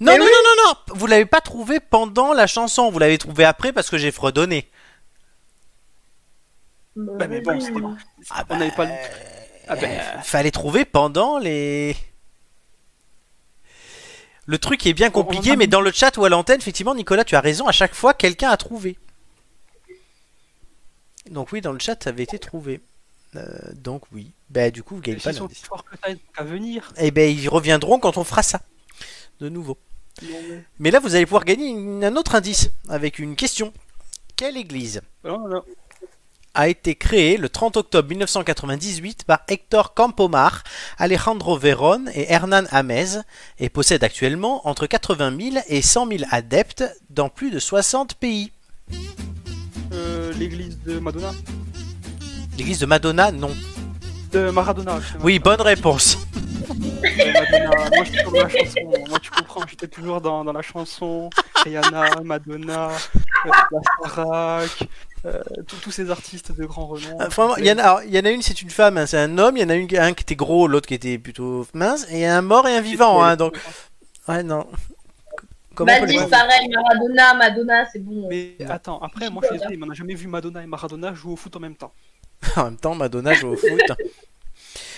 Non, 0.00 0.18
non, 0.18 0.24
oui. 0.24 0.30
non, 0.30 0.64
non, 0.64 0.64
non, 0.90 0.94
vous 0.98 1.06
l'avez 1.06 1.26
pas 1.26 1.40
trouvé 1.40 1.78
pendant 1.80 2.34
la 2.34 2.46
chanson, 2.48 2.90
vous 2.90 2.98
l'avez 2.98 3.18
trouvé 3.18 3.44
après 3.44 3.72
parce 3.72 3.88
que 3.88 3.98
j'ai 3.98 4.10
fredonné. 4.10 4.68
Bah, 6.96 7.28
mais 7.28 7.40
bon, 7.42 7.60
c'était- 7.60 7.80
Ah 8.30 8.44
on 8.48 8.56
n'avait 8.56 8.70
pas. 8.74 8.86
le- 8.86 8.92
Ah 9.68 9.76
ben, 9.76 9.90
Euh, 9.90 10.20
fallait 10.22 10.50
trouver 10.50 10.84
pendant 10.84 11.38
les. 11.38 11.96
Le 14.46 14.58
truc 14.58 14.86
est 14.86 14.92
bien 14.94 15.10
compliqué, 15.10 15.50
a- 15.52 15.56
mais 15.56 15.66
dans 15.66 15.80
le 15.80 15.90
chat 15.90 16.16
ou 16.16 16.24
à 16.24 16.28
l'antenne, 16.28 16.60
effectivement, 16.60 16.94
Nicolas, 16.94 17.24
tu 17.24 17.34
as 17.34 17.40
raison, 17.40 17.66
à 17.66 17.72
chaque 17.72 17.94
fois, 17.94 18.14
quelqu'un 18.14 18.50
a 18.50 18.56
trouvé. 18.56 18.96
Donc 21.30 21.50
oui, 21.52 21.60
dans 21.60 21.72
le 21.72 21.78
chat, 21.80 22.02
ça 22.02 22.10
avait 22.10 22.22
été 22.22 22.38
trouvé. 22.38 22.80
Euh, 23.34 23.42
donc 23.74 24.02
oui. 24.12 24.30
Bah 24.48 24.70
du 24.70 24.82
coup, 24.84 24.94
vous 24.94 25.00
gagnez 25.00 25.18
pas 25.18 25.32
sont 25.32 25.48
à 26.36 26.44
venir. 26.44 26.92
Eh 26.98 27.10
ben, 27.10 27.28
ils 27.36 27.48
reviendront 27.48 27.98
quand 27.98 28.16
on 28.16 28.24
fera 28.24 28.42
ça. 28.42 28.60
De 29.40 29.48
nouveau. 29.48 29.76
Mais 30.78 30.90
là, 30.90 31.00
vous 31.00 31.14
allez 31.16 31.26
pouvoir 31.26 31.44
gagner 31.44 31.66
une- 31.68 32.04
un 32.04 32.16
autre 32.16 32.36
indice 32.36 32.70
avec 32.88 33.18
une 33.18 33.34
question. 33.36 33.72
Quelle 34.36 34.56
église? 34.56 35.02
Non, 35.24 35.46
non. 35.48 35.62
A 36.56 36.68
été 36.68 36.94
créée 36.94 37.36
le 37.36 37.48
30 37.48 37.76
octobre 37.76 38.08
1998 38.08 39.24
par 39.24 39.40
Hector 39.48 39.94
Campomar, 39.94 40.64
Alejandro 40.98 41.56
Verón 41.58 42.06
et 42.14 42.32
Hernan 42.32 42.64
Amez 42.70 43.20
et 43.58 43.68
possède 43.68 44.02
actuellement 44.02 44.66
entre 44.66 44.86
80 44.86 45.36
000 45.52 45.64
et 45.68 45.82
100 45.82 46.08
000 46.08 46.22
adeptes 46.30 46.84
dans 47.10 47.28
plus 47.28 47.50
de 47.50 47.58
60 47.58 48.14
pays 48.14 48.50
Euh, 49.92 50.32
L'église 50.38 50.78
de 50.84 50.98
Madonna? 50.98 51.32
L'église 52.58 52.78
de 52.80 52.86
Madonna, 52.86 53.30
non. 53.30 53.50
De 54.32 54.50
Maradona. 54.50 54.98
Oui, 55.22 55.38
bonne 55.38 55.60
réponse. 55.60 56.18
Madonna. 56.68 57.70
Moi, 57.94 58.04
je 58.04 58.10
suis 58.10 58.18
sur 58.18 58.32
la 58.32 58.48
chanson. 58.48 58.80
Moi, 59.08 59.18
tu 59.20 59.30
comprends, 59.30 59.60
j'étais 59.68 59.88
toujours 59.88 60.20
dans, 60.20 60.42
dans 60.44 60.52
la 60.52 60.62
chanson. 60.62 61.30
Rihanna, 61.64 62.06
Madonna, 62.24 62.88
euh, 62.88 63.50
la 63.70 63.80
Starac, 64.08 64.70
euh, 64.82 64.86
tous- 65.66 65.76
tous 65.76 65.90
ces 65.90 66.10
artistes 66.10 66.52
de 66.52 66.64
grand 66.64 66.86
renom. 66.86 67.20
Euh, 67.20 67.28
Vraiment, 67.28 67.56
il 67.56 67.66
y, 67.66 67.72
en 67.72 67.78
a, 67.78 67.82
alors, 67.82 68.02
il 68.02 68.14
y 68.14 68.18
en 68.18 68.24
a 68.24 68.30
une, 68.30 68.42
c'est 68.42 68.60
une 68.62 68.70
femme, 68.70 68.98
hein, 68.98 69.06
c'est 69.06 69.18
un 69.18 69.38
homme. 69.38 69.56
Il 69.56 69.62
y 69.62 69.64
en 69.64 69.68
a 69.70 69.74
une, 69.74 69.88
un 69.96 70.12
qui 70.12 70.22
était 70.22 70.36
gros, 70.36 70.66
l'autre 70.68 70.86
qui 70.86 70.94
était 70.94 71.18
plutôt 71.18 71.66
mince. 71.74 72.06
Et 72.10 72.26
un 72.26 72.42
mort 72.42 72.66
et 72.68 72.76
un 72.76 72.80
vivant. 72.80 73.22
Hein, 73.22 73.36
donc, 73.36 73.56
ouais, 74.28 74.42
non. 74.42 74.66
On 75.78 75.84
c'est 75.86 76.30
pareil, 76.30 76.68
Maradona, 76.70 77.34
Madonna, 77.34 77.86
c'est 77.92 77.98
bon. 77.98 78.28
Mais 78.28 78.56
attends, 78.68 78.98
après, 79.00 79.28
moi, 79.28 79.42
je 79.42 79.48
suis 79.48 79.58
désolé, 79.58 79.76
mais 79.76 79.84
on 79.84 79.88
n'a 79.88 79.94
jamais 79.94 80.14
vu 80.14 80.26
Madonna 80.26 80.62
et 80.62 80.66
Maradona 80.66 81.12
jouer 81.12 81.32
au 81.32 81.36
foot 81.36 81.54
en 81.56 81.60
même 81.60 81.76
temps. 81.76 81.92
En 82.56 82.64
même 82.64 82.76
temps, 82.76 82.94
Madonna 82.94 83.34
joue 83.34 83.48
au 83.48 83.56
foot. 83.56 83.70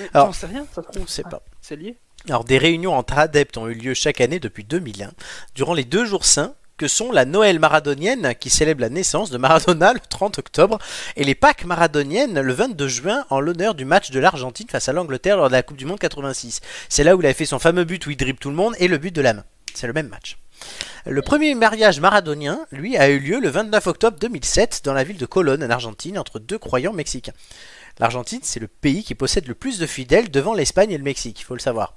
Alors, 0.14 0.26
J'en 0.26 0.32
sais 0.32 0.46
rien, 0.46 0.66
ça 0.72 0.82
se 0.82 0.88
trouve. 0.88 1.02
On 1.02 1.06
sait 1.06 1.22
pas. 1.24 1.42
C'est 1.60 1.76
lié 1.76 1.96
Alors, 2.28 2.44
des 2.44 2.58
réunions 2.58 2.94
entre 2.94 3.18
adeptes 3.18 3.56
ont 3.58 3.68
eu 3.68 3.74
lieu 3.74 3.94
chaque 3.94 4.20
année 4.20 4.38
depuis 4.38 4.64
2001, 4.64 5.10
durant 5.54 5.74
les 5.74 5.84
deux 5.84 6.04
jours 6.04 6.24
saints 6.24 6.54
que 6.78 6.88
sont 6.88 7.12
la 7.12 7.24
Noël 7.24 7.58
maradonienne, 7.58 8.34
qui 8.38 8.48
célèbre 8.48 8.80
la 8.80 8.88
naissance 8.88 9.30
de 9.30 9.36
Maradona 9.36 9.92
le 9.92 10.00
30 10.00 10.38
octobre, 10.38 10.78
et 11.16 11.24
les 11.24 11.34
Pâques 11.34 11.64
maradoniennes 11.64 12.40
le 12.40 12.52
22 12.54 12.88
juin, 12.88 13.26
en 13.28 13.40
l'honneur 13.40 13.74
du 13.74 13.84
match 13.84 14.10
de 14.10 14.20
l'Argentine 14.20 14.68
face 14.70 14.88
à 14.88 14.92
l'Angleterre 14.92 15.36
lors 15.36 15.48
de 15.48 15.52
la 15.52 15.62
Coupe 15.62 15.76
du 15.76 15.84
Monde 15.84 15.98
86. 15.98 16.60
C'est 16.88 17.04
là 17.04 17.16
où 17.16 17.20
il 17.20 17.26
a 17.26 17.34
fait 17.34 17.44
son 17.44 17.58
fameux 17.58 17.84
but 17.84 18.06
où 18.06 18.10
il 18.10 18.16
dribble 18.16 18.38
tout 18.38 18.50
le 18.50 18.56
monde, 18.56 18.74
et 18.78 18.88
le 18.88 18.96
but 18.96 19.14
de 19.14 19.20
la 19.20 19.34
main. 19.34 19.44
C'est 19.74 19.88
le 19.88 19.92
même 19.92 20.08
match. 20.08 20.38
Le 21.04 21.22
premier 21.22 21.54
mariage 21.54 22.00
maradonien, 22.00 22.60
lui, 22.70 22.96
a 22.96 23.08
eu 23.08 23.18
lieu 23.18 23.40
le 23.40 23.48
29 23.48 23.86
octobre 23.86 24.18
2007 24.20 24.82
dans 24.84 24.94
la 24.94 25.04
ville 25.04 25.18
de 25.18 25.26
Colón, 25.26 25.62
en 25.62 25.70
Argentine, 25.70 26.18
entre 26.18 26.38
deux 26.38 26.58
croyants 26.58 26.92
mexicains. 26.92 27.32
L'Argentine, 27.98 28.40
c'est 28.42 28.60
le 28.60 28.68
pays 28.68 29.02
qui 29.02 29.14
possède 29.16 29.48
le 29.48 29.54
plus 29.54 29.78
de 29.78 29.86
fidèles 29.86 30.30
devant 30.30 30.54
l'Espagne 30.54 30.92
et 30.92 30.98
le 30.98 31.04
Mexique, 31.04 31.40
il 31.40 31.44
faut 31.44 31.54
le 31.54 31.60
savoir. 31.60 31.94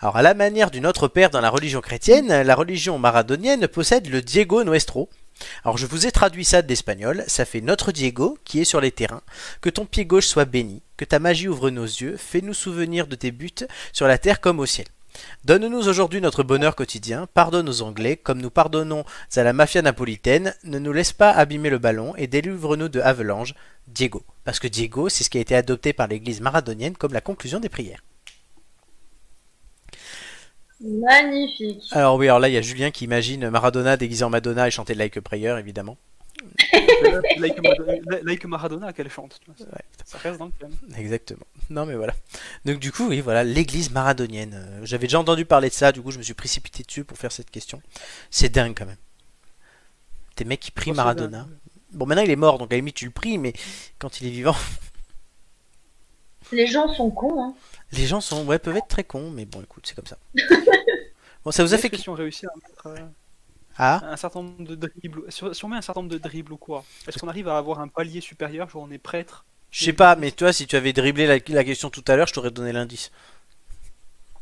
Alors, 0.00 0.18
à 0.18 0.22
la 0.22 0.34
manière 0.34 0.70
du 0.70 0.82
Notre 0.82 1.08
Père 1.08 1.30
dans 1.30 1.40
la 1.40 1.48
religion 1.48 1.80
chrétienne, 1.80 2.42
la 2.42 2.54
religion 2.54 2.98
maradonienne 2.98 3.66
possède 3.66 4.08
le 4.08 4.20
Diego 4.20 4.62
Nuestro. 4.62 5.08
Alors, 5.64 5.78
je 5.78 5.86
vous 5.86 6.06
ai 6.06 6.12
traduit 6.12 6.44
ça 6.44 6.60
de 6.60 6.68
l'espagnol, 6.68 7.24
ça 7.28 7.46
fait 7.46 7.62
Notre 7.62 7.92
Diego 7.92 8.36
qui 8.44 8.60
est 8.60 8.64
sur 8.64 8.82
les 8.82 8.90
terrains, 8.90 9.22
que 9.62 9.70
ton 9.70 9.86
pied 9.86 10.04
gauche 10.04 10.26
soit 10.26 10.44
béni, 10.44 10.82
que 10.98 11.06
ta 11.06 11.18
magie 11.18 11.48
ouvre 11.48 11.70
nos 11.70 11.84
yeux, 11.84 12.18
fais-nous 12.18 12.52
souvenir 12.52 13.06
de 13.06 13.16
tes 13.16 13.30
buts 13.30 13.66
sur 13.94 14.06
la 14.06 14.18
terre 14.18 14.42
comme 14.42 14.60
au 14.60 14.66
ciel. 14.66 14.86
Donne-nous 15.46 15.88
aujourd'hui 15.88 16.20
notre 16.20 16.42
bonheur 16.42 16.76
quotidien, 16.76 17.26
pardonne 17.32 17.70
aux 17.70 17.80
Anglais, 17.80 18.18
comme 18.18 18.42
nous 18.42 18.50
pardonnons 18.50 19.04
à 19.34 19.42
la 19.42 19.54
mafia 19.54 19.80
napolitaine, 19.80 20.54
ne 20.64 20.78
nous 20.78 20.92
laisse 20.92 21.14
pas 21.14 21.30
abîmer 21.30 21.70
le 21.70 21.78
ballon 21.78 22.14
et 22.16 22.26
délivre-nous 22.26 22.90
de 22.90 23.00
Havelange, 23.00 23.54
Diego. 23.88 24.22
Parce 24.44 24.58
que 24.58 24.68
Diego, 24.68 25.08
c'est 25.08 25.24
ce 25.24 25.30
qui 25.30 25.38
a 25.38 25.40
été 25.40 25.56
adopté 25.56 25.94
par 25.94 26.06
l'église 26.06 26.42
maradonienne 26.42 26.98
comme 26.98 27.14
la 27.14 27.22
conclusion 27.22 27.60
des 27.60 27.70
prières. 27.70 28.02
Magnifique. 30.80 31.82
Alors 31.92 32.16
oui, 32.16 32.26
alors 32.26 32.38
là, 32.38 32.48
il 32.48 32.54
y 32.54 32.58
a 32.58 32.62
Julien 32.62 32.90
qui 32.90 33.04
imagine 33.04 33.48
Maradona 33.50 33.96
déguisé 33.96 34.24
en 34.24 34.30
Madonna 34.30 34.68
et 34.68 34.70
chanter 34.70 34.94
Like 34.94 35.16
a 35.16 35.22
Prayer, 35.22 35.56
évidemment. 35.58 35.96
like, 37.38 37.62
Maradona, 37.62 38.18
like 38.22 38.44
Maradona 38.44 38.92
qu'elle 38.92 39.10
chante. 39.10 39.38
tu 39.42 39.50
vois, 39.50 39.54
ça- 39.58 39.64
Ouais, 39.72 39.82
Ça 40.04 40.18
reste 40.18 40.38
dans 40.38 40.46
le 40.46 40.52
thème. 40.52 40.70
Exactement. 40.98 41.46
Non 41.70 41.86
mais 41.86 41.94
voilà. 41.94 42.14
Donc 42.66 42.78
du 42.78 42.92
coup, 42.92 43.08
oui, 43.08 43.20
voilà, 43.20 43.42
l'église 43.42 43.90
maradonienne. 43.90 44.52
Euh, 44.54 44.80
J'avais 44.84 45.06
déjà 45.06 45.18
entendu 45.18 45.44
parler 45.46 45.68
de 45.70 45.74
ça, 45.74 45.92
du 45.92 46.02
coup 46.02 46.10
je 46.10 46.18
me 46.18 46.22
suis 46.22 46.34
précipité 46.34 46.82
dessus 46.82 47.04
pour 47.04 47.16
faire 47.16 47.32
cette 47.32 47.50
question. 47.50 47.80
C'est 48.30 48.50
dingue 48.50 48.74
quand 48.76 48.86
même. 48.86 48.96
Des 50.36 50.44
mecs 50.44 50.60
qui 50.60 50.70
prient 50.70 50.90
Oh, 50.92 50.96
Maradona. 50.96 51.38
dingue. 51.38 51.56
Bon, 51.92 52.04
maintenant 52.04 52.22
il 52.22 52.30
est 52.30 52.36
mort, 52.36 52.58
donc 52.58 52.70
à 52.70 52.74
la 52.74 52.78
limite 52.78 52.96
tu 52.96 53.06
le 53.06 53.10
pries, 53.12 53.38
mais 53.38 53.54
quand 53.98 54.20
il 54.20 54.26
est 54.26 54.30
vivant, 54.30 54.54
Les 56.52 56.66
gens 56.66 56.92
sont 56.94 57.10
cons, 57.10 57.42
hein. 57.42 57.54
Les 57.92 58.06
gens 58.06 58.20
sont, 58.20 58.44
ouais, 58.46 58.58
peuvent 58.58 58.76
être 58.76 58.88
très 58.88 59.04
cons, 59.04 59.30
mais 59.30 59.44
bon, 59.44 59.62
écoute, 59.62 59.84
c'est 59.86 59.94
comme 59.94 60.06
ça. 60.06 60.18
Bon, 61.44 61.52
ça 61.52 61.62
vous 61.62 61.74
a 61.74 61.78
fait... 61.78 61.90
Que 61.90 61.96
si 61.96 62.08
on 62.08 62.14
réussit 62.14 62.44
à 62.46 62.52
mettre 62.56 62.86
euh, 62.88 63.06
Ah, 63.78 64.00
un 64.04 64.16
certain 64.16 64.42
nombre 64.42 64.64
de 64.64 64.74
dribbles, 64.74 65.22
si 65.30 65.64
on 65.64 65.68
met 65.68 65.76
un 65.76 65.80
certain 65.82 66.00
nombre 66.00 66.12
de 66.12 66.18
dribbles 66.18 66.52
ou 66.52 66.56
quoi, 66.56 66.84
est-ce 67.06 67.18
qu'on 67.18 67.28
arrive 67.28 67.46
à 67.48 67.56
avoir 67.56 67.78
un 67.80 67.86
palier 67.88 68.20
supérieur, 68.20 68.68
genre 68.68 68.82
on 68.82 68.90
est 68.90 68.98
prêtre? 68.98 69.44
Je 69.70 69.84
sais 69.84 69.92
pas, 69.92 70.16
mais 70.16 70.32
toi, 70.32 70.52
si 70.52 70.66
tu 70.66 70.74
avais 70.74 70.92
dribblé 70.92 71.26
la, 71.26 71.38
la 71.46 71.64
question 71.64 71.88
tout 71.90 72.02
à 72.08 72.16
l'heure, 72.16 72.26
je 72.26 72.32
t'aurais 72.32 72.50
donné 72.50 72.72
l'indice. 72.72 73.12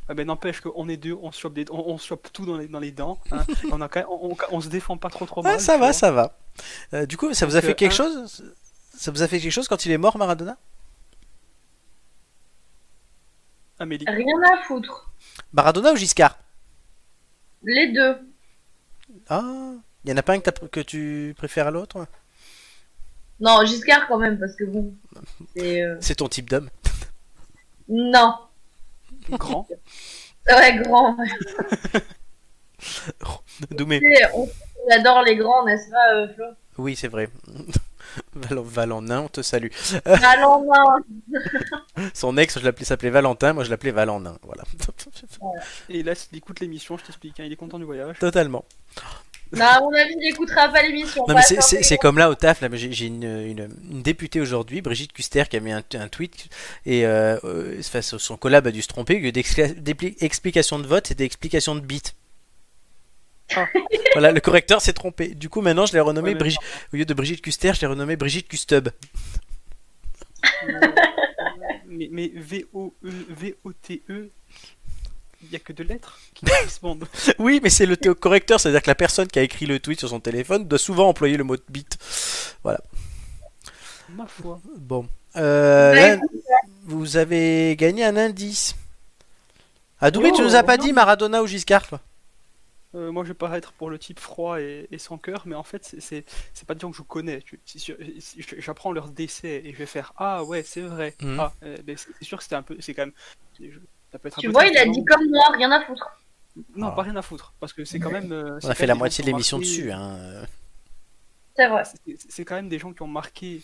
Ah 0.09 0.15
ben 0.15 0.27
n'empêche 0.27 0.61
qu'on 0.61 0.89
est 0.89 0.97
deux, 0.99 1.15
on 1.23 1.33
se 1.33 1.41
chope, 1.41 1.55
des- 1.55 1.65
on, 1.71 1.89
on 1.89 1.99
se 1.99 2.07
chope 2.07 2.29
tout 2.33 2.45
dans 2.45 2.59
les, 2.59 2.69
dans 2.69 2.79
les 2.81 2.91
dents, 2.93 3.19
hein, 3.31 3.45
on, 3.73 3.81
a 3.81 3.89
quand 3.89 4.01
même- 4.01 4.09
on, 4.11 4.33
on- 4.33 4.37
on 4.51 4.61
se 4.61 4.69
défend 4.69 4.97
pas 4.99 5.09
trop 5.11 5.25
trop 5.27 5.43
mal. 5.43 5.55
Ouais, 5.55 5.59
ça 5.59 5.73
va, 5.79 5.79
vois. 5.87 5.93
ça 5.93 6.11
va. 6.11 6.37
Euh, 6.93 7.07
du 7.07 7.17
coup, 7.17 7.33
ça 7.35 7.47
vous 7.47 7.57
a 7.57 7.63
fait 7.63 7.75
quelque 7.75 7.93
un- 7.93 7.97
chose? 7.97 8.45
Ça 8.97 9.11
vous 9.11 9.23
a 9.23 9.29
fait 9.29 9.41
quelque 9.41 9.53
chose 9.53 9.67
quand 9.69 9.85
il 9.87 9.93
est 9.93 9.99
mort, 9.99 10.17
Maradona? 10.19 10.57
Amélie. 13.79 14.05
Rien 14.09 14.43
à 14.53 14.63
foutre. 14.63 15.11
Maradona 15.53 15.93
ou 15.93 15.97
Giscard? 15.97 16.39
Les 17.63 17.93
deux. 17.93 18.19
Ah, 19.29 19.73
il 20.05 20.11
y 20.11 20.13
en 20.13 20.17
a 20.17 20.23
pas 20.23 20.35
un 20.35 20.39
que, 20.41 20.51
t'as- 20.51 20.69
que 20.69 20.81
tu 20.81 21.35
préfères 21.37 21.67
à 21.67 21.71
l'autre 21.71 22.07
Non, 23.41 23.65
Giscard 23.65 24.07
quand 24.09 24.19
même, 24.19 24.39
parce 24.39 24.55
que 24.55 24.65
bon. 24.65 24.95
C'est. 25.57 25.83
euh, 25.83 25.97
C'est 26.01 26.17
ton 26.17 26.29
type 26.29 26.49
d'homme. 26.51 26.69
Non. 27.89 28.35
Grand. 29.31 29.67
Ouais, 30.47 30.77
grand. 30.83 31.17
Doumé. 33.71 33.99
On 34.35 34.47
adore 34.91 35.23
les 35.23 35.37
grands, 35.37 35.65
n'est-ce 35.65 35.89
pas, 35.91 36.15
euh, 36.15 36.29
Flo? 36.35 36.45
Oui, 36.77 36.97
c'est 36.97 37.09
vrai. 37.09 37.31
Val- 38.35 38.59
Valentin, 38.65 39.21
on 39.23 39.29
te 39.29 39.43
salue. 39.43 39.69
Non. 40.07 40.63
Son 42.15 42.37
ex, 42.37 42.59
je 42.59 42.65
l'appelais, 42.65 42.85
s'appelait 42.85 43.11
Valentin, 43.11 43.53
moi 43.53 43.65
je 43.65 43.71
l'appelais 43.71 43.91
Valentin. 43.93 44.37
Voilà. 44.43 44.65
Et 45.89 46.03
là, 46.03 46.15
s'il 46.15 46.37
écoute 46.39 46.61
l'émission, 46.61 46.97
je 46.99 47.05
t'explique, 47.05 47.39
hein, 47.41 47.45
il 47.47 47.53
est 47.53 47.57
content 47.57 47.79
du 47.79 47.85
voyage. 47.85 48.19
Totalement. 48.19 48.65
Non, 49.53 49.65
à 49.67 49.79
mon 49.81 49.93
avis, 49.95 50.15
il 50.21 50.29
écoutera 50.31 50.69
pas 50.69 50.83
l'émission. 50.83 51.25
C'est- 51.43 51.89
des- 51.91 51.99
comme 51.99 52.19
là 52.19 52.29
au 52.29 52.35
taf. 52.35 52.61
Là, 52.61 52.69
j'ai 52.73 53.07
une, 53.07 53.23
une, 53.23 53.69
une 53.91 54.03
députée 54.03 54.41
aujourd'hui, 54.41 54.81
Brigitte 54.81 55.13
Custer, 55.13 55.45
qui 55.49 55.57
a 55.57 55.61
mis 55.61 55.71
un, 55.71 55.83
un 55.95 56.09
tweet 56.09 56.49
et 56.87 57.07
euh, 57.07 57.39
euh, 57.45 57.81
face 57.83 58.15
à 58.15 58.19
son 58.19 58.37
collab 58.37 58.67
a 58.67 58.73
dû 58.73 58.83
se 58.83 58.89
tromper. 58.89 59.17
Au 59.17 59.21
lieu 59.21 59.31
d'explication 59.33 60.79
de 60.81 60.87
vote, 60.87 61.07
c'était 61.07 61.25
explication 61.25 61.75
de 61.77 61.81
bit. 61.81 62.17
Ah. 63.57 63.67
voilà, 64.15 64.33
le 64.33 64.41
correcteur 64.41 64.81
s'est 64.81 64.93
trompé. 64.93 65.29
Du 65.35 65.49
coup, 65.49 65.61
maintenant, 65.61 65.87
je 65.87 65.93
l'ai 65.93 66.01
renommé 66.01 66.31
Ouais, 66.31 66.35
Brigitte. 66.39 66.61
Au 66.93 66.97
lieu 66.97 67.05
de 67.05 67.15
Brigitte 67.15 67.43
Custer, 67.43 67.73
je 67.75 67.81
l'ai 67.83 67.87
renommé 67.87 68.17
Brigitte 68.17 68.49
Custub. 68.49 68.89
mais 71.89 72.09
mais 72.11 72.31
V-O-E, 72.35 73.11
V-O-T-E, 73.31 74.31
il 75.43 75.49
n'y 75.51 75.57
a 75.57 75.59
que 75.59 75.73
deux 75.73 75.85
lettres 75.85 76.19
qui 76.35 76.45
correspondent. 76.47 77.07
Oui, 77.39 77.61
mais 77.63 77.71
c'est 77.71 77.87
le 77.87 77.97
théo- 77.97 78.15
correcteur, 78.15 78.59
c'est-à-dire 78.61 78.83
que 78.83 78.91
la 78.91 78.95
personne 78.95 79.29
qui 79.29 79.39
a 79.39 79.43
écrit 79.43 79.67
le 79.67 79.79
tweet 79.79 79.99
sur 79.99 80.09
son 80.09 80.21
téléphone 80.21 80.67
doit 80.67 80.79
souvent 80.79 81.09
employer 81.09 81.37
le 81.37 81.45
mot 81.45 81.57
bit. 81.69 81.99
Ma 82.65 84.27
foi. 84.27 84.61
Bon. 84.79 85.09
Euh, 85.37 85.95
là, 85.95 86.19
vous 86.85 87.17
avez 87.17 87.75
gagné 87.77 88.05
un 88.05 88.17
indice. 88.17 88.75
Ah, 90.01 90.11
Doumé, 90.11 90.31
tu 90.33 90.43
Oh, 90.43 90.45
nous 90.45 90.55
as 90.55 90.63
pas 90.63 90.77
non. 90.77 90.85
dit 90.85 90.93
Maradona 90.93 91.43
ou 91.43 91.47
Giscard, 91.47 91.87
toi? 91.89 92.01
Euh, 92.95 93.11
moi, 93.11 93.25
je 93.25 93.29
vais 93.29 93.35
paraître 93.35 93.73
pour 93.73 93.91
le 93.91 93.99
type 93.99 94.21
froid 94.21 94.61
et, 94.61 94.87
et 94.91 94.99
sans 94.99 95.19
cœur, 95.19 95.43
mais 95.47 95.55
en 95.57 95.65
fait, 95.65 95.97
c'est- 95.99 96.25
pas 96.67 96.75
des 96.75 96.81
gens 96.81 96.91
que 96.93 96.97
je 96.97 97.03
connais. 97.03 97.41
J'apprends 98.59 98.93
leur 98.93 99.09
décès 99.09 99.63
et 99.65 99.73
je 99.73 99.77
vais 99.79 99.87
faire 99.87 100.13
Ah 100.17 100.45
ouais, 100.45 100.63
c'est 100.63 100.81
vrai. 100.83 101.15
Mhm. 101.21 101.41
Ah, 101.41 101.53
euh, 101.65 101.77
c'est 101.97 102.25
sûr 102.25 102.39
que 102.39 102.45
c'était 102.45 102.55
un 102.57 102.63
peu. 102.63 102.77
C'est 102.81 102.95
quand 102.95 103.03
même. 103.03 103.13
je- 103.61 103.79
Ça 104.13 104.19
peut 104.21 104.29
être 104.29 104.39
un 104.39 104.41
Tu 104.43 104.47
peu 104.47 104.53
vois, 104.53 104.67
il 104.67 104.79
a 104.79 104.87
dit 104.87 105.05
comme 105.05 105.29
moi, 105.29 105.43
rien 105.57 105.73
à 105.73 105.85
foutre. 105.85 106.09
Non, 106.77 106.87
Ah. 106.89 106.93
pas 106.93 107.03
rien 107.03 107.17
à 107.17 107.23
foutre. 107.23 107.53
Parce 107.59 107.73
que 107.73 107.85
c'est 107.85 107.99
quand 107.99 108.13
même. 108.13 108.31
euh, 108.31 108.61
On 108.63 108.69
a 108.69 108.75
fait 108.77 108.87
la 108.87 108.95
moitié 108.95 109.25
de 109.25 109.29
l'émission 109.31 109.59
dessus. 109.59 109.91
Hein. 109.91 110.47
C'est 111.57 111.67
vrai. 111.69 111.83
c'est- 111.85 112.17
C'est 112.29 112.45
quand 112.45 112.55
même 112.55 112.69
des 112.69 112.79
gens 112.79 112.93
qui 112.93 113.03
ont 113.03 113.09
marqué 113.09 113.61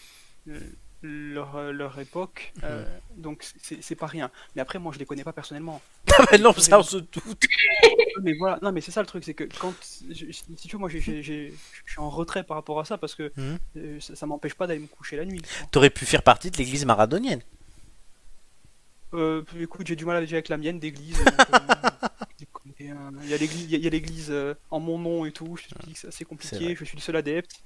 euh, 0.48 0.58
leur, 1.02 1.56
euh, 1.56 1.72
leur 1.72 1.98
époque. 1.98 2.52
euh, 2.62 2.84
Mhm. 3.16 3.22
donc 3.22 3.46
c'est 3.62 3.94
pas 3.94 4.06
rien. 4.06 4.30
Mais 4.54 4.62
après, 4.62 4.78
moi, 4.78 4.92
je 4.92 4.98
les 4.98 5.06
connais 5.06 5.24
pas 5.24 5.32
personnellement. 5.32 5.80
Mais 6.32 6.38
non, 6.38 6.52
ça 6.52 6.78
on 6.78 6.82
se 6.82 6.98
doute. 6.98 7.46
Mais 8.22 8.34
voilà, 8.34 8.58
non, 8.62 8.72
mais 8.72 8.80
c'est 8.80 8.90
ça 8.90 9.00
le 9.00 9.06
truc, 9.06 9.24
c'est 9.24 9.34
que 9.34 9.44
quand. 9.44 9.72
je- 10.10 10.30
si 10.32 10.44
tu 10.68 10.76
veux, 10.76 10.78
moi, 10.78 10.88
je 10.90 10.98
suis 11.00 11.52
en 11.96 12.10
retrait 12.10 12.44
par 12.44 12.56
rapport 12.56 12.78
à 12.80 12.84
ça 12.84 12.98
parce 12.98 13.14
que 13.14 13.32
Mhm. 13.36 13.58
euh, 13.76 14.00
ça, 14.00 14.14
ça 14.16 14.26
m'empêche 14.26 14.54
pas 14.54 14.66
d'aller 14.66 14.80
me 14.80 14.86
coucher 14.86 15.16
la 15.16 15.24
nuit. 15.24 15.40
T'aurais 15.70 15.90
pu 15.90 16.04
faire 16.04 16.22
partie 16.22 16.50
de 16.50 16.56
l'église 16.58 16.84
maradonienne. 16.84 17.40
Euh, 19.14 19.42
écoute, 19.58 19.86
j'ai 19.88 19.96
du 19.96 20.04
mal 20.04 20.20
déjà 20.20 20.36
avec 20.36 20.48
la 20.48 20.56
mienne 20.56 20.78
d'église. 20.78 21.18
euh. 22.80 23.10
Il 23.28 23.70
y 23.70 23.86
a 23.86 23.90
l'église, 23.90 24.30
euh, 24.30 24.54
en 24.70 24.80
mon 24.80 24.98
nom 24.98 25.24
et 25.26 25.32
tout. 25.32 25.56
Je 25.56 25.74
te 25.74 25.86
dis 25.86 25.92
que 25.94 25.98
c'est 25.98 26.08
assez 26.08 26.24
compliqué. 26.24 26.74
Je 26.78 26.84
suis 26.84 26.96
le 26.96 27.02
seul 27.02 27.16
adepte. 27.16 27.56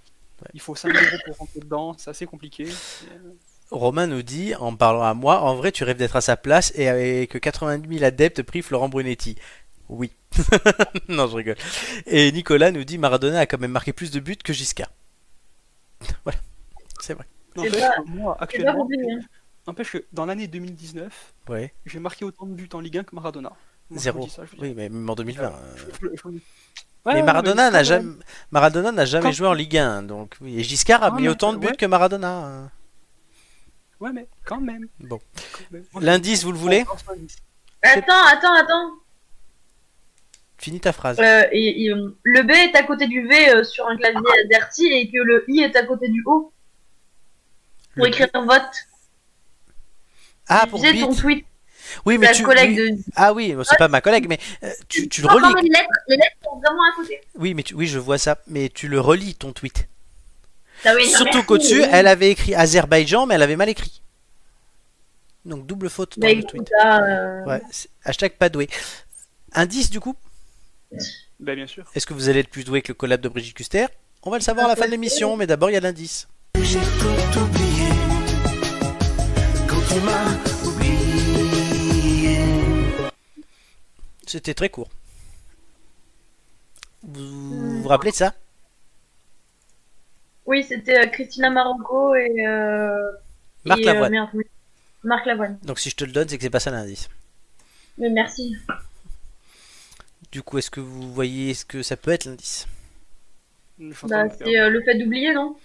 Ouais. 0.42 0.48
Il 0.54 0.60
faut 0.60 0.74
5 0.74 0.94
euros 0.94 1.16
pour 1.26 1.36
rentrer 1.38 1.60
dedans. 1.60 1.94
C'est 1.98 2.10
assez 2.10 2.26
compliqué. 2.26 2.66
Euh, 2.66 3.32
Romain 3.70 4.06
nous 4.06 4.22
dit, 4.22 4.54
en 4.54 4.74
parlant 4.76 5.02
à 5.02 5.14
moi, 5.14 5.40
en 5.40 5.54
vrai, 5.56 5.72
tu 5.72 5.84
rêves 5.84 5.96
d'être 5.96 6.16
à 6.16 6.20
sa 6.20 6.36
place 6.36 6.72
et, 6.76 7.22
et 7.22 7.26
que 7.26 7.38
90 7.38 7.88
000 7.88 8.04
adeptes 8.04 8.42
prient 8.42 8.62
Florent 8.62 8.88
Brunetti. 8.88 9.36
Oui. 9.88 10.10
non, 11.08 11.28
je 11.28 11.36
rigole. 11.36 11.56
Et 12.06 12.30
Nicolas 12.32 12.70
nous 12.72 12.84
dit, 12.84 12.98
Maradona 12.98 13.40
a 13.40 13.46
quand 13.46 13.58
même 13.60 13.70
marqué 13.72 13.92
plus 13.92 14.10
de 14.10 14.20
buts 14.20 14.36
que 14.36 14.52
Giscard. 14.52 14.90
voilà. 16.24 16.38
C'est 17.00 17.14
vrai. 17.14 17.26
Pas- 17.54 17.62
que 17.62 18.08
moi, 18.08 18.36
actuellement, 18.40 18.88
n'empêche 19.66 19.92
que 19.92 20.04
dans 20.12 20.26
l'année 20.26 20.48
2019, 20.48 21.34
Ouais. 21.48 21.72
j'ai 21.86 22.00
marqué 22.00 22.24
autant 22.24 22.46
de 22.46 22.54
buts 22.54 22.68
en 22.72 22.80
Ligue 22.80 22.98
1 22.98 23.04
que 23.04 23.14
Maradona. 23.14 23.52
Moi, 23.90 24.00
Zéro. 24.00 24.26
ça. 24.28 24.42
Oui, 24.58 24.74
mais 24.74 24.88
même 24.88 25.08
en 25.08 25.14
2020. 25.14 25.44
euh. 25.52 25.52
Je- 25.76 26.08
je- 26.08 26.30
je- 26.32 26.38
Ouais, 27.06 27.14
mais 27.14 27.22
Maradona 27.22 27.70
n'a 27.70 27.82
jamais, 27.82 28.04
même. 28.04 28.18
Maradona 28.50 28.90
n'a 28.92 29.04
jamais 29.04 29.24
Quand- 29.24 29.32
joué 29.32 29.46
en 29.46 29.52
Ligue 29.52 29.76
1, 29.76 30.02
donc 30.04 30.36
oui. 30.40 30.58
Et 30.58 30.62
Giscard 30.64 31.02
a 31.02 31.08
Ah, 31.08 31.10
mis 31.20 31.28
autant 31.28 31.52
de 31.52 31.58
buts 31.58 31.66
ouais. 31.68 31.76
que 31.76 31.84
Maradona. 31.86 32.28
hein. 32.32 32.70
Ouais, 34.00 34.10
mais 34.12 34.26
quand 34.44 34.60
même. 34.60 34.86
Bon. 35.00 35.20
L'indice, 36.00 36.44
vous 36.44 36.52
le 36.52 36.58
voulez. 36.58 36.84
Attends, 37.82 38.24
attends, 38.26 38.54
attends. 38.54 38.90
Finis 40.58 40.80
ta 40.80 40.92
phrase. 40.92 41.18
Euh, 41.20 41.44
et- 41.52 41.84
et, 41.84 41.90
euh, 41.90 42.16
le 42.22 42.42
B 42.42 42.50
est 42.50 42.74
à 42.74 42.82
côté 42.84 43.06
du 43.06 43.26
V 43.28 43.50
euh, 43.50 43.64
sur 43.64 43.86
un 43.86 43.96
clavier 43.98 44.20
AZERTY 44.46 44.86
et 44.86 45.10
que 45.10 45.18
le 45.18 45.44
I 45.48 45.60
est 45.62 45.76
à 45.76 45.84
côté 45.84 46.08
du 46.08 46.22
O 46.26 46.52
pour 47.94 48.04
Le- 48.04 48.08
écrire 48.08 48.28
vote. 48.34 48.62
Ah, 50.48 50.66
pour 50.68 50.78
disais 50.78 50.92
bit. 50.92 51.02
ton 51.02 51.14
tweet, 51.14 51.46
Oui, 52.06 52.18
mais 52.18 52.32
tu. 52.32 52.42
collègue 52.42 52.76
oui. 52.78 52.92
de. 52.92 52.98
Ah 53.16 53.32
oui, 53.32 53.54
c'est 53.64 53.76
pas 53.78 53.88
ma 53.88 54.00
collègue, 54.00 54.26
mais 54.28 54.38
euh, 54.62 54.70
tu, 54.88 55.08
tu 55.08 55.22
le 55.22 55.28
relis. 55.28 55.54
les 55.62 55.68
lettres, 55.68 55.88
les 56.08 56.16
lettres 56.16 56.36
sont 56.42 56.56
vraiment 56.58 56.82
à 56.92 56.96
côté. 56.96 57.20
Oui, 57.38 57.54
mais 57.54 57.62
tu- 57.62 57.74
oui, 57.74 57.86
je 57.86 57.98
vois 57.98 58.18
ça. 58.18 58.38
Mais 58.46 58.68
tu 58.68 58.88
le 58.88 59.00
relis 59.00 59.34
ton 59.34 59.52
tweet. 59.52 59.88
Ah 60.84 60.92
oui, 60.96 61.10
non, 61.10 61.16
Surtout 61.18 61.42
qu'au-dessus, 61.44 61.80
oui. 61.80 61.88
elle 61.92 62.06
avait 62.08 62.30
écrit 62.30 62.54
Azerbaïdjan, 62.54 63.26
mais 63.26 63.34
elle 63.36 63.42
avait 63.42 63.56
mal 63.56 63.68
écrit. 63.68 64.02
Donc 65.44 65.66
double 65.66 65.90
faute 65.90 66.18
dans 66.18 66.26
Bah, 66.26 66.32
le 66.34 66.42
tweet. 66.42 66.70
euh, 66.84 67.44
Ouais, 67.44 67.60
hashtag 68.04 68.32
pas 68.32 68.48
doué. 68.48 68.68
Indice 69.52 69.90
du 69.90 70.00
coup? 70.00 70.14
Bah, 71.40 71.54
bien 71.54 71.66
sûr. 71.66 71.84
Est-ce 71.94 72.06
que 72.06 72.14
vous 72.14 72.28
allez 72.28 72.40
être 72.40 72.48
plus 72.48 72.64
doué 72.64 72.80
que 72.82 72.88
le 72.88 72.94
collab 72.94 73.20
de 73.20 73.28
Brigitte 73.28 73.56
Custer? 73.56 73.86
On 74.22 74.30
va 74.30 74.38
le 74.38 74.42
savoir 74.42 74.66
à 74.66 74.68
la 74.70 74.76
fin 74.76 74.86
de 74.86 74.90
l'émission, 74.90 75.36
mais 75.36 75.46
d'abord 75.46 75.68
il 75.70 75.74
y 75.74 75.76
a 75.76 75.80
l'indice. 75.80 76.28
J'ai 76.62 76.78
tout 76.80 77.38
oublié 77.40 77.88
quand 79.68 79.80
tu 79.92 80.00
m'as 80.00 80.33
C'était 84.34 84.54
très 84.54 84.68
court. 84.68 84.88
Vous 87.04 87.82
vous 87.82 87.88
rappelez 87.88 88.10
de 88.10 88.16
ça? 88.16 88.34
Oui, 90.44 90.64
c'était 90.64 90.98
euh, 90.98 91.06
Christina 91.06 91.50
Marocco 91.50 92.16
et. 92.16 92.44
Euh, 92.44 93.12
Marc 93.64 93.78
et, 93.78 93.88
euh, 93.88 93.92
Lavoine. 93.92 94.10
merde, 94.10 94.30
oui. 94.34 94.42
Marc 95.04 95.26
Lavoine. 95.26 95.56
Donc 95.62 95.78
si 95.78 95.88
je 95.88 95.94
te 95.94 96.02
le 96.02 96.10
donne, 96.10 96.28
c'est 96.28 96.36
que 96.36 96.42
c'est 96.42 96.50
pas 96.50 96.58
ça 96.58 96.72
l'indice. 96.72 97.08
Mais 97.96 98.10
merci. 98.10 98.56
Du 100.32 100.42
coup, 100.42 100.58
est-ce 100.58 100.72
que 100.72 100.80
vous 100.80 101.12
voyez 101.12 101.54
ce 101.54 101.64
que 101.64 101.84
ça 101.84 101.96
peut 101.96 102.10
être 102.10 102.24
l'indice? 102.24 102.66
Bah, 103.78 104.24
c'est 104.36 104.58
euh, 104.58 104.68
le 104.68 104.82
fait 104.82 104.98
d'oublier, 104.98 105.32
non? 105.32 105.56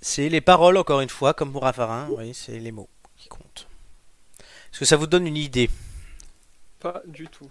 C'est 0.00 0.30
les 0.30 0.40
paroles, 0.40 0.78
encore 0.78 1.02
une 1.02 1.10
fois, 1.10 1.34
comme 1.34 1.52
pour 1.52 1.64
Raffarin. 1.64 2.08
Oui, 2.08 2.32
c'est 2.32 2.58
les 2.58 2.72
mots 2.72 2.88
qui 3.18 3.28
comptent. 3.28 3.68
Est-ce 4.72 4.78
que 4.78 4.86
ça 4.86 4.96
vous 4.96 5.06
donne 5.06 5.26
une 5.26 5.36
idée? 5.36 5.68
Pas 6.80 7.02
du 7.06 7.26
tout. 7.28 7.44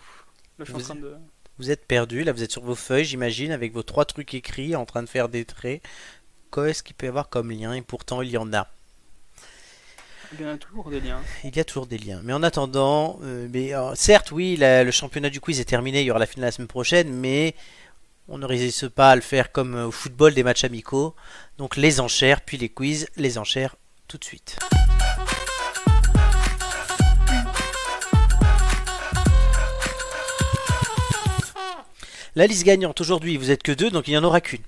Là, 0.58 0.66
je 0.66 0.66
suis 0.66 0.74
en 0.74 0.78
Vous- 0.78 0.84
train 0.84 0.96
de. 0.96 1.16
Vous 1.58 1.72
êtes 1.72 1.86
perdu, 1.86 2.24
là 2.24 2.32
vous 2.32 2.42
êtes 2.42 2.52
sur 2.54 2.64
vos 2.64 2.76
feuilles, 2.76 3.04
j'imagine, 3.04 3.52
avec 3.52 3.74
vos 3.74 3.84
trois 3.84 4.06
trucs 4.06 4.34
écrits, 4.34 4.76
en 4.78 4.86
train 4.86 5.04
de 5.04 5.10
faire 5.10 5.28
des 5.30 5.44
traits. 5.46 5.82
Qu'est-ce 6.54 6.82
qu'il 6.84 6.96
peut 6.96 7.06
y 7.06 7.10
avoir 7.10 7.28
comme 7.30 7.52
lien 7.52 7.74
Et 7.74 7.82
pourtant, 7.82 8.22
il 8.22 8.30
y 8.32 8.38
en 8.38 8.54
a. 8.54 8.68
Il 10.34 10.42
y 10.42 10.46
a 10.48 10.58
toujours 10.58 10.90
des 10.90 11.02
liens. 11.02 11.20
Il 11.44 11.56
y 11.56 11.60
a 11.60 11.64
toujours 11.66 11.86
des 11.88 11.98
liens. 11.98 12.22
Mais 12.24 12.34
en 12.34 12.44
attendant, 12.44 13.20
euh, 13.24 13.48
mais, 13.52 13.74
euh, 13.74 13.94
certes, 13.96 14.32
oui, 14.32 14.56
la- 14.58 14.84
le 14.84 14.92
championnat 14.92 15.30
du 15.30 15.42
quiz 15.42 15.60
est 15.60 15.66
terminé, 15.66 16.02
il 16.02 16.06
y 16.06 16.12
aura 16.12 16.20
la 16.20 16.28
finale 16.28 16.48
la 16.48 16.52
semaine 16.52 16.68
prochaine, 16.68 17.12
mais 17.12 17.56
on 18.28 18.38
ne 18.38 18.46
résiste 18.46 18.88
pas 18.90 19.12
à 19.12 19.16
le 19.16 19.22
faire 19.22 19.52
comme 19.52 19.76
euh, 19.76 19.88
au 19.88 19.92
football 19.92 20.34
des 20.34 20.44
matchs 20.44 20.64
amicaux. 20.64 21.14
Donc 21.58 21.76
les 21.78 22.00
enchères, 22.00 22.42
puis 22.42 22.58
les 22.58 22.70
quiz, 22.70 23.08
les 23.18 23.38
enchères 23.38 23.76
tout 24.08 24.18
de 24.18 24.24
suite. 24.24 24.58
La 32.40 32.48
liste 32.48 32.64
gagnante 32.64 33.02
aujourd'hui, 33.02 33.36
vous 33.36 33.52
êtes 33.52 33.64
que 33.64 33.74
deux, 33.74 33.92
donc 33.92 34.08
il 34.08 34.12
n'y 34.12 34.18
en 34.18 34.24
aura 34.24 34.40
qu'une. 34.40 34.62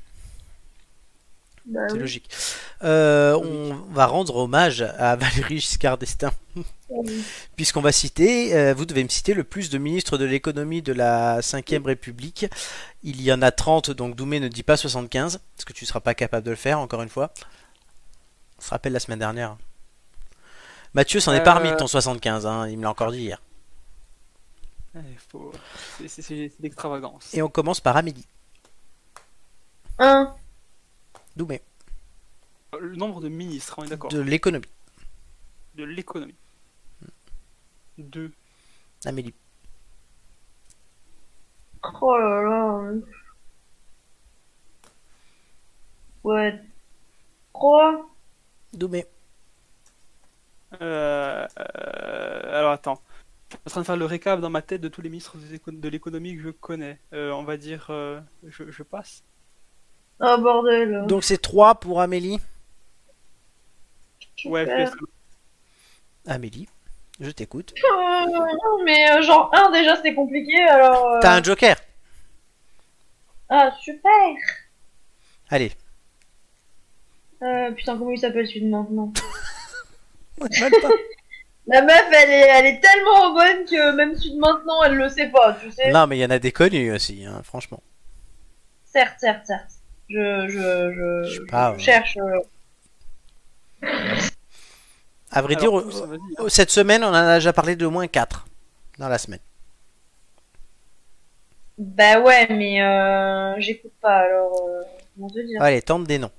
Bah, 1.65 1.80
C'est 1.88 1.93
oui. 1.93 1.99
logique. 1.99 2.30
Euh, 2.84 3.34
on 3.41 3.76
va 3.93 4.07
rendre 4.07 4.35
hommage 4.35 4.81
à 4.81 5.15
Valéry 5.22 5.61
Giscard 5.61 5.98
d'Estaing. 5.98 6.34
Oui. 6.89 7.23
Puisqu'on 7.56 7.80
va 7.80 7.93
citer, 7.93 8.53
euh, 8.57 8.73
vous 8.73 8.85
devez 8.85 9.02
me 9.06 9.07
citer 9.07 9.34
le 9.34 9.45
plus 9.45 9.69
de 9.69 9.77
ministres 9.77 10.18
de 10.18 10.26
l'économie 10.26 10.81
de 10.81 10.91
la 10.91 11.39
5ème 11.39 11.85
République. 11.85 12.45
Il 13.03 13.22
y 13.22 13.31
en 13.31 13.41
a 13.41 13.52
30, 13.52 13.91
donc 13.91 14.18
Doumé 14.18 14.41
ne 14.41 14.49
dit 14.49 14.64
pas 14.64 14.76
75, 14.76 15.39
parce 15.56 15.64
que 15.64 15.72
tu 15.72 15.85
ne 15.85 15.88
seras 15.88 16.02
pas 16.02 16.14
capable 16.14 16.45
de 16.45 16.49
le 16.49 16.57
faire, 16.57 16.77
encore 16.77 17.02
une 17.02 17.07
fois. 17.07 17.31
On 18.60 18.61
se 18.64 18.69
rappelle 18.69 18.91
la 18.91 18.99
semaine 18.99 19.19
dernière. 19.19 19.56
Mathieu 20.93 21.22
s'en 21.22 21.31
est 21.31 21.41
pas 21.41 21.52
Euh. 21.56 21.60
remis 21.60 21.72
de 21.72 21.77
ton 21.77 21.88
75, 21.88 22.45
hein, 22.45 22.68
il 22.68 22.77
me 22.80 22.84
l'a 22.84 22.89
encore 22.89 23.14
dit 23.14 23.19
hier. 23.19 23.41
Faut- 25.30 25.54
C'est 26.08 26.52
l'extravagance. 26.60 27.34
Et 27.34 27.42
on 27.42 27.48
commence 27.50 27.80
par 27.80 27.96
Amélie. 27.96 28.28
Un. 30.00 30.36
Doumé, 31.38 31.62
Le 32.78 32.96
nombre 32.98 33.22
de 33.22 33.30
ministres, 33.30 33.76
on 33.78 33.84
est 33.84 33.88
d'accord. 33.90 34.12
de 34.12 34.20
l'économie. 34.20 34.66
De 35.76 35.84
l'économie. 35.86 36.36
Deux. 37.98 38.32
Amélie, 39.06 39.34
Oh 42.02 42.18
là 42.18 42.42
là. 42.44 42.92
Ouais. 46.24 46.62
Trois. 47.54 48.10
Doumé, 48.74 49.06
Euh, 50.82 51.48
euh, 51.60 52.60
alors 52.60 52.72
attends. 52.72 53.02
Je 53.52 53.57
suis 53.57 53.61
en 53.68 53.69
train 53.72 53.82
de 53.82 53.86
faire 53.86 53.98
le 53.98 54.06
récap 54.06 54.40
dans 54.40 54.49
ma 54.49 54.61
tête 54.61 54.82
de 54.82 54.88
tous 54.88 55.02
les 55.02 55.10
ministres 55.10 55.36
de 55.68 55.90
l'économie 55.90 56.36
que 56.38 56.41
je 56.44 56.49
connais. 56.49 56.99
Euh, 57.14 57.32
on 57.32 57.44
va 57.44 57.57
dire. 57.57 57.88
euh, 57.90 58.19
je, 58.48 58.69
je 58.72 58.84
passe. 58.84 59.23
Oh 60.22 60.38
bordel. 60.40 61.06
Donc 61.07 61.23
c'est 61.23 61.41
3 61.41 61.76
pour 61.76 61.99
Amélie. 62.02 62.40
Ouais, 64.45 64.65
je 64.65 64.72
laisse- 64.72 64.91
Amélie, 66.28 66.68
je 67.19 67.30
t'écoute. 67.32 67.73
Euh, 67.84 68.26
non, 68.28 68.84
mais 68.86 69.22
genre 69.23 69.49
un 69.53 69.72
déjà 69.72 69.95
c'était 69.95 70.14
compliqué 70.15 70.57
alors. 70.64 71.06
euh, 71.07 71.19
T'as 71.22 71.38
un 71.38 71.44
joker 71.44 71.76
Ah 73.49 73.72
super. 73.82 74.10
Allez. 75.49 75.72
Euh, 77.44 77.72
putain 77.72 77.98
comment 77.98 78.11
il 78.11 78.19
s'appelle 78.19 78.48
celui 78.48 78.61
de 78.61 78.69
maintenant? 78.69 79.11
La 81.72 81.81
meuf 81.81 82.03
elle 82.11 82.30
est, 82.30 82.48
elle 82.49 82.65
est 82.65 82.80
tellement 82.81 83.34
bonne 83.34 83.65
que 83.65 83.95
même 83.95 84.14
de 84.14 84.39
maintenant 84.39 84.84
elle 84.84 84.95
le 84.95 85.10
sait 85.10 85.30
pas, 85.30 85.53
tu 85.61 85.72
sais. 85.72 85.91
Non, 85.91 86.06
mais 86.07 86.18
il 86.18 86.22
y 86.22 86.26
en 86.26 86.30
a 86.30 86.39
des 86.39 86.52
connus 86.52 86.91
aussi, 86.91 87.26
hein, 87.26 87.41
franchement. 87.43 87.81
Certes, 88.85 89.15
certes, 89.19 89.45
certes. 89.45 89.72
Je, 90.10 90.48
je, 90.49 91.23
Je 91.23 91.30
je, 91.30 91.39
sais 91.39 91.45
pas, 91.49 91.72
je 91.72 91.77
ouais. 91.77 91.80
cherche. 91.80 92.18
euh, 92.18 92.39
À 95.31 95.41
vrai 95.41 95.56
Alors, 95.56 95.81
dire, 95.81 96.02
euh, 96.03 96.18
euh, 96.39 96.49
cette 96.49 96.72
semaine, 96.72 97.03
on 97.03 97.07
en 97.07 97.14
a 97.14 97.35
déjà 97.35 97.53
parlé 97.53 97.76
de 97.77 97.85
au 97.85 97.91
moins 97.91 98.07
4 98.07 98.45
dans 98.99 99.07
la 99.07 99.18
semaine. 99.18 99.39
Bah 101.77 102.19
ouais, 102.19 102.48
mais 102.49 102.81
euh, 102.81 103.56
j'écoute 103.60 103.93
pas 104.02 104.18
alors. 104.19 104.53
Euh, 104.68 104.81
comment 105.15 105.30
te 105.30 105.39
dire? 105.39 105.61
Allez, 105.61 105.81
tente 105.81 106.03
des 106.06 106.19
noms. 106.19 106.31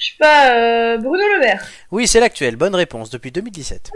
Je 0.00 0.06
sais 0.12 0.16
pas, 0.18 0.54
euh, 0.54 0.96
Bruno 0.96 1.22
Le 1.34 1.40
Maire. 1.40 1.62
Oui, 1.90 2.08
c'est 2.08 2.20
l'actuel. 2.20 2.56
Bonne 2.56 2.74
réponse 2.74 3.10
depuis 3.10 3.30
2017. 3.30 3.90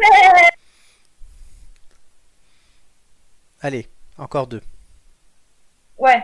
Allez, 3.62 3.89
encore 4.18 4.47
deux. 4.47 4.60
Ouais. 5.97 6.22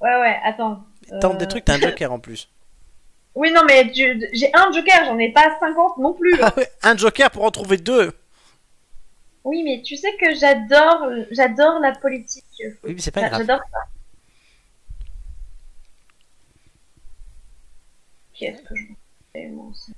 Ouais, 0.00 0.16
ouais, 0.20 0.38
attends. 0.44 0.84
Tente 1.20 1.34
Euh, 1.34 1.38
des 1.38 1.48
trucs, 1.48 1.64
t'as 1.64 1.74
un 1.74 1.80
joker 1.80 2.12
en 2.12 2.18
plus. 2.20 2.48
Oui, 3.36 3.52
non, 3.52 3.62
mais 3.64 3.92
tu- 3.92 4.20
j'ai 4.32 4.50
un 4.54 4.72
joker, 4.72 5.04
j'en 5.04 5.16
ai 5.16 5.30
pas 5.30 5.56
50 5.60 5.98
non 5.98 6.12
plus. 6.14 6.36
Ah 6.42 6.52
ouais, 6.56 6.68
un 6.82 6.96
joker 6.96 7.30
pour 7.30 7.44
en 7.44 7.52
trouver 7.52 7.76
deux. 7.76 8.12
Oui, 9.44 9.62
mais 9.62 9.82
tu 9.82 9.96
sais 9.96 10.12
que 10.20 10.34
j'adore, 10.34 11.08
j'adore 11.30 11.78
la 11.78 11.92
politique. 11.92 12.44
Oui, 12.82 12.92
mais 12.94 13.00
c'est 13.00 13.12
pas 13.12 13.20
grave. 13.28 13.38
J'adore 13.46 13.60
ça. 13.70 13.78
Qu'est-ce 18.40 18.62
que 18.62 18.74
je 18.74 18.84
fais, 19.34 19.48
moi 19.50 19.66
aussi 19.66 19.92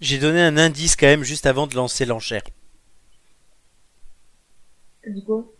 J'ai 0.00 0.18
donné 0.18 0.40
un 0.40 0.56
indice 0.58 0.94
quand 0.94 1.06
même 1.06 1.24
juste 1.24 1.44
avant 1.44 1.66
de 1.66 1.74
lancer 1.74 2.04
l'enchère. 2.04 2.44
Du 5.04 5.24
coup? 5.24 5.50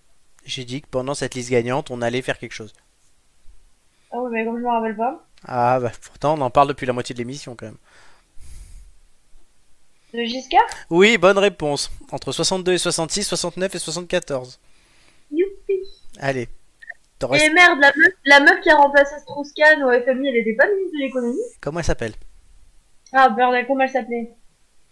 J'ai 0.45 0.65
dit 0.65 0.81
que 0.81 0.87
pendant 0.87 1.15
cette 1.15 1.35
liste 1.35 1.51
gagnante, 1.51 1.91
on 1.91 2.01
allait 2.01 2.23
faire 2.23 2.39
quelque 2.39 2.53
chose. 2.53 2.73
Ah 4.13 4.19
oui, 4.21 4.31
mais 4.33 4.45
comme 4.45 4.59
je 4.59 4.63
me 4.63 4.69
rappelle 4.69 4.97
pas. 4.97 5.27
Ah 5.45 5.81
bah 5.81 5.91
pourtant, 6.03 6.39
on 6.39 6.41
en 6.41 6.51
parle 6.51 6.69
depuis 6.69 6.87
la 6.87 6.93
moitié 6.93 7.15
de 7.15 7.19
l'émission 7.19 7.57
quand 7.57 7.67
même. 7.67 7.79
Le 10.13 10.25
Giscard? 10.25 10.69
Oui, 10.89 11.19
bonne 11.19 11.39
réponse. 11.39 11.91
Entre 12.13 12.31
62 12.31 12.75
et 12.75 12.79
66, 12.79 13.25
69 13.25 13.75
et 13.75 13.79
74. 13.81 14.61
Youpi 15.33 16.02
Allez. 16.21 16.49
Et 17.35 17.51
merde, 17.51 17.79
la 17.81 17.93
meuf, 17.97 18.13
la 18.25 18.41
meuf 18.41 18.61
qui 18.63 18.71
a 18.71 18.75
remplacé 18.77 19.17
Strauss-Kahn 19.21 19.83
au 19.85 19.91
FMI, 19.91 20.29
elle 20.29 20.37
était 20.39 20.55
pas 20.57 20.67
ministre 20.67 20.99
de 20.99 21.05
l'économie 21.05 21.39
Comment 21.61 21.79
elle 21.79 21.85
s'appelle 21.85 22.15
Ah, 23.13 23.29
bordel, 23.29 23.65
comment 23.67 23.85
elle 23.85 23.91
s'appelait 23.91 24.33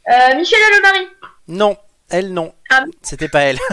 euh, 0.09 0.37
Michel 0.37 0.59
Allemari 0.73 1.09
Non, 1.49 1.77
elle 2.09 2.33
non. 2.33 2.55
Ah. 2.71 2.85
C'était 3.03 3.29
pas 3.29 3.41
elle. 3.41 3.59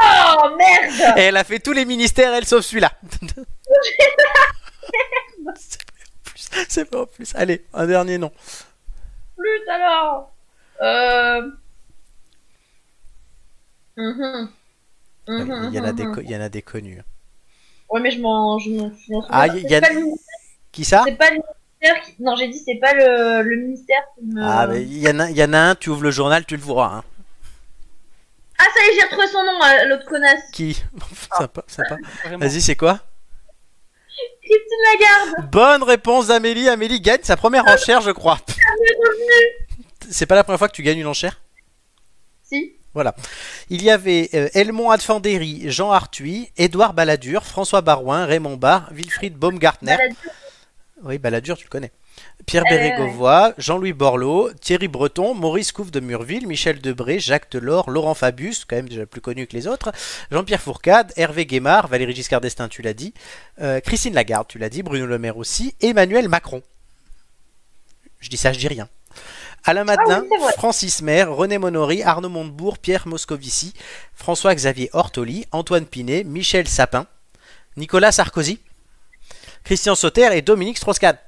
Oh, 0.00 0.56
merde 0.56 1.18
Et 1.18 1.22
elle 1.22 1.36
a 1.36 1.42
fait 1.42 1.58
tous 1.58 1.72
les 1.72 1.84
ministères, 1.84 2.32
elle, 2.32 2.46
sauf 2.46 2.64
celui-là. 2.64 2.92
C'est 6.68 6.88
pas 6.88 7.02
en 7.02 7.06
plus. 7.06 7.34
Allez, 7.34 7.64
un 7.74 7.84
dernier 7.86 8.16
nom. 8.16 8.30
Plus 9.36 9.68
alors 9.68 10.32
Euh... 10.80 11.50
Mhm, 13.96 14.48
Il 15.28 15.74
y 15.74 15.78
en 15.78 15.84
a 15.84 15.92
des, 15.92 16.04
co- 16.06 16.20
il 16.22 16.30
y 16.30 16.36
en 16.36 16.40
a 16.40 16.48
des 16.48 16.62
connus. 16.62 17.02
Ouais, 17.90 18.00
mais 18.00 18.10
je 18.10 18.20
m'en 18.20 18.58
souviens 18.58 18.92
Ah, 19.28 19.46
il 19.48 19.64
y 19.64 19.68
C'est 19.68 19.74
a- 19.76 19.80
pas 19.80 19.90
le 19.90 20.00
ministère- 20.00 20.24
Qui 20.72 20.84
ça? 20.84 21.02
C'est 21.06 21.16
pas 21.16 21.30
le 21.30 21.36
ministère 21.36 22.02
qui... 22.04 22.22
Non, 22.22 22.36
j'ai 22.36 22.48
dit 22.48 22.58
c'est 22.64 22.76
pas 22.76 22.92
le, 22.94 23.42
le 23.42 23.56
ministère 23.56 24.02
qui 24.18 24.24
me... 24.26 24.42
Ah, 24.42 24.66
mais 24.66 24.82
il 24.82 24.98
y, 24.98 25.08
en 25.08 25.18
a- 25.20 25.30
il 25.30 25.36
y 25.36 25.44
en 25.44 25.52
a 25.52 25.58
un, 25.58 25.74
tu 25.74 25.90
ouvres 25.90 26.02
le 26.02 26.10
journal, 26.10 26.44
tu 26.44 26.56
le 26.56 26.62
vois. 26.62 26.86
hein. 26.86 27.04
Ah, 28.58 28.64
ça 28.74 28.84
y 28.84 28.88
est, 28.88 28.94
j'ai 29.00 29.02
retrouvé 29.06 29.26
son 29.28 29.44
nom, 29.44 29.62
euh, 29.62 29.84
l'autre 29.86 30.04
connasse. 30.06 30.50
Qui? 30.52 30.82
Sympa, 31.38 31.62
sympa. 31.68 31.96
Vas-y, 32.38 32.60
c'est 32.60 32.74
quoi? 32.76 33.00
Christine 34.42 34.78
Lagarde. 34.92 35.50
Bonne 35.50 35.82
réponse 35.84 36.26
d'Amélie. 36.28 36.68
Amélie 36.68 37.00
gagne 37.00 37.20
sa 37.22 37.36
première 37.36 37.66
enchère, 37.68 38.00
je 38.00 38.10
crois. 38.10 38.38
C'est 40.10 40.26
pas 40.26 40.34
la 40.34 40.42
première 40.42 40.58
fois 40.58 40.68
que 40.68 40.74
tu 40.74 40.82
gagnes 40.82 40.98
une 40.98 41.06
enchère? 41.06 41.40
Si. 42.42 42.74
Il 43.70 43.82
y 43.82 43.90
avait 43.90 44.28
euh, 44.34 44.48
Helmont 44.54 44.90
Adfandéry, 44.90 45.70
Jean 45.70 45.92
Arthuis, 45.92 46.50
Édouard 46.56 46.94
Balladur, 46.94 47.44
François 47.44 47.80
Barouin, 47.80 48.24
Raymond 48.26 48.56
Barre, 48.56 48.88
Wilfried 48.92 49.34
Baumgartner. 49.36 49.96
Oui, 51.02 51.18
Balladur, 51.18 51.56
tu 51.56 51.64
le 51.64 51.70
connais. 51.70 51.92
Pierre 52.46 52.64
Eh, 52.66 52.70
Bérégovoy, 52.70 53.52
Jean-Louis 53.58 53.92
Borloo, 53.92 54.50
Thierry 54.60 54.88
Breton, 54.88 55.34
Maurice 55.34 55.70
Couve 55.70 55.90
de 55.92 56.00
Murville, 56.00 56.48
Michel 56.48 56.80
Debré, 56.80 57.20
Jacques 57.20 57.50
Delors, 57.52 57.90
Laurent 57.90 58.14
Fabius, 58.14 58.64
quand 58.64 58.74
même 58.76 58.88
déjà 58.88 59.06
plus 59.06 59.20
connu 59.20 59.46
que 59.46 59.54
les 59.54 59.68
autres, 59.68 59.92
Jean-Pierre 60.32 60.60
Fourcade, 60.60 61.12
Hervé 61.16 61.46
Guémard, 61.46 61.86
Valéry 61.86 62.14
Giscard 62.14 62.40
d'Estaing, 62.40 62.68
tu 62.68 62.82
l'as 62.82 62.94
dit, 62.94 63.14
euh, 63.60 63.80
Christine 63.80 64.14
Lagarde, 64.14 64.48
tu 64.48 64.58
l'as 64.58 64.70
dit, 64.70 64.82
Bruno 64.82 65.06
Le 65.06 65.18
Maire 65.18 65.36
aussi, 65.36 65.74
Emmanuel 65.80 66.28
Macron. 66.28 66.62
Je 68.20 68.28
dis 68.28 68.36
ça, 68.36 68.52
je 68.52 68.58
dis 68.58 68.68
rien. 68.68 68.88
Alain 69.68 69.84
Madelin, 69.84 70.22
Ah 70.24 70.26
oui, 70.30 70.38
vrai. 70.40 70.52
Francis 70.54 71.02
Maire, 71.02 71.30
René 71.30 71.58
Monory, 71.58 72.02
Arnaud 72.02 72.30
Montebourg, 72.30 72.78
Pierre 72.78 73.06
Moscovici, 73.06 73.74
François-Xavier 74.14 74.88
Ortoli, 74.94 75.44
Antoine 75.52 75.84
Pinet, 75.84 76.24
Michel 76.24 76.66
Sapin, 76.66 77.06
Nicolas 77.76 78.10
Sarkozy, 78.12 78.60
Christian 79.64 79.94
Sauter 79.94 80.30
et 80.32 80.40
Dominique 80.40 80.78
Strauss-Kahn. 80.78 81.18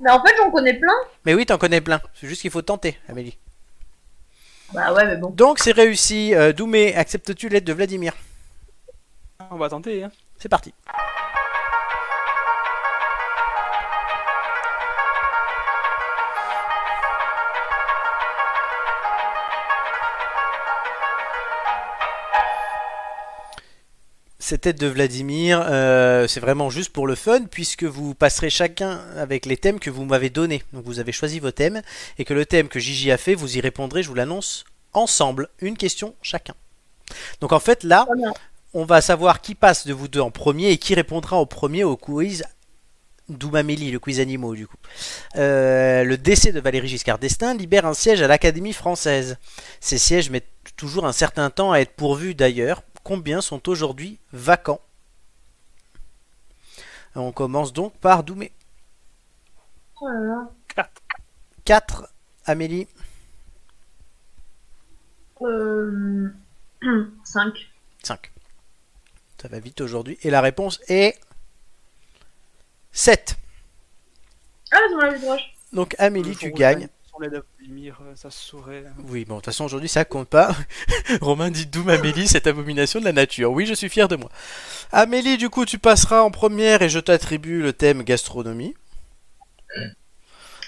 Mais 0.00 0.10
en 0.10 0.20
fait, 0.24 0.34
j'en 0.36 0.50
connais 0.50 0.74
plein. 0.74 0.92
Mais 1.24 1.34
oui, 1.34 1.46
t'en 1.46 1.56
connais 1.56 1.80
plein. 1.80 2.00
C'est 2.20 2.26
juste 2.26 2.40
qu'il 2.42 2.50
faut 2.50 2.62
tenter, 2.62 2.98
Amélie. 3.08 3.38
Bah 4.74 4.92
ouais, 4.92 5.06
mais 5.06 5.16
bon. 5.16 5.30
Donc 5.30 5.60
c'est 5.60 5.70
réussi. 5.70 6.34
Euh, 6.34 6.52
Doumé, 6.52 6.96
acceptes-tu 6.96 7.48
l'aide 7.48 7.62
de 7.64 7.72
Vladimir? 7.72 8.12
On 9.52 9.56
va 9.56 9.68
tenter. 9.68 10.02
Hein. 10.02 10.10
C'est 10.38 10.48
parti. 10.48 10.74
Cette 24.48 24.64
aide 24.64 24.78
de 24.78 24.86
Vladimir, 24.86 25.60
euh, 25.68 26.28
c'est 26.28 26.38
vraiment 26.38 26.70
juste 26.70 26.90
pour 26.90 27.08
le 27.08 27.16
fun, 27.16 27.46
puisque 27.50 27.82
vous 27.82 28.14
passerez 28.14 28.48
chacun 28.48 29.00
avec 29.16 29.44
les 29.44 29.56
thèmes 29.56 29.80
que 29.80 29.90
vous 29.90 30.04
m'avez 30.04 30.30
donnés. 30.30 30.62
Donc 30.72 30.84
vous 30.84 31.00
avez 31.00 31.10
choisi 31.10 31.40
vos 31.40 31.50
thèmes, 31.50 31.82
et 32.16 32.24
que 32.24 32.32
le 32.32 32.46
thème 32.46 32.68
que 32.68 32.78
Gigi 32.78 33.10
a 33.10 33.16
fait, 33.16 33.34
vous 33.34 33.56
y 33.56 33.60
répondrez, 33.60 34.04
je 34.04 34.08
vous 34.08 34.14
l'annonce, 34.14 34.64
ensemble, 34.92 35.48
une 35.58 35.76
question 35.76 36.14
chacun. 36.22 36.54
Donc 37.40 37.52
en 37.52 37.58
fait 37.58 37.82
là, 37.82 38.06
on 38.72 38.84
va 38.84 39.00
savoir 39.00 39.40
qui 39.40 39.56
passe 39.56 39.84
de 39.84 39.92
vous 39.92 40.06
deux 40.06 40.20
en 40.20 40.30
premier 40.30 40.70
et 40.70 40.78
qui 40.78 40.94
répondra 40.94 41.40
au 41.40 41.46
premier 41.46 41.82
au 41.82 41.96
quiz 41.96 42.44
d'Oumamélie, 43.28 43.90
le 43.90 43.98
quiz 43.98 44.20
animaux 44.20 44.54
du 44.54 44.68
coup. 44.68 44.76
Euh, 45.34 46.04
le 46.04 46.16
décès 46.16 46.52
de 46.52 46.60
Valéry 46.60 46.86
Giscard 46.86 47.18
d'Estaing 47.18 47.54
libère 47.54 47.84
un 47.84 47.94
siège 47.94 48.22
à 48.22 48.28
l'Académie 48.28 48.74
française. 48.74 49.38
Ces 49.80 49.98
sièges 49.98 50.30
mettent 50.30 50.46
toujours 50.76 51.04
un 51.04 51.12
certain 51.12 51.50
temps 51.50 51.72
à 51.72 51.80
être 51.80 51.96
pourvus 51.96 52.36
d'ailleurs. 52.36 52.82
Combien 53.06 53.40
sont 53.40 53.68
aujourd'hui 53.68 54.18
vacants 54.32 54.80
On 57.14 57.30
commence 57.30 57.72
donc 57.72 57.96
par 57.98 58.24
Doumé. 58.24 58.50
Oh 60.00 60.08
là 60.08 60.18
là. 60.18 60.50
4. 60.74 60.90
4, 61.64 62.08
Amélie. 62.46 62.88
Euh... 65.40 66.34
5. 67.22 67.54
5. 68.02 68.32
Ça 69.40 69.46
va 69.46 69.60
vite 69.60 69.80
aujourd'hui. 69.82 70.18
Et 70.22 70.30
la 70.30 70.40
réponse 70.40 70.80
est 70.88 71.16
7. 72.90 73.36
Ah, 74.72 74.78
avis 75.04 75.20
de 75.20 75.26
roche. 75.26 75.54
Donc 75.72 75.94
Amélie, 76.00 76.34
tu 76.34 76.50
gagnes. 76.50 76.88
À 77.22 77.28
Vladimir, 77.28 77.98
euh, 78.02 78.14
ça 78.14 78.30
se 78.30 78.38
saurait. 78.38 78.84
Oui, 79.08 79.24
bon, 79.24 79.36
de 79.36 79.38
toute 79.38 79.46
façon, 79.46 79.64
aujourd'hui, 79.64 79.88
ça 79.88 80.04
compte 80.04 80.28
pas. 80.28 80.54
Romain 81.20 81.50
dit 81.50 81.66
d'où 81.66 81.88
Amélie, 81.88 82.28
cette 82.28 82.46
abomination 82.46 83.00
de 83.00 83.04
la 83.04 83.12
nature. 83.12 83.52
Oui, 83.52 83.64
je 83.64 83.74
suis 83.74 83.88
fier 83.88 84.06
de 84.06 84.16
moi. 84.16 84.30
Amélie, 84.92 85.38
du 85.38 85.48
coup, 85.48 85.64
tu 85.64 85.78
passeras 85.78 86.20
en 86.20 86.30
première 86.30 86.82
et 86.82 86.88
je 86.88 86.98
t'attribue 86.98 87.62
le 87.62 87.72
thème 87.72 88.02
gastronomie. 88.02 88.74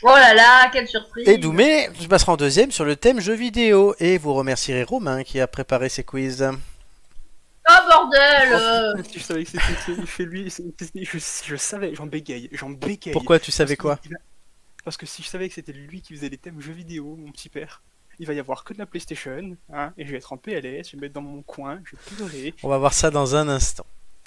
Oh 0.02 0.14
là 0.14 0.32
là, 0.32 0.70
quelle 0.72 0.88
surprise. 0.88 1.28
Et 1.28 1.38
Doumé, 1.38 1.88
tu 1.98 2.08
passeras 2.08 2.32
en 2.32 2.36
deuxième 2.36 2.70
sur 2.70 2.84
le 2.84 2.96
thème 2.96 3.20
jeux 3.20 3.34
vidéo. 3.34 3.94
Et 3.98 4.16
vous 4.16 4.32
remercierez 4.32 4.84
Romain 4.84 5.24
qui 5.24 5.40
a 5.40 5.46
préparé 5.46 5.88
ces 5.88 6.04
quiz. 6.04 6.48
Oh 7.68 7.74
bordel 7.90 8.52
euh. 8.52 9.02
Je 9.14 9.20
savais 9.20 9.44
que 9.44 9.50
c'était 9.50 10.24
lui. 10.24 10.50
Je, 10.94 11.18
je 11.44 11.56
savais, 11.56 11.94
j'en 11.94 12.06
bégaye, 12.06 12.48
j'en 12.52 12.70
bégaye. 12.70 13.12
Pourquoi 13.12 13.38
tu 13.38 13.50
savais 13.50 13.76
quoi 13.76 13.98
Parce 14.88 14.96
que 14.96 15.04
si 15.04 15.22
je 15.22 15.28
savais 15.28 15.50
que 15.50 15.54
c'était 15.54 15.72
lui 15.74 16.00
qui 16.00 16.14
faisait 16.14 16.30
les 16.30 16.38
thèmes 16.38 16.62
jeux 16.62 16.72
vidéo, 16.72 17.14
mon 17.22 17.30
petit 17.30 17.50
père, 17.50 17.82
il 18.18 18.26
va 18.26 18.32
y 18.32 18.38
avoir 18.40 18.64
que 18.64 18.72
de 18.72 18.78
la 18.78 18.86
PlayStation, 18.86 19.54
hein, 19.70 19.92
et 19.98 20.06
je 20.06 20.10
vais 20.12 20.16
être 20.16 20.32
en 20.32 20.38
PLS, 20.38 20.86
je 20.86 20.92
vais 20.92 20.96
me 20.96 21.00
mettre 21.02 21.12
dans 21.12 21.20
mon 21.20 21.42
coin, 21.42 21.78
je 21.84 21.90
vais 21.90 22.16
pleurer. 22.16 22.54
On 22.62 22.70
va 22.70 22.78
voir 22.78 22.94
ça 22.94 23.10
dans 23.10 23.36
un 23.36 23.50
instant. 23.50 23.84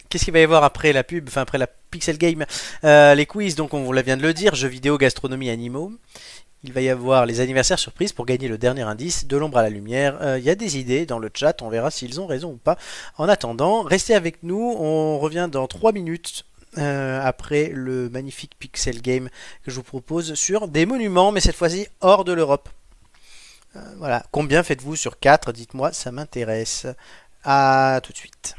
Qu'est-ce 0.07 0.23
qu'il 0.25 0.33
va 0.33 0.39
y 0.39 0.43
avoir 0.43 0.63
après 0.63 0.93
la 0.93 1.03
pub, 1.03 1.27
enfin 1.27 1.41
après 1.41 1.57
la 1.57 1.65
Pixel 1.65 2.19
Game 2.19 2.45
Euh, 2.83 3.15
Les 3.15 3.25
quiz, 3.25 3.55
donc 3.55 3.73
on 3.73 3.81
vous 3.81 3.91
la 3.91 4.03
vient 4.03 4.17
de 4.17 4.21
le 4.21 4.35
dire, 4.35 4.53
jeux 4.53 4.67
vidéo, 4.67 4.99
gastronomie, 4.99 5.49
animaux. 5.49 5.93
Il 6.63 6.73
va 6.73 6.81
y 6.81 6.89
avoir 6.89 7.25
les 7.25 7.39
anniversaires 7.39 7.79
surprises 7.79 8.13
pour 8.13 8.27
gagner 8.27 8.47
le 8.47 8.59
dernier 8.59 8.83
indice, 8.83 9.25
de 9.25 9.37
l'ombre 9.37 9.57
à 9.57 9.63
la 9.63 9.71
lumière. 9.71 10.19
Euh, 10.21 10.37
Il 10.37 10.43
y 10.45 10.51
a 10.51 10.55
des 10.55 10.77
idées 10.77 11.07
dans 11.07 11.17
le 11.17 11.31
chat, 11.33 11.59
on 11.63 11.69
verra 11.69 11.89
s'ils 11.89 12.21
ont 12.21 12.27
raison 12.27 12.51
ou 12.51 12.57
pas. 12.57 12.77
En 13.17 13.27
attendant, 13.27 13.81
restez 13.81 14.13
avec 14.13 14.43
nous, 14.43 14.75
on 14.77 15.17
revient 15.17 15.49
dans 15.51 15.65
3 15.65 15.91
minutes. 15.91 16.45
Euh, 16.77 17.21
après 17.21 17.69
le 17.73 18.09
magnifique 18.09 18.53
Pixel 18.57 19.01
Game 19.01 19.29
que 19.63 19.71
je 19.71 19.75
vous 19.75 19.83
propose 19.83 20.33
sur 20.35 20.67
des 20.67 20.85
monuments, 20.85 21.31
mais 21.31 21.41
cette 21.41 21.55
fois-ci 21.55 21.87
hors 21.99 22.23
de 22.23 22.33
l'Europe. 22.33 22.69
Euh, 23.75 23.79
voilà, 23.97 24.23
combien 24.31 24.63
faites-vous 24.63 24.95
sur 24.95 25.19
4 25.19 25.51
Dites-moi, 25.51 25.93
ça 25.93 26.11
m'intéresse. 26.11 26.87
À 27.43 27.99
tout 28.03 28.11
de 28.11 28.17
suite. 28.17 28.55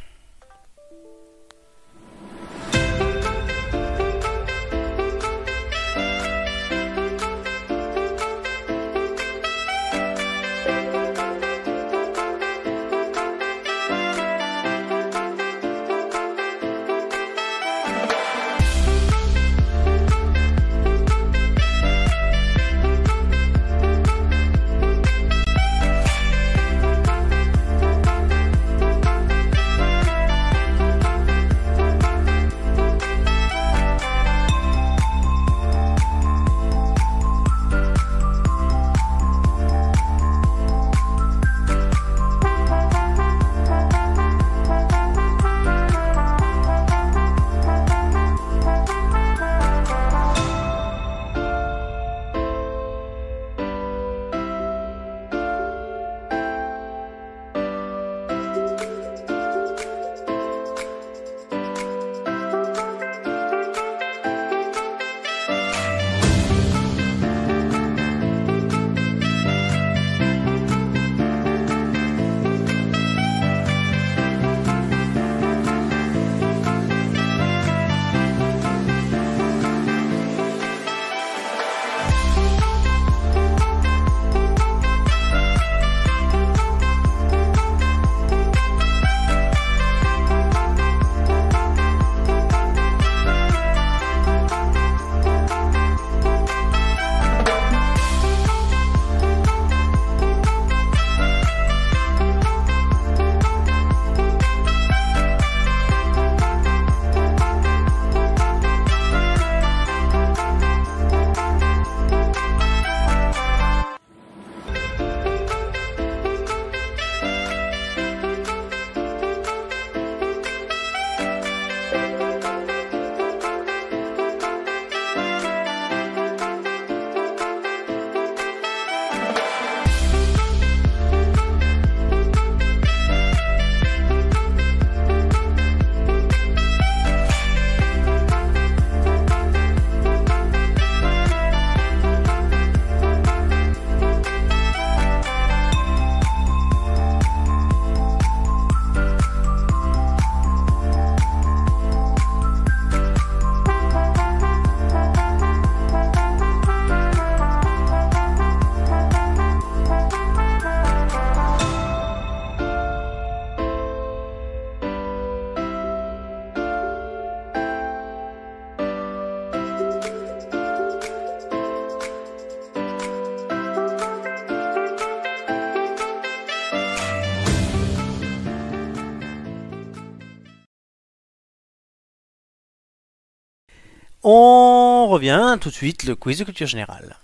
Revient 185.12 185.58
tout 185.60 185.68
de 185.68 185.74
suite, 185.74 186.04
le 186.04 186.14
quiz 186.14 186.38
de 186.38 186.44
culture 186.44 186.66
générale. 186.66 187.16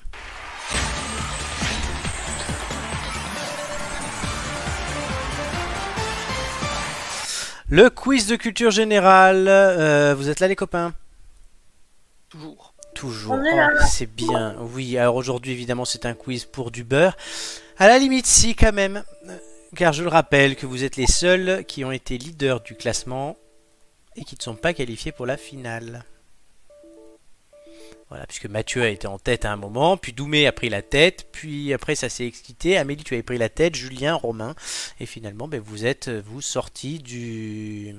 Le 7.70 7.90
quiz 7.90 8.27
de 8.27 8.36
culture 8.36 8.70
générale. 8.70 9.47
euh, 9.48 10.15
vous 10.16 10.28
êtes 10.31 10.40
là 10.40 10.48
les 10.48 10.56
copains? 10.56 10.94
Toujours. 12.31 12.74
Toujours. 12.94 13.36
Oh, 13.39 13.85
c'est 13.86 14.06
bien. 14.06 14.56
Oui, 14.74 14.97
alors 14.97 15.16
aujourd'hui 15.16 15.52
évidemment 15.52 15.85
c'est 15.85 16.06
un 16.06 16.15
quiz 16.15 16.44
pour 16.44 16.70
du 16.70 16.85
beurre. 16.85 17.16
À 17.78 17.86
la 17.89 17.98
limite 17.98 18.27
si 18.27 18.55
quand 18.55 18.73
même. 18.73 19.05
Euh, 19.28 19.36
Car 19.77 19.93
je 19.93 20.02
le 20.02 20.09
rappelle 20.09 20.56
que 20.56 20.65
vous 20.65 20.82
êtes 20.82 20.97
les 20.97 21.06
seuls 21.06 21.65
qui 21.66 21.85
ont 21.85 21.93
été 21.93 22.16
leaders 22.16 22.60
du 22.60 22.74
classement 22.74 23.36
et 24.16 24.24
qui 24.24 24.35
ne 24.35 24.43
sont 24.43 24.56
pas 24.56 24.73
qualifiés 24.73 25.12
pour 25.12 25.27
la 25.27 25.36
finale. 25.36 26.05
Voilà, 28.09 28.27
puisque 28.27 28.47
Mathieu 28.47 28.83
a 28.83 28.89
été 28.89 29.07
en 29.07 29.19
tête 29.19 29.45
à 29.45 29.53
un 29.53 29.57
moment, 29.57 29.99
puis 29.99 30.15
Doumé 30.15 30.47
a 30.47 30.53
pris 30.53 30.71
la 30.71 30.81
tête, 30.81 31.29
puis 31.31 31.75
après 31.75 31.95
ça 31.95 32.09
s'est 32.09 32.27
excité. 32.27 32.79
Amélie, 32.79 33.05
tu 33.05 33.13
avais 33.13 33.23
pris 33.23 33.37
la 33.37 33.51
tête, 33.51 33.75
Julien, 33.75 34.15
Romain, 34.15 34.55
et 34.99 35.05
finalement 35.05 35.47
ben, 35.47 35.61
vous 35.61 35.85
êtes 35.85 36.09
euh, 36.09 36.23
vous 36.25 36.41
sortis 36.41 37.01
du, 37.01 37.95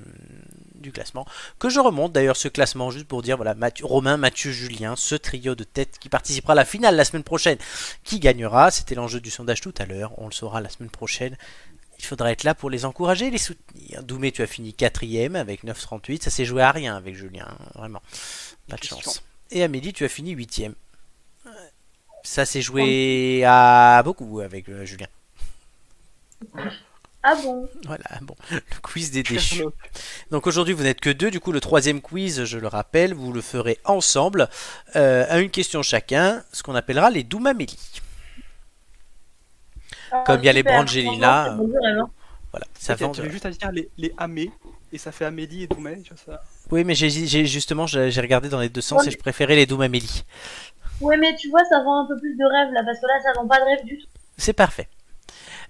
du 0.74 0.90
classement. 0.90 1.26
Que 1.60 1.68
je 1.68 1.78
remonte 1.78 2.12
d'ailleurs 2.12 2.36
ce 2.36 2.48
classement 2.48 2.90
juste 2.90 3.06
pour 3.06 3.22
dire 3.22 3.36
voilà 3.36 3.54
Mathieu, 3.54 3.86
Romain, 3.86 4.16
Mathieu, 4.16 4.50
Julien, 4.50 4.96
ce 4.96 5.14
trio 5.14 5.54
de 5.54 5.62
tête 5.62 5.98
qui 6.00 6.08
participera 6.08 6.54
à 6.54 6.56
la 6.56 6.64
finale 6.64 6.96
la 6.96 7.04
semaine 7.04 7.22
prochaine. 7.22 7.58
Qui 8.02 8.18
gagnera 8.18 8.72
C'était 8.72 8.96
l'enjeu 8.96 9.20
du 9.20 9.30
sondage 9.30 9.60
tout 9.60 9.74
à 9.78 9.86
l'heure, 9.86 10.12
on 10.18 10.26
le 10.26 10.32
saura 10.32 10.60
la 10.60 10.70
semaine 10.70 10.90
prochaine. 10.90 11.36
Il 12.00 12.04
faudra 12.04 12.32
être 12.32 12.44
là 12.44 12.54
pour 12.54 12.70
les 12.70 12.84
encourager 12.84 13.26
et 13.26 13.30
les 13.30 13.38
soutenir. 13.38 14.02
Doumé, 14.02 14.32
tu 14.32 14.42
as 14.42 14.46
fini 14.46 14.72
quatrième 14.72 15.36
avec 15.36 15.64
9,38. 15.64 16.22
Ça 16.22 16.30
s'est 16.30 16.46
joué 16.46 16.62
à 16.62 16.72
rien 16.72 16.96
avec 16.96 17.14
Julien, 17.14 17.46
hein, 17.46 17.66
vraiment. 17.74 18.02
Pas 18.68 18.76
de 18.76 18.84
chance. 18.84 19.22
Et 19.50 19.62
Amélie, 19.62 19.92
tu 19.92 20.04
as 20.04 20.08
fini 20.08 20.30
huitième. 20.32 20.74
Ça 22.22 22.44
s'est 22.44 22.60
joué 22.62 23.42
à 23.46 24.02
beaucoup 24.04 24.40
avec 24.40 24.68
euh, 24.68 24.84
Julien. 24.84 25.06
Ah 27.22 27.34
bon? 27.42 27.68
Voilà, 27.84 28.04
bon, 28.22 28.34
le 28.50 28.60
quiz 28.82 29.10
des 29.10 29.22
déchus. 29.22 29.64
Donc 30.30 30.46
aujourd'hui, 30.46 30.72
vous 30.74 30.84
n'êtes 30.84 31.00
que 31.00 31.10
deux. 31.10 31.30
Du 31.30 31.40
coup, 31.40 31.52
le 31.52 31.60
troisième 31.60 32.00
quiz, 32.00 32.44
je 32.44 32.58
le 32.58 32.66
rappelle, 32.66 33.14
vous 33.14 33.32
le 33.32 33.42
ferez 33.42 33.78
ensemble, 33.84 34.48
euh, 34.96 35.26
à 35.28 35.38
une 35.38 35.50
question 35.50 35.82
chacun, 35.82 36.42
ce 36.52 36.62
qu'on 36.62 36.74
appellera 36.74 37.10
les 37.10 37.22
Doumamélie. 37.22 38.00
Ah, 40.12 40.24
Comme 40.26 40.40
il 40.40 40.46
y 40.46 40.48
a 40.48 40.52
les. 40.52 40.62
Brangelina, 40.62 41.58
Voilà, 42.52 42.66
ça 42.78 42.96
Tu 42.96 43.30
juste 43.30 43.46
à 43.46 43.50
dire 43.50 43.70
les, 43.72 43.88
les 43.96 44.12
Amé, 44.18 44.50
et 44.92 44.98
ça 44.98 45.12
fait 45.12 45.24
Amélie 45.24 45.64
et 45.64 45.66
Doumé, 45.68 46.02
tu 46.02 46.12
vois 46.14 46.34
ça. 46.36 46.42
Oui, 46.70 46.82
mais 46.84 46.94
j'ai 46.94 47.08
j'ai- 47.08 47.46
justement, 47.46 47.86
j'ai 47.86 48.20
regardé 48.20 48.48
dans 48.48 48.60
les 48.60 48.68
deux 48.68 48.80
sens 48.80 49.06
et 49.06 49.10
je 49.10 49.18
préférais 49.18 49.54
les 49.56 49.66
Doumamélie. 49.66 50.24
Ouais, 51.00 51.16
mais 51.16 51.34
tu 51.36 51.48
vois, 51.48 51.64
ça 51.64 51.82
vend 51.82 52.04
un 52.04 52.06
peu 52.06 52.18
plus 52.18 52.36
de 52.36 52.44
rêve 52.44 52.72
là, 52.72 52.82
parce 52.84 53.00
que 53.00 53.06
là, 53.06 53.20
ça 53.22 53.32
vend 53.40 53.46
pas 53.46 53.58
de 53.60 53.64
rêve 53.64 53.84
du 53.84 53.98
tout. 53.98 54.06
C'est 54.36 54.52
parfait. 54.52 54.88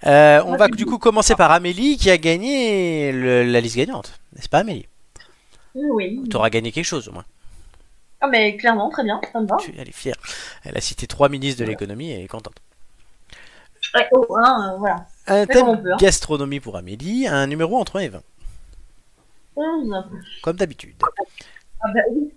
Euh, 0.07 0.43
on 0.45 0.49
Moi, 0.49 0.57
va 0.57 0.69
du 0.69 0.87
coup 0.87 0.99
commencer 0.99 1.35
par 1.35 1.51
Amélie 1.51 1.99
qui 1.99 2.11
a 2.11 2.17
gagné 2.17 3.13
le- 3.13 3.45
la 3.45 3.61
liste 3.61 3.77
gagnante. 3.77 4.19
N'est-ce 4.35 4.49
pas 4.49 4.61
Amélie? 4.61 4.89
Oui. 5.75 6.23
Tu 6.31 6.37
auras 6.37 6.49
gagné 6.51 6.73
quelque 6.73 6.87
chose 6.87 7.09
au 7.09 7.13
moins. 7.13 7.27
Ah, 8.23 8.27
mais 8.29 8.57
clairement, 8.57 8.89
très 8.91 9.05
bien, 9.05 9.21
ça 9.33 9.41
me 9.41 9.47
va. 9.47 9.57
Tu- 9.57 9.75
Elle 9.79 9.89
est 9.89 9.93
fière. 9.93 10.17
Elle 10.65 10.77
a 10.77 10.81
cité 10.81 11.07
trois 11.07 11.29
ministres 11.29 11.61
de 11.61 11.67
l'économie 11.67 12.11
et 12.11 12.15
elle 12.15 12.25
est 12.25 12.29
contente. 12.29 12.57
Ouais, 13.95 14.09
oh, 14.13 14.37
hein, 14.37 14.73
euh, 14.75 14.79
voilà. 14.79 15.07
Un 15.27 15.47
thème 15.47 15.81
peut, 15.83 15.93
hein. 15.93 15.97
gastronomie 15.99 16.61
pour 16.61 16.77
Amélie, 16.77 17.27
un 17.29 17.47
numéro 17.47 17.79
entre 17.79 17.97
1 17.97 18.01
et 18.01 18.09
20, 18.09 18.23
11. 19.57 19.95
comme 20.43 20.57
d'habitude. 20.57 20.97
Ah 21.83 21.89
bah 21.95 22.01
oui. 22.13 22.33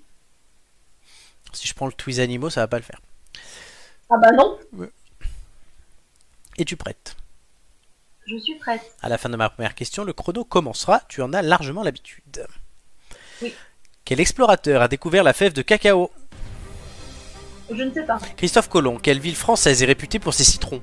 Si 1.54 1.68
je 1.68 1.74
prends 1.74 1.88
le 1.88 1.94
Twiz 1.94 2.20
Animaux, 2.20 2.50
ça 2.50 2.62
va 2.62 2.68
pas 2.68 2.78
le 2.78 2.84
faire. 2.84 3.00
Ah 4.10 4.16
bah 4.22 4.32
non, 4.32 4.58
Et 6.58 6.66
tu 6.66 6.76
prêtes? 6.76 7.16
Je 8.26 8.38
suis 8.38 8.56
prête. 8.56 8.82
À 9.02 9.10
la 9.10 9.18
fin 9.18 9.30
de 9.30 9.36
ma 9.36 9.50
première 9.50 9.76
question, 9.76 10.04
le 10.04 10.14
chrono 10.14 10.46
commencera. 10.46 11.02
Tu 11.10 11.22
en 11.22 11.34
as 11.34 11.42
largement 11.42 11.84
l'habitude. 11.84 12.46
Oui. 13.42 13.54
Quel 14.06 14.20
explorateur 14.20 14.82
a 14.82 14.88
découvert 14.88 15.24
la 15.24 15.34
fève 15.34 15.54
de 15.54 15.62
cacao? 15.62 16.12
Je 17.70 17.82
ne 17.84 17.92
sais 17.94 18.04
pas. 18.04 18.20
Christophe 18.38 18.70
Colomb. 18.70 18.98
Quelle 18.98 19.20
ville 19.20 19.36
française 19.36 19.82
est 19.84 19.86
réputée 19.88 20.20
pour 20.20 20.34
ses 20.34 20.44
citrons? 20.44 20.82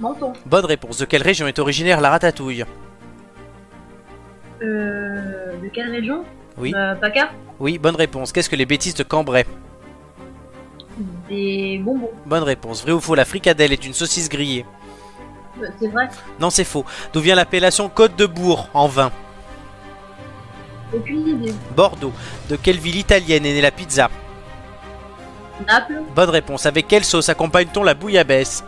Menton. 0.00 0.32
Bonne 0.44 0.64
réponse. 0.66 0.98
De 0.98 1.04
quelle 1.04 1.22
région 1.22 1.46
est 1.46 1.58
originaire 1.58 2.00
la 2.00 2.10
ratatouille 2.10 2.64
Euh. 4.62 5.52
De 5.62 5.68
quelle 5.68 5.90
région 5.90 6.24
Oui. 6.58 6.72
Euh, 6.74 6.94
PACA 6.94 7.30
Oui, 7.58 7.78
bonne 7.78 7.96
réponse. 7.96 8.32
Qu'est-ce 8.32 8.50
que 8.50 8.56
les 8.56 8.66
bêtises 8.66 8.94
de 8.94 9.02
Cambrai 9.02 9.46
Des 11.28 11.80
bonbons. 11.82 12.10
Bonne 12.26 12.42
réponse. 12.42 12.82
Vrai 12.82 12.92
ou 12.92 13.00
faux, 13.00 13.14
la 13.14 13.24
fricadelle 13.24 13.72
est 13.72 13.84
une 13.86 13.94
saucisse 13.94 14.28
grillée 14.28 14.64
Euh, 15.62 15.66
C'est 15.80 15.88
vrai. 15.88 16.08
Non, 16.40 16.50
c'est 16.50 16.64
faux. 16.64 16.84
D'où 17.12 17.20
vient 17.20 17.34
l'appellation 17.34 17.88
Côte 17.88 18.16
de 18.16 18.26
Bourg 18.26 18.68
en 18.74 18.88
vin 18.88 19.10
Aucune 20.94 21.26
idée. 21.26 21.52
Bordeaux. 21.74 22.12
De 22.48 22.56
quelle 22.56 22.78
ville 22.78 22.96
italienne 22.96 23.44
est 23.46 23.54
née 23.54 23.60
la 23.62 23.70
pizza 23.70 24.10
Naples. 25.66 26.02
Bonne 26.14 26.28
réponse. 26.30 26.66
Avec 26.66 26.86
quelle 26.86 27.04
sauce 27.04 27.28
accompagne-t-on 27.30 27.82
la 27.82 27.94
bouillabaisse 27.94 28.62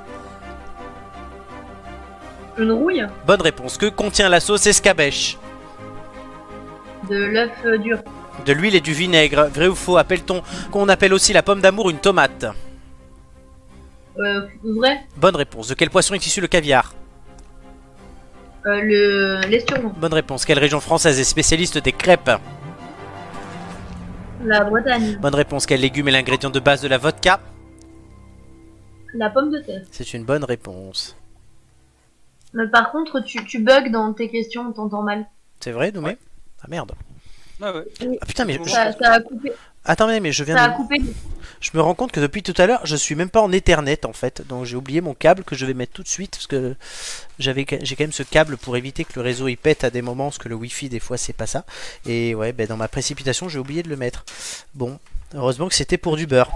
Une 2.59 2.72
rouille. 2.72 3.06
Bonne 3.26 3.40
réponse. 3.43 3.76
Que 3.78 3.86
contient 3.86 4.28
la 4.28 4.40
sauce 4.40 4.66
escabèche 4.66 5.39
De 7.09 7.16
l'œuf 7.16 7.51
euh, 7.64 7.78
dur. 7.78 7.98
De 8.44 8.52
l'huile 8.52 8.74
et 8.74 8.80
du 8.80 8.93
vinaigre. 8.93 9.48
Vrai 9.52 9.68
ou 9.68 9.74
faux 9.74 9.97
Appelle-t-on 9.97 10.43
qu'on 10.70 10.89
appelle 10.89 11.12
aussi 11.12 11.32
la 11.32 11.43
pomme 11.43 11.60
d'amour 11.60 11.90
une 11.90 11.98
tomate 11.98 12.47
Euh, 14.18 14.47
vrai. 14.64 15.06
Bonne 15.16 15.36
réponse. 15.36 15.68
De 15.68 15.74
quel 15.74 15.90
poisson 15.90 16.14
est 16.14 16.26
issu 16.26 16.40
le 16.40 16.48
caviar 16.48 16.94
Euh, 18.66 18.80
le 18.82 19.40
l'esturgeon. 19.48 19.93
Bonne 19.97 20.14
réponse. 20.14 20.44
Quelle 20.44 20.59
région 20.59 20.80
française 20.80 21.18
est 21.20 21.24
spécialiste 21.24 21.78
des 21.78 21.93
crêpes 21.93 22.30
La 24.44 24.64
Bretagne. 24.64 25.16
Bonne 25.20 25.35
réponse. 25.36 25.66
Quel 25.66 25.80
légume 25.80 26.09
est 26.09 26.12
l'ingrédient 26.12 26.51
de 26.51 26.60
base 26.60 26.80
de 26.82 26.89
la 26.89 26.98
vodka 26.98 27.40
La 29.14 29.30
pomme 29.30 29.51
de 29.52 29.59
terre. 29.60 29.82
C'est 29.93 30.12
une 30.14 30.24
bonne 30.24 30.44
réponse. 30.44 31.16
Mais 32.54 32.66
par 32.68 32.90
contre, 32.92 33.20
tu, 33.20 33.44
tu 33.44 33.58
bugs 33.60 33.90
dans 33.90 34.12
tes 34.12 34.28
questions, 34.28 34.66
on 34.68 34.72
t'entend 34.72 35.02
mal. 35.02 35.26
C'est 35.60 35.72
vrai, 35.72 35.92
Doumé 35.92 36.16
Ah 36.62 36.66
merde. 36.68 36.92
Ah 37.60 37.72
ouais. 37.74 37.84
Ah 38.20 38.26
putain, 38.26 38.44
mais 38.44 38.58
je- 38.64 38.70
Ça, 38.70 38.92
ça 38.92 39.12
a 39.14 39.20
coupé. 39.20 39.52
Attendez, 39.84 40.20
mais 40.20 40.32
je 40.32 40.44
viens 40.44 40.56
Ça 40.56 40.64
a 40.64 40.68
de... 40.68 40.76
coupé. 40.76 40.96
Je 41.60 41.70
me 41.74 41.80
rends 41.80 41.94
compte 41.94 42.12
que 42.12 42.20
depuis 42.20 42.42
tout 42.44 42.54
à 42.56 42.66
l'heure, 42.66 42.80
je 42.84 42.94
suis 42.94 43.14
même 43.16 43.30
pas 43.30 43.40
en 43.40 43.50
Ethernet 43.50 44.06
en 44.06 44.12
fait. 44.12 44.46
Donc 44.46 44.64
j'ai 44.64 44.76
oublié 44.76 45.00
mon 45.00 45.14
câble 45.14 45.42
que 45.42 45.56
je 45.56 45.66
vais 45.66 45.74
mettre 45.74 45.92
tout 45.92 46.04
de 46.04 46.08
suite 46.08 46.32
parce 46.32 46.46
que 46.46 46.76
j'avais 47.40 47.66
j'ai 47.82 47.96
quand 47.96 48.04
même 48.04 48.12
ce 48.12 48.22
câble 48.22 48.56
pour 48.58 48.76
éviter 48.76 49.04
que 49.04 49.12
le 49.16 49.22
réseau 49.22 49.48
il 49.48 49.56
pète 49.56 49.82
à 49.82 49.90
des 49.90 50.00
moments 50.02 50.26
parce 50.26 50.38
que 50.38 50.48
le 50.48 50.54
Wi-Fi 50.54 50.88
des 50.88 51.00
fois 51.00 51.16
c'est 51.16 51.32
pas 51.32 51.46
ça. 51.46 51.64
Et 52.06 52.34
ouais, 52.36 52.52
ben 52.52 52.66
dans 52.68 52.76
ma 52.76 52.86
précipitation, 52.86 53.48
j'ai 53.48 53.58
oublié 53.58 53.82
de 53.82 53.88
le 53.88 53.96
mettre. 53.96 54.24
Bon, 54.74 55.00
heureusement 55.34 55.68
que 55.68 55.74
c'était 55.74 55.98
pour 55.98 56.16
du 56.16 56.26
beurre. 56.28 56.50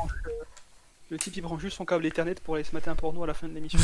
Le 1.13 1.19
type 1.19 1.37
il 1.37 1.43
prend 1.43 1.59
juste 1.59 1.77
son 1.77 1.85
câble 1.85 2.07
Ethernet 2.07 2.37
pour 2.43 2.55
aller 2.55 2.65
se 2.65 2.73
mater 2.73 2.89
un 2.89 2.95
porno 2.95 3.23
à 3.23 3.27
la 3.27 3.35
fin 3.35 3.47
de 3.47 3.53
l'émission. 3.53 3.79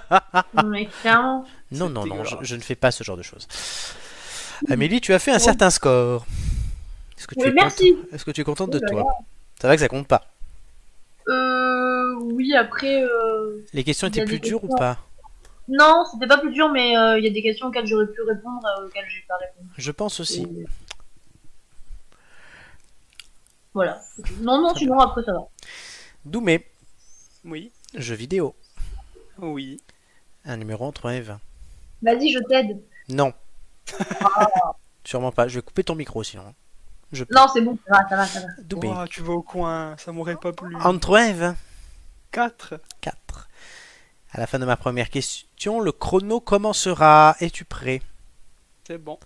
Mais 0.64 0.86
clairement. 1.02 1.44
Non, 1.70 1.90
non, 1.90 2.06
non, 2.06 2.24
je, 2.40 2.56
ne 2.56 2.60
fais 2.62 2.74
pas 2.74 2.90
ce 2.90 3.04
genre 3.04 3.18
de 3.18 3.22
choses. 3.22 3.46
Amélie, 4.70 5.02
tu 5.02 5.12
as 5.12 5.18
fait 5.18 5.30
un 5.32 5.38
certain 5.38 5.68
score. 5.68 6.24
Est-ce 7.18 7.26
que, 7.26 7.34
tu 7.34 7.42
Oui, 7.42 7.48
es 7.48 7.52
merci. 7.52 7.92
contente- 7.94 8.14
Est-ce 8.14 8.24
que 8.24 8.30
tu 8.30 8.40
es 8.40 8.44
contente 8.44 8.70
de 8.70 8.80
Oui, 8.82 8.90
toi 8.90 9.04
Ça 9.60 9.68
va 9.68 9.74
que 9.74 9.80
ça 9.82 9.88
compte 9.88 10.08
pas. 10.08 10.24
Euh. 11.28 12.14
Oui, 12.32 12.54
après. 12.56 13.02
Euh... 13.02 13.62
Les 13.74 13.84
questions 13.84 14.08
étaient 14.08 14.24
plus 14.24 14.40
dures 14.40 14.64
ou 14.64 14.68
questions. 14.68 14.78
pas 14.78 14.98
Non, 15.68 16.04
c'était 16.10 16.26
pas 16.26 16.38
plus 16.38 16.50
dur, 16.50 16.70
mais 16.70 16.96
euh, 16.96 17.18
il 17.18 17.24
y 17.26 17.28
a 17.28 17.30
des 17.30 17.42
questions 17.42 17.66
auxquelles 17.66 17.86
j'aurais 17.86 18.06
pu 18.06 18.22
répondre, 18.22 18.62
euh, 18.78 18.86
auxquelles 18.86 19.04
j'ai 19.10 19.22
pas 19.28 19.36
répondu. 19.36 19.68
Je 19.76 19.90
pense 19.90 20.18
aussi. 20.18 20.44
Et- 20.44 20.64
Voilà. 23.74 24.00
Non, 24.40 24.62
non, 24.62 24.74
sinon 24.74 24.98
après 24.98 25.22
ça 25.24 25.32
va. 25.32 25.46
Doumé, 26.24 26.66
oui. 27.44 27.70
jeu 27.94 28.14
vidéo. 28.14 28.54
Oui. 29.38 29.80
Un 30.44 30.56
numéro 30.56 30.86
entre 30.86 31.06
1 31.06 31.12
et 31.12 31.20
20. 31.20 31.40
Vas-y, 32.02 32.32
je 32.32 32.38
t'aide. 32.48 32.80
Non. 33.08 33.32
Sûrement 35.04 35.32
pas. 35.32 35.48
Je 35.48 35.56
vais 35.56 35.62
couper 35.62 35.84
ton 35.84 35.94
micro 35.94 36.22
sinon. 36.22 36.54
Je. 37.12 37.24
Non, 37.30 37.46
c'est 37.52 37.60
bon, 37.60 37.78
ça 37.86 37.98
va, 37.98 38.08
ça 38.08 38.16
va, 38.16 38.26
ça 38.26 38.40
va. 38.40 38.46
Doumé. 38.62 38.88
Ouah, 38.88 39.06
tu 39.08 39.22
vas 39.22 39.34
au 39.34 39.42
coin, 39.42 39.96
ça 39.98 40.12
m'aurait 40.12 40.36
pas 40.36 40.52
plu. 40.52 40.74
Entre 40.76 41.16
1 41.16 41.26
et 41.26 41.32
20. 41.34 41.56
4. 42.32 42.80
4. 43.00 43.48
À 44.32 44.40
la 44.40 44.46
fin 44.46 44.58
de 44.58 44.64
ma 44.64 44.76
première 44.76 45.10
question, 45.10 45.80
le 45.80 45.92
chrono 45.92 46.40
commencera. 46.40 47.36
Es-tu 47.40 47.64
prêt? 47.64 48.00
C'est 48.86 48.98
bon. 48.98 49.18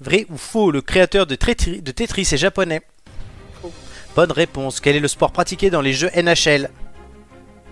Vrai 0.00 0.26
ou 0.30 0.36
faux 0.36 0.70
Le 0.70 0.80
créateur 0.80 1.26
de, 1.26 1.34
de 1.34 1.90
Tetris 1.90 2.22
est 2.22 2.36
japonais. 2.36 2.82
Bonne 4.14 4.32
réponse. 4.32 4.80
Quel 4.80 4.96
est 4.96 5.00
le 5.00 5.08
sport 5.08 5.32
pratiqué 5.32 5.70
dans 5.70 5.80
les 5.80 5.92
jeux 5.92 6.10
NHL 6.14 6.70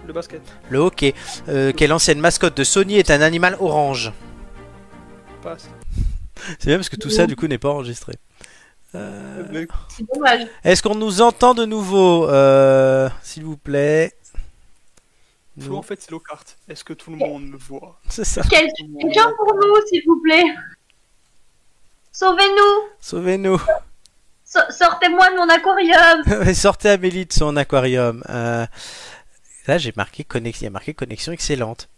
Le 0.06 0.12
basket. 0.12 0.42
Le 0.70 0.78
hockey. 0.78 1.14
Euh, 1.48 1.72
quelle 1.72 1.92
ancienne 1.92 2.18
mascotte 2.20 2.56
de 2.56 2.64
Sony 2.64 2.96
est 2.98 3.10
un 3.10 3.20
animal 3.20 3.56
orange 3.60 4.12
Passe. 5.42 5.68
C'est 6.58 6.66
bien 6.66 6.76
parce 6.76 6.88
que 6.88 6.96
tout 6.96 7.10
ça 7.10 7.26
du 7.26 7.36
coup 7.36 7.46
n'est 7.46 7.58
pas 7.58 7.68
enregistré. 7.70 8.14
Euh, 8.94 9.66
C'est 9.88 10.04
dommage. 10.12 10.46
Est-ce 10.64 10.82
qu'on 10.82 10.94
nous 10.96 11.22
entend 11.22 11.54
de 11.54 11.64
nouveau 11.64 12.28
euh, 12.28 13.08
S'il 13.22 13.44
vous 13.44 13.56
plaît? 13.56 14.12
Flo, 15.58 15.72
Nous- 15.72 15.76
en 15.76 15.82
fait, 15.82 16.00
c'est 16.00 16.10
Lockhart. 16.10 16.44
Est-ce 16.68 16.82
que 16.82 16.92
tout 16.94 17.10
le 17.10 17.16
monde 17.18 17.44
me 17.46 17.56
voit? 17.56 17.98
C'est 18.08 18.24
ça. 18.24 18.42
Quel- 18.50 18.68
Quelqu'un 19.00 19.32
pour 19.36 19.54
nous, 19.54 19.74
s'il 19.86 20.02
vous 20.06 20.20
plaît? 20.22 20.42
Sauvez-nous. 22.10 22.88
Sauvez-nous. 23.00 23.60
So- 24.52 24.70
Sortez-moi 24.70 25.30
de 25.30 25.36
mon 25.36 25.48
aquarium. 25.48 26.54
Sortez 26.54 26.90
Amélie 26.90 27.26
de 27.26 27.32
son 27.32 27.56
aquarium. 27.56 28.22
Euh, 28.28 28.66
Là, 29.68 29.78
j'ai 29.78 29.92
marqué 29.96 30.24
connexion. 30.24 30.62
Il 30.62 30.64
y 30.64 30.66
a 30.66 30.70
marqué 30.70 30.92
connexion 30.92 31.30
excellente. 31.32 31.88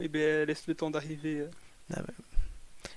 Eh 0.00 0.08
ben, 0.08 0.46
laisse 0.46 0.64
le 0.66 0.74
temps 0.74 0.90
d'arriver. 0.90 1.46
euh. 1.92 1.96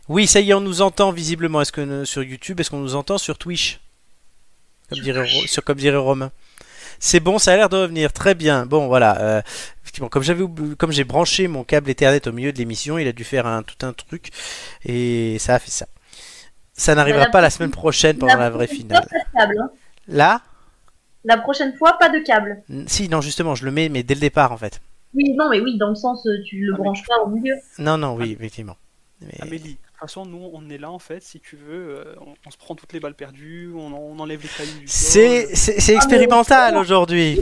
Oui, 0.09 0.27
ça 0.27 0.41
y 0.41 0.51
est, 0.51 0.53
on 0.53 0.59
nous 0.61 0.81
entend 0.81 1.11
visiblement. 1.11 1.61
Est-ce 1.61 1.71
que 1.71 1.79
euh, 1.81 2.05
sur 2.05 2.21
YouTube, 2.21 2.59
est-ce 2.59 2.69
qu'on 2.69 2.79
nous 2.79 2.95
entend 2.95 3.17
sur 3.17 3.37
Twitch? 3.37 3.79
Comme 4.89 4.97
Sur 4.97 5.03
dirait, 5.05 5.27
sur, 5.47 5.63
comme 5.63 5.77
dirait 5.77 5.95
Romain. 5.97 6.31
C'est 6.99 7.21
bon, 7.21 7.39
ça 7.39 7.53
a 7.53 7.55
l'air 7.55 7.69
de 7.69 7.77
revenir. 7.77 8.11
Très 8.13 8.35
bien. 8.35 8.65
Bon, 8.65 8.87
voilà. 8.87 9.19
euh, 9.21 9.41
effectivement, 9.83 10.09
comme 10.09 10.23
j'avais, 10.23 10.43
comme 10.77 10.91
j'ai 10.91 11.03
branché 11.05 11.47
mon 11.47 11.63
câble 11.63 11.89
Ethernet 11.89 12.27
au 12.27 12.31
milieu 12.33 12.51
de 12.51 12.57
l'émission, 12.57 12.97
il 12.97 13.07
a 13.07 13.13
dû 13.13 13.23
faire 13.23 13.47
un, 13.47 13.63
tout 13.63 13.85
un 13.85 13.93
truc 13.93 14.29
et 14.85 15.37
ça 15.39 15.55
a 15.55 15.59
fait 15.59 15.71
ça. 15.71 15.87
Ça 16.73 16.95
n'arrivera 16.95 17.27
pas 17.27 17.41
la 17.41 17.49
semaine 17.49 17.71
prochaine 17.71 18.17
pendant 18.17 18.35
la 18.37 18.49
vraie 18.49 18.67
fois, 18.67 18.75
finale. 18.75 19.07
Pas 19.09 19.17
de 19.19 19.37
câble. 19.37 19.59
hein. 19.61 19.69
Là, 20.07 20.41
La 21.23 21.37
prochaine 21.37 21.73
fois, 21.77 21.97
pas 21.99 22.09
de 22.09 22.19
câble. 22.19 22.63
si, 22.87 23.07
non, 23.09 23.21
justement, 23.21 23.55
je 23.55 23.63
le 23.65 23.71
mets, 23.71 23.89
mais 23.89 24.03
dès 24.03 24.15
le 24.15 24.19
départ, 24.19 24.51
en 24.51 24.57
fait. 24.57 24.81
Oui, 25.15 25.33
non, 25.35 25.49
mais 25.49 25.59
oui, 25.59 25.77
dans 25.77 25.89
le 25.89 25.95
sens, 25.95 26.25
euh, 26.25 26.41
tu 26.45 26.57
le 26.65 26.73
Ah, 26.73 26.77
mais- 26.79 26.83
branches 26.83 27.05
pas 27.07 27.19
au 27.23 27.27
milieu. 27.29 27.55
Non, 27.77 27.97
non, 27.97 28.15
oui, 28.15 28.31
effectivement. 28.37 28.75
Mais- 29.21 29.39
Amélie, 29.41 29.73
de 29.73 29.77
toute 29.77 29.99
façon, 29.99 30.25
nous, 30.25 30.49
on 30.51 30.67
est 30.69 30.77
là, 30.79 30.89
en 30.91 30.99
fait, 30.99 31.21
si 31.21 31.39
tu 31.39 31.55
veux. 31.55 31.97
euh, 31.99 32.15
on, 32.19 32.33
on 32.45 32.51
se 32.51 32.57
prend 32.57 32.73
toutes 32.75 32.91
les 32.91 32.99
balles 32.99 33.13
perdues, 33.13 33.71
on, 33.75 33.93
on 33.93 34.19
enlève 34.19 34.41
les 34.41 34.49
cailloux 34.49 34.79
du 34.79 34.87
C'est, 34.87 35.47
Ah, 35.51 35.93
expérimental 35.93 36.75
aujourd'hui. 36.77 37.39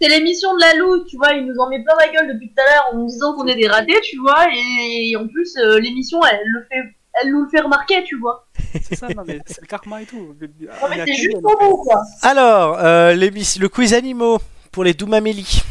C'est 0.00 0.08
l'émission 0.08 0.54
de 0.54 0.60
la 0.60 0.74
loup, 0.74 1.04
tu 1.04 1.16
vois, 1.16 1.32
il 1.34 1.46
nous 1.46 1.56
en 1.58 1.68
met 1.70 1.82
plein 1.84 1.94
la 2.00 2.08
gueule 2.12 2.32
depuis 2.34 2.48
tout 2.48 2.60
à 2.60 2.64
l'heure 2.64 2.84
en 2.92 2.96
nous 2.96 3.06
disant 3.06 3.34
qu'on 3.34 3.46
est 3.46 3.54
des 3.54 3.68
ratés, 3.68 4.00
tu 4.02 4.18
vois, 4.18 4.46
et, 4.52 5.14
en 5.16 5.28
plus, 5.28 5.56
euh, 5.58 5.78
l'émission, 5.78 6.20
elle 6.24 6.40
le 6.44 6.66
fait, 6.70 6.82
elle 7.22 7.32
nous 7.32 7.44
le 7.44 7.48
fait 7.48 7.60
remarquer, 7.60 8.04
tu 8.04 8.18
vois. 8.18 8.46
C'est 8.82 8.94
ça, 8.96 9.08
non, 9.08 9.22
mais 9.26 9.40
c'est 9.46 9.60
le 9.60 9.66
karma 9.66 10.02
et 10.02 10.06
tout. 10.06 10.34
Non, 10.40 10.48
mais 10.90 10.96
Mais 10.96 11.04
c'est 11.06 11.14
juste 11.14 11.40
pour 11.40 11.58
vous, 11.62 11.76
quoi. 11.78 12.02
Alors, 12.22 12.78
euh, 12.78 13.14
le 13.14 13.66
quiz 13.68 13.94
animaux 13.94 14.38
pour 14.72 14.84
les 14.84 14.94
Doumamélie. 14.94 15.62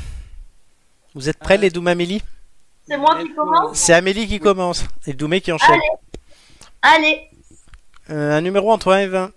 Vous 1.13 1.29
êtes 1.29 1.37
prêts, 1.37 1.55
Ah. 1.55 1.61
les 1.61 1.69
Doumamélie 1.69 2.21
C'est 2.87 2.97
moi 2.97 3.17
qui 3.21 3.33
commence 3.33 3.77
C'est 3.77 3.93
Amélie 3.93 4.27
qui 4.27 4.39
commence 4.39 4.83
et 5.07 5.13
Doumé 5.13 5.39
qui 5.41 5.51
enchaîne. 5.51 5.79
Allez, 6.81 7.21
Euh, 8.09 8.37
un 8.37 8.41
numéro 8.41 8.71
entre 8.71 8.91
1 8.91 8.99
et 8.99 9.07
20. 9.07 9.31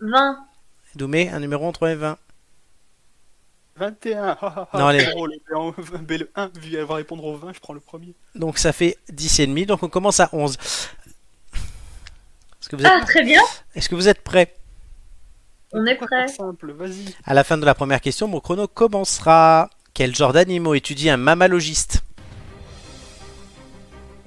20. 0.00 0.38
Doumé, 0.94 1.28
un 1.30 1.40
numéro 1.40 1.66
entre 1.66 1.86
1 1.86 1.90
et 1.90 1.94
20. 1.96 2.18
21. 3.78 4.24
ah, 4.24 4.38
ah, 4.40 4.68
ah, 4.72 4.78
Non, 4.78 4.86
allez. 4.88 5.06
mais 6.08 6.18
le 6.18 6.30
1, 6.34 6.46
vu 6.60 6.70
qu'elle 6.72 6.84
va 6.84 6.94
répondre 6.96 7.24
au 7.24 7.36
20, 7.36 7.52
je 7.54 7.60
prends 7.60 7.72
le 7.74 7.80
premier. 7.80 8.14
Donc 8.34 8.58
ça 8.58 8.72
fait 8.72 8.98
10 9.10 9.40
et 9.40 9.46
demi, 9.46 9.66
donc 9.66 9.82
on 9.82 9.88
commence 9.88 10.20
à 10.20 10.28
11. 10.32 10.56
Est-ce 12.60 12.68
que 12.68 12.76
vous 12.76 12.84
êtes, 12.84 12.92
Ah, 12.94 13.04
très 13.04 13.22
bien, 13.24 13.40
est-ce 13.74 13.88
que 13.88 13.94
vous 13.94 14.08
êtes 14.08 14.22
prêts? 14.22 14.54
On 15.72 15.84
est 15.86 15.94
Pourquoi 15.96 16.18
prêt. 16.18 16.26
pas 16.26 16.32
simple, 16.32 16.72
vas-y. 16.72 17.14
À 17.24 17.34
la 17.34 17.44
fin 17.44 17.58
de 17.58 17.64
la 17.64 17.74
première 17.74 18.00
question, 18.00 18.26
mon 18.28 18.40
chrono 18.40 18.66
commencera. 18.66 19.70
Quel 19.94 20.14
genre 20.14 20.32
d'animaux 20.32 20.74
étudie 20.74 21.10
un 21.10 21.16
mammalogiste? 21.16 22.02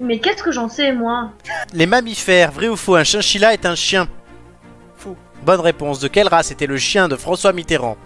Mais 0.00 0.18
qu'est-ce 0.18 0.42
que 0.42 0.52
j'en 0.52 0.68
sais, 0.68 0.92
moi? 0.92 1.30
Les 1.72 1.86
mammifères, 1.86 2.52
vrai 2.52 2.68
ou 2.68 2.76
faux, 2.76 2.96
un 2.96 3.04
chinchilla 3.04 3.52
est 3.54 3.64
un 3.64 3.74
chien? 3.74 4.08
Faux. 4.96 5.16
Bonne 5.44 5.60
réponse. 5.60 6.00
De 6.00 6.08
quelle 6.08 6.28
race 6.28 6.50
était 6.50 6.66
le 6.66 6.76
chien 6.76 7.08
de 7.08 7.16
François 7.16 7.52
Mitterrand? 7.52 7.96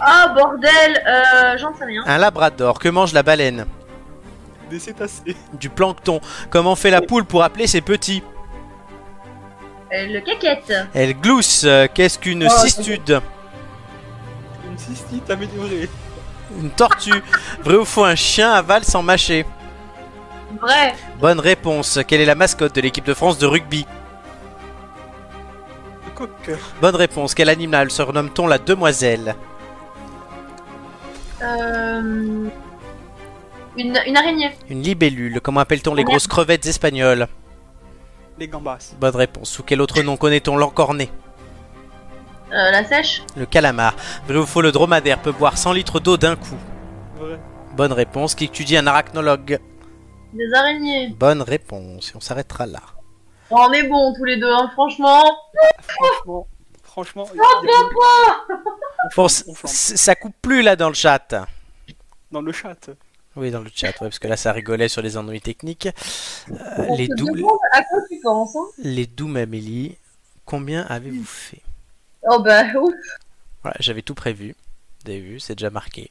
Ah, 0.00 0.32
bordel, 0.36 1.02
euh, 1.06 1.58
j'en 1.58 1.74
sais 1.76 1.84
rien. 1.84 2.02
Un 2.06 2.18
labrador. 2.18 2.78
Que 2.78 2.88
mange 2.88 3.12
la 3.12 3.22
baleine 3.22 3.66
Des 4.70 4.78
cétacés. 4.78 5.36
Du 5.54 5.68
plancton. 5.68 6.20
Comment 6.50 6.76
fait 6.76 6.90
la 6.90 7.00
poule 7.02 7.24
pour 7.24 7.42
appeler 7.42 7.66
ses 7.66 7.80
petits 7.80 8.22
Euh, 9.92 10.06
le 10.06 10.20
caquette. 10.20 10.72
Elle 10.94 11.14
glousse. 11.18 11.64
Euh, 11.64 11.86
Qu'est-ce 11.92 12.18
qu'une 12.18 12.44
Oh, 12.46 12.58
cistude 12.60 13.20
Une 14.70 14.78
cystite 14.78 15.28
améliorée. 15.30 15.88
Une 16.60 16.70
tortue. 16.70 17.22
Vrai 17.62 17.76
ou 17.76 17.84
faux, 17.84 18.04
un 18.04 18.14
chien 18.14 18.52
avale 18.52 18.84
sans 18.84 19.02
mâcher 19.02 19.44
Vrai. 20.60 20.94
Bonne 21.20 21.40
réponse. 21.40 21.98
Quelle 22.06 22.20
est 22.20 22.24
la 22.26 22.34
mascotte 22.34 22.74
de 22.74 22.80
l'équipe 22.80 23.04
de 23.04 23.14
France 23.14 23.36
de 23.38 23.46
rugby 23.46 23.86
Le 26.06 26.10
coq. 26.14 26.30
Bonne 26.80 26.96
réponse. 26.96 27.34
Quel 27.34 27.48
animal 27.48 27.90
surnomme-t-on 27.90 28.46
la 28.46 28.58
demoiselle 28.58 29.34
Euh... 31.42 32.48
Une, 33.76 33.96
une 34.06 34.16
araignée. 34.16 34.50
Une 34.68 34.82
libellule. 34.82 35.40
Comment 35.40 35.60
appelle-t-on 35.60 35.94
les 35.94 36.02
grosses 36.04 36.26
crevettes 36.26 36.66
espagnoles 36.66 37.28
Les 38.38 38.48
gambas. 38.48 38.92
Bonne 39.00 39.14
réponse. 39.14 39.50
Sous 39.50 39.62
quel 39.62 39.80
autre 39.80 40.02
nom 40.02 40.16
connaît-on 40.16 40.56
l'encorné 40.56 41.10
Euh, 42.52 42.70
la 42.72 42.82
sèche. 42.84 43.22
Le 43.36 43.46
calamar. 43.46 43.94
Vrai 44.26 44.38
ou 44.38 44.46
faux, 44.46 44.62
le 44.62 44.72
dromadaire 44.72 45.20
peut 45.22 45.32
boire 45.32 45.56
100 45.58 45.72
litres 45.74 46.00
d'eau 46.00 46.16
d'un 46.16 46.34
coup 46.34 46.56
Vrai. 47.18 47.38
Bonne 47.76 47.92
réponse. 47.92 48.34
Qui 48.34 48.44
étudie 48.46 48.76
un 48.76 48.86
arachnologue 48.88 49.60
Des 50.32 50.54
araignées. 50.54 51.10
Bonne 51.10 51.42
réponse. 51.42 52.10
Et 52.10 52.16
on 52.16 52.20
s'arrêtera 52.20 52.66
là. 52.66 52.80
Oh, 53.50 53.56
on 53.68 53.72
est 53.72 53.84
bons 53.84 54.12
tous 54.14 54.24
les 54.24 54.38
deux, 54.38 54.50
hein, 54.52 54.70
franchement. 54.74 55.22
Franchement. 55.82 56.46
Franchement. 56.82 57.28
y 57.34 57.38
Oh, 57.38 57.42
a- 57.44 57.60
on 57.60 57.62
Bon, 59.16 59.28
ça 59.28 60.14
coupe 60.14 60.34
plus 60.42 60.62
là 60.62 60.76
dans 60.76 60.88
le 60.88 60.94
chat. 60.94 61.34
Dans 62.30 62.40
le 62.42 62.52
chat. 62.52 62.90
Oui, 63.36 63.50
dans 63.50 63.60
le 63.60 63.70
chat, 63.72 63.88
ouais, 63.88 63.94
parce 64.08 64.18
que 64.18 64.26
là 64.26 64.36
ça 64.36 64.52
rigolait 64.52 64.88
sur 64.88 65.00
les 65.02 65.16
ennuis 65.16 65.40
techniques. 65.40 65.86
Euh, 66.50 66.54
On 66.88 66.96
les, 66.96 67.06
se 67.06 67.14
dou 67.14 67.26
demande 67.30 67.58
à 67.72 67.82
quoi 67.84 67.98
tu 68.10 68.18
penses, 68.20 68.56
hein. 68.56 68.66
les 68.78 69.06
Doom 69.06 69.36
Amélie, 69.36 69.96
combien 70.44 70.82
avez-vous 70.86 71.24
fait? 71.24 71.60
Oh 72.28 72.40
bah, 72.42 72.64
ouf. 72.80 72.92
Voilà, 73.62 73.76
j'avais 73.78 74.02
tout 74.02 74.14
prévu. 74.14 74.56
Vous 75.04 75.10
avez 75.12 75.20
vu, 75.20 75.38
c'est 75.40 75.54
déjà 75.54 75.70
marqué. 75.70 76.10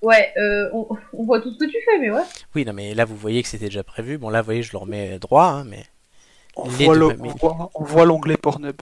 Ouais, 0.00 0.32
euh, 0.36 0.68
on, 0.72 0.86
on 1.12 1.24
voit 1.24 1.40
tout 1.40 1.52
ce 1.52 1.58
que 1.58 1.64
tu 1.64 1.76
fais, 1.84 1.98
mais 1.98 2.10
ouais. 2.10 2.22
Oui, 2.54 2.64
non, 2.64 2.72
mais 2.72 2.94
là 2.94 3.04
vous 3.04 3.16
voyez 3.16 3.42
que 3.42 3.48
c'était 3.48 3.66
déjà 3.66 3.82
prévu. 3.82 4.18
Bon, 4.18 4.30
là, 4.30 4.40
vous 4.42 4.46
voyez, 4.46 4.62
je 4.62 4.72
le 4.72 4.78
remets 4.78 5.18
droit, 5.18 5.46
hein, 5.46 5.64
mais 5.64 5.84
On 6.56 6.68
Les 6.76 6.84
voit 6.86 6.94
deux 6.94 7.00
le- 7.00 7.08
familles. 7.10 7.32
on 7.42 7.48
voit- 7.48 7.70
on 7.74 7.84
voit 7.84 8.04
l'onglet 8.04 8.36
Pornhub. 8.36 8.80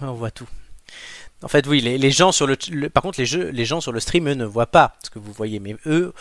ouais, 0.00 0.08
on 0.08 0.14
voit 0.14 0.30
tout. 0.32 0.48
En 1.44 1.48
fait, 1.48 1.66
oui, 1.66 1.80
les, 1.82 1.98
les 1.98 2.10
gens 2.10 2.32
sur 2.32 2.46
le, 2.46 2.56
le- 2.70 2.88
par 2.88 3.02
contre, 3.02 3.20
les 3.20 3.26
jeux, 3.26 3.50
les 3.50 3.66
gens 3.66 3.80
sur 3.82 3.92
le 3.92 4.00
stream, 4.00 4.28
eux, 4.28 4.34
ne 4.34 4.46
voient 4.46 4.66
pas 4.66 4.94
ce 5.04 5.10
que 5.10 5.18
vous 5.18 5.30
voyez, 5.32 5.60
mais 5.60 5.76
eux, 5.86 6.14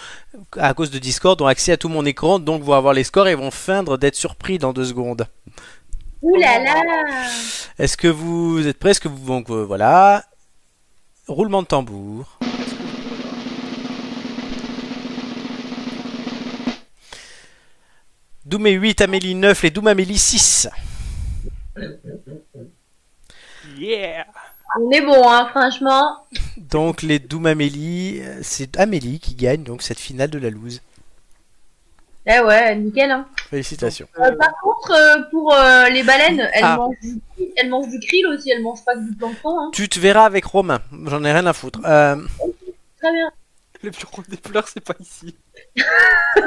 à 0.58 0.74
cause 0.74 0.92
de 0.92 1.00
Discord, 1.00 1.42
ont 1.42 1.48
accès 1.48 1.72
à 1.72 1.78
tout 1.78 1.88
mon 1.90 2.06
écran, 2.06 2.40
donc 2.40 2.62
vont 2.62 2.74
avoir 2.74 2.94
les 2.94 3.06
scores 3.06 3.30
et 3.30 3.36
vont 3.36 3.50
feindre 3.50 3.98
d'être 3.98 4.16
surpris 4.16 4.58
dans 4.58 4.74
deux 4.74 4.84
secondes. 4.86 5.26
Ouh 6.22 6.36
là 6.36 6.62
là 6.62 6.82
Est-ce 7.80 7.96
que 7.96 8.08
vous 8.10 8.68
êtes 8.68 8.78
prêts? 8.80 8.92
Est-ce 8.92 9.00
que 9.00 9.08
vous 9.08 9.26
donc 9.26 9.50
euh, 9.50 9.64
voilà 9.64 10.26
roulement 11.28 11.62
de 11.62 11.68
tambour. 11.68 12.38
Doumé 18.46 18.72
8, 18.72 19.02
Amélie 19.02 19.36
9, 19.36 19.64
les 19.64 19.70
Doum 19.72 19.88
Amélie 19.88 20.18
6. 20.18 20.68
Yeah 23.78 24.26
On 24.80 24.90
est 24.92 25.02
bon, 25.02 25.30
hein, 25.30 25.48
franchement. 25.52 26.18
Donc 26.58 27.02
les 27.02 27.20
Doum 27.20 27.46
Amélie, 27.46 28.22
c'est 28.42 28.78
Amélie 28.80 29.20
qui 29.20 29.36
gagne 29.36 29.64
donc 29.64 29.82
cette 29.82 30.00
finale 30.00 30.30
de 30.30 30.40
la 30.40 30.50
loose. 30.50 30.82
Eh 32.26 32.40
ouais, 32.40 32.76
nickel, 32.78 33.12
hein. 33.12 33.28
Félicitations. 33.50 34.08
Euh, 34.18 34.32
par 34.38 34.54
contre, 34.64 34.92
euh, 34.92 35.24
pour 35.30 35.54
euh, 35.54 35.90
les 35.90 36.04
baleines, 36.04 36.40
elles, 36.54 36.64
Ah. 36.64 36.78
mangent 36.78 36.96
du, 37.02 37.20
elles 37.58 37.70
mangent 37.70 37.90
du 37.90 38.00
krill 38.00 38.26
aussi, 38.28 38.50
elles 38.50 38.64
mangent 38.64 38.86
pas 38.86 38.94
que 38.96 39.02
du 39.02 39.14
plancton, 39.14 39.60
hein. 39.60 39.70
Tu 39.74 39.90
te 39.90 40.00
verras 40.00 40.26
avec 40.26 40.46
Romain, 40.46 40.80
j'en 41.06 41.24
ai 41.26 41.34
rien 41.34 41.46
à 41.46 41.52
foutre. 41.54 41.82
Très 41.82 43.12
bien. 43.12 43.30
Le 43.84 43.90
bureau 43.90 44.24
des 44.30 44.38
pleurs, 44.38 44.68
c'est 44.68 44.80
pas 44.80 44.96
ici. 45.00 45.36
ah 45.78 46.42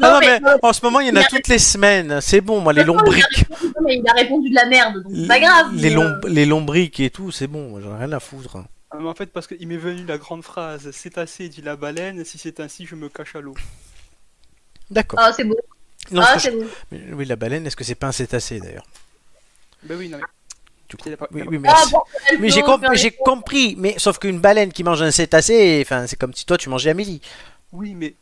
non, 0.00 0.18
mais 0.20 0.40
mais, 0.40 0.48
euh, 0.48 0.56
en 0.62 0.72
ce 0.72 0.84
moment 0.84 1.00
il 1.00 1.08
y 1.08 1.10
en 1.10 1.16
a 1.16 1.24
toutes 1.24 1.48
les 1.48 1.58
semaines, 1.58 2.20
c'est 2.20 2.40
bon, 2.40 2.60
moi 2.60 2.72
les 2.72 2.84
lombriques. 2.84 3.24
Il 3.40 3.42
a 3.52 3.56
répondu, 3.56 3.74
mais 3.84 3.96
il 3.96 4.08
a 4.08 4.12
répondu 4.12 4.50
de 4.50 4.54
la 4.54 4.66
merde, 4.66 5.02
donc 5.02 5.12
c'est 5.14 5.26
pas 5.26 5.40
grave. 5.40 5.74
Les, 5.74 5.90
mais, 5.90 5.94
lom- 5.96 6.20
euh, 6.24 6.28
les 6.28 6.46
lombriques 6.46 7.00
et 7.00 7.10
tout, 7.10 7.30
c'est 7.32 7.48
bon, 7.48 7.80
j'en 7.80 7.96
ai 7.96 7.98
rien 7.98 8.12
à 8.12 8.20
foutre. 8.20 8.58
Ah, 8.92 8.96
mais 9.00 9.08
en 9.08 9.14
fait, 9.14 9.26
parce 9.26 9.46
qu'il 9.46 9.66
m'est 9.68 9.76
venu 9.76 10.04
la 10.04 10.18
grande 10.18 10.42
phrase 10.42 10.90
cétacé 10.92 11.48
dit 11.48 11.62
la 11.62 11.76
baleine, 11.76 12.24
si 12.24 12.38
c'est 12.38 12.60
ainsi, 12.60 12.86
je 12.86 12.94
me 12.94 13.08
cache 13.08 13.34
à 13.36 13.40
l'eau. 13.40 13.54
D'accord. 14.90 15.18
Ah, 15.22 15.32
c'est 15.32 15.44
beau. 15.44 15.56
Non, 16.10 16.22
ah, 16.24 16.38
c'est 16.38 16.50
beau. 16.50 16.64
mais 16.90 17.00
oui, 17.12 17.24
la 17.24 17.36
baleine, 17.36 17.66
est-ce 17.66 17.76
que 17.76 17.84
c'est 17.84 17.94
pas 17.94 18.08
un 18.08 18.12
cétacé 18.12 18.58
d'ailleurs? 18.60 18.86
Ben 19.84 19.96
oui, 19.98 20.08
non, 20.08 20.18
mais. 20.18 20.24
Oui, 21.32 21.42
oui, 21.46 21.60
Ah, 21.66 21.84
bon, 21.90 22.00
Mais 22.38 22.50
j'ai 22.50 22.62
com- 22.62 22.80
compris, 23.24 23.74
mais 23.78 23.94
sauf 23.98 24.18
qu'une 24.18 24.40
baleine 24.40 24.72
qui 24.72 24.84
mange 24.84 25.02
un 25.02 25.10
cétacé, 25.10 25.82
enfin, 25.84 26.06
c'est 26.06 26.16
comme 26.18 26.34
si 26.34 26.44
toi 26.46 26.56
tu 26.58 26.68
mangeais 26.68 26.90
Amélie. 26.90 27.20
Oui, 27.72 27.94
mais. 27.94 28.14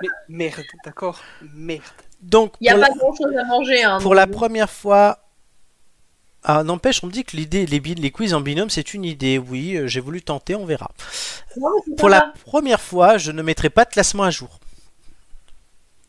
Mais 0.00 0.08
merde, 0.28 0.62
d'accord 0.84 1.20
Merde. 1.54 1.82
Donc, 2.20 2.54
Il 2.60 2.64
n'y 2.64 2.70
a 2.70 2.74
pour, 2.74 2.82
pas 2.82 2.88
la, 2.88 2.94
grand 2.94 3.14
chose 3.14 3.36
à 3.36 3.44
manger. 3.44 3.82
Hein, 3.82 3.98
pour 4.00 4.14
la 4.14 4.26
première 4.26 4.70
fois. 4.70 5.18
Ah, 6.44 6.64
n'empêche, 6.64 7.04
on 7.04 7.06
me 7.06 7.12
dit 7.12 7.24
que 7.24 7.36
l'idée, 7.36 7.66
les, 7.66 7.78
les 7.78 8.10
quiz 8.10 8.34
en 8.34 8.40
binôme, 8.40 8.70
c'est 8.70 8.94
une 8.94 9.04
idée. 9.04 9.38
Oui, 9.38 9.76
euh, 9.76 9.86
j'ai 9.86 10.00
voulu 10.00 10.22
tenter, 10.22 10.56
on 10.56 10.64
verra. 10.64 10.90
Non, 11.56 11.68
Pour 11.96 12.08
la 12.08 12.32
première 12.46 12.80
fois, 12.80 13.16
je 13.18 13.30
ne 13.30 13.42
mettrai 13.42 13.70
pas 13.70 13.84
de 13.84 13.90
classement 13.90 14.24
à 14.24 14.30
jour. 14.30 14.58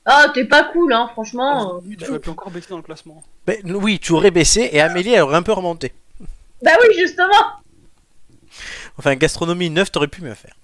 Ah, 0.06 0.28
t'es 0.34 0.46
pas 0.46 0.64
cool, 0.66 0.92
hein, 0.92 1.10
franchement. 1.14 1.80
Oui, 1.86 1.96
tu 1.98 2.06
vas 2.12 2.20
plus 2.20 2.32
encore 2.32 2.52
baisser 2.52 2.70
dans 2.70 2.78
le 2.78 2.84
classement. 2.84 3.24
Mais, 3.48 3.60
oui, 3.66 4.00
tu 4.00 4.14
aurais 4.14 4.32
baissé 4.32 4.70
et 4.72 4.80
Amélie, 4.82 5.14
elle 5.14 5.22
aurait 5.22 5.36
un 5.38 5.44
peu 5.44 5.52
remonté. 5.52 5.92
Bah 6.62 6.72
oui, 6.82 6.96
justement. 6.98 7.60
Enfin, 8.98 9.16
gastronomie 9.16 9.70
9, 9.70 9.92
t'aurais 9.92 10.08
pu 10.08 10.22
mieux 10.22 10.34
faire. 10.34 10.56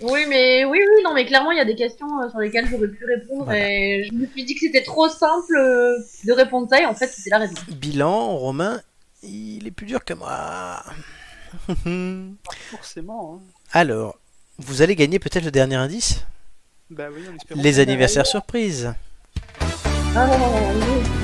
Oui, 0.00 0.24
mais 0.28 0.64
oui, 0.64 0.78
oui, 0.78 1.02
non, 1.04 1.14
mais 1.14 1.24
clairement, 1.24 1.52
il 1.52 1.58
y 1.58 1.60
a 1.60 1.64
des 1.64 1.76
questions 1.76 2.20
euh, 2.20 2.28
sur 2.28 2.38
lesquelles 2.40 2.66
j'aurais 2.68 2.88
pu 2.88 3.04
répondre 3.04 3.44
Voilà. 3.44 3.70
et 3.70 4.04
je 4.04 4.12
me 4.12 4.26
suis 4.26 4.44
dit 4.44 4.54
que 4.54 4.60
c'était 4.60 4.82
trop 4.82 5.08
simple 5.08 5.56
euh, 5.56 5.96
de 6.24 6.32
répondre 6.32 6.68
ça 6.68 6.80
et 6.80 6.84
en 6.86 6.94
fait, 6.94 7.06
c'était 7.06 7.30
la 7.30 7.38
raison. 7.38 7.54
Bilan, 7.68 8.36
Romain, 8.36 8.80
il 9.22 9.66
est 9.66 9.70
plus 9.70 9.86
dur 9.86 10.04
que 10.04 10.14
moi. 10.14 10.82
Forcément. 12.70 13.40
Hein. 13.40 13.46
Alors, 13.72 14.18
vous 14.58 14.82
allez 14.82 14.96
gagner 14.96 15.18
peut-être 15.20 15.44
le 15.44 15.52
dernier 15.52 15.76
indice 15.76 16.24
Bah 16.90 17.06
oui, 17.12 17.22
espérant. 17.36 17.62
Les 17.62 17.78
anniversaires 17.78 18.26
surprises. 18.26 18.92
Ah 20.16 20.26
non, 20.26 20.38
non, 20.38 20.72
non, 20.74 21.23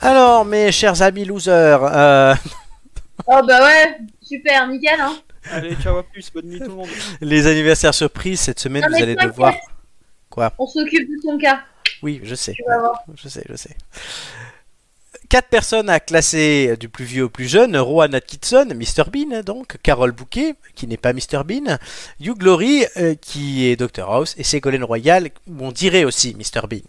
Alors, 0.00 0.44
mes 0.44 0.72
chers 0.72 1.02
amis 1.02 1.24
losers, 1.24 1.80
euh, 1.84 2.34
Oh 3.26 3.40
bah 3.46 3.62
ouais, 3.66 3.98
super, 4.22 4.66
nickel, 4.68 4.98
hein. 5.00 5.14
Allez, 5.50 5.74
ciao, 5.76 5.96
à 5.98 6.02
plus. 6.02 6.30
Bonne 6.32 6.46
nuit 6.46 6.58
tout 6.58 6.66
le 6.68 6.74
monde. 6.74 6.88
les 7.20 7.46
anniversaires 7.46 7.94
surprises, 7.94 8.40
cette 8.40 8.60
semaine, 8.60 8.82
Non, 8.82 8.96
vous 8.96 9.02
allez 9.02 9.16
devoir... 9.16 9.54
Quoi? 10.30 10.52
On 10.58 10.66
s'occupe 10.66 11.08
de 11.10 11.20
ton 11.22 11.36
cas, 11.38 11.60
Oui, 12.02 12.20
je 12.22 12.34
sais. 12.34 12.52
tu 12.52 12.62
vas 12.66 12.78
voir. 12.78 13.02
Je 13.14 13.28
sais, 13.28 13.44
je 13.48 13.56
sais. 13.56 13.76
Quatre 15.28 15.48
personnes 15.48 15.88
à 15.90 16.00
classer 16.00 16.76
du 16.78 16.88
plus 16.88 17.04
vieux 17.04 17.24
au 17.24 17.28
plus 17.28 17.48
jeune. 17.48 17.76
Rowan 17.76 18.14
Atkinson, 18.14 18.66
Mr 18.74 19.10
Bean, 19.12 19.42
donc. 19.42 19.76
Carole 19.82 20.12
Bouquet, 20.12 20.54
qui 20.74 20.86
n'est 20.86 20.96
pas 20.96 21.12
Mr 21.12 21.42
Bean. 21.44 21.78
Hugh 22.20 22.36
Glory, 22.38 22.84
euh, 22.96 23.14
qui 23.16 23.66
est 23.66 23.76
Dr 23.76 24.08
House. 24.10 24.34
Et 24.38 24.44
Ségolène 24.44 24.84
Royal, 24.84 25.30
où 25.48 25.64
on 25.64 25.72
dirait 25.72 26.04
aussi 26.04 26.34
Mr 26.34 26.66
Bean. 26.68 26.80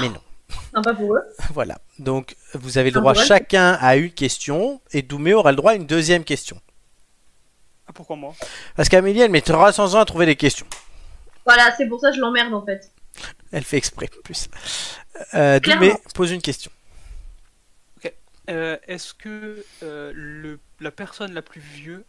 Mais 0.00 0.08
non. 0.08 0.20
Sympa 0.72 0.94
pour 0.94 1.14
eux. 1.14 1.22
Voilà. 1.52 1.78
Donc, 1.98 2.36
vous 2.54 2.78
avez 2.78 2.90
le 2.90 3.00
droit 3.00 3.14
chacun 3.14 3.72
à 3.80 3.96
une 3.96 4.10
question. 4.10 4.80
Et 4.92 5.02
Doumé 5.02 5.34
aura 5.34 5.50
le 5.52 5.56
droit 5.56 5.72
à 5.72 5.74
une 5.74 5.86
deuxième 5.86 6.24
question. 6.24 6.60
Ah, 7.86 7.92
pourquoi 7.92 8.16
moi? 8.16 8.34
Parce 8.76 8.88
qu'Amélie, 8.88 9.20
elle 9.20 9.30
met 9.30 9.40
300 9.40 9.94
ans 9.94 10.00
à 10.00 10.04
trouver 10.04 10.26
des 10.26 10.36
questions. 10.36 10.66
Voilà, 11.46 11.74
c'est 11.76 11.86
pour 11.86 12.00
ça 12.00 12.10
que 12.10 12.16
je 12.16 12.20
l'emmerde 12.20 12.52
en 12.52 12.64
fait. 12.64 12.90
Elle 13.50 13.64
fait 13.64 13.78
exprès, 13.78 14.08
en 14.18 14.22
plus. 14.22 14.48
Euh. 15.34 15.58
Doumé 15.60 15.94
pose 16.14 16.30
une 16.32 16.42
question. 16.42 16.70
Euh, 18.50 18.78
Est-ce 18.86 19.12
que 19.12 19.62
euh, 19.82 20.10
le, 20.14 20.58
la 20.80 20.90
personne 20.90 21.34
la 21.34 21.42
plus 21.42 21.60
vieux 21.60 22.04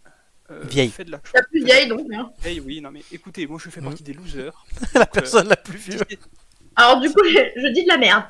euh, 0.51 0.61
Vieille. 0.63 0.89
fait 0.89 1.03
de 1.03 1.11
la 1.11 1.19
La 1.33 1.43
plus 1.43 1.65
vieille 1.65 1.89
donc. 1.89 2.07
hein. 2.13 2.29
vieille 2.41 2.61
Oui, 2.61 2.79
non 2.79 2.91
mais 2.91 3.01
écoutez, 3.11 3.45
moi 3.45 3.59
je 3.61 3.69
fais 3.69 3.81
Mhm. 3.81 3.87
partie 3.87 4.03
des 4.03 4.13
losers. 4.13 4.65
la 4.93 5.01
Donc, 5.01 5.09
euh, 5.09 5.11
personne 5.19 5.47
la 5.49 5.57
plus 5.57 5.77
vieuse. 5.77 6.01
Alors 6.79 6.99
du 7.01 7.09
coup, 7.09 7.23
je, 7.25 7.39
je 7.61 7.67
dis 7.73 7.83
de 7.83 7.87
la 7.89 7.97
merde. 7.97 8.23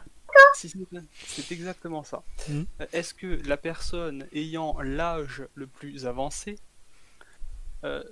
C'est 1.26 1.52
exactement 1.52 2.04
ça. 2.04 2.24
Mhm. 2.48 2.66
Euh, 2.82 2.86
Est-ce 2.94 3.14
que 3.14 3.28
la 3.48 3.58
personne 3.58 4.28
ayant 4.34 4.80
l'âge 4.82 5.44
le 5.56 5.68
plus 5.68 6.06
avancé 6.06 6.56
euh, 7.84 8.04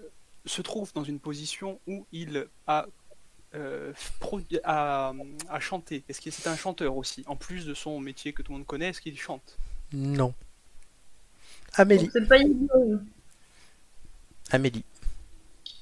se 0.46 0.62
trouve 0.62 0.92
dans 0.94 1.04
une 1.04 1.20
position 1.20 1.80
où 1.88 2.06
il 2.12 2.48
a, 2.68 2.86
euh, 3.56 3.94
a, 4.64 5.14
a 5.50 5.60
chanté? 5.60 6.04
Est-ce 6.10 6.20
que 6.22 6.32
c'est 6.32 6.48
un 6.50 6.56
chanteur 6.58 6.98
aussi 6.98 7.24
En 7.28 7.36
plus 7.36 7.66
de 7.66 7.74
son 7.74 8.00
métier 8.00 8.34
que 8.34 8.42
tout 8.42 8.52
le 8.52 8.58
monde 8.60 8.68
connaît, 8.68 8.90
est-ce 8.90 9.02
qu'il 9.02 9.18
chante? 9.18 9.58
Non. 9.94 10.34
Amélie. 11.76 12.10
C'est 12.12 12.28
pas. 12.28 12.38
Amélie. 14.52 14.84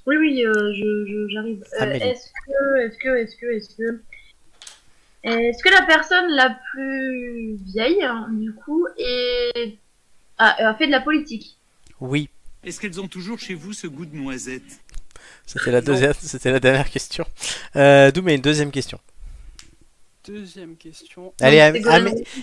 Oui, 0.06 0.18
oui, 0.18 0.46
euh, 0.46 0.54
je, 0.74 1.06
je- 1.08 1.28
j'arrive. 1.30 1.64
Euh, 1.74 1.84
Amélie. 1.84 2.04
est-ce 2.06 2.30
que, 2.30 2.80
est-ce 2.86 2.98
que, 2.98 3.10
est-ce 3.18 3.36
que, 3.38 3.46
est-ce 3.56 3.76
que, 3.76 4.04
est-ce 5.26 5.64
que 5.64 5.70
la 5.70 5.84
personne 5.86 6.30
la 6.32 6.52
plus 6.72 7.56
vieille, 7.66 8.04
hein, 8.04 8.28
du 8.32 8.54
coup, 8.54 8.86
est 8.98 9.78
a, 10.38 10.70
a 10.70 10.76
fait 10.76 10.88
de 10.88 10.92
la 10.92 11.02
politique? 11.02 11.58
Oui. 12.00 12.30
Est-ce 12.64 12.80
qu'elles 12.80 13.00
ont 13.00 13.08
toujours 13.08 13.40
chez 13.40 13.54
vous 13.54 13.74
ce 13.74 13.88
goût 13.88 14.06
de 14.06 14.16
noisette? 14.16 14.82
C'était 15.46 15.72
la 15.72 15.82
deuxième, 15.82 16.14
c'était 16.14 16.52
la 16.52 16.60
dernière 16.60 16.90
question. 16.90 17.26
Euh, 17.76 18.12
Doumé, 18.12 18.34
une 18.36 18.42
deuxième 18.42 18.72
question. 18.72 19.00
Deuxième 20.26 20.76
question. 20.76 21.34
Allez, 21.40 21.60
Am- 21.60 21.76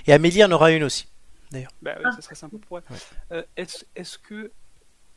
et 0.07 0.13
Amélie 0.13 0.45
en 0.45 0.53
aura 0.53 0.71
une 0.71 0.85
aussi. 0.85 1.07
Bah 1.53 1.59
oui, 1.85 1.91
Ah. 2.05 2.13
ça 2.13 2.23
serait 2.23 2.35
sympa 2.37 2.57
pour 2.67 2.79
elle. 2.79 2.85
Ouais. 2.91 2.99
Euh, 3.33 3.43
est-ce, 3.57 3.85
est-ce 3.97 4.17
que 4.19 4.53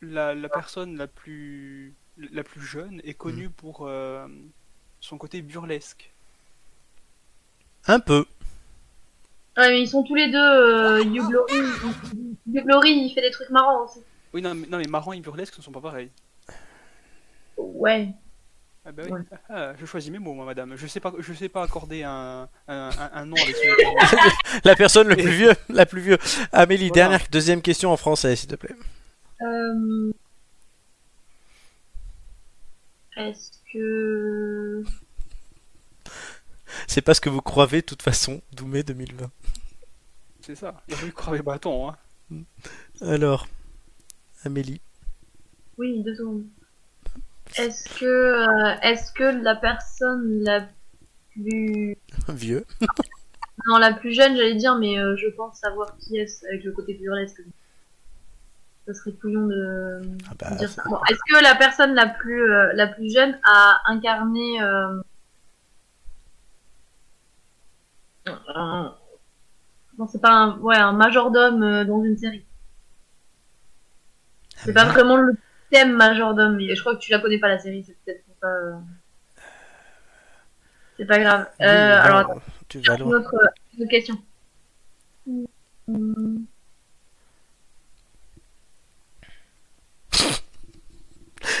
la, 0.02 0.34
la 0.34 0.48
personne 0.48 0.96
la 0.96 1.06
plus, 1.06 1.94
la 2.18 2.42
plus 2.42 2.60
jeune 2.60 3.00
est 3.04 3.14
connue 3.14 3.48
pour 3.48 3.86
euh, 3.86 4.26
son 5.00 5.16
côté 5.16 5.40
burlesque? 5.42 6.12
Un 7.88 8.00
peu. 8.00 8.24
Ouais, 9.56 9.68
mais 9.70 9.82
ils 9.82 9.88
sont 9.88 10.02
tous 10.02 10.14
les 10.14 10.30
deux. 10.30 10.38
Euh, 10.38 11.04
Glory, 11.04 11.54
Glory, 12.48 12.90
il 12.92 13.12
fait 13.14 13.22
des 13.22 13.30
trucs 13.30 13.50
marrants 13.50 13.84
aussi. 13.84 14.00
Oui, 14.34 14.42
non 14.42 14.54
mais, 14.54 14.66
non, 14.66 14.78
mais 14.78 14.84
marrant 14.88 15.12
et 15.12 15.20
burlesque 15.20 15.56
ne 15.58 15.62
sont 15.62 15.72
pas 15.72 15.80
pareils. 15.80 16.10
Ouais. 17.56 18.08
Ah 18.84 18.92
bah 18.92 19.02
oui. 19.06 19.12
Ouais. 19.12 19.20
Ah, 19.48 19.72
je 19.80 19.86
choisis 19.86 20.12
mes 20.12 20.18
mots, 20.18 20.34
moi, 20.34 20.44
madame. 20.44 20.74
Je 20.76 20.86
sais 20.86 21.00
pas, 21.00 21.12
je 21.18 21.32
sais 21.32 21.48
pas 21.48 21.62
accorder 21.62 22.02
un, 22.02 22.48
un, 22.68 22.90
un- 22.90 23.10
un 23.14 23.24
nom 23.26 23.36
avec 23.36 23.56
son 23.56 24.58
La 24.64 24.76
personne 24.76 25.08
le 25.08 25.16
plus 25.16 25.30
vieux, 25.30 25.52
la 25.70 25.86
plus 25.86 26.00
vieux. 26.02 26.18
Amélie, 26.52 26.88
Voilà. 26.88 27.08
dernière, 27.08 27.26
deuxième 27.32 27.62
question 27.62 27.90
en 27.92 27.96
français, 27.96 28.36
s'il 28.36 28.48
te 28.48 28.56
plaît. 28.56 28.76
Euh... 29.42 30.12
Est-ce 33.16 33.50
que. 33.72 34.84
C'est 36.86 37.02
pas 37.02 37.14
ce 37.14 37.20
que 37.20 37.28
vous 37.28 37.42
croyez, 37.42 37.80
de 37.80 37.86
toute 37.86 38.02
façon, 38.02 38.40
Doumé 38.52 38.82
2020. 38.82 39.30
C'est 40.40 40.54
ça. 40.54 40.82
Il 40.88 40.94
a 40.94 40.96
voulu 40.98 41.12
crever 41.12 41.42
bâton, 41.42 41.90
hein. 41.90 41.96
Alors, 43.00 43.46
Amélie. 44.44 44.80
Oui, 45.78 46.02
deux 46.02 46.14
secondes. 46.14 46.44
Est-ce 47.56 47.88
que, 47.98 48.04
euh, 48.04 48.74
est-ce 48.82 49.12
que 49.12 49.24
la 49.24 49.54
personne 49.54 50.42
la 50.42 50.66
plus, 51.32 51.96
Vieux. 52.28 52.64
non, 53.66 53.78
la 53.78 53.92
plus 53.92 54.12
jeune, 54.12 54.36
j'allais 54.36 54.54
dire, 54.54 54.76
mais 54.76 54.98
euh, 54.98 55.16
je 55.16 55.28
pense 55.28 55.58
savoir 55.58 55.96
qui 55.98 56.16
est 56.16 56.44
avec 56.48 56.64
le 56.64 56.72
côté 56.72 56.94
burlesque. 56.94 57.42
Ça 58.86 58.94
serait 58.94 59.12
couillon 59.12 59.46
de 59.48 60.00
Ah 60.30 60.34
bah, 60.38 60.50
de 60.52 60.58
dire 60.58 60.68
ça. 60.70 60.82
Bon, 60.88 60.98
est-ce 61.10 61.18
que 61.28 61.42
la 61.42 61.56
personne 61.56 61.94
la 61.94 62.06
plus, 62.06 62.42
euh, 62.52 62.72
la 62.74 62.86
plus 62.86 63.12
jeune 63.12 63.36
a 63.44 63.80
incarné 63.86 64.62
euh, 64.62 65.00
un- 68.26 68.94
non, 69.98 70.06
c'est 70.06 70.20
pas 70.20 70.30
un, 70.32 70.58
ouais, 70.58 70.76
un 70.76 70.92
majordome 70.92 71.62
euh, 71.62 71.84
dans 71.84 72.02
une 72.04 72.16
série. 72.18 72.44
C'est 74.56 74.72
pas 74.72 74.84
vraiment 74.84 75.16
le 75.16 75.34
thème 75.70 75.92
majordome, 75.92 76.56
mais 76.56 76.74
je 76.74 76.80
crois 76.80 76.94
que 76.96 77.00
tu 77.00 77.10
la 77.12 77.18
connais 77.18 77.38
pas 77.38 77.48
la 77.48 77.58
série, 77.58 77.84
c'est 77.86 77.96
peut-être 78.04 78.24
ça. 78.40 78.48
euh, 78.48 78.74
C'est 80.96 81.06
pas 81.06 81.18
grave. 81.18 81.46
Oui, 81.60 81.66
Euh, 81.66 82.00
alors, 82.02 82.18
attends, 82.20 82.40
tu 82.68 82.80
vas 82.80 82.94
une 82.96 83.14
autre, 83.14 83.34
une 83.76 83.82
autre 83.82 83.90
question. 83.90 84.18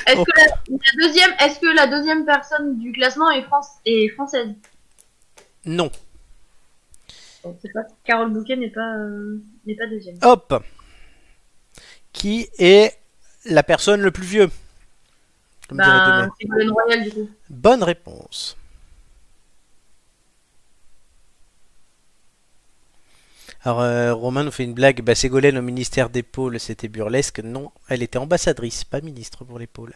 Est-ce 0.06 0.18
Oh. 0.18 0.24
que 0.24 0.30
la, 0.40 0.46
la 0.46 1.06
deuxième, 1.06 1.30
est-ce 1.40 1.60
que 1.60 1.66
la 1.76 1.86
deuxième 1.86 2.24
personne 2.24 2.78
du 2.78 2.92
classement 2.92 3.30
est, 3.30 3.42
France, 3.42 3.68
est 3.84 4.08
française? 4.10 4.54
Non. 5.64 5.90
Donc, 7.46 7.58
c'est 7.62 7.72
pas 7.72 7.84
Carole 8.04 8.32
Bouquet 8.32 8.56
n'est 8.56 8.70
pas 8.70 8.96
euh, 8.96 9.40
n'est 9.66 9.76
pas 9.76 9.86
deuxième. 9.86 10.16
Hop. 10.22 10.64
Qui 12.12 12.48
est 12.58 12.98
la 13.44 13.62
personne 13.62 14.00
le 14.00 14.10
plus 14.10 14.26
vieux? 14.26 14.50
Comme 15.68 15.78
Ben, 15.78 16.22
Doumé. 16.22 16.32
c'est 16.40 16.46
Golden 16.48 16.70
Royal 16.70 17.04
du 17.04 17.10
coup. 17.10 17.30
Bonne 17.48 17.82
réponse. 17.84 18.56
Alors, 23.62 23.80
euh, 23.80 24.14
Romain 24.14 24.44
nous 24.44 24.50
fait 24.50 24.64
une 24.64 24.74
blague. 24.74 25.02
Bah, 25.02 25.14
Ségolène 25.14 25.58
au 25.58 25.62
ministère 25.62 26.10
des 26.10 26.22
Pôles, 26.22 26.58
c'était 26.60 26.88
burlesque. 26.88 27.40
Non, 27.40 27.70
elle 27.88 28.02
était 28.02 28.18
ambassadrice, 28.18 28.84
pas 28.84 29.00
ministre 29.00 29.44
pour 29.44 29.58
les 29.58 29.66
pôles. 29.66 29.94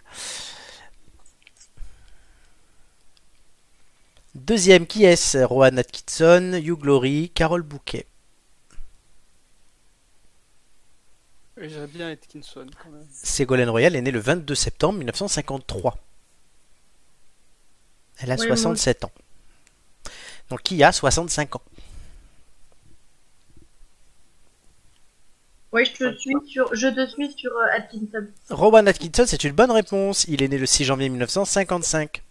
Deuxième, 4.35 4.86
qui 4.86 5.05
est-ce? 5.05 5.39
Rowan 5.39 5.78
Atkinson, 5.78 6.52
Hugh 6.55 6.78
Glory, 6.78 7.31
Carole 7.35 7.62
Bouquet. 7.62 8.07
J'aimerais 11.57 11.86
bien 11.89 12.09
Atkinson 12.11 12.66
quand 12.82 12.90
même. 12.90 13.07
Ségolène 13.12 13.69
Royal 13.69 13.94
est 13.94 14.01
née 14.01 14.11
le 14.11 14.20
22 14.20 14.55
septembre 14.55 14.98
1953. 14.98 15.98
Elle 18.19 18.31
a 18.31 18.36
Ouais, 18.36 18.47
67 18.47 19.05
ans. 19.05 19.12
Donc 20.48 20.62
qui 20.62 20.82
a 20.82 20.93
65 20.93 21.57
ans? 21.57 21.62
Ouais, 25.73 25.85
je 25.85 25.93
te 25.93 26.19
suis 26.19 26.35
sur, 26.48 26.74
je 26.74 26.89
te 26.89 27.07
suis 27.11 27.31
sur 27.32 27.52
euh, 27.52 27.77
Atkinson. 27.77 28.27
Rowan 28.48 28.89
Atkinson, 28.89 29.24
c'est 29.27 29.44
une 29.44 29.52
bonne 29.52 29.70
réponse. 29.70 30.24
Il 30.28 30.43
est 30.43 30.48
né 30.48 30.59
le 30.59 30.66
6 30.66 30.85
janvier 30.85 31.09
1955. 31.09 32.23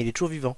Il 0.00 0.06
est 0.08 0.12
toujours 0.12 0.28
vivant. 0.28 0.56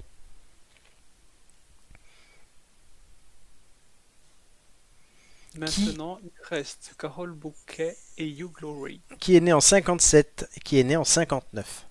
Maintenant, 5.59 6.19
il 6.23 6.31
reste 6.45 6.95
Carol 6.97 7.33
Bouquet 7.33 7.97
et 8.19 8.29
Hugh 8.29 8.53
Glory. 8.53 9.01
Qui 9.19 9.37
est 9.37 9.41
né 9.41 9.53
en 9.53 9.61
57 9.61 10.49
et 10.57 10.61
qui 10.61 10.79
est 10.79 10.85
né 10.85 10.97
en 10.97 11.03
59. 11.05 11.87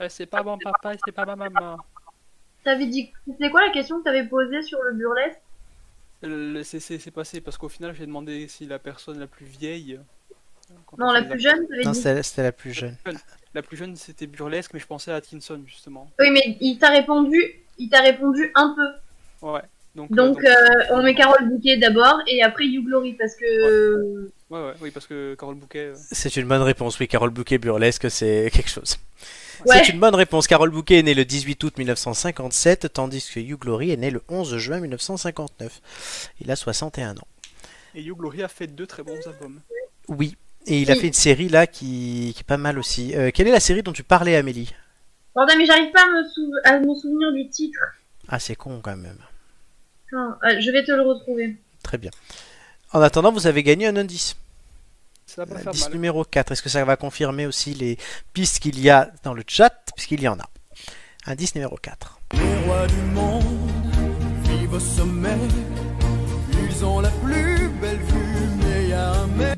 Eh, 0.00 0.08
c'est 0.08 0.26
pas 0.26 0.42
mon 0.42 0.56
papa, 0.58 0.94
c'est 1.04 1.12
pas 1.12 1.26
ma 1.26 1.36
maman. 1.36 1.76
T'avais 2.64 2.86
dit, 2.86 3.12
c'était 3.26 3.50
quoi 3.50 3.66
la 3.66 3.72
question 3.72 3.98
que 3.98 4.04
t'avais 4.04 4.26
posée 4.26 4.62
sur 4.62 4.82
le 4.82 4.94
burlesque? 4.94 5.40
Le- 6.22 6.62
C'est 6.62 6.80
c'est- 6.80 6.98
c'est 6.98 7.10
passé 7.10 7.40
parce 7.40 7.58
qu'au 7.58 7.68
final, 7.68 7.94
j'ai 7.94 8.06
demandé 8.06 8.48
si 8.48 8.64
la 8.66 8.78
personne 8.78 9.18
la 9.18 9.26
plus 9.26 9.44
vieille. 9.46 9.94
euh, 9.94 10.74
Non, 10.96 11.08
on 11.08 11.12
la 11.12 11.22
plus 11.22 11.38
jeune, 11.40 11.66
t'avais 11.68 11.82
Non, 11.84 11.90
dit. 11.90 11.98
c'était 11.98 12.22
c'était 12.22 12.42
la 12.44 12.52
plus 12.52 12.72
jeune. 12.72 12.96
La 13.54 13.62
plus 13.62 13.76
jeune, 13.76 13.96
c'était 13.96 14.26
burlesque, 14.26 14.70
mais 14.74 14.80
je 14.80 14.86
pensais 14.86 15.10
à 15.12 15.16
Atkinson 15.16 15.60
justement. 15.66 16.10
Oui, 16.18 16.30
mais 16.30 16.56
il 16.60 16.78
t'a 16.78 16.88
répondu, 16.90 17.38
il 17.78 17.88
t'a 17.90 18.00
répondu 18.00 18.50
un 18.54 18.74
peu. 18.74 19.46
Ouais. 19.46 19.60
Donc, 19.94 20.10
euh, 20.10 20.14
Donc, 20.14 20.36
donc- 20.36 20.44
euh, 20.44 20.84
on 20.92 21.02
met 21.02 21.14
Carole 21.14 21.48
Bouquet 21.50 21.76
d'abord 21.76 22.18
et 22.26 22.42
après 22.42 22.64
You 22.66 22.82
Glory 22.82 23.12
parce 23.12 23.34
que. 23.34 24.30
ouais, 24.48 24.58
ouais, 24.66 24.72
oui, 24.80 24.90
parce 24.90 25.06
que 25.06 25.34
Carole 25.34 25.56
Bouquet. 25.56 25.88
euh, 25.88 25.94
C'est 25.96 26.34
une 26.36 26.48
bonne 26.48 26.62
réponse, 26.62 26.98
oui. 26.98 27.08
Carole 27.08 27.28
Bouquet 27.30 27.58
burlesque, 27.58 28.10
c'est 28.10 28.50
quelque 28.54 28.70
chose. 28.70 28.96
Ouais. 29.66 29.82
C'est 29.84 29.92
une 29.92 30.00
bonne 30.00 30.14
réponse. 30.14 30.46
Carole 30.46 30.70
Bouquet 30.70 31.00
est 31.00 31.02
née 31.02 31.12
le 31.14 31.26
18 31.26 31.62
août 31.62 31.76
1957, 31.76 32.90
tandis 32.94 33.28
que 33.32 33.38
Hugh 33.38 33.58
Glory 33.58 33.90
est 33.90 33.96
né 33.98 34.10
le 34.10 34.22
11 34.30 34.56
juin 34.56 34.80
1959. 34.80 36.30
Il 36.40 36.50
a 36.50 36.56
61 36.56 37.16
ans. 37.18 37.28
Et 37.94 38.02
Hugh 38.02 38.16
Glory 38.16 38.42
a 38.42 38.48
fait 38.48 38.66
deux 38.66 38.86
très 38.86 39.02
bons 39.02 39.20
albums. 39.26 39.60
Oui. 40.08 40.36
Et 40.66 40.80
il 40.82 40.90
a 40.90 40.94
fait 40.94 41.08
une 41.08 41.12
série 41.12 41.48
là 41.48 41.66
qui, 41.66 42.32
qui 42.34 42.40
est 42.40 42.46
pas 42.46 42.56
mal 42.56 42.78
aussi. 42.78 43.14
Euh, 43.16 43.30
quelle 43.34 43.48
est 43.48 43.52
la 43.52 43.60
série 43.60 43.82
dont 43.82 43.92
tu 43.92 44.02
parlais, 44.04 44.36
Amélie? 44.36 44.72
Bordel, 45.34 45.58
mais 45.58 45.66
j'arrive 45.66 45.90
pas 45.92 46.02
à 46.02 46.06
me, 46.06 46.28
sou- 46.28 46.52
à 46.64 46.78
me 46.78 46.94
souvenir 46.94 47.32
du 47.32 47.48
titre. 47.48 47.78
Ah, 48.28 48.38
c'est 48.38 48.54
con 48.54 48.80
quand 48.82 48.96
même. 48.96 49.18
Euh, 50.12 50.60
je 50.60 50.70
vais 50.70 50.84
te 50.84 50.92
le 50.92 51.02
retrouver. 51.02 51.56
Très 51.82 51.98
bien. 51.98 52.10
En 52.92 53.00
attendant, 53.00 53.32
vous 53.32 53.46
avez 53.46 53.62
gagné 53.62 53.86
un 53.86 53.96
indice. 53.96 54.36
Ça 55.26 55.44
va 55.44 55.54
pas 55.54 55.58
faire 55.60 55.68
Indice 55.68 55.88
numéro 55.90 56.24
4. 56.24 56.52
Est-ce 56.52 56.62
que 56.62 56.68
ça 56.68 56.84
va 56.84 56.96
confirmer 56.96 57.46
aussi 57.46 57.72
les 57.72 57.96
pistes 58.34 58.58
qu'il 58.60 58.78
y 58.78 58.90
a 58.90 59.10
dans 59.24 59.32
le 59.32 59.42
chat? 59.46 59.72
Puisqu'il 59.96 60.20
y 60.20 60.28
en 60.28 60.38
a. 60.38 60.44
Indice 61.26 61.54
numéro 61.54 61.76
4. 61.76 62.20
Les 62.34 62.66
rois 62.66 62.86
du 62.86 63.02
monde 63.14 63.44
vivent 64.44 64.74
au 64.74 64.80
sommet. 64.80 65.38
Ils 66.68 66.84
ont 66.84 67.00
la 67.00 67.10
plus 67.10 67.68
belle 67.80 67.96
vue, 67.98 68.48
mais 68.62 68.88
y 68.88 68.92
a 68.92 69.12
un 69.12 69.26
mais. 69.28 69.54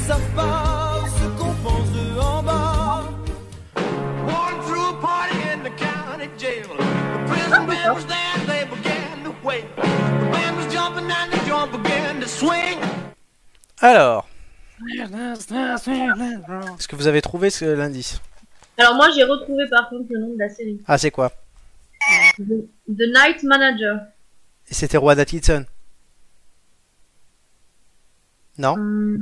Ils 0.00 0.02
ne 0.02 0.06
savent 0.06 0.34
pas 0.34 1.04
ce 1.06 1.26
qu'on 1.38 1.52
pense 1.62 1.90
de 1.92 2.18
en 2.20 2.42
bas. 2.42 3.04
One 4.26 4.60
threw 4.66 4.80
a 4.80 4.94
party 5.00 5.36
in 5.52 5.62
the 5.64 5.70
county 5.76 6.28
jail. 6.38 6.66
The 6.78 7.26
prison 7.30 7.66
band 7.66 7.94
was 7.94 8.06
there, 8.06 8.16
and 8.36 8.46
they 8.46 8.64
began 8.64 9.22
to 9.24 9.32
wail. 9.46 9.64
The 9.76 10.30
band 10.32 10.56
was 10.56 10.66
jumping 10.72 11.10
and 11.10 11.30
the 11.32 11.38
joint 11.46 11.70
began 11.72 12.20
to 12.20 12.26
swing. 12.28 12.78
Alors, 13.80 14.26
est-ce 14.80 16.88
que 16.88 16.96
vous 16.96 17.06
avez 17.06 17.20
trouvé 17.20 17.50
ce- 17.50 17.64
l'indice? 17.64 18.20
Alors, 18.78 18.94
moi, 18.94 19.08
j'ai 19.14 19.24
retrouvé 19.24 19.68
par 19.68 19.88
contre 19.90 20.06
le 20.10 20.20
nom 20.20 20.32
de 20.34 20.38
la 20.38 20.48
série 20.48 20.80
Ah, 20.86 20.96
c'est 20.96 21.10
quoi? 21.10 21.30
The, 22.38 22.44
The 22.88 23.04
Night 23.14 23.42
Manager. 23.42 24.00
Et 24.70 24.74
C'était 24.74 24.96
Roi 24.96 25.12
Atkinson 25.18 25.66
Non? 28.56 28.74
Hum, 28.74 29.18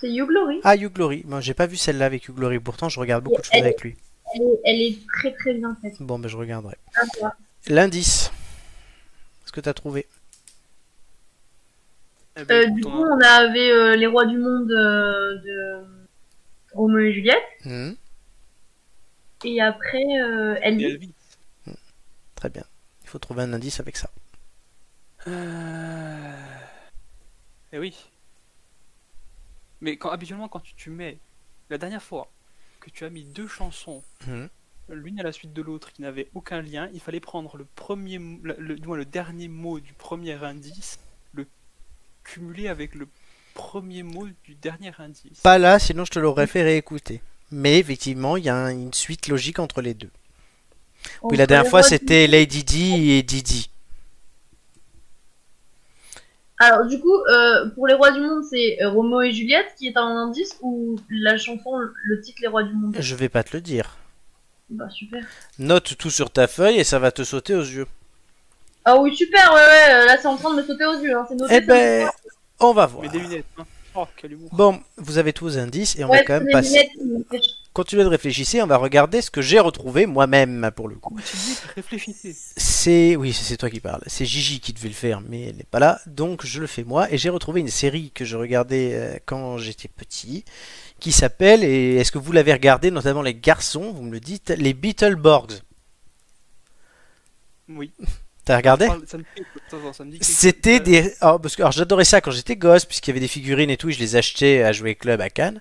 c'est 0.00 0.10
You 0.10 0.26
Glory. 0.26 0.60
Ah, 0.64 0.76
Hugh 0.76 0.92
Glory. 0.92 1.22
Moi, 1.26 1.40
j'ai 1.40 1.54
pas 1.54 1.66
vu 1.66 1.76
celle-là 1.76 2.06
avec 2.06 2.28
Hugh 2.28 2.34
Glory. 2.34 2.58
Pourtant, 2.58 2.88
je 2.88 2.98
regarde 3.00 3.24
beaucoup 3.24 3.40
de 3.40 3.44
choses 3.46 3.54
Elle- 3.54 3.64
avec 3.64 3.80
lui. 3.82 3.96
Elle 4.34 4.42
est, 4.42 4.60
elle 4.64 4.80
est 4.82 4.98
très 5.12 5.32
très 5.32 5.54
bien 5.54 5.76
faite. 5.82 5.94
Bon, 6.00 6.18
ben, 6.18 6.28
je 6.28 6.36
regarderai. 6.36 6.76
L'indice. 7.66 8.30
Est-ce 9.44 9.52
que 9.52 9.60
t'as 9.60 9.74
trouvé? 9.74 10.06
Eh 12.36 12.44
ben, 12.44 12.70
Euh, 12.70 12.70
du 12.72 12.82
coup, 12.82 12.90
on 12.90 13.20
avait 13.20 13.70
euh, 13.72 13.96
Les 13.96 14.06
Rois 14.06 14.26
du 14.26 14.38
Monde 14.38 14.70
euh, 14.70 15.36
de 15.38 15.84
Roméo 16.72 17.00
et 17.00 17.12
Juliette. 17.12 17.42
Hmm, 17.64 17.92
Et 19.44 19.60
après, 19.60 20.04
euh, 20.22 20.54
et 20.62 20.68
Elvis. 20.68 20.84
Elvis. 20.84 21.14
Très 22.36 22.48
bien. 22.50 22.64
Il 23.02 23.08
faut 23.08 23.18
trouver 23.18 23.42
un 23.42 23.52
indice 23.52 23.80
avec 23.80 23.96
ça. 23.96 24.08
Euh... 25.26 26.32
Eh 27.72 27.78
oui. 27.78 28.09
Mais 29.80 29.96
quand, 29.96 30.10
habituellement, 30.10 30.48
quand 30.48 30.60
tu, 30.60 30.74
tu 30.74 30.90
mets 30.90 31.18
la 31.70 31.78
dernière 31.78 32.02
fois 32.02 32.30
que 32.80 32.90
tu 32.90 33.04
as 33.04 33.10
mis 33.10 33.24
deux 33.24 33.48
chansons, 33.48 34.02
Hmm. 34.26 34.46
l'une 34.88 35.20
à 35.20 35.22
la 35.22 35.32
suite 35.32 35.52
de 35.52 35.62
l'autre, 35.62 35.92
qui 35.92 36.02
n'avaient 36.02 36.28
aucun 36.34 36.62
lien, 36.62 36.88
il 36.92 37.00
fallait 37.00 37.20
prendre 37.20 37.56
le 37.56 37.64
premier, 37.64 38.18
le, 38.18 38.56
le- 38.58 38.76
du 38.76 38.86
moins 38.86 38.96
le 38.96 39.04
dernier 39.04 39.48
mot 39.48 39.80
du 39.80 39.92
premier 39.92 40.32
indice, 40.44 40.98
le 41.32 41.46
cumuler 42.24 42.68
avec 42.68 42.94
le 42.94 43.06
premier 43.54 44.02
mot 44.02 44.26
du 44.44 44.54
dernier 44.54 44.92
indice. 44.98 45.40
Pas 45.40 45.58
là, 45.58 45.78
sinon 45.78 46.04
je 46.04 46.10
te 46.10 46.18
l'aurais 46.18 46.46
fait 46.46 46.62
réécouter. 46.62 47.20
Mais 47.50 47.78
effectivement, 47.78 48.36
il 48.36 48.44
y 48.44 48.48
a 48.48 48.56
un- 48.56 48.70
une 48.70 48.92
suite 48.94 49.28
logique 49.28 49.58
entre 49.58 49.80
les 49.82 49.94
deux. 49.94 50.10
Oui, 51.22 51.36
la 51.36 51.46
dernière 51.46 51.68
fois, 51.70 51.82
c'était 51.82 52.26
Lady 52.26 52.62
Di 52.62 53.10
et 53.12 53.22
Didi. 53.22 53.70
Alors, 56.62 56.86
du 56.86 57.00
coup, 57.00 57.14
euh, 57.14 57.70
pour 57.70 57.86
Les 57.86 57.94
Rois 57.94 58.10
du 58.10 58.20
Monde, 58.20 58.44
c'est 58.44 58.82
euh, 58.82 58.90
Roméo 58.90 59.22
et 59.22 59.32
Juliette 59.32 59.74
qui 59.78 59.88
est 59.88 59.96
un 59.96 60.06
indice 60.06 60.58
ou 60.60 60.96
la 61.08 61.38
chanson, 61.38 61.70
le 62.04 62.20
titre 62.20 62.38
Les 62.42 62.48
Rois 62.48 62.64
du 62.64 62.74
Monde? 62.74 62.94
Je 62.98 63.14
vais 63.14 63.30
pas 63.30 63.42
te 63.42 63.56
le 63.56 63.62
dire. 63.62 63.96
Bah, 64.68 64.90
super. 64.90 65.24
Note 65.58 65.96
tout 65.96 66.10
sur 66.10 66.30
ta 66.30 66.46
feuille 66.46 66.78
et 66.78 66.84
ça 66.84 66.98
va 66.98 67.12
te 67.12 67.24
sauter 67.24 67.54
aux 67.54 67.62
yeux. 67.62 67.86
Ah 68.84 69.00
oui, 69.00 69.16
super, 69.16 69.52
ouais, 69.54 69.56
ouais, 69.56 70.06
là 70.06 70.18
c'est 70.20 70.28
en 70.28 70.36
train 70.36 70.54
de 70.54 70.60
me 70.60 70.66
sauter 70.66 70.84
aux 70.84 70.98
yeux, 71.00 71.16
hein, 71.16 71.26
c'est 71.28 71.34
noté. 71.34 71.54
Eh 71.56 71.60
ben, 71.62 72.10
on 72.60 72.72
va 72.72 72.86
voir. 72.86 73.02
Mais 73.02 73.08
des 73.08 73.18
lunettes. 73.18 73.46
Hein. 73.58 73.64
Oh, 73.94 74.06
quel 74.16 74.32
humour. 74.32 74.50
Bon, 74.52 74.80
vous 74.98 75.18
avez 75.18 75.32
tous 75.32 75.44
vos 75.44 75.58
indices 75.58 75.96
et 75.96 76.04
on 76.04 76.08
va 76.08 76.22
quand 76.22 76.34
même 76.34 76.48
passer. 76.52 76.90
lunettes 77.00 77.42
Continuez 77.72 78.02
de 78.02 78.08
réfléchir, 78.08 78.64
on 78.64 78.66
va 78.66 78.76
regarder 78.76 79.22
ce 79.22 79.30
que 79.30 79.40
j'ai 79.40 79.60
retrouvé 79.60 80.06
moi-même 80.06 80.72
pour 80.74 80.88
le 80.88 80.96
coup. 80.96 81.16
Réfléchissez. 81.76 82.36
C'est 82.56 83.14
oui, 83.14 83.32
c'est 83.32 83.56
toi 83.56 83.70
qui 83.70 83.78
parles. 83.78 84.02
C'est 84.06 84.26
Gigi 84.26 84.58
qui 84.58 84.72
devait 84.72 84.88
le 84.88 84.94
faire, 84.94 85.20
mais 85.20 85.42
elle 85.42 85.56
n'est 85.56 85.64
pas 85.64 85.78
là, 85.78 86.00
donc 86.06 86.44
je 86.44 86.60
le 86.60 86.66
fais 86.66 86.82
moi. 86.82 87.12
Et 87.12 87.18
j'ai 87.18 87.28
retrouvé 87.28 87.60
une 87.60 87.68
série 87.68 88.10
que 88.10 88.24
je 88.24 88.36
regardais 88.36 88.90
euh, 88.94 89.18
quand 89.24 89.56
j'étais 89.58 89.86
petit, 89.88 90.44
qui 90.98 91.12
s'appelle 91.12 91.62
et 91.62 91.96
est-ce 91.96 92.10
que 92.10 92.18
vous 92.18 92.32
l'avez 92.32 92.52
regardé, 92.52 92.90
notamment 92.90 93.22
les 93.22 93.34
garçons, 93.34 93.92
vous 93.92 94.02
me 94.02 94.12
le 94.12 94.20
dites, 94.20 94.50
les 94.50 94.74
Beetleborgs. 94.74 95.60
Oui. 97.68 97.92
T'as 98.44 98.56
regardé? 98.56 98.88
C'était 100.20 100.80
des. 100.80 101.14
oh, 101.22 101.38
parce 101.38 101.56
que 101.56 101.62
alors, 101.62 101.72
j'adorais 101.72 102.04
ça 102.04 102.20
quand 102.20 102.30
j'étais 102.30 102.56
gosse, 102.56 102.84
puisqu'il 102.84 103.10
y 103.10 103.12
avait 103.12 103.20
des 103.20 103.28
figurines 103.28 103.70
et 103.70 103.76
tout, 103.76 103.90
et 103.90 103.92
je 103.92 103.98
les 103.98 104.16
achetais 104.16 104.62
à 104.62 104.72
jouer 104.72 104.94
club 104.94 105.20
à 105.20 105.30
Cannes. 105.30 105.60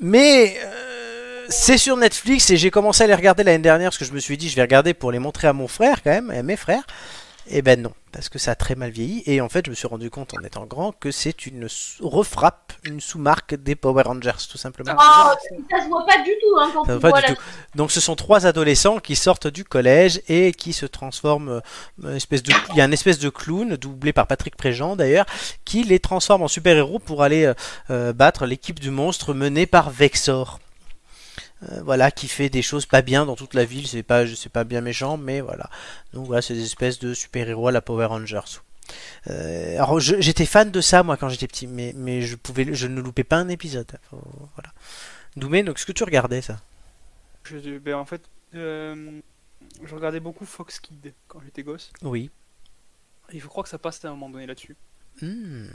Mais 0.00 0.56
euh, 0.64 1.46
c'est 1.48 1.78
sur 1.78 1.96
Netflix 1.96 2.50
et 2.50 2.56
j'ai 2.56 2.70
commencé 2.70 3.04
à 3.04 3.06
les 3.06 3.14
regarder 3.14 3.44
l'année 3.44 3.62
dernière 3.62 3.90
parce 3.90 3.98
que 3.98 4.04
je 4.04 4.12
me 4.12 4.18
suis 4.18 4.36
dit 4.36 4.48
je 4.48 4.56
vais 4.56 4.62
regarder 4.62 4.92
pour 4.92 5.12
les 5.12 5.18
montrer 5.18 5.46
à 5.48 5.52
mon 5.52 5.68
frère 5.68 6.02
quand 6.02 6.10
même, 6.10 6.30
et 6.32 6.38
à 6.38 6.42
mes 6.42 6.56
frères. 6.56 6.84
Et 7.46 7.60
ben 7.60 7.80
non, 7.80 7.92
parce 8.10 8.28
que 8.28 8.38
ça 8.38 8.52
a 8.52 8.54
très 8.54 8.74
mal 8.74 8.90
vieilli. 8.90 9.22
Et 9.26 9.40
en 9.40 9.48
fait, 9.48 9.66
je 9.66 9.70
me 9.70 9.74
suis 9.74 9.86
rendu 9.86 10.08
compte 10.08 10.32
en 10.34 10.42
étant 10.42 10.64
grand 10.64 10.92
que 10.92 11.10
c'est 11.10 11.46
une 11.46 11.68
refrappe, 12.00 12.72
une 12.84 13.00
sous-marque 13.00 13.54
des 13.54 13.74
Power 13.74 14.04
Rangers, 14.04 14.32
tout 14.50 14.56
simplement. 14.56 14.92
Ah, 14.96 15.34
ça 15.70 15.82
se 15.82 15.88
voit 15.88 16.06
pas 16.06 16.22
du 16.22 16.30
tout 16.30 16.58
hein, 16.58 16.70
quand 16.72 16.84
Ça 16.84 16.98
pas 16.98 17.10
vois 17.10 17.20
du 17.20 17.26
la 17.28 17.34
tout. 17.34 17.42
Donc 17.74 17.90
ce 17.90 18.00
sont 18.00 18.16
trois 18.16 18.46
adolescents 18.46 18.98
qui 18.98 19.14
sortent 19.14 19.46
du 19.46 19.64
collège 19.64 20.22
et 20.28 20.52
qui 20.52 20.72
se 20.72 20.86
transforment, 20.86 21.48
euh, 21.48 21.60
une 22.02 22.16
espèce 22.16 22.42
de, 22.42 22.52
il 22.70 22.76
y 22.76 22.80
a 22.80 22.84
une 22.84 22.92
espèce 22.92 23.18
de 23.18 23.28
clown 23.28 23.76
doublé 23.76 24.12
par 24.12 24.26
Patrick 24.26 24.56
Préjean 24.56 24.96
d'ailleurs, 24.96 25.26
qui 25.64 25.82
les 25.82 25.98
transforme 25.98 26.42
en 26.42 26.48
super-héros 26.48 26.98
pour 26.98 27.22
aller 27.22 27.44
euh, 27.44 27.54
euh, 27.90 28.12
battre 28.12 28.46
l'équipe 28.46 28.80
du 28.80 28.90
monstre 28.90 29.34
menée 29.34 29.66
par 29.66 29.90
Vexor. 29.90 30.60
Euh, 31.62 31.82
voilà, 31.82 32.10
qui 32.10 32.28
fait 32.28 32.50
des 32.50 32.62
choses 32.62 32.84
pas 32.84 33.00
bien 33.00 33.24
dans 33.24 33.36
toute 33.36 33.54
la 33.54 33.64
ville, 33.64 33.86
c'est 33.86 34.02
pas, 34.02 34.26
c'est 34.26 34.50
pas 34.50 34.64
bien 34.64 34.80
méchant, 34.80 35.16
mais 35.16 35.40
voilà. 35.40 35.70
Donc 36.12 36.26
voilà, 36.26 36.42
c'est 36.42 36.54
des 36.54 36.64
espèces 36.64 36.98
de 36.98 37.14
super-héros 37.14 37.68
à 37.68 37.72
la 37.72 37.80
Power 37.80 38.06
Rangers. 38.06 38.40
Euh, 39.30 39.74
alors 39.76 39.98
j'étais 40.00 40.44
fan 40.44 40.70
de 40.70 40.80
ça 40.82 41.02
moi 41.02 41.16
quand 41.16 41.30
j'étais 41.30 41.46
petit, 41.46 41.66
mais, 41.66 41.94
mais 41.96 42.20
je 42.20 42.36
pouvais, 42.36 42.74
je 42.74 42.86
ne 42.86 43.00
loupais 43.00 43.24
pas 43.24 43.36
un 43.36 43.48
épisode. 43.48 43.90
Voilà. 44.10 44.72
Doumé, 45.36 45.62
donc 45.62 45.78
ce 45.78 45.86
que 45.86 45.92
tu 45.92 46.04
regardais 46.04 46.42
ça? 46.42 46.60
Je- 47.44 47.78
ben, 47.78 47.94
en 47.96 48.04
fait, 48.04 48.22
euh, 48.54 49.20
je 49.82 49.94
regardais 49.94 50.20
beaucoup 50.20 50.44
Fox 50.44 50.80
Kid 50.80 51.14
quand 51.28 51.40
j'étais 51.44 51.62
gosse. 51.62 51.92
Oui. 52.02 52.30
Et 53.32 53.40
je 53.40 53.46
crois 53.46 53.62
que 53.62 53.70
ça 53.70 53.78
passait 53.78 54.06
à 54.06 54.10
un 54.10 54.14
moment 54.14 54.28
donné 54.28 54.46
là-dessus. 54.46 54.76
Hmm, 55.22 55.66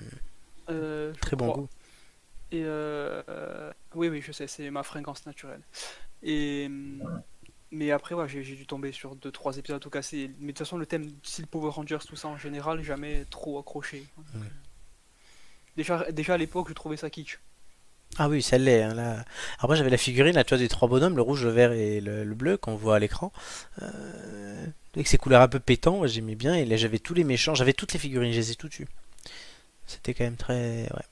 Euh, 0.70 1.14
très 1.20 1.36
bon 1.36 1.48
crois. 1.50 1.58
goût. 1.64 1.70
Et 2.52 2.64
euh, 2.64 3.72
oui, 3.96 4.10
oui, 4.10 4.22
je 4.22 4.32
sais, 4.32 4.48
c'est 4.48 4.70
ma 4.72 4.84
fréquence 4.84 5.26
naturelle. 5.26 5.62
Et 6.24 6.70
mais 7.72 7.92
après, 7.92 8.16
ouais, 8.16 8.28
j'ai 8.28 8.42
dû 8.42 8.66
tomber 8.66 8.92
sur 8.92 9.16
deux, 9.16 9.32
trois 9.32 9.58
épisodes 9.58 9.80
tout 9.80 9.92
cassés. 9.92 10.32
Mais 10.40 10.48
de 10.48 10.58
toute 10.58 10.60
façon, 10.60 10.78
le 10.78 10.88
thème 10.88 11.08
style 11.22 11.46
Power 11.46 11.70
Rangers, 11.70 12.00
tout 12.08 12.16
ça 12.16 12.28
en 12.28 12.38
général, 12.38 12.82
jamais 12.82 13.26
trop 13.30 13.60
accroché. 13.60 14.04
Donc, 14.18 14.44
Déjà, 15.78 16.12
déjà 16.12 16.34
à 16.34 16.38
l'époque, 16.38 16.68
je 16.70 16.74
trouvais 16.74 16.98
ça 16.98 17.10
kitsch. 17.10 17.40
Ah 18.18 18.28
oui, 18.28 18.42
ça 18.42 18.58
l'est. 18.58 18.82
Hein, 18.82 18.96
là. 18.96 19.12
Alors 19.60 19.68
moi 19.68 19.76
j'avais 19.76 19.92
la 19.92 19.98
figurine, 19.98 20.34
là, 20.34 20.44
tu 20.44 20.50
vois, 20.50 20.58
des 20.58 20.68
trois 20.68 20.90
bonhommes, 20.90 21.16
le 21.16 21.22
rouge, 21.22 21.46
le 21.46 21.52
vert 21.52 21.72
et 21.72 22.02
le, 22.02 22.24
le 22.24 22.36
bleu 22.36 22.58
qu'on 22.58 22.76
voit 22.76 22.96
à 22.96 23.00
l'écran. 23.00 23.32
Euh, 23.82 24.66
avec 24.96 25.08
ces 25.08 25.18
couleurs 25.18 25.42
un 25.42 25.48
peu 25.48 25.60
pétants, 25.60 25.98
moi, 25.98 26.08
j'aimais 26.08 26.36
bien. 26.36 26.56
Et 26.56 26.66
là 26.66 26.76
j'avais 26.76 27.00
tous 27.00 27.14
les 27.14 27.24
méchants, 27.24 27.54
j'avais 27.56 27.74
toutes 27.74 27.94
les 27.94 28.00
figurines, 28.00 28.34
je 28.34 28.40
les 28.40 28.52
ai 28.52 28.56
toutes 28.56 28.80
eues. 28.80 28.88
C'était 29.86 30.14
quand 30.14 30.24
même 30.24 30.38
très... 30.38 30.90
Ouais. 30.94 31.06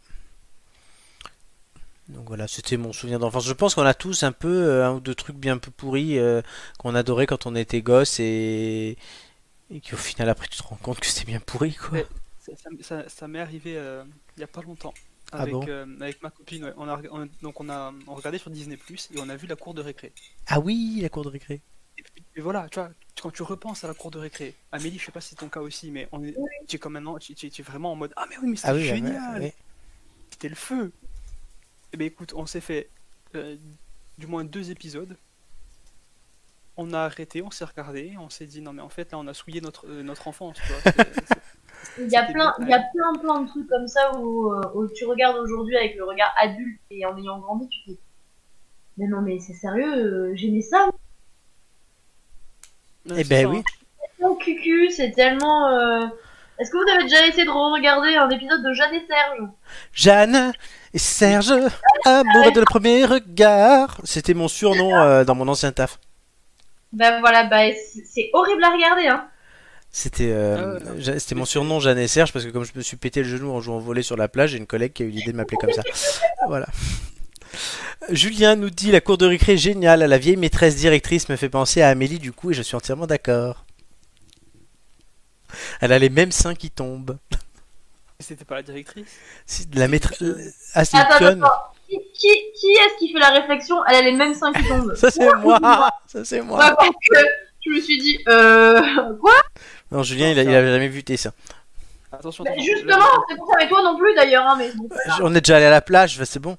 Donc 2.09 2.27
voilà, 2.27 2.47
c'était 2.47 2.77
mon 2.77 2.93
souvenir 2.93 3.19
d'enfance. 3.19 3.45
Je 3.45 3.53
pense 3.53 3.75
qu'on 3.75 3.81
a 3.85 3.93
tous 3.93 4.23
un 4.23 4.31
peu 4.31 4.47
euh, 4.47 4.87
un 4.87 4.93
ou 4.93 4.99
deux 5.01 5.15
trucs 5.15 5.35
bien 5.35 5.57
peu 5.57 5.71
pourris 5.71 6.17
euh, 6.17 6.41
qu'on 6.79 6.95
adorait 6.95 7.27
quand 7.27 7.45
on 7.45 7.55
était 7.55 7.81
gosse 7.81 8.19
et, 8.19 8.97
et 9.71 9.81
qu'au 9.81 9.97
final 9.97 10.29
après 10.29 10.47
tu 10.47 10.57
te 10.59 10.63
rends 10.63 10.77
compte 10.77 10.99
que 10.99 11.07
c'était 11.07 11.25
bien 11.25 11.41
pourri 11.41 11.75
quoi. 11.75 11.99
Ouais. 11.99 12.05
Ça, 12.39 12.51
ça- 12.55 12.69
ça- 12.81 13.09
ça 13.09 13.27
m'est 13.27 13.39
arrivé 13.39 13.77
euh, 13.77 14.03
il 14.37 14.41
y 14.41 14.43
a 14.43 14.47
pas 14.47 14.61
longtemps. 14.61 14.93
Ah 15.31 15.41
Avec, 15.41 15.51
bon? 15.51 15.67
euh, 15.67 15.85
avec 15.99 16.21
ma 16.21 16.31
copine, 16.31 16.63
ouais. 16.65 16.73
on 16.77 16.87
a, 16.87 17.01
on- 17.11 17.29
donc 17.41 17.59
on 17.59 17.69
a 17.69 17.93
on 18.07 18.15
regardait 18.15 18.37
sur 18.37 18.49
Disney 18.49 18.77
Plus 18.77 19.09
et 19.13 19.19
on 19.19 19.27
a 19.29 19.35
vu 19.35 19.47
la 19.47 19.55
cour 19.57 19.73
de 19.73 19.81
récré. 19.81 20.13
Ah 20.47 20.59
oui, 20.59 20.99
la 21.01 21.09
cour 21.09 21.23
de 21.23 21.29
récré. 21.29 21.61
Et, 22.35 22.41
voilà, 22.41 22.67
tu 22.69 22.79
vois, 22.79 22.91
quand 23.21 23.31
tu 23.31 23.43
repenses 23.43 23.83
à 23.83 23.87
la 23.87 23.93
cour 23.93 24.11
de 24.11 24.19
récré, 24.19 24.55
Amélie, 24.71 24.99
je 24.99 25.05
sais 25.05 25.11
pas 25.11 25.21
si 25.21 25.29
c'est 25.29 25.35
ton 25.35 25.49
cas 25.49 25.61
aussi, 25.61 25.91
mais 25.91 26.07
on 26.11 26.23
est, 26.23 26.35
tu 26.67 26.77
es 26.77 26.79
tu, 27.35 27.49
tu 27.49 27.61
es 27.61 27.63
vraiment 27.63 27.91
en 27.91 27.95
mode 27.95 28.13
ah 28.15 28.25
mais 28.29 28.37
oui 28.41 28.49
mais 28.49 28.55
c'est 28.55 28.67
Ah 28.67 28.73
oui, 28.75 28.83
génial, 28.83 29.39
ouais, 29.39 29.39
ouais. 29.39 29.55
c'était 30.31 30.49
le 30.49 30.55
feu. 30.55 30.91
Et 31.93 31.97
ben 31.97 32.05
écoute, 32.07 32.33
on 32.35 32.45
s'est 32.45 32.61
fait 32.61 32.89
euh, 33.35 33.55
du 34.17 34.27
moins 34.27 34.43
deux 34.43 34.71
épisodes. 34.71 35.15
On 36.75 36.93
a 36.93 36.99
arrêté, 36.99 37.41
on 37.41 37.49
s'est 37.49 37.65
regardé, 37.65 38.15
on 38.19 38.29
s'est 38.29 38.45
dit 38.45 38.61
non 38.61 38.71
mais 38.71 38.83
en 38.83 38.89
fait 38.89 39.11
là 39.11 39.17
on 39.17 39.25
a 39.27 39.33
souillé 39.33 39.61
notre 39.61 39.87
euh, 39.87 40.03
notre 40.03 40.27
enfance, 40.27 40.57
c'est- 40.83 40.93
c'est- 40.93 41.41
Il 41.99 42.07
y 42.11 42.15
a 42.15 42.21
C'était 42.21 42.33
plein, 42.33 42.53
bien. 42.59 42.67
il 42.67 42.69
y 42.69 42.73
a 42.73 42.79
plein, 42.93 43.13
plein 43.19 43.41
de 43.41 43.47
trucs 43.47 43.67
comme 43.67 43.87
ça 43.87 44.11
où, 44.19 44.51
euh, 44.53 44.61
où 44.75 44.87
tu 44.87 45.05
regardes 45.05 45.37
aujourd'hui 45.37 45.75
avec 45.77 45.95
le 45.95 46.03
regard 46.03 46.31
adulte 46.39 46.79
et 46.91 47.05
en 47.05 47.17
ayant 47.17 47.39
grandi, 47.39 47.67
tu 47.69 47.79
te 47.85 47.89
dis, 47.91 47.99
mais 48.97 49.07
non, 49.07 49.21
mais 49.21 49.39
c'est 49.39 49.53
sérieux, 49.53 49.93
euh, 49.95 50.35
j'aimais 50.35 50.61
ça. 50.61 50.87
Ouais, 53.09 53.15
Eh 53.19 53.23
c'est 53.23 53.29
ben 53.29 53.43
ça, 53.43 53.49
oui. 53.49 53.57
hein. 53.59 53.63
C'est 53.99 54.17
tellement 54.17 54.35
cucu, 54.35 54.89
c'est 54.91 55.11
tellement. 55.11 55.69
euh, 55.69 56.05
Est-ce 56.59 56.69
que 56.71 56.77
vous 56.77 56.91
avez 56.93 57.03
déjà 57.03 57.25
essayé 57.27 57.45
de 57.45 57.49
regarder 57.49 58.15
un 58.15 58.29
épisode 58.29 58.63
de 58.63 58.73
Jeanne 58.73 58.93
et 58.93 59.05
Serge? 59.07 59.49
Jeanne 59.93 60.53
et 60.93 60.97
Serge, 60.97 61.53
amour 62.05 62.51
de 62.53 62.59
le 62.59 62.65
premier 62.65 63.05
regard. 63.05 63.99
C'était 64.03 64.33
mon 64.33 64.47
surnom 64.47 64.95
euh, 64.95 65.23
dans 65.23 65.35
mon 65.35 65.47
ancien 65.47 65.71
taf. 65.71 65.99
Ben 66.93 67.19
voilà, 67.19 67.45
bah, 67.45 67.63
c'est 68.05 68.29
horrible 68.33 68.63
à 68.63 68.69
regarder, 68.71 69.07
hein. 69.07 69.27
C'était 69.89 70.31
euh, 70.31 70.79
Ah 70.85 71.19
c'était 71.19 71.35
mon 71.35 71.45
surnom 71.45 71.79
Jeanne 71.79 71.97
et 71.97 72.07
Serge 72.07 72.31
parce 72.31 72.45
que 72.45 72.51
comme 72.51 72.65
je 72.65 72.73
me 72.75 72.81
suis 72.81 72.97
pété 72.97 73.23
le 73.23 73.29
genou 73.29 73.51
en 73.51 73.61
jouant 73.61 73.77
au 73.77 73.79
volet 73.79 74.03
sur 74.03 74.17
la 74.17 74.27
plage, 74.27 74.51
j'ai 74.51 74.57
une 74.57 74.67
collègue 74.67 74.93
qui 74.93 75.03
a 75.03 75.05
eu 75.05 75.09
l'idée 75.09 75.31
de 75.31 75.37
m'appeler 75.37 75.57
comme 75.57 75.71
ça. 75.71 75.81
Voilà. 76.47 76.67
Julien 78.09 78.55
nous 78.55 78.69
dit 78.69 78.91
la 78.91 79.01
cour 79.01 79.17
de 79.17 79.25
récré 79.25 79.57
géniale, 79.57 80.01
la 80.01 80.17
vieille 80.17 80.37
maîtresse 80.37 80.75
directrice 80.75 81.29
me 81.29 81.35
fait 81.35 81.49
penser 81.49 81.81
à 81.81 81.89
Amélie 81.89 82.19
du 82.19 82.31
coup 82.31 82.51
et 82.51 82.53
je 82.53 82.61
suis 82.61 82.75
entièrement 82.75 83.07
d'accord. 83.07 83.65
Elle 85.81 85.91
a 85.91 85.99
les 85.99 86.09
mêmes 86.09 86.31
seins 86.31 86.55
qui 86.55 86.69
tombent. 86.69 87.17
C'était 88.19 88.45
pas 88.45 88.55
la 88.55 88.63
directrice. 88.63 89.07
Si, 89.45 89.67
la 89.73 89.87
maîtresse. 89.87 90.71
Ah, 90.73 90.83
c'est 90.83 90.97
une 90.97 91.03
Attends, 91.03 91.25
attends. 91.25 91.51
Qui, 91.87 91.97
qui, 92.13 92.27
qui 92.59 92.67
est-ce 92.71 92.97
qui 92.97 93.13
fait 93.13 93.19
la 93.19 93.29
réflexion 93.29 93.77
Elle 93.85 93.95
a 93.95 94.01
les 94.01 94.11
mêmes 94.13 94.33
seins 94.33 94.51
qui 94.51 94.67
tombent. 94.67 94.95
Ça 94.95 95.11
c'est 95.11 95.33
moi. 95.35 95.89
Ça 96.07 96.25
c'est 96.25 96.41
moi. 96.41 96.57
Ouais, 96.59 96.71
parce 96.75 96.89
que 96.89 97.19
je 97.65 97.69
me 97.71 97.79
suis 97.79 97.97
dit, 97.99 98.17
euh. 98.27 98.81
Quoi 99.21 99.33
Non, 99.91 100.01
Julien, 100.03 100.31
il 100.31 100.39
a, 100.39 100.43
il 100.43 100.49
a 100.53 100.65
jamais 100.65 100.87
vu 100.87 101.03
tes 101.03 101.15
seins. 101.15 101.31
Attention, 102.11 102.43
Bah, 102.43 102.51
Justement, 102.57 103.05
c'est 103.29 103.35
pour 103.37 103.47
ça, 103.49 103.55
mais 103.59 103.69
toi 103.69 103.83
non 103.83 103.97
plus 103.97 104.13
d'ailleurs, 104.15 104.47
hein, 104.47 104.55
mais 104.57 104.71
bon. 104.73 104.89
On 105.21 105.35
est 105.35 105.41
déjà 105.41 105.57
allé 105.57 105.65
à 105.65 105.69
la 105.69 105.81
plage, 105.81 106.21
c'est 106.23 106.39
bon. 106.39 106.57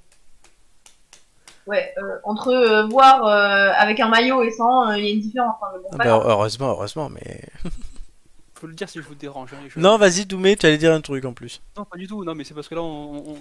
Ouais, 1.66 1.92
euh, 1.98 2.16
entre 2.24 2.48
euh, 2.48 2.86
voir 2.86 3.26
euh, 3.26 3.72
avec 3.76 4.00
un 4.00 4.08
maillot 4.08 4.42
et 4.42 4.50
sans, 4.52 4.88
euh, 4.90 4.96
il 4.96 5.04
y 5.04 5.08
a 5.08 5.12
une 5.12 5.20
différence. 5.20 5.56
Hein, 5.60 5.66
bon, 5.82 5.88
Ah 5.92 6.04
bah, 6.04 6.22
heureusement, 6.24 6.70
heureusement, 6.70 7.10
mais. 7.10 7.42
faut 8.58 8.66
le 8.66 8.74
dire 8.74 8.88
si 8.88 8.98
je 9.00 9.04
vous 9.06 9.14
dérange. 9.14 9.52
hein, 9.54 9.58
je- 9.68 9.78
Non, 9.80 9.96
vas-y, 9.98 10.26
Doumé, 10.26 10.56
tu 10.56 10.66
allais 10.66 10.78
dire 10.78 10.92
un 10.92 11.00
truc 11.00 11.24
en 11.24 11.32
plus. 11.32 11.62
Non, 11.76 11.84
pas 11.84 11.96
du 11.96 12.06
tout. 12.06 12.24
Non, 12.24 12.34
mais 12.34 12.44
c'est 12.44 12.54
parce 12.54 12.68
que 12.68 12.74
là, 12.74 12.82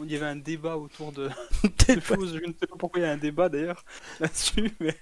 il 0.04 0.12
y 0.12 0.16
avait 0.16 0.26
un 0.26 0.36
débat 0.36 0.78
autour 0.78 1.12
de, 1.12 1.30
T'es 1.78 1.96
de 1.96 2.02
choses. 2.02 2.34
Je 2.42 2.48
ne 2.48 2.54
sais 2.60 2.68
pas 2.68 2.76
pourquoi 2.78 3.00
il 3.02 3.04
y 3.04 3.08
a 3.08 3.12
un 3.12 3.18
débat 3.18 3.50
d'ailleurs 3.50 3.84
là-dessus, 4.20 4.72
mais. 4.80 4.96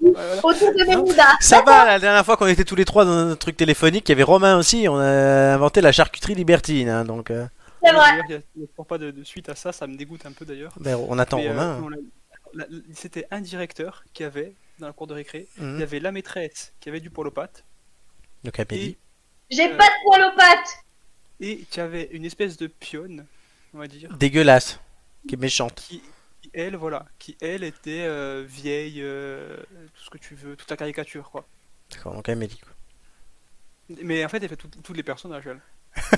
Voilà. 0.00 0.38
Autour 0.44 0.72
de 0.72 0.84
Bermuda. 0.86 1.26
Ça 1.40 1.62
va, 1.62 1.84
la 1.84 1.98
dernière 1.98 2.24
fois 2.24 2.36
qu'on 2.36 2.46
était 2.46 2.64
tous 2.64 2.76
les 2.76 2.84
trois 2.84 3.04
dans 3.04 3.12
un 3.30 3.36
truc 3.36 3.56
téléphonique, 3.56 4.08
il 4.08 4.12
y 4.12 4.14
avait 4.14 4.22
Romain 4.22 4.56
aussi, 4.58 4.86
on 4.88 4.96
a 4.98 5.54
inventé 5.54 5.80
la 5.80 5.92
charcuterie 5.92 6.34
libertine, 6.34 6.88
hein, 6.88 7.04
donc 7.04 7.30
euh, 7.30 7.46
C'est 7.84 7.92
vrai. 7.92 8.20
Il 8.28 8.42
n'y 8.56 8.64
a, 8.78 8.84
pas 8.84 8.98
de, 8.98 9.10
de 9.10 9.24
suite 9.24 9.48
à 9.48 9.54
ça, 9.56 9.72
ça 9.72 9.86
me 9.86 9.96
dégoûte 9.96 10.24
un 10.26 10.32
peu 10.32 10.44
d'ailleurs. 10.44 10.72
ben, 10.78 10.96
on 11.08 11.18
attend 11.18 11.38
Mais, 11.38 11.48
euh, 11.48 11.74
Romain. 11.76 11.96
C'était 12.94 13.26
un 13.30 13.40
directeur 13.40 14.04
qui 14.12 14.24
avait 14.24 14.54
dans 14.78 14.86
la 14.86 14.92
cour 14.92 15.06
de 15.06 15.14
récré. 15.14 15.48
Il 15.58 15.64
Mhm. 15.64 15.80
y 15.80 15.82
avait 15.82 16.00
la 16.00 16.12
maîtresse 16.12 16.72
qui 16.80 16.88
avait 16.88 17.00
du 17.00 17.10
poil 17.10 17.28
aux 17.28 17.30
pattes 17.30 17.64
Donc 18.44 18.58
Amélie. 18.58 18.96
J'ai 19.50 19.72
Euh, 19.72 19.76
pas 19.76 19.86
de 19.88 20.02
poil 20.04 20.22
aux 20.32 20.36
pattes. 20.36 20.78
et 21.40 21.58
qui 21.70 21.80
avait 21.80 22.08
une 22.12 22.24
espèce 22.24 22.56
de 22.56 22.66
pionne, 22.66 23.26
on 23.74 23.78
va 23.78 23.86
dire, 23.86 24.12
Dégueulasse, 24.16 24.78
qui 25.28 25.34
est 25.34 25.38
méchante. 25.38 25.74
qui, 25.76 26.02
qui, 26.42 26.50
elle, 26.54 26.76
voilà, 26.76 27.06
qui 27.18 27.36
elle 27.40 27.64
était 27.64 28.02
euh, 28.02 28.44
vieille, 28.46 29.00
euh, 29.02 29.56
tout 29.94 30.04
ce 30.04 30.10
que 30.10 30.18
tu 30.18 30.34
veux, 30.34 30.56
toute 30.56 30.70
la 30.70 30.76
caricature 30.76 31.30
quoi. 31.30 31.46
D'accord, 31.90 32.14
donc 32.14 32.28
Amélie. 32.28 32.58
quoi. 32.58 32.72
Mais 34.02 34.24
en 34.24 34.28
fait, 34.28 34.42
elle 34.42 34.48
fait 34.48 34.56
tout- 34.56 34.68
tous 34.82 34.92
les 34.94 35.02
personnages. 35.02 35.46
Elle. 35.46 35.60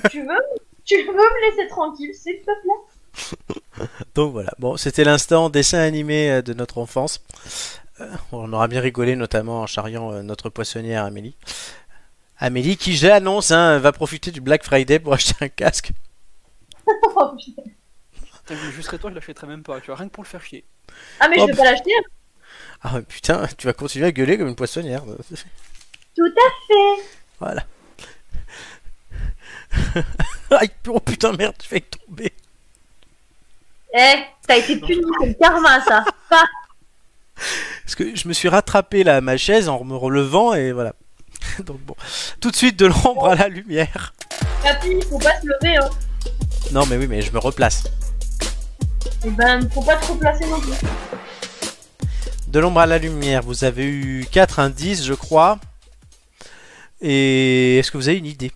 tu 0.09 0.21
veux 0.21 0.37
Tu 0.85 0.95
veux 1.03 1.11
me 1.13 1.49
laisser 1.51 1.67
tranquille, 1.67 2.13
s'il 2.15 2.39
te 2.39 2.43
plaît? 2.45 2.96
Donc 4.15 4.31
voilà, 4.31 4.53
bon, 4.59 4.77
c'était 4.77 5.03
l'instant 5.03 5.49
dessin 5.49 5.79
animé 5.79 6.31
euh, 6.31 6.41
de 6.41 6.53
notre 6.53 6.77
enfance. 6.77 7.21
Euh, 7.99 8.11
on 8.31 8.51
aura 8.53 8.67
bien 8.67 8.81
rigolé, 8.81 9.15
notamment 9.15 9.61
en 9.61 9.67
charriant 9.67 10.11
euh, 10.11 10.21
notre 10.21 10.49
poissonnière 10.49 11.03
Amélie. 11.05 11.35
Amélie 12.39 12.77
qui, 12.77 12.95
je 12.95 13.07
l'annonce, 13.07 13.51
hein, 13.51 13.79
va 13.79 13.91
profiter 13.91 14.31
du 14.31 14.41
Black 14.41 14.63
Friday 14.63 14.99
pour 14.99 15.13
acheter 15.15 15.35
un 15.41 15.49
casque. 15.49 15.91
Oh, 16.87 17.31
putain. 17.37 17.63
Putain, 18.45 18.55
mais 18.63 18.71
Je 18.71 18.81
serais 18.81 18.97
toi, 18.97 19.09
je 19.09 19.15
l'achèterais 19.15 19.47
même 19.47 19.63
pas, 19.63 19.79
tu 19.81 19.87
vois, 19.87 19.95
rien 19.95 20.07
que 20.07 20.13
pour 20.13 20.23
le 20.23 20.29
faire 20.29 20.43
chier. 20.43 20.63
Ah, 21.19 21.27
mais 21.27 21.37
Oh, 21.39 21.47
je 21.47 21.51
vais 21.51 21.57
pas 21.57 21.63
l'acheter. 21.65 21.91
Ah 22.81 23.01
putain, 23.01 23.47
tu 23.57 23.65
vas 23.67 23.73
continuer 23.73 24.05
à 24.05 24.11
gueuler 24.11 24.37
comme 24.37 24.47
une 24.47 24.55
poissonnière. 24.55 25.03
Tout 26.15 26.23
à 26.25 26.49
fait. 26.67 27.03
Voilà. 27.39 27.63
Oh 30.87 30.99
putain, 30.99 31.33
merde, 31.33 31.55
je 31.63 31.69
vais 31.69 31.81
tomber. 31.81 32.33
Eh, 33.93 34.15
t'as 34.45 34.57
été 34.57 34.77
puni, 34.77 35.03
c'est 35.19 35.27
le 35.27 35.33
karma, 35.33 35.81
ça. 35.81 36.03
Parce 37.83 37.95
que 37.95 38.15
je 38.15 38.27
me 38.27 38.33
suis 38.33 38.49
rattrapé 38.49 39.03
là 39.03 39.17
à 39.17 39.21
ma 39.21 39.37
chaise 39.37 39.69
en 39.69 39.83
me 39.83 39.95
relevant 39.95 40.53
et 40.53 40.71
voilà. 40.71 40.93
Donc 41.65 41.79
bon, 41.81 41.95
tout 42.41 42.51
de 42.51 42.55
suite 42.55 42.77
de 42.77 42.87
l'ombre 42.87 43.27
à 43.27 43.35
la 43.35 43.47
lumière. 43.47 44.13
Papy, 44.63 44.99
faut 45.09 45.19
pas 45.19 45.39
se 45.39 45.47
lever, 45.47 45.77
hein. 45.77 45.89
Non 46.71 46.85
mais 46.85 46.97
oui, 46.97 47.07
mais 47.07 47.21
je 47.21 47.31
me 47.31 47.39
replace. 47.39 47.85
Et 49.25 49.29
ben, 49.29 49.69
faut 49.69 49.81
pas 49.81 49.95
te 49.95 50.07
replacer 50.07 50.45
non 50.47 50.59
plus. 50.59 50.73
De 52.47 52.59
l'ombre 52.59 52.79
à 52.79 52.85
la 52.85 52.97
lumière, 52.97 53.41
vous 53.43 53.63
avez 53.63 53.85
eu 53.85 54.25
4 54.31 54.59
indices, 54.59 55.05
je 55.05 55.13
crois. 55.13 55.59
Et 57.01 57.77
est-ce 57.77 57.91
que 57.91 57.97
vous 57.97 58.09
avez 58.09 58.17
une 58.17 58.25
idée? 58.25 58.51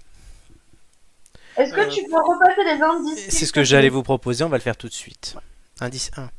Est-ce 1.58 1.74
que 1.74 1.82
Euh, 1.82 1.88
tu 1.90 2.04
peux 2.04 2.16
repasser 2.22 2.64
les 2.64 2.82
indices 2.82 3.28
C'est 3.30 3.46
ce 3.46 3.54
que 3.54 3.64
j'allais 3.64 3.90
vous 3.90 4.04
proposer, 4.04 4.44
on 4.44 4.50
va 4.50 4.58
le 4.58 4.62
faire 4.64 4.78
tout 4.78 4.88
de 4.88 4.94
suite. 4.94 5.36
Indice 5.80 6.12
1. 6.18 6.30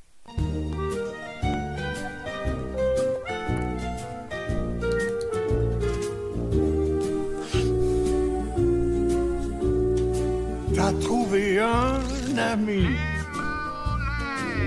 T'as 10.75 10.93
trouvé 11.01 11.59
un 11.61 12.01
ami. 12.39 12.87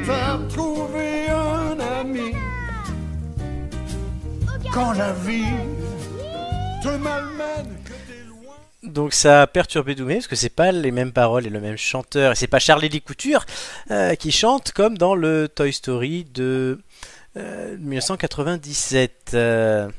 T'as 0.05 0.37
trouvé 0.49 1.27
un 1.29 1.79
ami. 2.01 2.31
Quand 4.73 4.91
la 4.93 5.13
vie 5.13 5.55
te 6.83 6.89
malmène. 6.97 7.75
Donc 8.95 9.13
ça 9.13 9.41
a 9.41 9.47
perturbé 9.47 9.93
Doumé 9.93 10.15
parce 10.15 10.27
que 10.27 10.37
c'est 10.37 10.47
pas 10.47 10.71
les 10.71 10.91
mêmes 10.91 11.11
paroles 11.11 11.45
et 11.45 11.49
le 11.49 11.59
même 11.59 11.75
chanteur 11.75 12.31
et 12.31 12.35
c'est 12.35 12.47
pas 12.47 12.59
Charlie 12.59 12.87
Lee 12.87 13.01
Couture 13.01 13.45
euh, 13.91 14.15
qui 14.15 14.31
chante 14.31 14.71
comme 14.71 14.97
dans 14.97 15.15
le 15.15 15.49
Toy 15.53 15.73
Story 15.73 16.23
de 16.23 16.79
euh, 17.35 17.77
1997. 17.77 19.31
euh. 19.33 19.91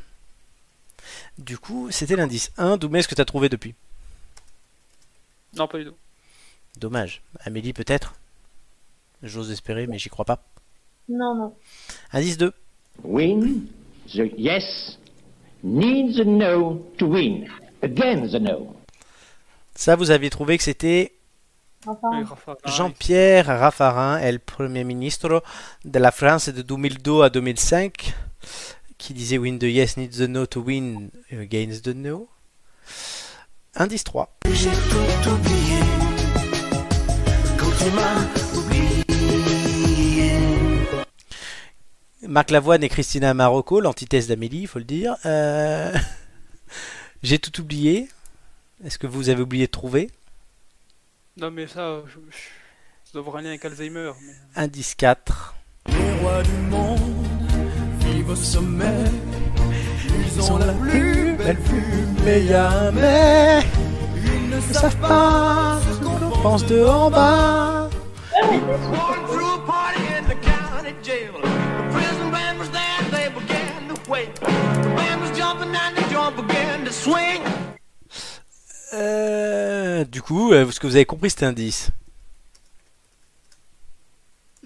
Du 1.37 1.59
coup, 1.59 1.91
c'était 1.91 2.17
l'indice 2.17 2.51
1. 2.57 2.79
Doumé, 2.79 3.01
est-ce 3.01 3.09
que 3.09 3.15
t'as 3.15 3.27
trouvé 3.27 3.51
depuis? 3.51 3.75
Non, 5.55 5.69
pas 5.69 5.77
du 5.77 5.85
tout. 5.85 5.95
Dommage. 6.79 7.21
Amélie, 7.41 7.75
peut-être? 7.75 8.15
J'ose 9.23 9.51
espérer, 9.51 9.87
mais 9.87 9.99
j'y 9.99 10.09
crois 10.09 10.25
pas. 10.25 10.43
Non, 11.11 11.35
non. 11.35 11.55
Indice 12.15 12.39
2. 12.39 12.51
Win 13.05 13.67
the 14.07 14.33
yes 14.39 14.99
needs 15.63 16.19
a 16.19 16.25
no 16.25 16.83
to 16.97 17.07
win. 17.07 17.47
Again 17.83 18.27
the 18.29 18.41
no. 18.41 18.76
Ça, 19.77 19.95
vous 19.95 20.11
aviez 20.11 20.31
trouvé 20.31 20.57
que 20.57 20.65
c'était 20.65 21.13
Jean-Pierre 22.65 23.47
Raffarin, 23.47 24.19
el 24.19 24.41
Premier 24.41 24.85
ministre 24.85 25.43
de 25.85 25.99
la 25.99 26.11
France 26.11 26.49
de 26.49 26.63
2002 26.63 27.21
à 27.23 27.29
2005, 27.29 28.15
qui 28.97 29.13
disait 29.13 29.37
Win 29.37 29.59
the 29.59 29.65
yes 29.65 29.99
needs 29.99 30.17
the 30.17 30.29
no 30.29 30.47
to 30.47 30.61
win 30.61 31.11
against 31.31 31.85
the 31.85 31.95
no. 31.95 32.27
Indice 33.75 34.05
3. 34.05 34.35
J'ai 34.51 34.71
tout 34.71 35.31
oublié 35.31 35.81
quand 37.59 37.71
tu 37.79 37.91
m'as 37.91 38.59
oublié. 38.59 39.05
Marc 42.23 42.51
Lavoine 42.51 42.83
et 42.83 42.89
Christina 42.89 43.35
Marocco, 43.35 43.81
l'antithèse 43.81 44.27
d'Amélie, 44.27 44.63
il 44.63 44.67
faut 44.69 44.79
le 44.79 44.87
dire. 44.87 45.17
Euh, 45.27 45.93
J'ai 47.23 47.39
tout 47.39 47.61
oublié. 47.61 48.09
Est-ce 48.85 48.99
que 48.99 49.07
vous 49.07 49.29
avez 49.29 49.43
oublié 49.43 49.67
de 49.67 49.71
trouver? 49.71 50.11
Non, 51.37 51.51
mais 51.51 51.67
ça, 51.67 52.03
je, 52.07 52.13
je- 52.31 52.37
ça 53.05 53.13
doit 53.13 53.21
avoir 53.23 53.37
un 53.37 53.43
lien 53.43 53.49
avec 53.51 53.65
Alzheimer. 53.65 54.13
Mais... 54.23 54.63
Indice 54.63 54.95
4. 54.95 55.55
Les 55.89 56.13
rois 56.21 56.43
du 56.43 56.51
monde 56.71 57.27
vivent 58.01 58.31
au 58.31 58.37
sommet. 58.37 59.05
Ils 60.37 60.53
ont 60.53 60.59
la 60.59 60.73
plus 60.75 61.35
belle 61.37 61.57
vue, 61.59 62.07
mais 62.25 62.45
y 62.45 62.53
a 62.53 62.69
un 62.69 62.91
mais. 62.93 63.63
Ils 64.25 64.51
ne 64.51 64.61
savent 64.61 64.97
pas 65.01 65.81
ce 65.91 66.05
qu'on 66.05 66.43
pense 66.43 66.67
de 66.67 66.85
en 66.85 67.11
bas. 67.11 67.89
Euh, 78.95 80.05
du 80.05 80.23
coup, 80.23 80.53
euh, 80.53 80.71
ce 80.71 80.79
que 80.81 80.87
vous 80.87 80.97
avez 80.97 81.07
compris 81.07 81.31
cet 81.31 81.43
indice. 81.43 81.91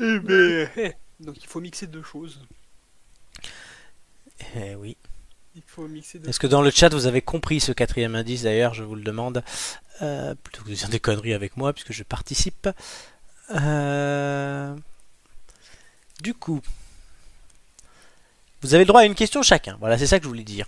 Eh 0.01 0.19
ben, 0.21 0.69
eh, 0.77 0.93
Donc 1.21 1.37
il 1.43 1.47
faut 1.47 1.61
mixer 1.61 1.87
deux 1.87 2.03
choses. 2.03 2.41
Eh 4.57 4.75
oui. 4.75 4.97
Il 5.55 5.63
faut 5.67 5.87
mixer 5.89 6.19
deux 6.19 6.29
Est-ce 6.29 6.39
que 6.41 6.47
dans 6.47 6.63
le 6.63 6.71
chat 6.71 6.89
vous 6.91 7.07
avez 7.07 7.23
compris 7.23 7.61
ce 7.61 7.73
quatrième 7.73 8.15
indice? 8.15 8.43
D'ailleurs 8.43 8.75
Je 8.75 8.83
vous 8.85 8.95
le 8.95 9.03
demande. 9.03 9.43
Euh, 10.03 10.35
plutôt 10.35 10.63
que 10.65 10.71
de 10.71 10.75
dire 10.75 10.89
des 10.89 11.01
conneries 11.01 11.35
avec 11.35 11.57
moi 11.57 11.73
puisque 11.73 11.93
je 11.93 12.03
participe. 12.03 12.69
Euh, 13.55 14.75
Du 16.23 16.35
coup, 16.35 16.61
vous 18.63 18.75
avez 18.75 18.85
le 18.85 18.89
droit 18.89 19.01
à 19.03 19.05
une 19.05 19.15
question 19.15 19.43
chacun. 19.43 19.77
Voilà, 19.81 19.99
c'est 19.99 20.07
ça 20.07 20.19
que 20.19 20.25
je 20.25 20.29
voulais 20.29 20.45
dire. 20.45 20.67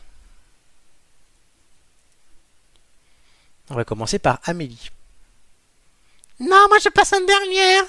On 3.72 3.74
va 3.74 3.84
commencer 3.86 4.18
par 4.18 4.38
Amélie. 4.44 4.90
Non, 6.38 6.66
moi 6.68 6.76
je 6.82 6.90
passe 6.90 7.14
en 7.14 7.24
dernière. 7.24 7.84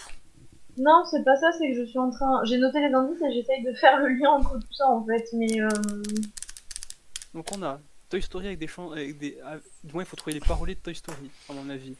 non, 0.77 1.03
c'est 1.11 1.23
pas 1.25 1.35
ça, 1.35 1.51
c'est 1.57 1.69
que 1.71 1.75
je 1.77 1.83
suis 1.83 1.99
en 1.99 2.09
train. 2.09 2.41
J'ai 2.45 2.57
noté 2.57 2.79
les 2.79 2.93
indices 2.93 3.21
et 3.21 3.33
j'essaye 3.33 3.63
de 3.63 3.73
faire 3.73 3.97
le 3.99 4.07
lien 4.09 4.29
entre 4.29 4.57
tout 4.59 4.73
ça 4.73 4.87
en 4.87 5.05
fait, 5.05 5.25
mais. 5.33 5.59
euh, 5.61 5.67
Donc 7.33 7.47
on 7.53 7.61
a 7.63 7.81
Toy 8.09 8.21
Story 8.21 8.47
avec 8.47 8.59
des 8.59 8.67
chants, 8.67 8.91
avec 8.91 9.17
des. 9.17 9.37
ah, 9.45 9.57
du 9.83 9.93
moins 9.93 10.03
il 10.03 10.05
faut 10.05 10.15
trouver 10.15 10.35
les 10.35 10.39
paroliers 10.39 10.75
de 10.75 10.79
Toy 10.79 10.95
Story, 10.95 11.29
à 11.49 11.53
mon 11.53 11.69
avis. 11.69 11.95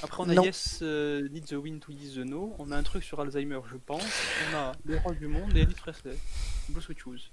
Après 0.00 0.22
on 0.22 0.28
a 0.28 0.34
Non. 0.34 0.44
Yes, 0.44 0.78
euh, 0.82 1.28
Need 1.30 1.46
the 1.46 1.52
Win 1.54 1.80
to 1.80 1.90
Ease 1.90 2.14
the 2.14 2.18
No. 2.18 2.54
On 2.60 2.70
a 2.70 2.76
un 2.76 2.82
truc 2.84 3.02
sur 3.02 3.20
Alzheimer, 3.20 3.60
je 3.68 3.76
pense. 3.78 4.04
On 4.52 4.56
a 4.56 4.72
Les 4.86 4.98
Rois 4.98 5.14
du 5.14 5.26
Monde 5.26 5.56
et 5.56 5.62
Elvis 5.62 5.74
Presley. 5.74 6.16
We 6.72 6.96
choose. 6.96 7.30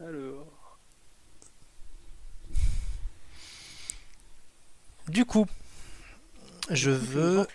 Alors. 0.00 0.46
Du 5.08 5.24
coup, 5.24 5.46
je 6.70 6.90
veux 6.90 7.46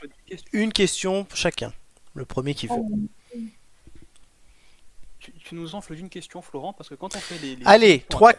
une 0.51 0.73
question 0.73 1.27
chacun. 1.33 1.73
Le 2.15 2.25
premier 2.25 2.53
qui 2.53 2.67
veut. 2.67 2.75
Tu, 5.19 5.31
tu 5.33 5.55
nous 5.55 5.73
enfles 5.73 5.95
d'une 5.95 6.09
question, 6.09 6.41
Florent, 6.41 6.73
parce 6.73 6.89
que 6.89 6.95
quand 6.95 7.15
on 7.15 7.19
fait 7.19 7.37
les. 7.39 7.55
les 7.55 7.65
Allez, 7.65 8.05
trois, 8.09 8.33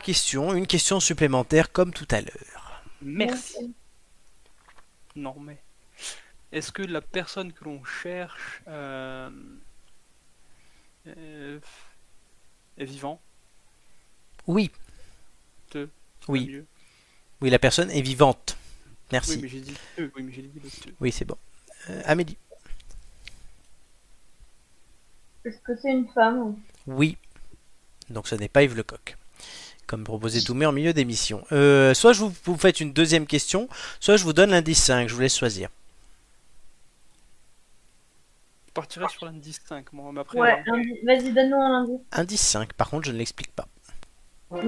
questions, 0.00 0.54
une 0.54 0.66
question 0.66 0.98
supplémentaire 0.98 1.70
comme 1.70 1.92
tout 1.92 2.08
à 2.10 2.20
l'heure. 2.20 2.82
Merci. 3.02 3.74
Non, 5.16 5.36
mais. 5.38 5.58
Est-ce 6.52 6.72
que 6.72 6.82
la 6.82 7.00
personne 7.00 7.52
que 7.52 7.64
l'on 7.64 7.84
cherche 7.84 8.62
euh, 8.66 9.30
euh, 11.06 11.60
est 12.76 12.84
vivant? 12.84 13.20
Oui. 14.46 14.70
Te. 15.70 15.88
Oui. 16.26 16.64
Oui, 17.40 17.50
la 17.50 17.58
personne 17.58 17.90
est 17.90 18.02
vivante. 18.02 18.56
Oui, 19.12 19.16
Merci. 19.16 19.38
mais 19.42 19.48
j'ai 19.48 19.60
dit 19.60 19.74
te. 19.96 20.02
Oui, 20.14 20.22
mais 20.22 20.32
j'ai 20.32 20.42
dit 20.42 20.60
le. 20.62 20.92
Oui, 21.00 21.10
c'est 21.12 21.24
bon. 21.24 21.36
Euh, 21.88 22.02
Amélie. 22.04 22.36
Est-ce 25.44 25.58
que 25.60 25.72
c'est 25.80 25.90
une 25.90 26.06
femme 26.08 26.56
Oui. 26.86 27.16
Donc 28.10 28.28
ce 28.28 28.34
n'est 28.34 28.48
pas 28.48 28.62
Yves 28.62 28.76
Lecoq. 28.76 29.16
Comme 29.86 30.04
proposé 30.04 30.40
Doumé 30.42 30.66
en 30.66 30.72
milieu 30.72 30.92
d'émission. 30.92 31.44
Euh, 31.50 31.94
soit 31.94 32.12
je 32.12 32.20
vous, 32.20 32.32
vous 32.44 32.56
faites 32.56 32.80
une 32.80 32.92
deuxième 32.92 33.26
question, 33.26 33.68
soit 33.98 34.16
je 34.16 34.22
vous 34.24 34.32
donne 34.32 34.50
l'indice 34.50 34.82
5. 34.84 35.08
Je 35.08 35.14
vous 35.14 35.20
laisse 35.20 35.36
choisir. 35.36 35.68
Je 38.68 38.72
partirai 38.72 39.06
sur 39.08 39.24
l'indice 39.26 39.60
5, 39.68 39.92
moi, 39.92 40.12
mais 40.12 40.20
après. 40.20 40.38
Ouais, 40.38 40.62
indi- 40.68 41.00
vas-y, 41.04 41.32
donne-nous 41.32 41.56
un 41.60 41.82
indice. 41.82 42.00
Indice 42.12 42.40
5. 42.42 42.72
Par 42.74 42.88
contre, 42.90 43.06
je 43.06 43.12
ne 43.12 43.18
l'explique 43.18 43.50
pas. 43.52 43.66
Oui, 44.50 44.60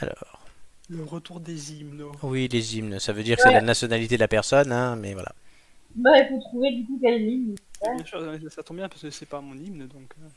Alors. 0.00 0.46
Le 0.88 1.04
retour 1.04 1.40
des 1.40 1.72
hymnes. 1.72 2.04
Oui, 2.22 2.48
les 2.48 2.76
hymnes. 2.76 2.98
Ça 3.00 3.12
veut 3.12 3.22
dire 3.22 3.36
que 3.36 3.42
c'est 3.42 3.52
la 3.52 3.60
nationalité 3.60 4.14
de 4.16 4.20
la 4.20 4.28
personne, 4.28 4.70
hein, 4.72 4.96
mais 4.96 5.14
voilà. 5.14 5.32
Bah, 5.96 6.18
il 6.18 6.28
faut 6.28 6.40
trouver 6.40 6.70
du 6.72 6.86
coup 6.86 6.98
quelle 7.02 7.24
ligne. 7.24 7.54
Ouais. 7.82 7.96
Bien 7.96 8.04
sûr, 8.04 8.18
euh, 8.20 8.38
ça 8.48 8.62
tombe 8.62 8.76
bien 8.76 8.88
parce 8.88 9.02
que 9.02 9.10
c'est 9.10 9.26
pas 9.26 9.40
mon 9.40 9.54
hymne 9.54 9.88
donc. 9.88 10.14
euh. 10.22 10.28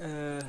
Euh... 0.00 0.40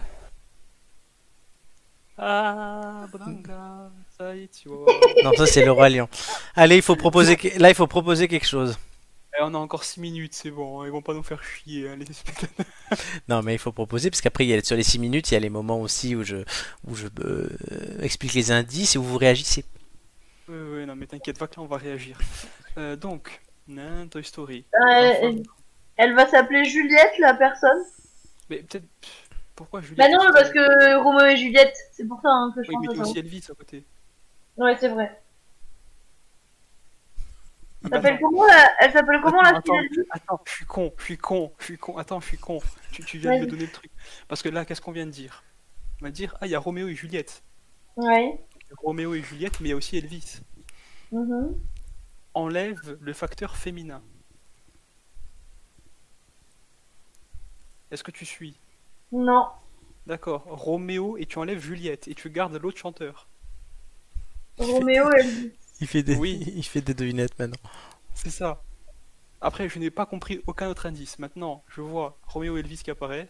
Ah, 2.17 3.07
Bonanga, 3.11 3.91
est, 4.19 4.49
tu 4.61 4.69
vois. 4.69 4.85
Non, 5.23 5.31
ça 5.33 5.45
c'est 5.45 5.63
le 5.65 5.71
roi 5.71 5.89
lion. 5.89 6.07
Allez, 6.55 6.77
il 6.77 6.81
faut 6.81 6.95
proposer. 6.95 7.37
Là, 7.57 7.69
il 7.69 7.75
faut 7.75 7.87
proposer 7.87 8.27
quelque 8.27 8.47
chose. 8.47 8.77
Eh, 9.37 9.41
on 9.43 9.53
a 9.53 9.57
encore 9.57 9.83
6 9.83 9.99
minutes, 9.99 10.33
c'est 10.33 10.49
bon, 10.51 10.79
hein, 10.81 10.85
ils 10.85 10.91
vont 10.91 11.01
pas 11.01 11.13
nous 11.13 11.23
faire 11.23 11.43
chier, 11.43 11.89
hein, 11.89 11.97
les 11.97 12.05
spectateurs. 12.05 12.65
Non, 13.27 13.41
mais 13.43 13.53
il 13.53 13.59
faut 13.59 13.73
proposer 13.73 14.09
parce 14.09 14.21
qu'après, 14.21 14.45
il 14.45 14.49
y 14.49 14.53
a 14.53 14.63
sur 14.63 14.77
les 14.77 14.83
6 14.83 14.97
minutes, 14.99 15.29
il 15.29 15.33
y 15.33 15.37
a 15.37 15.41
les 15.41 15.49
moments 15.49 15.81
aussi 15.81 16.15
où 16.15 16.23
je 16.23 16.37
où 16.87 16.95
je 16.95 17.07
euh, 17.19 17.49
explique 18.01 18.33
les 18.33 18.51
indices 18.51 18.95
et 18.95 18.97
où 18.97 19.03
vous 19.03 19.17
réagissez. 19.17 19.65
Ouais, 20.47 20.55
ouais, 20.55 20.85
non, 20.85 20.95
mais 20.95 21.07
t'inquiète 21.07 21.37
pas 21.37 21.47
que 21.47 21.55
là 21.57 21.63
on 21.63 21.67
va 21.67 21.77
réagir. 21.77 22.17
Euh, 22.77 22.95
donc, 22.95 23.41
nan, 23.67 24.07
Toy 24.09 24.23
Story. 24.23 24.63
Euh, 24.73 25.11
Enfin, 25.21 25.35
elle, 25.97 26.13
va 26.13 26.27
s'appeler 26.27 26.63
Juliette, 26.65 27.13
la 27.19 27.33
personne? 27.33 27.83
Mais 28.49 28.57
peut-être. 28.63 28.85
Pourquoi 29.55 29.81
Juliette? 29.81 29.97
Bah 29.97 30.07
non, 30.09 30.31
parce 30.31 30.51
que 30.51 30.97
Roméo 31.03 31.25
et 31.27 31.37
Juliette, 31.37 31.75
c'est 31.91 32.07
pour 32.07 32.21
ça 32.21 32.29
hein, 32.29 32.53
que 32.55 32.63
je 32.63 32.69
Oui, 32.69 32.75
mais 32.79 32.87
pense 32.87 32.95
t'as 32.97 33.01
à 33.01 33.05
ça. 33.05 33.09
aussi 33.11 33.19
Elvis 33.19 33.43
à 33.49 33.53
côté. 33.55 33.83
Ouais, 34.57 34.75
c'est 34.77 34.89
vrai. 34.89 35.21
Ah 37.83 37.89
Elle 37.91 37.91
bah 37.91 37.97
s'appelle 37.97 38.15
non. 38.15 38.19
comment 38.19 38.45
la, 38.47 38.75
elle 38.79 38.91
s'appelle 38.91 39.21
comment 39.21 39.41
la 39.41 39.49
attends, 39.49 39.73
attends, 40.09 40.41
je 40.45 40.51
suis 40.51 40.65
con, 40.65 40.93
je 40.97 41.03
suis 41.03 41.17
con, 41.17 41.53
je 41.59 41.63
suis 41.65 41.77
con, 41.77 41.97
attends, 41.97 42.19
je 42.19 42.27
suis 42.27 42.37
con. 42.37 42.59
Tu, 42.91 43.03
tu 43.05 43.19
viens 43.19 43.31
de 43.33 43.37
me 43.39 43.45
donner 43.45 43.65
le 43.65 43.71
truc. 43.71 43.91
Parce 44.27 44.41
que 44.41 44.49
là, 44.49 44.65
qu'est-ce 44.65 44.81
qu'on 44.81 44.91
vient 44.91 45.05
de 45.05 45.11
dire? 45.11 45.43
On 46.01 46.05
va 46.05 46.11
dire, 46.11 46.35
ah, 46.41 46.47
il 46.47 46.51
y 46.51 46.55
a 46.55 46.59
Roméo 46.59 46.87
et 46.87 46.95
Juliette. 46.95 47.43
Ouais. 47.97 48.39
Roméo 48.77 49.13
et 49.15 49.21
Juliette, 49.21 49.59
mais 49.59 49.69
il 49.69 49.71
y 49.71 49.73
a 49.73 49.77
aussi 49.77 49.97
Elvis. 49.97 50.41
mhm. 51.11 51.59
Enlève 52.35 52.97
le 53.01 53.13
facteur 53.13 53.55
féminin. 53.57 54.03
Est-ce 57.91 58.03
que 58.03 58.11
tu 58.11 58.25
suis? 58.25 58.59
Non. 59.11 59.47
D'accord. 60.07 60.43
Roméo 60.47 61.17
et 61.17 61.25
tu 61.25 61.37
enlèves 61.39 61.59
Juliette 61.61 62.07
et 62.07 62.15
tu 62.15 62.29
gardes 62.29 62.55
l'autre 62.55 62.77
chanteur. 62.77 63.27
Roméo 64.57 65.09
et 65.11 65.19
Elvis. 65.21 65.51
Il 65.81 65.87
fait 65.87 66.03
des 66.03 66.15
Oui. 66.15 66.41
il 66.55 66.63
fait 66.63 66.81
des 66.81 66.93
devinettes 66.93 67.37
maintenant. 67.39 67.59
C'est 68.13 68.29
ça. 68.29 68.61
Après, 69.41 69.67
je 69.69 69.77
n'ai 69.79 69.91
pas 69.91 70.05
compris 70.05 70.41
aucun 70.47 70.67
autre 70.69 70.85
indice. 70.85 71.19
Maintenant, 71.19 71.63
je 71.67 71.81
vois 71.81 72.17
Roméo 72.27 72.57
et 72.57 72.61
Elvis 72.61 72.77
qui 72.83 72.89
apparaît. 72.91 73.29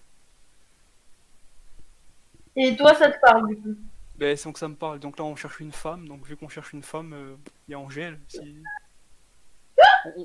Et 2.55 2.75
toi, 2.75 2.93
ça 2.95 3.11
te 3.11 3.19
parle 3.19 3.47
du 3.49 3.57
coup 3.57 3.75
Ben, 4.17 4.37
c'est 4.37 4.45
donc 4.45 4.57
ça 4.57 4.67
me 4.67 4.75
parle. 4.75 4.99
Donc 4.99 5.17
là, 5.19 5.25
on 5.25 5.35
cherche 5.35 5.59
une 5.59 5.71
femme. 5.73 6.07
Donc 6.07 6.25
vu 6.25 6.37
qu'on 6.37 6.47
cherche 6.49 6.71
une 6.73 6.83
femme, 6.83 7.13
euh, 7.13 7.35
il 7.67 7.71
y 7.71 7.73
a 7.73 7.79
Angèle. 7.79 8.19
Si... 8.27 8.61
on, 10.17 10.21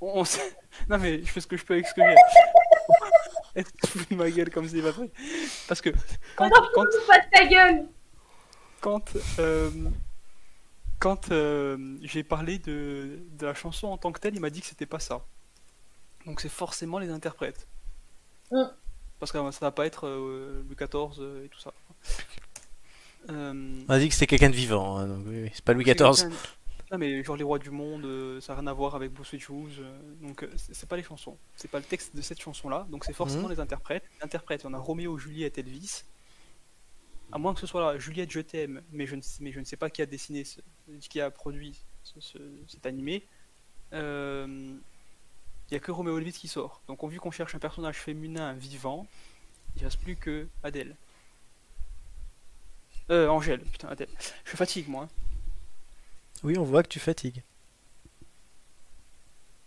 on- 0.00 0.20
on 0.20 0.24
sait- 0.24 0.56
Non 0.88 0.98
mais 0.98 1.20
je 1.22 1.30
fais 1.30 1.40
ce 1.40 1.46
que 1.46 1.56
je 1.56 1.64
peux 1.64 1.74
avec 1.74 1.86
ce 1.86 1.94
que 1.94 2.02
j'ai. 2.02 2.16
Est-ce 3.60 3.70
que 3.72 3.86
tu 3.86 3.98
fous 3.98 4.06
de 4.10 4.16
ma 4.16 4.30
gueule 4.30 4.50
comme 4.50 4.68
c'est 4.68 4.82
pas 4.82 4.90
vrai 4.90 5.08
Parce 5.68 5.80
que 5.80 5.90
quand, 6.36 6.48
Non, 6.48 6.68
quand, 6.74 6.84
Pas 7.06 7.18
de 7.20 7.30
ta 7.32 7.46
gueule 7.46 7.86
quand, 8.80 9.16
euh, 9.38 9.70
quand 10.98 11.30
euh, 11.30 11.96
j'ai 12.02 12.22
parlé 12.22 12.58
de, 12.58 13.18
de 13.38 13.46
la 13.46 13.54
chanson 13.54 13.88
en 13.88 13.98
tant 13.98 14.12
que 14.12 14.20
telle, 14.20 14.34
il 14.34 14.40
m'a 14.40 14.50
dit 14.50 14.60
que 14.60 14.66
c'était 14.66 14.86
pas 14.86 15.00
ça. 15.00 15.24
Donc 16.26 16.40
c'est 16.40 16.48
forcément 16.48 16.98
les 16.98 17.10
interprètes. 17.10 17.66
Mm. 18.50 18.62
Parce 19.20 19.32
que 19.32 19.50
ça 19.52 19.60
va 19.60 19.70
pas 19.72 19.86
être 19.86 20.06
euh, 20.06 20.62
Louis 20.66 20.76
XIV 20.76 21.18
euh, 21.20 21.44
et 21.44 21.48
tout 21.48 21.60
ça. 21.60 21.72
Euh, 23.30 23.82
On 23.88 23.92
a 23.92 23.98
dit 23.98 24.08
que 24.08 24.14
c'était 24.14 24.26
quelqu'un 24.26 24.50
de 24.50 24.54
vivant, 24.54 24.96
hein, 24.98 25.06
donc 25.06 25.24
oui, 25.26 25.42
oui, 25.44 25.50
c'est 25.54 25.64
pas 25.64 25.72
Louis 25.72 25.84
XIV. 25.84 26.28
Non 26.92 26.98
mais 26.98 27.24
genre 27.24 27.36
les 27.36 27.42
rois 27.42 27.58
du 27.58 27.70
monde, 27.70 28.04
euh, 28.04 28.40
ça 28.42 28.52
n'a 28.54 28.60
rien 28.60 28.66
à 28.68 28.72
voir 28.74 28.94
avec 28.94 29.12
Bruce 29.12 29.36
Shoes, 29.38 29.80
donc 30.20 30.42
euh, 30.42 30.50
c'est 30.56 30.74
c'est 30.74 30.86
pas 30.88 30.96
les 30.96 31.02
chansons, 31.02 31.38
c'est 31.56 31.70
pas 31.70 31.78
le 31.78 31.84
texte 31.84 32.14
de 32.14 32.20
cette 32.20 32.40
chanson 32.40 32.68
là, 32.68 32.86
donc 32.90 33.04
c'est 33.06 33.14
forcément 33.14 33.44
Mhm. 33.48 33.54
les 33.54 33.60
interprètes. 33.60 34.04
Les 34.18 34.24
interprètes, 34.24 34.64
on 34.66 34.74
a 34.74 34.78
Roméo, 34.78 35.16
Juliette, 35.18 35.56
Elvis. 35.58 36.04
À 37.32 37.38
moins 37.38 37.54
que 37.54 37.60
ce 37.60 37.66
soit 37.66 37.80
là, 37.94 37.98
Juliette, 37.98 38.30
je 38.30 38.40
t'aime, 38.40 38.82
mais 38.92 39.06
je 39.06 39.16
ne 39.16 39.22
sais, 39.22 39.38
mais 39.40 39.50
je 39.50 39.58
ne 39.58 39.64
sais 39.64 39.78
pas 39.78 39.88
qui 39.90 40.02
a 40.02 40.06
dessiné, 40.06 40.44
ce, 40.44 40.60
qui 41.00 41.20
a 41.20 41.30
produit 41.30 41.78
ce- 42.02 42.20
ce- 42.20 42.38
cet 42.68 42.86
animé. 42.86 43.22
Euh, 43.92 44.46
Il 45.70 45.74
y 45.74 45.76
a 45.78 45.80
que 45.80 45.90
Roméo 45.90 46.18
Elvis 46.18 46.32
qui 46.34 46.46
sort. 46.46 46.82
Donc 46.88 47.02
on 47.02 47.08
vu 47.08 47.18
qu'on 47.18 47.30
cherche 47.30 47.54
un 47.54 47.58
personnage 47.58 47.96
féminin 47.96 48.52
vivant, 48.52 49.06
il 49.76 49.82
reste 49.84 49.98
plus 49.98 50.14
que 50.14 50.46
Adèle. 50.62 50.94
Euh, 53.10 53.28
Angèle, 53.28 53.60
putain, 53.60 53.88
Adèle. 53.88 54.10
Je 54.44 54.56
fatigue 54.56 54.88
moi. 54.88 55.04
hein. 55.04 55.08
Oui, 56.42 56.58
on 56.58 56.64
voit 56.64 56.82
que 56.82 56.88
tu 56.88 57.00
fatigues. 57.00 57.42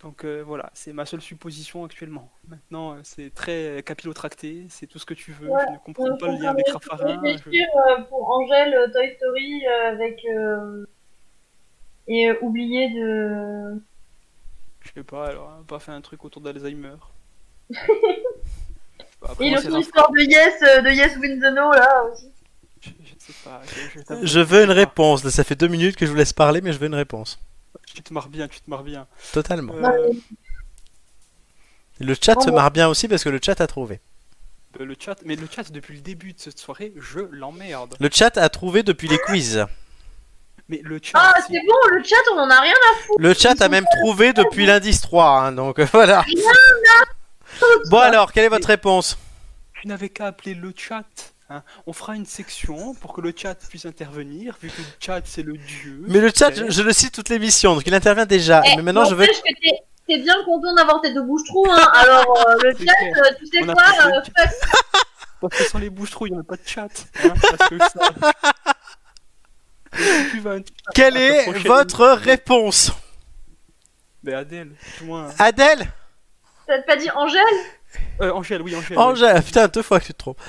Donc 0.01 0.23
euh, 0.23 0.43
voilà, 0.43 0.69
c'est 0.75 0.93
ma 0.93 1.05
seule 1.07 1.21
supposition 1.21 1.83
actuellement. 1.83 2.31
Maintenant, 2.47 2.93
euh, 2.93 2.99
c'est 3.03 3.33
très 3.33 3.81
capillotracté, 3.83 4.67
c'est 4.69 4.85
tout 4.85 4.99
ce 4.99 5.05
que 5.07 5.15
tu 5.15 5.31
veux. 5.31 5.49
Ouais, 5.49 5.63
je 5.67 5.73
ne 5.73 5.77
comprends 5.79 6.05
Euh, 6.11 6.17
pas 6.19 6.27
le 6.27 6.33
lien 6.33 6.51
avec 6.51 6.67
Raffarin. 6.69 7.19
Je 7.37 8.03
pour 8.07 8.29
Angèle 8.29 8.91
Toy 8.93 9.15
Story 9.15 9.65
euh, 9.65 9.89
avec 9.93 10.23
euh, 10.25 10.85
et 12.07 12.29
euh, 12.29 12.35
oublier 12.41 12.89
de 12.89 13.81
Je 14.81 14.89
sais 14.93 15.03
pas, 15.03 15.27
alors, 15.27 15.51
on 15.57 15.61
a 15.61 15.65
pas 15.65 15.79
fait 15.79 15.91
un 15.91 16.01
truc 16.01 16.23
autour 16.25 16.41
d'Alzheimer. 16.41 16.95
Bah, 19.19 19.33
et 19.39 19.55
Raphaël, 19.55 19.79
histoire 19.79 20.11
de 20.11 20.19
Yes 20.19 20.61
euh, 20.61 20.81
de 20.83 20.89
Yes 20.91 21.17
Win 21.17 21.39
the 21.39 21.51
No 21.51 21.71
là 21.71 22.03
aussi. 22.03 22.29
je, 22.81 22.89
je 23.03 23.15
ne 23.15 23.19
sais 23.19 23.33
pas. 23.43 23.61
Je, 23.65 23.99
je 23.99 24.03
t'avoue, 24.05 24.25
Je 24.27 24.39
veux 24.39 24.63
une 24.63 24.71
réponse. 24.71 25.23
Là, 25.23 25.31
ça 25.31 25.43
fait 25.43 25.55
deux 25.55 25.67
minutes 25.67 25.95
que 25.95 26.05
je 26.05 26.11
vous 26.11 26.17
laisse 26.17 26.33
parler, 26.33 26.61
mais 26.61 26.71
je 26.71 26.77
veux 26.77 26.85
une 26.85 26.93
réponse. 26.93 27.39
Tu 27.87 28.03
te 28.03 28.13
marres 28.13 28.29
bien, 28.29 28.47
tu 28.47 28.61
te 28.61 28.69
marres 28.69 28.83
bien. 28.83 29.07
Totalement. 29.33 29.73
Euh, 29.73 30.13
Le 31.99 32.13
chat 32.13 32.35
Oh, 32.37 32.41
se 32.41 32.51
marre 32.51 32.69
bien 32.69 32.87
aussi 32.87 33.07
parce 33.07 33.23
que 33.23 33.29
le 33.29 33.39
chat 33.43 33.59
a 33.59 33.65
trouvé. 33.65 33.99
le 34.79 34.95
chat, 34.99 35.15
mais 35.25 35.35
le 35.35 35.47
chat 35.49 35.71
depuis 35.71 35.95
le 35.95 36.01
début 36.01 36.33
de 36.33 36.39
cette 36.39 36.59
soirée, 36.59 36.93
je 36.97 37.21
l'emmerde. 37.31 37.95
Le 37.99 38.09
chat 38.11 38.37
a 38.37 38.49
trouvé 38.49 38.83
depuis 38.83 39.07
les 39.07 39.17
quiz. 39.17 39.65
Mais 40.69 40.81
le 40.83 40.99
chat, 41.01 41.13
Ah 41.15 41.33
c'est 41.47 41.59
bon 41.65 41.95
le 41.95 42.03
chat 42.03 42.15
on 42.33 42.39
en 42.39 42.49
a 42.49 42.59
rien 42.59 42.73
à 42.73 42.95
foutre. 42.97 43.21
Le 43.21 43.33
chat 43.33 43.61
a 43.61 43.69
même 43.69 43.85
trouvé 44.01 44.33
depuis 44.33 44.65
l'indice 44.65 44.99
3, 45.01 45.25
hein, 45.39 45.51
donc 45.53 45.79
voilà. 45.93 46.25
Bon 47.89 47.99
alors, 47.99 48.31
quelle 48.33 48.45
est 48.45 48.49
votre 48.49 48.67
réponse? 48.67 49.17
Tu 49.81 49.87
n'avais 49.87 50.09
qu'à 50.09 50.27
appeler 50.27 50.53
le 50.55 50.73
chat. 50.75 51.03
hein. 51.49 51.63
On 51.85 51.93
fera 51.93 52.15
une 52.15 52.25
section 52.25 52.93
pour 52.95 53.13
que 53.13 53.21
le 53.21 53.33
chat 53.35 53.55
puisse 53.69 53.85
intervenir, 53.85 54.57
vu 54.61 54.69
que 54.69 54.81
le 54.81 54.87
chat 54.99 55.21
c'est 55.23 55.43
le 55.43 55.55
dieu. 55.57 56.03
Mais 56.07 56.19
le 56.19 56.31
chat, 56.35 56.51
je, 56.53 56.69
je 56.69 56.81
le 56.81 56.91
cite 56.91 57.13
toute 57.13 57.29
l'émission, 57.29 57.73
donc 57.75 57.83
il 57.87 57.93
intervient 57.93 58.25
déjà. 58.25 58.61
Eh, 58.65 58.75
mais 58.75 58.81
maintenant, 58.81 59.05
je 59.05 59.15
veux... 59.15 59.25
que 59.25 59.31
t'es- 59.31 60.17
bien 60.19 60.35
content 60.45 60.73
d'avoir 60.73 60.99
tes 61.01 61.13
deux 61.13 61.21
bouches 61.23 61.45
trous, 61.47 61.65
hein. 61.69 61.77
Alors, 61.93 62.37
euh, 62.47 62.55
le 62.63 62.71
chat, 62.71 62.93
euh, 63.03 63.35
tu 63.39 63.45
sais 63.45 63.61
On 63.63 63.73
quoi, 63.73 63.83
euh, 64.05 64.21
chat. 64.35 64.49
Parce 65.39 65.55
que 65.57 65.63
sans 65.65 65.79
les 65.79 65.89
bouches 65.89 66.11
trous, 66.11 66.27
il 66.27 66.31
n'y 66.31 66.37
avait 66.37 66.45
pas 66.47 66.55
de 66.55 66.61
chat. 66.65 66.87
Hein, 67.23 67.33
parce 67.57 67.69
que 67.69 67.77
ça... 67.77 68.33
Et 68.73 68.73
si 68.73 69.86
tu 69.86 69.86
vas 69.86 69.86
un 69.86 69.86
chat 69.86 69.86
Quelle 70.93 71.17
est 71.17 71.51
votre 71.67 72.05
réponse 72.07 72.91
Mais 74.23 74.33
Adèle, 74.33 74.71
du 74.99 75.05
moins. 75.05 75.29
Adèle 75.39 75.87
t'as 76.67 76.81
pas 76.81 76.95
dit 76.97 77.09
Angèle 77.11 77.41
Euh, 78.21 78.31
Angèle, 78.33 78.61
oui, 78.61 78.75
Angèle. 78.75 78.97
Angèle, 78.99 79.41
putain, 79.41 79.67
deux 79.67 79.81
fois 79.81 79.99
que 80.01 80.05
tu 80.05 80.13
te 80.13 80.17
trompes. 80.17 80.39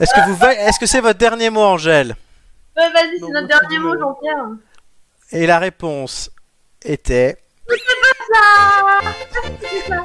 Est-ce 0.00 0.12
que 0.14 0.20
vous 0.26 0.34
va- 0.34 0.54
est-ce 0.54 0.80
que 0.80 0.86
c'est 0.86 1.00
votre 1.00 1.18
dernier 1.18 1.48
mot, 1.50 1.60
Angèle 1.62 2.16
Ouais, 2.76 2.90
vas-y, 2.92 3.18
c'est 3.20 3.28
notre 3.30 3.46
dernier 3.46 3.78
mot, 3.78 3.96
Jean-Pierre. 3.98 4.46
Et 5.32 5.46
la 5.46 5.58
réponse 5.60 6.30
était 6.84 7.36
Ça 7.68 9.00
C'est 9.60 9.88
ça. 9.88 10.04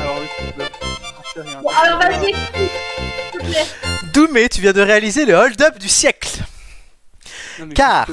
Alors. 0.00 0.16
Bon, 1.62 1.70
alors 1.70 1.98
vas-y, 2.00 2.34
s'il 2.34 2.68
te 3.32 3.38
plaît. 3.38 3.66
Doumé, 4.12 4.48
tu 4.48 4.60
viens 4.60 4.72
de 4.72 4.80
réaliser 4.82 5.24
le 5.26 5.34
hold-up 5.34 5.78
du 5.78 5.88
siècle. 5.88 6.40
Non, 7.66 7.74
car-. 7.74 8.06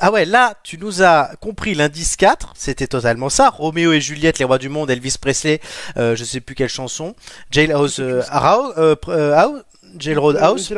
Ah 0.00 0.12
ouais, 0.12 0.26
là, 0.26 0.54
tu 0.62 0.76
nous 0.76 1.02
as 1.02 1.30
compris 1.40 1.74
l'indice 1.74 2.16
4, 2.16 2.52
c'était 2.54 2.86
totalement 2.86 3.30
ça. 3.30 3.48
Roméo 3.48 3.92
et 3.94 4.00
Juliette, 4.02 4.38
les 4.38 4.44
rois 4.44 4.58
du 4.58 4.68
monde, 4.68 4.90
Elvis 4.90 5.16
Presley, 5.18 5.58
euh, 5.96 6.14
je 6.14 6.22
sais 6.24 6.40
plus 6.40 6.54
quelle 6.54 6.68
chanson. 6.68 7.14
Jailhouse 7.50 7.98
euh, 8.00 8.20
House, 8.28 8.74
euh, 8.76 8.94
euh, 9.08 9.32
House, 9.34 9.62
Jailroad 9.98 10.36
Euh, 10.36 10.40
House. 10.42 10.70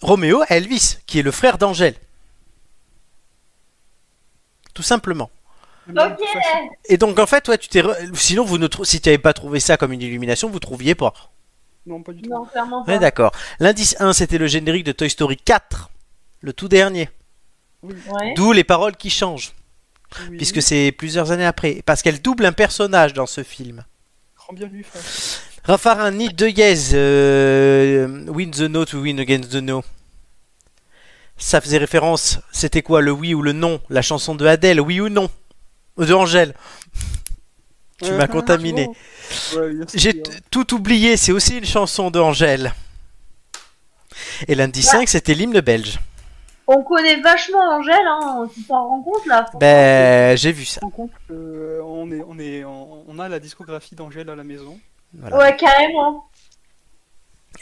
Roméo, 0.00 0.42
Elvis, 0.48 0.96
qui 1.06 1.18
est 1.18 1.22
le 1.22 1.30
frère 1.30 1.58
d'Angèle. 1.58 1.94
Tout 4.72 4.82
simplement. 4.82 5.30
Mais 5.86 6.02
Ok. 6.02 6.20
Et 6.86 6.96
donc 6.96 7.18
en 7.18 7.26
fait, 7.26 7.46
ouais, 7.48 7.58
tu 7.58 7.68
t'es. 7.68 7.82
re- 7.82 8.14
Sinon, 8.14 8.44
vous 8.44 8.56
ne 8.56 8.66
trou- 8.68 8.84
si 8.84 9.00
tu 9.00 9.08
n'avais 9.08 9.18
pas 9.18 9.32
trouvé 9.34 9.60
ça 9.60 9.76
comme 9.76 9.92
une 9.92 10.00
illumination, 10.00 10.48
vous 10.48 10.60
trouviez 10.60 10.94
pas. 10.94 11.12
Non, 11.90 12.02
pas 12.02 12.12
du 12.12 12.22
tout. 12.22 12.30
Non, 12.30 12.44
clairement 12.46 12.80
Ouais, 12.86 12.94
pas. 12.94 12.98
d'accord. 12.98 13.32
L'indice 13.58 13.96
1, 13.98 14.12
c'était 14.12 14.38
le 14.38 14.46
générique 14.46 14.84
de 14.84 14.92
Toy 14.92 15.10
Story 15.10 15.36
4, 15.36 15.90
le 16.40 16.52
tout 16.52 16.68
dernier. 16.68 17.10
Ouais. 17.82 18.34
D'où 18.36 18.52
les 18.52 18.64
paroles 18.64 18.96
qui 18.96 19.10
changent, 19.10 19.52
Oui. 20.30 20.36
puisque 20.36 20.62
c'est 20.62 20.92
plusieurs 20.92 21.32
années 21.32 21.44
après. 21.46 21.82
Parce 21.84 22.00
qu'elle 22.02 22.22
double 22.22 22.46
un 22.46 22.52
personnage 22.52 23.12
dans 23.12 23.26
ce 23.26 23.42
film. 23.42 23.84
Rends 24.36 24.52
bien 24.54 24.68
lui, 24.68 24.82
frère. 24.84 25.02
Raffarin, 25.64 26.10
Need 26.12 26.36
de 26.36 26.46
Yes, 26.46 26.92
euh, 26.94 28.24
Win 28.28 28.50
the 28.50 28.60
No 28.60 28.84
to 28.84 28.98
Win 29.00 29.18
Against 29.20 29.50
the 29.50 29.56
No. 29.56 29.82
Ça 31.36 31.60
faisait 31.60 31.78
référence, 31.78 32.38
c'était 32.52 32.82
quoi, 32.82 33.00
le 33.00 33.10
oui 33.12 33.34
ou 33.34 33.42
le 33.42 33.52
non? 33.52 33.80
La 33.88 34.02
chanson 34.02 34.34
de 34.34 34.46
Adèle, 34.46 34.80
oui 34.80 35.00
ou 35.00 35.08
non? 35.08 35.28
Ou 35.96 36.04
de 36.04 36.12
Angèle 36.14 36.54
Tu 38.02 38.10
Euh, 38.10 38.16
m'as 38.18 38.26
contaminé. 38.28 38.88
Ouais, 39.56 39.72
J'ai 39.94 40.10
hein. 40.10 40.36
tout 40.50 40.74
oublié, 40.74 41.16
c'est 41.16 41.32
aussi 41.32 41.58
une 41.58 41.64
chanson 41.64 42.10
de 42.10 42.18
Angèle. 42.20 42.72
Et 44.48 44.54
l'indice 44.54 44.86
Ouais. 44.92 45.00
5, 45.00 45.08
c'était 45.08 45.34
l'hymne 45.34 45.60
belge. 45.60 45.98
On 46.66 46.82
connaît 46.84 47.20
vachement 47.20 47.78
Angèle, 47.78 48.06
hein. 48.06 48.48
Tu 48.54 48.62
t'en 48.64 48.88
rends 48.88 49.02
compte 49.02 49.26
là 49.26 49.44
Ben, 49.58 50.36
j'ai 50.36 50.52
vu 50.52 50.64
ça. 50.64 50.80
Compte 50.94 51.10
que 51.28 51.80
on, 51.84 52.10
est, 52.12 52.22
on, 52.26 52.38
est, 52.38 52.64
on, 52.64 53.04
on 53.08 53.18
a 53.18 53.28
la 53.28 53.40
discographie 53.40 53.94
d'Angèle 53.96 54.30
à 54.30 54.36
la 54.36 54.44
maison. 54.44 54.78
Voilà. 55.14 55.36
Ouais, 55.38 55.56
carrément. 55.56 56.26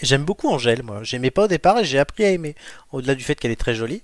J'aime 0.02 0.24
beaucoup 0.24 0.48
Angèle, 0.50 0.82
moi. 0.82 1.02
J'aimais 1.02 1.30
pas 1.30 1.44
au 1.44 1.48
départ 1.48 1.78
et 1.78 1.84
j'ai 1.84 1.98
appris 1.98 2.24
à 2.24 2.30
aimer. 2.30 2.54
Au-delà 2.92 3.14
du 3.14 3.24
fait 3.24 3.34
qu'elle 3.34 3.50
est 3.50 3.56
très 3.56 3.74
jolie. 3.74 4.02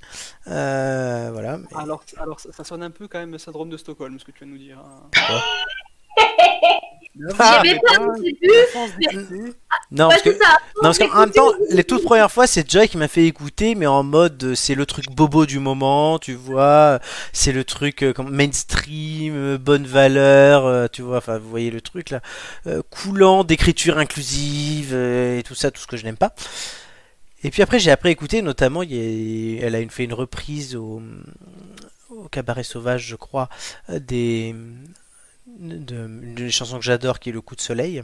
Euh, 0.49 1.29
voilà. 1.33 1.59
Mais- 1.59 1.67
Alors, 1.77 2.03
alors 2.19 2.41
ça, 2.41 2.49
ça 2.53 2.65
sonne 2.65 2.83
un 2.83 2.91
peu 2.91 3.07
quand 3.07 3.19
même 3.19 3.39
syndrome 3.39 3.69
de 3.69 3.77
Stockholm, 3.77 4.19
ce 4.19 4.25
que 4.25 4.31
tu 4.33 4.39
viens 4.45 4.47
de 4.49 4.53
nous 4.53 4.59
dire. 4.65 4.79
hein. 4.79 5.41
Ah, 7.39 7.63
J'aimais 7.65 7.81
pas 7.87 8.01
au 8.01 8.13
début. 8.21 9.53
Non, 9.93 10.09
Ouais, 10.09 10.15
parce 10.15 10.23
que. 10.23 10.31
Non, 10.31 10.37
parce 10.83 10.99
qu'en 10.99 11.21
même 11.21 11.31
temps, 11.31 11.53
les 11.71 11.85
toutes 11.85 12.03
premières 12.03 12.31
fois, 12.33 12.47
c'est 12.49 12.69
Joy 12.69 12.89
qui 12.89 12.97
m'a 12.97 13.07
fait 13.09 13.25
écouter, 13.27 13.75
mais 13.77 13.87
en 13.87 14.03
mode, 14.03 14.43
euh, 14.43 14.55
c'est 14.57 14.75
le 14.75 14.85
truc 14.87 15.07
bobo 15.11 15.47
du 15.47 15.61
moment, 15.61 16.19
tu 16.19 16.35
vois. 16.35 16.99
C'est 17.33 17.53
le 17.53 17.63
truc 17.65 18.03
euh, 18.03 18.13
comme 18.13 18.31
mainstream, 18.35 19.35
euh, 19.37 19.59
bonne 19.59 19.87
valeur, 19.87 20.67
euh, 20.67 20.87
tu 20.93 21.03
vois. 21.03 21.19
Enfin, 21.19 21.39
vous 21.39 21.49
voyez 21.49 21.71
le 21.71 21.81
truc 21.81 22.11
là, 22.11 22.21
euh, 22.67 22.83
coulant 22.91 23.45
d'écriture 23.45 23.99
inclusive 23.99 24.91
euh, 24.93 25.39
et 25.39 25.43
tout 25.45 25.55
ça, 25.55 25.71
tout 25.71 25.81
ce 25.81 25.87
que 25.87 25.97
je 25.97 26.05
n'aime 26.05 26.17
pas. 26.17 26.35
Et 27.45 27.51
puis 27.51 27.63
après, 27.63 27.79
j'ai 27.79 27.91
appris 27.93 28.09
à 28.09 28.13
écouter, 28.13 28.43
notamment, 28.43 28.83
il 28.83 28.93
y 28.93 29.59
a- 29.61 29.67
elle 29.67 29.75
a 29.77 29.81
une- 29.81 29.91
fait 29.91 30.05
une 30.05 30.15
reprise 30.15 30.75
au, 30.77 31.03
au 32.11 32.29
cabaret 32.29 32.65
sauvage, 32.65 33.07
je 33.07 33.17
crois, 33.17 33.49
euh, 33.91 34.01
des 35.59 35.79
de, 35.79 36.49
chansons 36.49 36.79
que 36.79 36.85
j'adore, 36.85 37.21
qui 37.21 37.31
est 37.31 37.33
le 37.33 37.41
coup 37.41 37.57
de 37.57 37.61
soleil. 37.61 38.03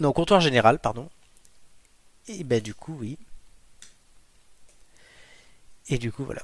Non, 0.00 0.12
comptoir 0.12 0.40
général, 0.40 0.78
pardon. 0.78 1.08
Et 2.28 2.44
ben 2.44 2.60
du 2.60 2.74
coup, 2.74 2.96
oui. 2.98 3.18
Et 5.88 5.98
du 5.98 6.12
coup, 6.12 6.24
voilà. 6.24 6.42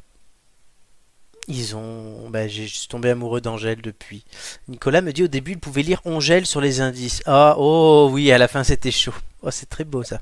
Ils 1.48 1.74
ont. 1.74 2.30
Ben, 2.30 2.48
j'ai- 2.48 2.68
suis 2.68 2.88
tombé 2.88 3.10
amoureux 3.10 3.40
d'Angèle 3.40 3.82
depuis. 3.82 4.24
Nicolas 4.68 5.00
me 5.00 5.12
dit 5.12 5.24
au 5.24 5.28
début, 5.28 5.52
il 5.52 5.58
pouvait 5.58 5.82
lire 5.82 6.00
Angèle 6.04 6.46
sur 6.46 6.60
les 6.60 6.80
indices. 6.80 7.22
Ah, 7.26 7.56
oh 7.58 8.08
oui, 8.12 8.30
à 8.30 8.38
la 8.38 8.46
fin 8.48 8.62
c'était 8.62 8.92
chaud. 8.92 9.14
Oh, 9.42 9.50
c'est 9.50 9.68
très 9.68 9.84
beau 9.84 10.04
ça. 10.04 10.20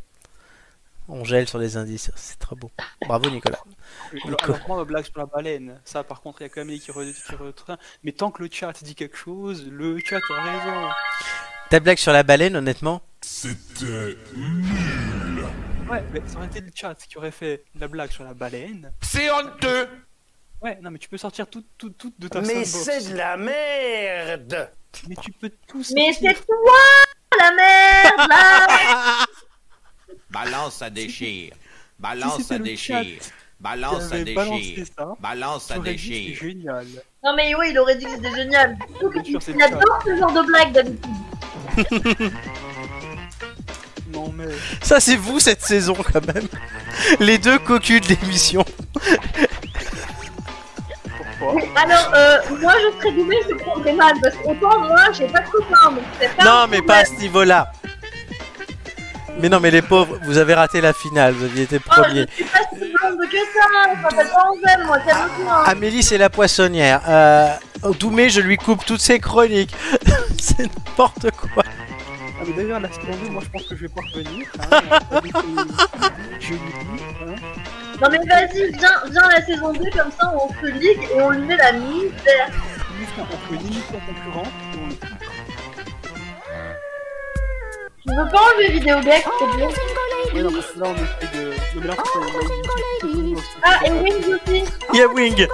On 1.09 1.25
gèle 1.25 1.49
sur 1.49 1.59
les 1.59 1.77
indices, 1.77 2.11
c'est 2.15 2.39
très 2.39 2.57
beau. 2.57 2.71
Bravo 3.07 3.29
Nicolas. 3.31 3.59
Alors, 4.13 4.31
Nico. 4.41 4.45
alors, 4.45 4.69
moi, 4.69 4.77
ma 4.79 4.85
blague 4.85 5.05
sur 5.05 5.19
la 5.19 5.27
baleine, 5.27 5.81
ça 5.85 6.03
par 6.05 6.21
contre, 6.21 6.41
il 6.41 6.45
y 6.45 6.47
a 6.47 6.49
quand 6.49 6.65
même 6.65 6.79
qui, 6.79 6.91
re- 6.91 7.13
qui. 7.13 7.73
Mais 8.05 8.13
tant 8.13 8.31
que 8.31 8.43
le 8.43 8.49
chat 8.51 8.73
dit 8.83 8.95
quelque 8.95 9.17
chose, 9.17 9.67
le 9.71 9.99
chat 10.05 10.19
a 10.31 10.43
raison. 10.43 10.89
Ta 11.71 11.81
blague 11.81 11.99
sur 11.99 12.13
la 12.13 12.23
baleine, 12.23 12.57
honnêtement 12.57 13.03
C'était 13.21 14.17
Ouais, 15.91 16.03
mais 16.13 16.21
ça 16.27 16.37
aurait 16.39 16.47
été 16.47 16.61
le 16.61 16.71
chat 16.75 16.95
qui 16.95 17.19
aurait 17.19 17.31
fait 17.33 17.65
la 17.79 17.89
blague 17.89 18.11
sur 18.11 18.25
la 18.25 18.35
baleine. 18.35 18.93
C'est 19.03 19.31
honteux 19.31 19.89
Ouais, 20.63 20.79
non, 20.83 20.91
mais 20.91 20.99
tu 20.99 21.09
peux 21.09 21.17
sortir 21.17 21.47
tout, 21.49 21.65
tout, 21.79 21.91
tout 21.91 22.13
de 22.19 22.29
ta 22.29 22.41
Mais 22.43 22.65
c'est 22.65 23.11
de 23.13 23.17
la 23.17 23.37
merde 23.37 24.71
Mais 25.09 25.15
tu 25.17 25.33
peux 25.33 25.51
tout 25.67 25.83
Mais 25.95 26.13
sortir. 26.13 26.33
c'est 26.37 26.47
toi 26.47 26.77
la 27.39 27.51
merde 27.53 28.29
là 28.29 29.27
Balance, 30.31 30.77
ça 30.77 30.91
déchire. 30.91 31.53
Si 31.55 31.61
Balance, 31.99 32.37
c'était 32.43 32.45
ça 32.55 32.59
déchire. 32.59 33.23
chat 33.23 33.31
Balance, 33.61 34.09
ça 34.09 34.19
déchire. 34.19 34.87
ça, 34.97 35.15
Balance, 35.21 35.65
ça 35.65 35.79
déchire. 35.79 36.35
c'est 36.39 36.47
génial. 36.49 36.87
Non 37.23 37.35
mais 37.37 37.55
oui, 37.55 37.67
il 37.71 37.79
aurait 37.79 37.97
dit 37.97 38.07
que 38.07 38.11
c'était 38.13 38.35
génial. 38.35 38.77
Surtout 38.99 39.21
que 39.21 39.29
il 39.29 39.63
adore 39.63 40.03
ce 40.05 40.17
genre 40.17 40.33
de 40.33 40.47
blague 40.47 40.73
d'habitude. 40.73 42.33
Non, 44.13 44.33
mais. 44.37 44.47
Ça, 44.83 44.99
c'est 45.01 45.17
vous 45.17 45.39
cette 45.39 45.63
saison 45.63 45.95
quand 45.95 46.27
même. 46.35 46.49
Les 47.21 47.39
deux 47.39 47.59
cocus 47.59 48.01
de 48.01 48.09
l'émission. 48.09 48.65
Pourquoi 51.39 51.63
Alors, 51.77 52.13
euh, 52.15 52.39
moi 52.61 52.73
je 52.77 52.99
serais 52.99 53.13
doumé, 53.13 53.37
je 53.49 53.55
prendrais 53.55 53.93
mal 53.93 54.15
parce 54.23 54.37
qu'autant 54.37 54.81
moi 54.81 55.13
j'ai 55.13 55.27
pas 55.29 55.41
de 55.41 55.49
copain 55.49 55.93
donc 55.93 56.05
c'est 56.21 56.37
pas. 56.37 56.45
Non, 56.45 56.67
mais 56.69 56.83
pas 56.83 56.99
à 56.99 57.05
ce 57.05 57.15
niveau-là. 57.15 57.71
Mais 59.41 59.49
non, 59.49 59.61
mais 59.61 59.71
les 59.71 59.83
pauvres, 59.83 60.19
vous 60.23 60.39
avez 60.39 60.55
raté 60.55 60.81
la 60.81 60.93
finale, 60.93 61.35
vous 61.35 61.45
aviez 61.45 61.63
été 61.63 61.79
Oh, 61.79 61.91
premier. 62.03 62.27
je 62.29 62.35
suis 62.35 62.45
pas 62.45 62.59
si 62.73 62.79
blonde 62.79 63.19
que 63.31 63.37
ça, 63.37 63.95
je 63.97 64.03
m'appelle 64.03 64.29
pas 64.29 64.45
Angèle, 64.51 64.87
moi, 64.87 64.99
calme-toi. 64.99 65.65
Amélie, 65.67 66.03
c'est 66.03 66.19
la 66.19 66.29
poissonnière. 66.31 67.01
Euh, 67.09 67.49
Doumé, 67.99 68.29
je 68.29 68.41
lui 68.41 68.57
coupe 68.57 68.85
toutes 68.85 69.01
ses 69.01 69.19
chroniques. 69.19 69.75
c'est 70.39 70.59
n'importe 70.61 71.31
quoi. 71.33 71.63
Ah, 71.67 72.45
mais 72.47 72.53
d'ailleurs, 72.53 72.81
la 72.81 72.89
saison 72.89 73.17
2, 73.25 73.31
moi 73.31 73.43
je 73.45 73.51
pense 73.51 73.65
que 73.69 73.77
je 73.77 73.83
vais 73.83 73.89
pas 73.89 74.01
revenir. 74.13 74.47
Hein, 74.73 74.81
je 76.41 76.49
lui 76.51 76.59
dis, 76.59 76.63
hein. 77.23 77.35
Non 78.03 78.09
mais 78.11 78.19
vas-y, 78.19 78.73
viens, 78.79 78.95
viens 79.11 79.29
la 79.29 79.45
saison 79.45 79.73
2 79.75 79.79
comme 79.91 80.11
ça 80.19 80.33
on 80.35 80.49
se 80.59 80.71
ligue 80.71 81.07
et 81.15 81.21
on 81.21 81.31
lui 81.31 81.43
met 81.43 81.57
la 81.57 81.73
misère. 81.73 82.49
On 83.19 83.25
fait 83.27 83.55
une 83.61 83.67
émission 83.67 84.01
concurrente. 84.07 84.49
Tu 88.03 88.15
veux 88.15 88.29
pas 88.31 88.41
enlever 88.55 88.73
Vidéodex, 88.73 89.25
s'il 89.39 89.49
te 89.49 89.55
plaît 89.57 90.35
Ouais, 90.35 90.43
non, 90.43 90.53
parce 90.53 90.67
que 90.73 90.81
là 90.81 90.87
on 90.89 90.95
essaye 90.95 91.45
de. 91.45 91.53
C'est 93.37 93.43
Ah, 93.63 93.81
et 93.87 93.91
Wings 93.91 94.25
aussi. 94.27 94.65
Il 94.93 94.99
y 94.99 95.03
a 95.03 95.09
Wing. 95.09 95.47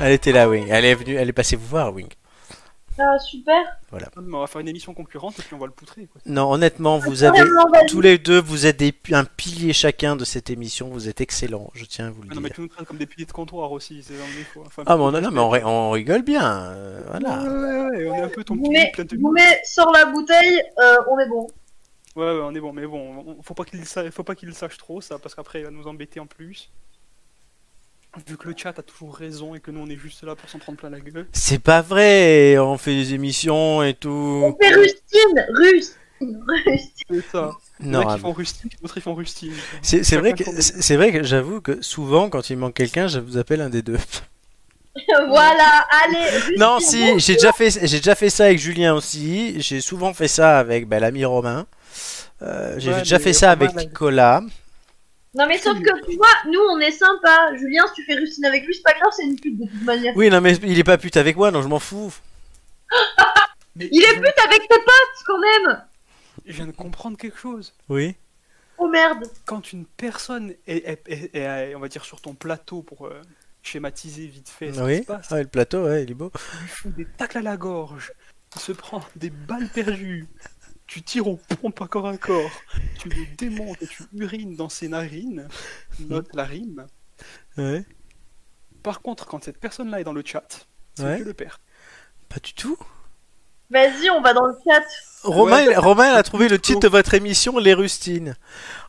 Elle 0.00 0.12
était 0.12 0.32
là, 0.32 0.48
Wing. 0.48 0.66
Elle 0.70 0.84
est 0.84 0.94
venue, 0.94 1.14
elle 1.16 1.28
est 1.28 1.32
passée 1.32 1.56
vous 1.56 1.66
voir, 1.66 1.92
Wing. 1.92 2.08
Ah, 2.98 3.18
super. 3.18 3.56
On 4.16 4.40
va 4.40 4.46
faire 4.46 4.60
une 4.60 4.68
émission 4.68 4.94
concurrente 4.94 5.38
et 5.38 5.42
puis 5.42 5.54
on 5.54 5.58
va 5.58 5.66
le 5.66 5.72
poutrer. 5.72 6.06
Quoi. 6.06 6.20
Non, 6.26 6.50
honnêtement, 6.52 6.98
vous 6.98 7.24
avez 7.24 7.40
tous 7.88 8.00
les 8.00 8.18
deux, 8.18 8.40
vous 8.40 8.66
êtes 8.66 8.78
des, 8.78 8.94
un 9.12 9.24
pilier 9.24 9.72
chacun 9.72 10.16
de 10.16 10.24
cette 10.24 10.48
émission. 10.50 10.88
Vous 10.88 11.08
êtes 11.08 11.20
excellents, 11.20 11.70
je 11.74 11.84
tiens 11.84 12.06
à 12.08 12.10
vous 12.10 12.22
le 12.22 12.28
Ah 12.30 12.34
non, 12.34 12.40
mais 12.40 12.48
dire. 12.48 12.56
tu 12.56 12.60
nous 12.62 12.68
traites 12.68 12.86
comme 12.86 12.96
des 12.98 13.06
piliers 13.06 13.26
de 13.26 13.32
comptoir 13.32 13.70
aussi, 13.72 14.02
c'est. 14.02 14.14
Enfin, 14.64 14.82
Ah, 14.86 14.96
mais 14.96 15.02
non, 15.10 15.20
non, 15.20 15.30
mais 15.30 15.40
on, 15.40 15.50
ri- 15.50 15.64
on 15.64 15.90
rigole 15.90 16.22
bien. 16.22 16.70
euh, 16.70 17.00
voilà. 17.10 17.42
ouais, 17.42 17.96
ouais, 17.98 18.08
on 18.10 18.14
est 18.16 18.22
un 18.22 18.28
peu 18.28 18.44
ton 18.44 18.56
Vous 18.56 18.62
pilier 18.62 18.84
met, 18.84 18.90
plein 18.92 19.04
de 19.04 19.16
vous 19.16 19.30
met, 19.32 19.60
sors 19.64 19.92
la 19.92 20.06
bouteille, 20.06 20.62
euh, 20.78 20.96
on 21.10 21.18
est 21.18 21.28
bon. 21.28 21.46
Ouais, 22.16 22.24
ouais, 22.24 22.40
on 22.42 22.54
est 22.54 22.60
bon, 22.60 22.72
mais 22.72 22.86
bon, 22.86 23.24
on- 23.38 23.42
faut 23.42 23.52
pas 23.52 23.64
qu'il 23.64 23.84
sa- 23.84 24.10
faut 24.10 24.24
pas 24.24 24.34
qu'il 24.34 24.48
le 24.48 24.54
sache 24.54 24.78
trop, 24.78 25.02
ça, 25.02 25.18
parce 25.18 25.34
qu'après 25.34 25.60
il 25.60 25.64
va 25.66 25.70
nous 25.70 25.86
embêter 25.86 26.18
en 26.18 26.26
plus. 26.26 26.70
Vu 28.26 28.36
que 28.36 28.48
le 28.48 28.54
chat 28.56 28.70
a 28.78 28.82
toujours 28.82 29.14
raison 29.14 29.54
et 29.54 29.60
que 29.60 29.70
nous 29.70 29.80
on 29.80 29.86
est 29.90 29.96
juste 29.96 30.22
là 30.24 30.34
pour 30.34 30.48
s'en 30.48 30.58
prendre 30.58 30.78
plein 30.78 30.90
la 30.90 31.00
gueule. 31.00 31.26
C'est 31.32 31.58
pas 31.62 31.82
vrai. 31.82 32.56
On 32.58 32.78
fait 32.78 32.94
des 32.94 33.14
émissions 33.14 33.82
et 33.82 33.90
On 33.90 34.52
tout. 34.52 34.56
fait 34.60 34.74
Rustine, 34.74 35.46
Rustine, 35.50 36.44
Rustine. 36.48 36.92
C'est 37.10 37.30
ça. 37.30 37.50
Il 37.80 37.86
y 37.86 37.96
en 37.96 38.00
Non, 38.00 38.08
a 38.08 38.12
ah, 38.12 38.14
qui 38.14 38.20
font 38.20 38.32
rustine, 38.32 38.70
d'autres 38.80 38.96
ils 38.96 39.02
font 39.02 39.14
rustine. 39.14 39.52
c'est 39.82 40.02
c'est 40.02 40.16
vrai 40.16 40.32
que 40.32 40.44
c'est 40.44 40.80
c'est 40.82 40.96
vrai 40.96 41.12
que 41.12 41.22
j'avoue 41.22 41.60
que 41.60 41.82
souvent, 41.82 42.30
quand 42.30 42.48
il 42.48 42.56
manque 42.56 42.74
quelqu'un, 42.74 43.06
je 43.06 43.18
vous 43.20 43.36
appelle 43.36 43.60
un 43.60 43.68
des 43.68 43.82
deux. 43.82 43.98
voilà, 45.28 45.86
allez. 46.04 46.30
Rustine, 46.38 46.54
Non, 46.58 46.80
si, 46.80 47.12
bon. 47.12 47.18
j'ai 47.18 47.34
déjà 47.34 47.52
fait, 47.52 47.70
j'ai 47.86 47.98
déjà 47.98 48.14
fait 48.14 48.30
ça 48.30 48.46
avec 48.46 48.58
Julien 48.58 48.94
aussi. 48.94 49.60
J'ai 49.60 49.80
souvent 49.82 50.14
fait 50.14 50.28
ça 50.28 50.58
avec 50.58 50.88
ben, 50.88 51.00
l'ami 51.00 51.24
Romain. 51.26 51.66
Euh, 52.42 52.74
j'ai 52.78 52.92
Ouais, 52.92 52.98
déjà 53.00 53.18
fait 53.18 53.32
ça 53.34 53.52
Romain, 53.52 53.66
avec 53.66 53.76
Nicolas. 53.76 54.40
Non 55.36 55.46
mais 55.46 55.58
sauf 55.58 55.78
que 55.80 56.06
tu 56.10 56.16
vois, 56.16 56.26
nous 56.46 56.60
on 56.70 56.78
est 56.80 56.90
sympa. 56.92 57.54
Julien, 57.56 57.84
si 57.88 57.94
tu 57.94 58.04
fais 58.04 58.14
Rustine 58.14 58.44
avec 58.46 58.64
lui, 58.64 58.74
c'est 58.74 58.82
pas 58.82 58.94
grave, 58.94 59.12
c'est 59.14 59.24
une 59.24 59.38
pute 59.38 59.58
de 59.58 59.66
toute 59.70 59.82
manière. 59.82 60.16
Oui, 60.16 60.30
non, 60.30 60.40
mais 60.40 60.54
il 60.56 60.78
est 60.78 60.84
pas 60.84 60.96
pute 60.98 61.16
avec 61.16 61.36
moi, 61.36 61.50
donc 61.50 61.62
je 61.62 61.68
m'en 61.68 61.78
fous. 61.78 62.12
Mais 63.78 63.88
Il 63.92 64.02
est 64.02 64.14
pute 64.14 64.38
avec 64.46 64.60
tes 64.62 64.78
potes 64.78 65.22
quand 65.26 65.38
même. 65.38 65.82
Je 66.46 66.52
viens 66.52 66.66
de 66.66 66.72
comprendre 66.72 67.18
quelque 67.18 67.36
chose. 67.38 67.74
Oui. 67.90 68.14
Oh 68.78 68.88
merde. 68.88 69.24
Quand 69.44 69.72
une 69.72 69.84
personne 69.84 70.54
est, 70.66 70.76
est- 70.88 71.02
est- 71.08 71.34
est, 71.36 71.74
on 71.74 71.80
va 71.80 71.88
dire, 71.88 72.04
sur 72.04 72.20
ton 72.22 72.34
plateau 72.34 72.82
pour 72.82 73.06
euh, 73.06 73.20
schématiser 73.62 74.26
vite 74.26 74.48
fait 74.48 74.72
ce 74.72 74.78
qui 74.78 74.84
Oui. 74.84 74.98
se 74.98 75.02
passe, 75.06 75.26
Ah, 75.30 75.40
le 75.42 75.46
plateau, 75.48 75.84
ouais, 75.84 76.04
il 76.04 76.10
est 76.10 76.14
beau. 76.14 76.30
lui 76.62 76.68
fous 76.68 76.90
des 76.90 77.04
tacles 77.04 77.38
à 77.38 77.42
la 77.42 77.56
gorge, 77.58 78.12
il 78.54 78.60
se 78.60 78.72
prend 78.72 79.02
des 79.16 79.30
balles 79.30 79.68
perdues, 79.68 80.26
tu 80.86 81.02
tires 81.02 81.26
aux 81.26 81.36
pompes 81.60 81.80
à 81.82 81.86
corps 81.88 82.06
à 82.08 82.16
corps, 82.16 82.50
tu 82.98 83.08
le 83.08 83.26
démontes 83.36 83.82
et 83.82 83.86
tu 83.86 84.04
urines 84.14 84.54
dans 84.56 84.68
ses 84.68 84.88
narines, 84.88 85.48
note 86.00 86.28
la 86.34 86.44
rime. 86.44 86.86
Ouais. 87.56 87.84
Par 88.82 89.00
contre, 89.02 89.26
quand 89.26 89.42
cette 89.44 89.58
personne-là 89.58 90.00
est 90.00 90.04
dans 90.04 90.12
le 90.12 90.22
chat, 90.24 90.66
c'est 90.94 91.02
Ouais. 91.04 91.18
que 91.18 91.24
le 91.24 91.34
père. 91.34 91.60
Pas 92.28 92.38
du 92.40 92.54
tout. 92.54 92.76
Vas-y, 93.70 94.08
on 94.10 94.20
va 94.20 94.32
dans 94.32 94.46
le 94.46 94.54
chat. 94.64 94.82
Romain, 95.24 95.66
Ouais. 95.66 95.76
Romain 95.76 96.12
a 96.14 96.22
trouvé 96.22 96.48
le 96.48 96.58
titre 96.58 96.78
de 96.80 96.88
votre 96.88 97.14
émission, 97.14 97.58
Les 97.58 97.74
Rustines. 97.74 98.36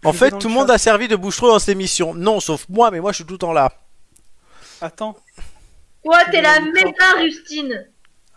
En 0.03 0.11
Je 0.11 0.17
fait, 0.17 0.37
tout 0.37 0.49
le 0.49 0.53
monde 0.53 0.67
chat. 0.67 0.73
a 0.75 0.77
servi 0.77 1.07
de 1.07 1.15
boucheron 1.15 1.47
dans 1.47 1.57
cette 1.59 1.69
émission. 1.69 2.13
Non, 2.13 2.39
sauf 2.39 2.67
moi, 2.69 2.91
mais 2.91 2.99
moi 2.99 3.11
je 3.11 3.17
suis 3.17 3.25
tout 3.25 3.33
le 3.33 3.39
temps 3.39 3.53
là. 3.53 3.73
Attends, 4.81 5.17
Toi, 6.03 6.19
t'es 6.29 6.41
la 6.41 6.59
méta 6.59 7.11
Rustine. 7.17 7.87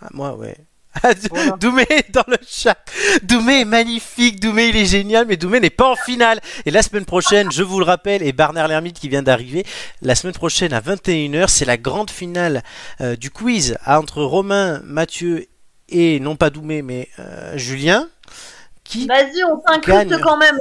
Ah, 0.01 0.09
moi, 0.15 0.35
ouais. 0.35 0.57
Ah, 1.03 1.13
Voilà. 1.31 1.57
Doumé 1.57 1.87
est 1.89 2.11
dans 2.11 2.25
le 2.27 2.37
chat. 2.47 2.77
Doumé 3.23 3.61
est 3.61 3.65
magnifique. 3.65 4.41
Doumé, 4.41 4.69
il 4.69 4.77
est 4.77 4.87
génial, 4.87 5.27
mais 5.27 5.37
Doumé 5.37 5.61
n'est 5.61 5.71
pas 5.71 5.91
en 5.91 5.97
finale. 5.97 6.41
Et 6.67 6.71
la 6.71 6.83
semaine 6.83 7.05
prochaine, 7.05 7.51
je 7.53 7.63
vous 7.63 7.79
le 7.79 7.85
rappelle, 7.85 8.23
et 8.23 8.33
Barnard 8.33 8.69
Lermite 8.69 8.99
qui 8.99 9.09
vient 9.09 9.23
d'arriver, 9.23 9.65
la 10.03 10.15
semaine 10.15 10.35
prochaine 10.35 10.73
à 10.73 10.81
21h, 10.81 11.49
c'est 11.49 11.65
la 11.65 11.77
grande 11.77 12.11
finale 12.11 12.63
euh, 13.01 13.17
du 13.17 13.31
quiz 13.31 13.79
entre 13.87 14.23
Romain, 14.23 14.81
Mathieu 14.85 15.47
et 15.89 16.21
non 16.21 16.37
pas 16.37 16.51
Doumé, 16.51 16.83
mais 16.83 17.09
euh, 17.19 17.57
Julien. 17.57 18.09
Qui 18.85 19.07
Vas-y, 19.07 19.45
on 19.45 19.63
s'incruste 19.67 20.21
quand 20.23 20.37
même. 20.37 20.59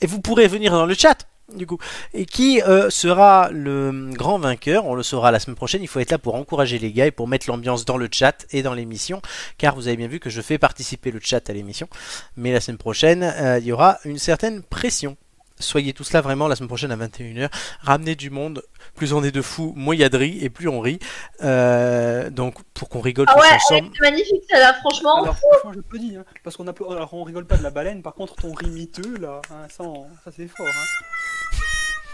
Et 0.00 0.06
vous 0.06 0.20
pourrez 0.20 0.48
venir 0.48 0.72
dans 0.72 0.86
le 0.86 0.94
chat 0.94 1.26
du 1.56 1.66
coup. 1.66 1.78
Et 2.14 2.24
qui 2.26 2.62
euh, 2.62 2.90
sera 2.90 3.50
le 3.50 4.10
grand 4.12 4.38
vainqueur 4.38 4.84
on 4.86 4.94
le 4.94 5.02
saura 5.02 5.30
la 5.30 5.38
semaine 5.40 5.56
prochaine 5.56 5.82
il 5.82 5.88
faut 5.88 6.00
être 6.00 6.10
là 6.10 6.18
pour 6.18 6.34
encourager 6.34 6.78
les 6.78 6.92
gars 6.92 7.06
et 7.06 7.10
pour 7.10 7.28
mettre 7.28 7.48
l'ambiance 7.48 7.84
dans 7.84 7.96
le 7.96 8.08
chat 8.10 8.46
et 8.52 8.62
dans 8.62 8.74
l'émission 8.74 9.20
car 9.58 9.74
vous 9.74 9.88
avez 9.88 9.96
bien 9.96 10.08
vu 10.08 10.20
que 10.20 10.30
je 10.30 10.40
fais 10.40 10.58
participer 10.58 11.10
le 11.10 11.20
chat 11.22 11.48
à 11.48 11.52
l'émission. 11.52 11.88
Mais 12.36 12.52
la 12.52 12.60
semaine 12.60 12.78
prochaine 12.78 13.22
euh, 13.22 13.58
il 13.58 13.64
y 13.66 13.72
aura 13.72 13.98
une 14.04 14.18
certaine 14.18 14.62
pression. 14.62 15.16
Soyez 15.58 15.92
tous 15.92 16.12
là 16.12 16.20
vraiment 16.22 16.48
la 16.48 16.56
semaine 16.56 16.66
prochaine 16.68 16.90
à 16.90 16.96
21h 16.96 17.48
ramenez 17.82 18.16
du 18.16 18.30
monde. 18.30 18.62
Plus 18.96 19.12
on 19.12 19.22
est 19.22 19.30
de 19.30 19.42
fous 19.42 19.72
moins 19.76 19.94
il 19.94 20.00
y 20.00 20.04
a 20.04 20.08
de 20.08 20.16
riz 20.16 20.38
et 20.42 20.50
plus 20.50 20.66
on 20.68 20.80
rit. 20.80 20.98
Euh, 21.44 22.30
donc 22.30 22.56
pour 22.74 22.88
qu'on 22.88 23.00
rigole 23.00 23.26
Ah 23.28 23.34
tous 23.34 23.40
ouais, 23.42 23.54
ensemble. 23.54 23.90
C'est 23.94 24.00
magnifique, 24.10 24.42
ça 24.50 24.58
là, 24.58 24.74
franchement. 24.74 25.22
alors 25.22 25.36
franchement, 25.36 25.72
je 25.72 25.80
te 25.80 26.02
dis, 26.02 26.16
hein, 26.16 26.24
parce 26.42 26.56
qu'on 26.56 26.66
a 26.66 26.72
peu- 26.72 26.84
alors, 26.90 27.14
on 27.14 27.22
rigole 27.22 27.46
pas 27.46 27.56
de 27.56 27.62
la 27.62 27.70
baleine, 27.70 28.02
par 28.02 28.14
contre, 28.14 28.34
ton 28.34 28.52
riz 28.52 28.70
miteux, 28.70 29.16
là, 29.18 29.40
hein, 29.50 29.66
ça, 29.70 29.84
on- 29.84 30.06
ça 30.24 30.32
c'est 30.36 30.48
fort. 30.48 30.66
Hein. 30.66 31.04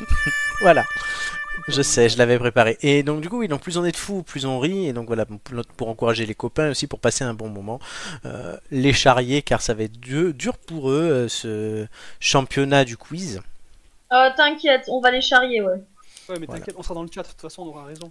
Voilà. 0.61 0.85
Je 1.69 1.83
sais, 1.83 2.09
je 2.09 2.17
l'avais 2.19 2.39
préparé. 2.39 2.79
Et 2.83 3.03
donc 3.03 3.21
du 3.21 3.29
coup, 3.29 3.39
oui, 3.39 3.49
donc 3.49 3.61
plus 3.61 3.77
on 3.77 3.85
est 3.85 3.93
de 3.93 3.97
fous, 3.97 4.23
plus 4.23 4.47
on 4.47 4.59
rit. 4.59 4.87
Et 4.87 4.93
donc 4.93 5.07
voilà, 5.07 5.27
pour, 5.27 5.39
pour 5.77 5.89
encourager 5.89 6.25
les 6.25 6.35
copains 6.35 6.71
aussi, 6.71 6.87
pour 6.87 6.99
passer 7.01 7.25
un 7.25 7.35
bon 7.35 7.49
moment. 7.49 7.79
Euh, 8.25 8.57
les 8.71 8.93
charrier, 8.93 9.43
car 9.43 9.61
ça 9.61 9.75
va 9.75 9.83
être 9.85 9.99
dur, 10.01 10.33
dur 10.35 10.57
pour 10.57 10.91
eux, 10.91 11.03
euh, 11.03 11.29
ce 11.29 11.87
championnat 12.21 12.85
du 12.85 12.97
quiz. 12.97 13.41
Euh, 14.13 14.31
T'inquiète, 14.37 14.85
on 14.89 15.01
va 15.01 15.11
les 15.11 15.21
charrier, 15.21 15.61
ouais. 15.61 15.75
Ouais, 16.29 16.39
mais 16.39 16.47
Voilà. 16.47 16.61
t'inquiète, 16.61 16.75
on 16.79 16.83
sera 16.83 16.95
dans 16.95 17.03
le 17.03 17.11
chat, 17.13 17.23
de 17.23 17.29
toute 17.29 17.41
façon, 17.41 17.63
on 17.63 17.67
aura 17.67 17.85
raison. 17.85 18.11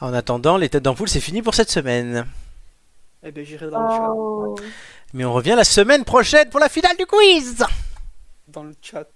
En 0.00 0.12
attendant, 0.12 0.56
les 0.56 0.68
têtes 0.68 0.82
d'ampoule, 0.82 1.08
c'est 1.08 1.20
fini 1.20 1.42
pour 1.42 1.54
cette 1.54 1.70
semaine. 1.70 2.26
Eh 3.22 3.30
ben, 3.30 3.44
j'irai 3.44 3.68
dans 3.70 3.82
le 3.82 3.88
chat. 3.88 4.10
Oh. 4.16 4.56
Mais 5.12 5.24
on 5.24 5.32
revient 5.32 5.54
la 5.56 5.64
semaine 5.64 6.04
prochaine 6.04 6.48
pour 6.48 6.60
la 6.60 6.68
finale 6.68 6.96
du 6.96 7.06
quiz 7.06 7.64
Dans 8.48 8.64
le 8.64 8.74
chat. 8.80 9.06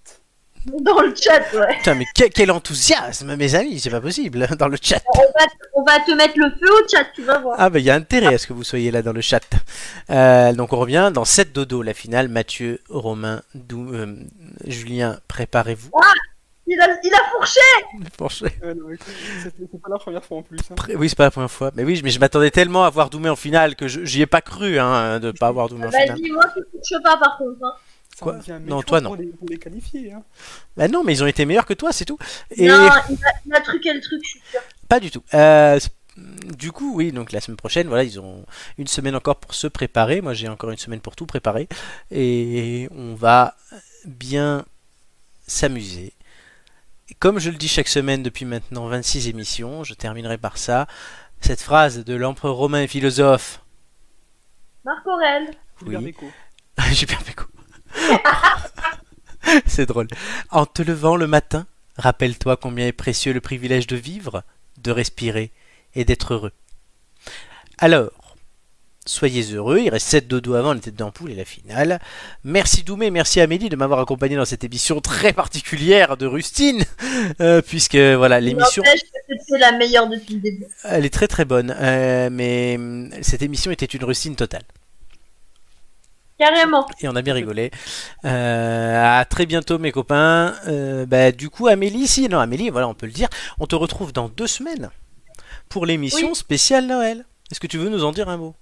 Dans 0.80 1.00
le 1.00 1.14
chat, 1.14 1.42
ouais. 1.52 1.76
Putain, 1.78 1.94
mais 1.94 2.06
que- 2.16 2.28
quel 2.32 2.50
enthousiasme, 2.50 3.36
mes 3.36 3.54
amis, 3.54 3.80
c'est 3.80 3.90
pas 3.90 4.00
possible, 4.00 4.46
dans 4.58 4.68
le 4.68 4.76
chat. 4.80 5.02
On 5.14 5.18
va, 5.20 5.46
on 5.74 5.82
va 5.84 6.00
te 6.00 6.12
mettre 6.12 6.34
le 6.36 6.50
feu 6.50 6.72
au 6.72 6.88
chat, 6.88 7.04
tu 7.14 7.22
vas 7.22 7.38
voir. 7.38 7.56
Ah 7.58 7.68
bah 7.70 7.78
il 7.78 7.84
y 7.84 7.90
a 7.90 7.94
intérêt 7.94 8.34
à 8.34 8.38
ce 8.38 8.46
que 8.46 8.52
vous 8.54 8.64
soyez 8.64 8.90
là 8.90 9.02
dans 9.02 9.12
le 9.12 9.20
chat. 9.20 9.42
Euh, 10.10 10.52
donc 10.52 10.72
on 10.72 10.78
revient 10.78 11.10
dans 11.12 11.24
7 11.24 11.52
dodo, 11.52 11.82
la 11.82 11.92
finale. 11.94 12.28
Mathieu, 12.28 12.80
Romain, 12.88 13.42
Dou- 13.54 13.92
euh, 13.92 14.16
Julien, 14.66 15.18
préparez-vous. 15.28 15.90
Il 16.66 16.80
a, 16.80 16.86
il 17.04 17.12
a 17.12 17.18
fourché 17.30 17.60
Ouais, 18.62 18.74
non, 18.74 18.86
mais 18.88 18.96
c'est 19.42 19.82
pas 19.82 19.88
la 19.90 19.98
première 19.98 20.24
fois 20.24 20.38
en 20.38 20.42
plus. 20.42 20.58
hein. 20.70 20.74
Pré- 20.76 20.96
Oui, 20.96 21.10
c'est 21.10 21.16
pas 21.18 21.24
la 21.24 21.30
première 21.30 21.50
fois. 21.50 21.70
Mais 21.74 21.84
oui, 21.84 22.00
mais 22.02 22.08
je 22.08 22.18
m'attendais 22.18 22.50
tellement 22.50 22.84
à 22.84 22.90
voir 22.90 23.10
Doumé 23.10 23.28
en 23.28 23.36
finale 23.36 23.76
que 23.76 23.86
je- 23.86 24.04
j'y 24.06 24.22
ai 24.22 24.26
pas 24.26 24.40
cru 24.40 24.78
hein, 24.78 25.20
de 25.20 25.30
pas 25.30 25.48
avoir 25.48 25.68
Doumé 25.68 25.86
en 25.88 25.90
finale. 25.90 26.08
Vas-y, 26.18 26.30
moi, 26.30 26.44
tu 26.56 26.62
fourches 26.72 27.02
pas, 27.02 27.18
par 27.18 27.36
contre. 27.36 27.58
Hein. 27.62 27.72
Quoi 28.24 28.58
Non, 28.66 28.82
toi, 28.82 29.00
non. 29.00 29.10
Pour 29.10 29.16
les, 29.16 29.26
pour 29.26 29.48
les 29.48 29.58
qualifier. 29.58 30.12
Hein. 30.12 30.22
Bah 30.76 30.88
non, 30.88 31.04
mais 31.04 31.12
ils 31.12 31.22
ont 31.22 31.26
été 31.26 31.44
meilleurs 31.46 31.66
que 31.66 31.74
toi, 31.74 31.92
c'est 31.92 32.04
tout. 32.04 32.18
Et 32.56 32.66
Non, 32.66 32.74
il 33.08 33.14
a, 33.24 33.32
il 33.46 33.54
a 33.54 33.60
truqué 33.60 33.92
le 33.94 34.00
truc, 34.00 34.20
je 34.24 34.28
suis 34.30 34.40
sûre. 34.50 34.60
pas 34.88 34.98
du 35.00 35.10
tout. 35.10 35.22
Euh, 35.34 35.78
du 36.16 36.70
coup, 36.72 36.94
oui, 36.96 37.12
donc 37.12 37.32
la 37.32 37.40
semaine 37.40 37.56
prochaine, 37.56 37.88
voilà, 37.88 38.04
ils 38.04 38.20
ont 38.20 38.44
une 38.78 38.86
semaine 38.86 39.16
encore 39.16 39.36
pour 39.36 39.54
se 39.54 39.66
préparer. 39.66 40.20
Moi, 40.20 40.34
j'ai 40.34 40.48
encore 40.48 40.70
une 40.70 40.78
semaine 40.78 41.00
pour 41.00 41.16
tout 41.16 41.26
préparer. 41.26 41.68
Et 42.10 42.88
on 42.92 43.14
va 43.14 43.56
bien 44.06 44.64
s'amuser. 45.46 46.12
Comme 47.18 47.38
je 47.38 47.50
le 47.50 47.56
dis 47.56 47.68
chaque 47.68 47.88
semaine 47.88 48.22
depuis 48.22 48.44
maintenant 48.44 48.86
26 48.86 49.28
émissions, 49.28 49.84
je 49.84 49.94
terminerai 49.94 50.38
par 50.38 50.56
ça. 50.56 50.86
Cette 51.40 51.60
phrase 51.60 52.04
de 52.04 52.14
l'empereur 52.14 52.54
romain 52.54 52.82
et 52.82 52.86
philosophe. 52.86 53.60
Marc 54.84 55.06
Aurel. 55.06 55.50
Fulbert 55.76 56.00
Oui. 56.00 56.06
Bécaud. 56.06 56.30
C'est 59.66 59.86
drôle. 59.86 60.08
En 60.50 60.66
te 60.66 60.82
levant 60.82 61.16
le 61.16 61.26
matin, 61.26 61.66
rappelle-toi 61.96 62.56
combien 62.56 62.86
est 62.86 62.92
précieux 62.92 63.32
le 63.32 63.40
privilège 63.40 63.86
de 63.86 63.96
vivre, 63.96 64.42
de 64.82 64.90
respirer 64.90 65.50
et 65.94 66.04
d'être 66.04 66.34
heureux. 66.34 66.52
Alors, 67.78 68.10
soyez 69.06 69.52
heureux, 69.52 69.80
il 69.80 69.90
reste 69.90 70.08
7 70.08 70.28
dodo 70.28 70.54
avant 70.54 70.72
la 70.72 70.80
tête 70.80 70.96
d'ampoule 70.96 71.30
et 71.30 71.34
la 71.34 71.44
finale. 71.44 72.00
Merci 72.42 72.82
Doumé, 72.82 73.10
merci 73.10 73.40
Amélie 73.40 73.68
de 73.68 73.76
m'avoir 73.76 74.00
accompagné 74.00 74.36
dans 74.36 74.44
cette 74.44 74.64
émission 74.64 75.00
très 75.00 75.32
particulière 75.32 76.16
de 76.16 76.26
Rustine, 76.26 76.84
euh, 77.40 77.60
puisque 77.60 77.96
voilà, 77.96 78.40
l'émission... 78.40 78.82
C'était 78.84 79.58
la 79.58 79.72
meilleure 79.72 80.08
depuis 80.08 80.34
le 80.34 80.40
début. 80.40 80.66
Elle 80.84 81.04
est 81.04 81.12
très 81.12 81.28
très 81.28 81.44
bonne, 81.44 81.74
euh, 81.78 82.28
mais 82.30 82.76
hum, 82.76 83.10
cette 83.22 83.42
émission 83.42 83.70
était 83.70 83.86
une 83.86 84.04
rustine 84.04 84.36
totale. 84.36 84.64
Carrément. 86.38 86.86
Et 87.00 87.08
on 87.08 87.14
a 87.14 87.22
bien 87.22 87.34
rigolé. 87.34 87.70
Euh, 88.24 89.20
à 89.20 89.24
très 89.24 89.46
bientôt 89.46 89.78
mes 89.78 89.92
copains. 89.92 90.54
Euh, 90.66 91.06
bah, 91.06 91.30
du 91.32 91.48
coup 91.50 91.68
Amélie, 91.68 92.06
si 92.08 92.28
non 92.28 92.38
Amélie, 92.40 92.70
voilà 92.70 92.88
on 92.88 92.94
peut 92.94 93.06
le 93.06 93.12
dire. 93.12 93.28
On 93.60 93.66
te 93.66 93.74
retrouve 93.76 94.12
dans 94.12 94.28
deux 94.28 94.46
semaines 94.48 94.90
pour 95.68 95.86
l'émission 95.86 96.28
Oui. 96.30 96.34
spéciale 96.34 96.86
Noël. 96.86 97.24
Est-ce 97.50 97.60
que 97.60 97.66
tu 97.66 97.78
veux 97.78 97.88
nous 97.88 98.04
en 98.04 98.12
dire 98.12 98.28
un 98.28 98.36
mot? 98.36 98.54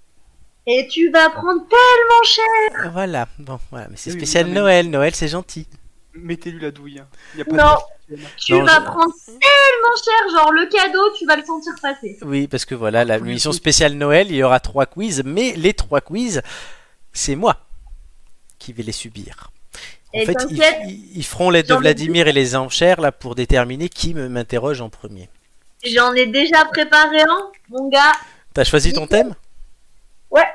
Et 0.67 0.87
tu 0.89 1.11
vas 1.11 1.31
prendre 1.31 1.63
tellement 1.69 2.23
cher. 2.25 2.91
Voilà, 2.93 3.27
bon, 3.39 3.59
voilà, 3.71 3.89
mais 3.89 3.97
c'est 3.97 4.11
Oui, 4.11 4.17
oui, 4.17 4.21
spécial 4.21 4.47
Noël. 4.49 4.91
Noël 4.91 5.15
c'est 5.15 5.29
gentil. 5.29 5.67
Mettez-lui 6.15 6.61
la 6.61 6.71
douille. 6.71 6.99
hein. 6.99 7.07
Il 7.35 7.39
y 7.39 7.43
a 7.43 7.45
pas 7.47 7.57
Non. 7.57 7.75
de. 8.11 8.19
Tu 8.37 8.53
Non, 8.53 8.65
vas 8.65 8.81
je- 8.81 8.85
prendre 8.85 9.13
tellement 9.25 9.97
cher, 10.05 10.39
genre 10.41 10.53
le 10.53 10.67
cadeau, 10.67 11.01
tu 11.19 11.25
vas 11.25 11.37
le 11.37 11.45
sentir 11.45 11.73
passer. 11.81 12.19
Oui, 12.23 12.47
parce 12.49 12.67
que 12.67 12.75
voilà, 12.75 13.05
la- 13.07 13.17
Oui, 13.19 13.29
l'émission 13.29 13.53
spéciale 13.53 13.95
Noël, 13.95 14.27
il 14.29 14.37
y 14.37 14.43
aura 14.43 14.61
trois 14.61 14.85
quiz, 14.85 15.23
mais 15.25 15.55
les 15.57 15.73
trois 15.73 16.03
quiz, 16.03 16.43
c'est 17.13 17.37
moi 17.37 17.57
qui 18.59 18.73
vais 18.73 18.83
les 18.83 18.93
subir. 18.93 19.51
En 20.15 20.19
Et 20.19 20.27
fait, 20.27 20.37
ils, 21.15 21.25
feront 21.25 21.51
l'aide 21.51 21.67
de 21.67 21.75
Vladimir 21.75 22.29
et 22.29 22.33
les 22.33 22.55
enchères 22.55 23.01
là 23.01 23.13
pour 23.13 23.35
déterminer 23.35 23.89
qui 23.89 24.13
me 24.13 24.29
m'interroge 24.29 24.81
en 24.81 24.91
premier. 24.91 25.29
J'en 25.85 26.13
ai 26.13 26.27
déjà 26.27 26.65
préparé 26.67 27.23
un, 27.23 27.51
mon 27.71 27.89
gars. 27.89 28.13
T'as 28.55 28.65
choisi 28.65 28.93
ton 28.93 29.07
thème? 29.07 29.35
Ouais. 30.31 30.47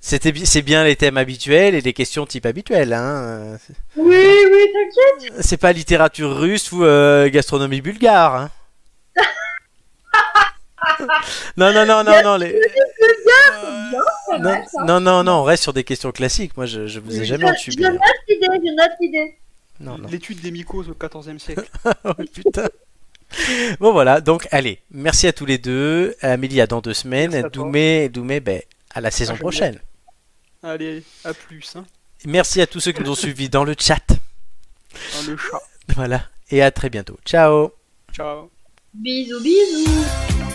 C'était 0.00 0.32
c'est 0.44 0.62
bien 0.62 0.84
les 0.84 0.96
thèmes 0.96 1.16
habituels 1.16 1.74
et 1.74 1.80
les 1.80 1.92
questions 1.92 2.26
type 2.26 2.46
habituel. 2.46 2.92
Hein. 2.92 3.58
Oui, 3.96 4.16
oui, 4.16 4.72
t'inquiète. 4.72 5.34
C'est 5.40 5.56
pas 5.56 5.72
littérature 5.72 6.36
russe 6.36 6.72
ou 6.72 6.84
euh, 6.84 7.30
gastronomie 7.30 7.80
bulgare. 7.80 8.34
Hein. 8.34 8.50
Non, 11.56 11.72
non, 11.72 11.86
non, 11.86 12.04
non, 12.04 12.22
non, 12.22 12.36
les... 12.36 12.58
Non, 14.40 14.62
non, 14.86 15.00
non, 15.00 15.24
non, 15.24 15.32
on 15.32 15.42
reste 15.44 15.62
sur 15.62 15.72
des 15.72 15.84
questions 15.84 16.12
classiques. 16.12 16.56
Moi, 16.56 16.66
je, 16.66 16.86
je 16.86 17.00
vous 17.00 17.20
ai 17.20 17.24
jamais 17.24 17.50
entubé. 17.50 17.82
note 17.82 18.00
l'idée, 18.28 18.46
je 18.46 18.74
note 18.74 18.90
l'idée. 19.00 19.38
Non, 19.80 19.98
non. 19.98 20.08
L'étude 20.08 20.40
des 20.40 20.50
mycoses 20.50 20.88
au 20.88 20.94
XIVe 20.94 21.38
siècle. 21.38 21.68
Oh, 22.04 22.12
putain. 22.32 22.68
Bon 23.80 23.92
voilà, 23.92 24.20
donc 24.20 24.46
allez, 24.50 24.80
merci 24.90 25.26
à 25.26 25.32
tous 25.32 25.46
les 25.46 25.56
deux. 25.58 26.14
Amélie 26.20 26.60
à 26.60 26.66
dans 26.66 26.80
deux 26.80 26.92
semaines. 26.92 27.48
Doumé, 27.52 28.08
Doumé, 28.10 28.40
ben, 28.40 28.60
à 28.94 29.00
la 29.00 29.10
saison 29.10 29.32
Ah, 29.36 29.40
prochaine. 29.40 29.78
Allez, 30.62 31.02
à 31.24 31.32
plus. 31.32 31.74
Hein. 31.76 31.84
Merci 32.26 32.60
à 32.60 32.66
tous 32.66 32.80
ceux 32.80 32.92
qui 32.92 33.02
nous 33.02 33.10
ont 33.10 33.14
suivis 33.14 33.48
dans 33.48 33.64
le 33.64 33.74
chat. 33.78 34.06
Dans 34.08 35.30
le 35.30 35.36
chat. 35.36 35.62
Voilà, 35.94 36.22
et 36.50 36.62
à 36.62 36.70
très 36.70 36.90
bientôt. 36.90 37.18
Ciao 37.24 37.72
Ciao. 38.12 38.50
Bisous, 38.94 39.40
bisous. 39.40 40.51